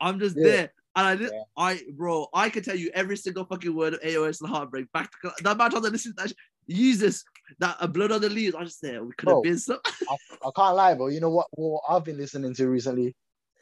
I'm 0.00 0.18
just 0.18 0.36
Yeah. 0.36 0.42
there, 0.44 0.72
and 0.96 1.06
I, 1.06 1.16
did, 1.16 1.30
Yeah. 1.32 1.42
I, 1.56 1.80
bro, 1.92 2.28
I 2.32 2.48
can 2.48 2.62
tell 2.62 2.74
you 2.76 2.90
every 2.94 3.16
single 3.16 3.44
fucking 3.44 3.74
word 3.74 3.94
of 3.94 4.00
AOS 4.00 4.40
and 4.40 4.48
Heartbreak. 4.50 4.90
Back 4.92 5.10
to 5.22 5.32
that 5.42 5.52
amount 5.52 5.74
of 5.74 5.82
time 5.82 5.86
I 5.86 5.92
listened 5.92 6.16
to 6.16 6.24
that, 6.24 6.32
Jesus, 6.68 7.24
that 7.58 7.76
uh, 7.78 7.86
blood 7.86 8.10
on 8.10 8.20
the 8.22 8.30
leaves. 8.30 8.54
I 8.54 8.64
just 8.64 8.80
said 8.80 9.02
we 9.02 9.12
could 9.18 9.28
have 9.28 9.42
been 9.42 9.58
so. 9.58 9.78
I 10.10 10.50
can't 10.56 10.76
lie, 10.76 10.94
bro. 10.94 11.08
You 11.08 11.20
know 11.20 11.30
what? 11.30 11.46
What 11.52 11.82
I've 11.88 12.04
been 12.04 12.16
listening 12.16 12.54
to 12.54 12.68
recently, 12.68 13.14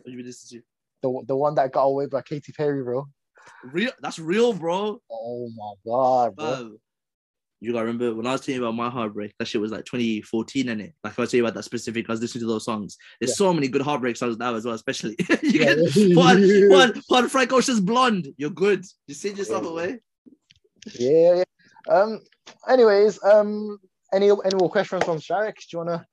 You 0.07 0.17
been 0.17 0.27
listening 0.27 0.63
the 1.03 1.23
the 1.27 1.37
one 1.37 1.55
that 1.57 1.73
got 1.73 1.83
away 1.85 2.07
by 2.07 2.23
Katy 2.23 2.53
Perry, 2.53 2.83
bro. 2.83 3.07
Real, 3.65 3.91
that's 4.01 4.19
real, 4.19 4.53
bro. 4.53 5.01
Oh 5.11 5.51
my 5.57 5.75
god, 5.85 6.37
bro. 6.37 6.77
You 7.61 7.73
gotta 7.73 7.87
remember 7.87 8.15
when 8.15 8.27
I 8.27 8.33
was 8.33 8.41
telling 8.41 8.61
you 8.61 8.67
about 8.67 8.75
my 8.77 8.91
heartbreak, 8.91 9.35
that 9.39 9.47
shit 9.47 9.61
was 9.61 9.71
like 9.71 9.85
2014, 9.85 10.69
in 10.69 10.81
it. 10.81 10.95
Like 11.05 11.13
I 11.19 11.27
tell 11.27 11.39
you 11.39 11.45
about 11.45 11.55
that 11.55 11.63
specific, 11.63 12.07
I 12.09 12.13
was 12.13 12.21
listening 12.21 12.43
to 12.43 12.47
those 12.49 12.65
songs. 12.65 12.97
There's 13.21 13.31
Yeah. 13.31 13.35
so 13.37 13.53
many 13.55 13.69
good 13.69 13.83
heartbreak 13.83 14.17
songs 14.17 14.37
now 14.37 14.55
as 14.55 14.65
well, 14.65 14.75
especially. 14.75 15.15
you 15.43 15.61
Yeah. 15.61 15.75
get 15.77 16.17
one, 16.17 16.69
one, 16.69 17.03
one 17.07 17.29
Frank 17.29 17.53
Ocean's 17.53 17.81
blonde. 17.81 18.29
You're 18.37 18.51
good. 18.51 18.85
You 19.07 19.15
send 19.15 19.39
yourself 19.39 19.63
Yeah. 19.65 19.71
away. 19.71 20.01
Yeah, 20.99 21.35
yeah. 21.37 21.45
Um. 21.95 22.21
Anyways, 22.69 23.23
um. 23.25 23.79
Any 24.13 24.29
any 24.29 24.55
more 24.57 24.69
questions 24.71 25.05
from 25.05 25.19
Sharek? 25.19 25.55
Do 25.57 25.65
you 25.73 25.79
wanna? 25.79 26.07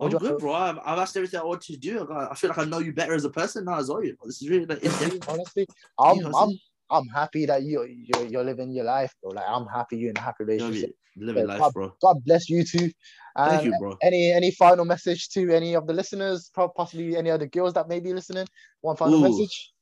I'm 0.00 0.10
Would 0.10 0.12
you- 0.12 0.18
good, 0.28 0.38
bro. 0.38 0.52
I've, 0.54 0.78
I've 0.84 0.98
asked 0.98 1.16
everything 1.16 1.40
I 1.40 1.44
want 1.44 1.62
to 1.62 1.76
do. 1.76 2.02
I, 2.02 2.06
got- 2.06 2.32
I 2.32 2.34
feel 2.34 2.48
like 2.50 2.58
I 2.58 2.64
know 2.64 2.78
you 2.78 2.92
better 2.92 3.14
as 3.14 3.24
a 3.24 3.30
person 3.30 3.64
now 3.64 3.78
as 3.78 3.88
well. 3.88 4.02
You 4.02 4.12
know? 4.12 4.26
This 4.26 4.42
is 4.42 4.48
really 4.48 4.66
like. 4.66 4.82
Honestly, 5.28 5.66
I'm 5.98 6.34
I'm 6.34 6.50
I'm 6.90 7.06
happy 7.08 7.46
that 7.46 7.62
you 7.62 7.84
you're, 7.84 8.26
you're 8.26 8.44
living 8.44 8.72
your 8.72 8.84
life, 8.84 9.14
bro. 9.22 9.32
Like 9.32 9.44
I'm 9.46 9.66
happy 9.66 9.98
you're 9.98 10.10
in 10.10 10.16
a 10.16 10.20
happy 10.20 10.44
relationship. 10.44 10.94
Living 11.16 11.46
life, 11.46 11.72
bro. 11.72 11.94
God 12.02 12.24
bless 12.24 12.50
you 12.50 12.64
too. 12.64 12.90
And 13.36 13.50
Thank 13.50 13.64
you, 13.64 13.74
bro. 13.78 13.96
any 14.02 14.32
any 14.32 14.50
final 14.50 14.84
message 14.84 15.28
to 15.30 15.50
any 15.54 15.74
of 15.74 15.86
the 15.86 15.92
listeners, 15.92 16.50
possibly 16.54 17.16
any 17.16 17.30
other 17.30 17.46
girls 17.46 17.74
that 17.74 17.88
may 17.88 18.00
be 18.00 18.12
listening? 18.12 18.46
One 18.80 18.96
final 18.96 19.14
Ooh. 19.24 19.28
message. 19.28 19.72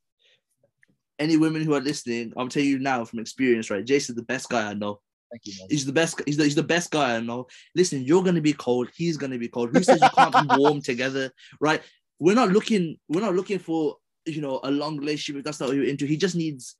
Any 1.18 1.36
women 1.36 1.62
who 1.62 1.74
are 1.74 1.80
listening, 1.80 2.32
I'm 2.36 2.48
telling 2.48 2.68
you 2.68 2.78
now 2.78 3.04
from 3.04 3.18
experience, 3.20 3.70
right? 3.70 3.84
Jason's 3.84 4.16
the 4.16 4.22
best 4.24 4.48
guy 4.48 4.70
I 4.70 4.74
know. 4.74 5.00
Thank 5.32 5.46
you, 5.46 5.54
man. 5.58 5.68
He's 5.70 5.86
the 5.86 5.92
best. 5.92 6.20
He's 6.26 6.36
the, 6.36 6.44
he's 6.44 6.54
the 6.54 6.62
best 6.62 6.90
guy 6.90 7.16
I 7.16 7.20
know. 7.20 7.46
Listen, 7.74 8.02
you're 8.02 8.22
gonna 8.22 8.42
be 8.42 8.52
cold. 8.52 8.90
He's 8.94 9.16
gonna 9.16 9.38
be 9.38 9.48
cold. 9.48 9.74
Who 9.74 9.82
says 9.82 10.00
you 10.00 10.08
can't 10.10 10.48
be 10.48 10.56
warm 10.56 10.82
together, 10.90 11.30
right? 11.58 11.82
We're 12.18 12.34
not 12.34 12.50
looking. 12.50 12.98
We're 13.08 13.22
not 13.22 13.34
looking 13.34 13.58
for 13.58 13.96
you 14.26 14.42
know 14.42 14.60
a 14.62 14.70
long 14.70 14.98
relationship. 14.98 15.38
If 15.38 15.44
that's 15.44 15.58
not 15.58 15.70
what 15.70 15.76
you're 15.76 15.86
into. 15.86 16.04
He 16.04 16.18
just 16.18 16.36
needs 16.36 16.76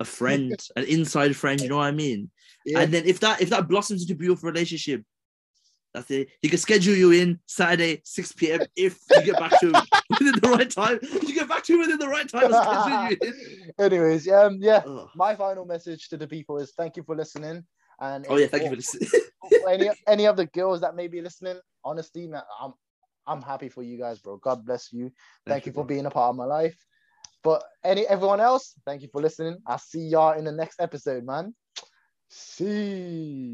a 0.00 0.06
friend, 0.06 0.58
an 0.76 0.84
inside 0.84 1.36
friend. 1.36 1.60
You 1.60 1.68
know 1.68 1.76
what 1.76 1.86
I 1.86 1.92
mean? 1.92 2.30
Yeah. 2.64 2.80
And 2.80 2.92
then 2.92 3.04
if 3.04 3.20
that 3.20 3.42
if 3.42 3.50
that 3.50 3.68
blossoms 3.68 4.02
into 4.02 4.14
a 4.14 4.16
beautiful 4.16 4.50
relationship, 4.50 5.02
that's 5.92 6.10
it. 6.10 6.28
He 6.40 6.48
can 6.48 6.58
schedule 6.58 6.94
you 6.94 7.10
in 7.10 7.38
Saturday 7.46 8.00
6 8.04 8.32
p.m. 8.32 8.60
if 8.74 8.98
you 9.10 9.22
get 9.24 9.38
back 9.38 9.60
to 9.60 9.66
him 9.66 9.74
within 10.10 10.34
the 10.40 10.48
right 10.48 10.70
time. 10.70 10.98
If 11.02 11.28
you 11.28 11.34
get 11.34 11.48
back 11.48 11.64
to 11.64 11.74
him 11.74 11.80
within 11.80 11.98
the 11.98 12.08
right 12.08 12.26
time, 12.26 12.50
schedule 12.50 13.10
you 13.10 13.16
in. 13.20 13.84
Anyways, 13.84 14.28
um, 14.28 14.56
yeah. 14.60 14.82
Ugh. 14.86 15.10
My 15.14 15.34
final 15.36 15.66
message 15.66 16.08
to 16.08 16.16
the 16.16 16.26
people 16.26 16.58
is 16.58 16.72
thank 16.72 16.96
you 16.96 17.02
for 17.02 17.14
listening. 17.14 17.64
And 18.02 18.26
Oh 18.28 18.36
yeah, 18.36 18.48
thank 18.48 18.64
you 18.64 18.70
for 18.70 18.76
listening. 18.76 19.08
any 19.68 19.90
any 20.08 20.26
of 20.26 20.36
the 20.36 20.46
girls 20.46 20.80
that 20.80 20.96
may 20.96 21.06
be 21.06 21.22
listening. 21.22 21.56
Honestly, 21.84 22.26
man, 22.26 22.42
I'm 22.60 22.74
I'm 23.28 23.40
happy 23.40 23.68
for 23.68 23.84
you 23.84 23.96
guys, 23.96 24.18
bro. 24.18 24.38
God 24.38 24.66
bless 24.66 24.92
you. 24.92 25.12
Thank, 25.46 25.66
you 25.66 25.72
for 25.72 25.84
bro. 25.84 25.94
being 25.94 26.06
a 26.06 26.10
part 26.10 26.30
of 26.30 26.36
my 26.36 26.44
life. 26.44 26.76
But 27.44 27.62
any 27.84 28.04
everyone 28.06 28.40
else, 28.40 28.74
thank 28.84 29.02
you 29.02 29.08
for 29.12 29.22
listening. 29.22 29.58
I'll 29.66 29.78
see 29.78 30.00
y'all 30.00 30.36
in 30.36 30.44
the 30.44 30.52
next 30.52 30.80
episode, 30.80 31.24
man. 31.24 31.54
See. 32.28 33.50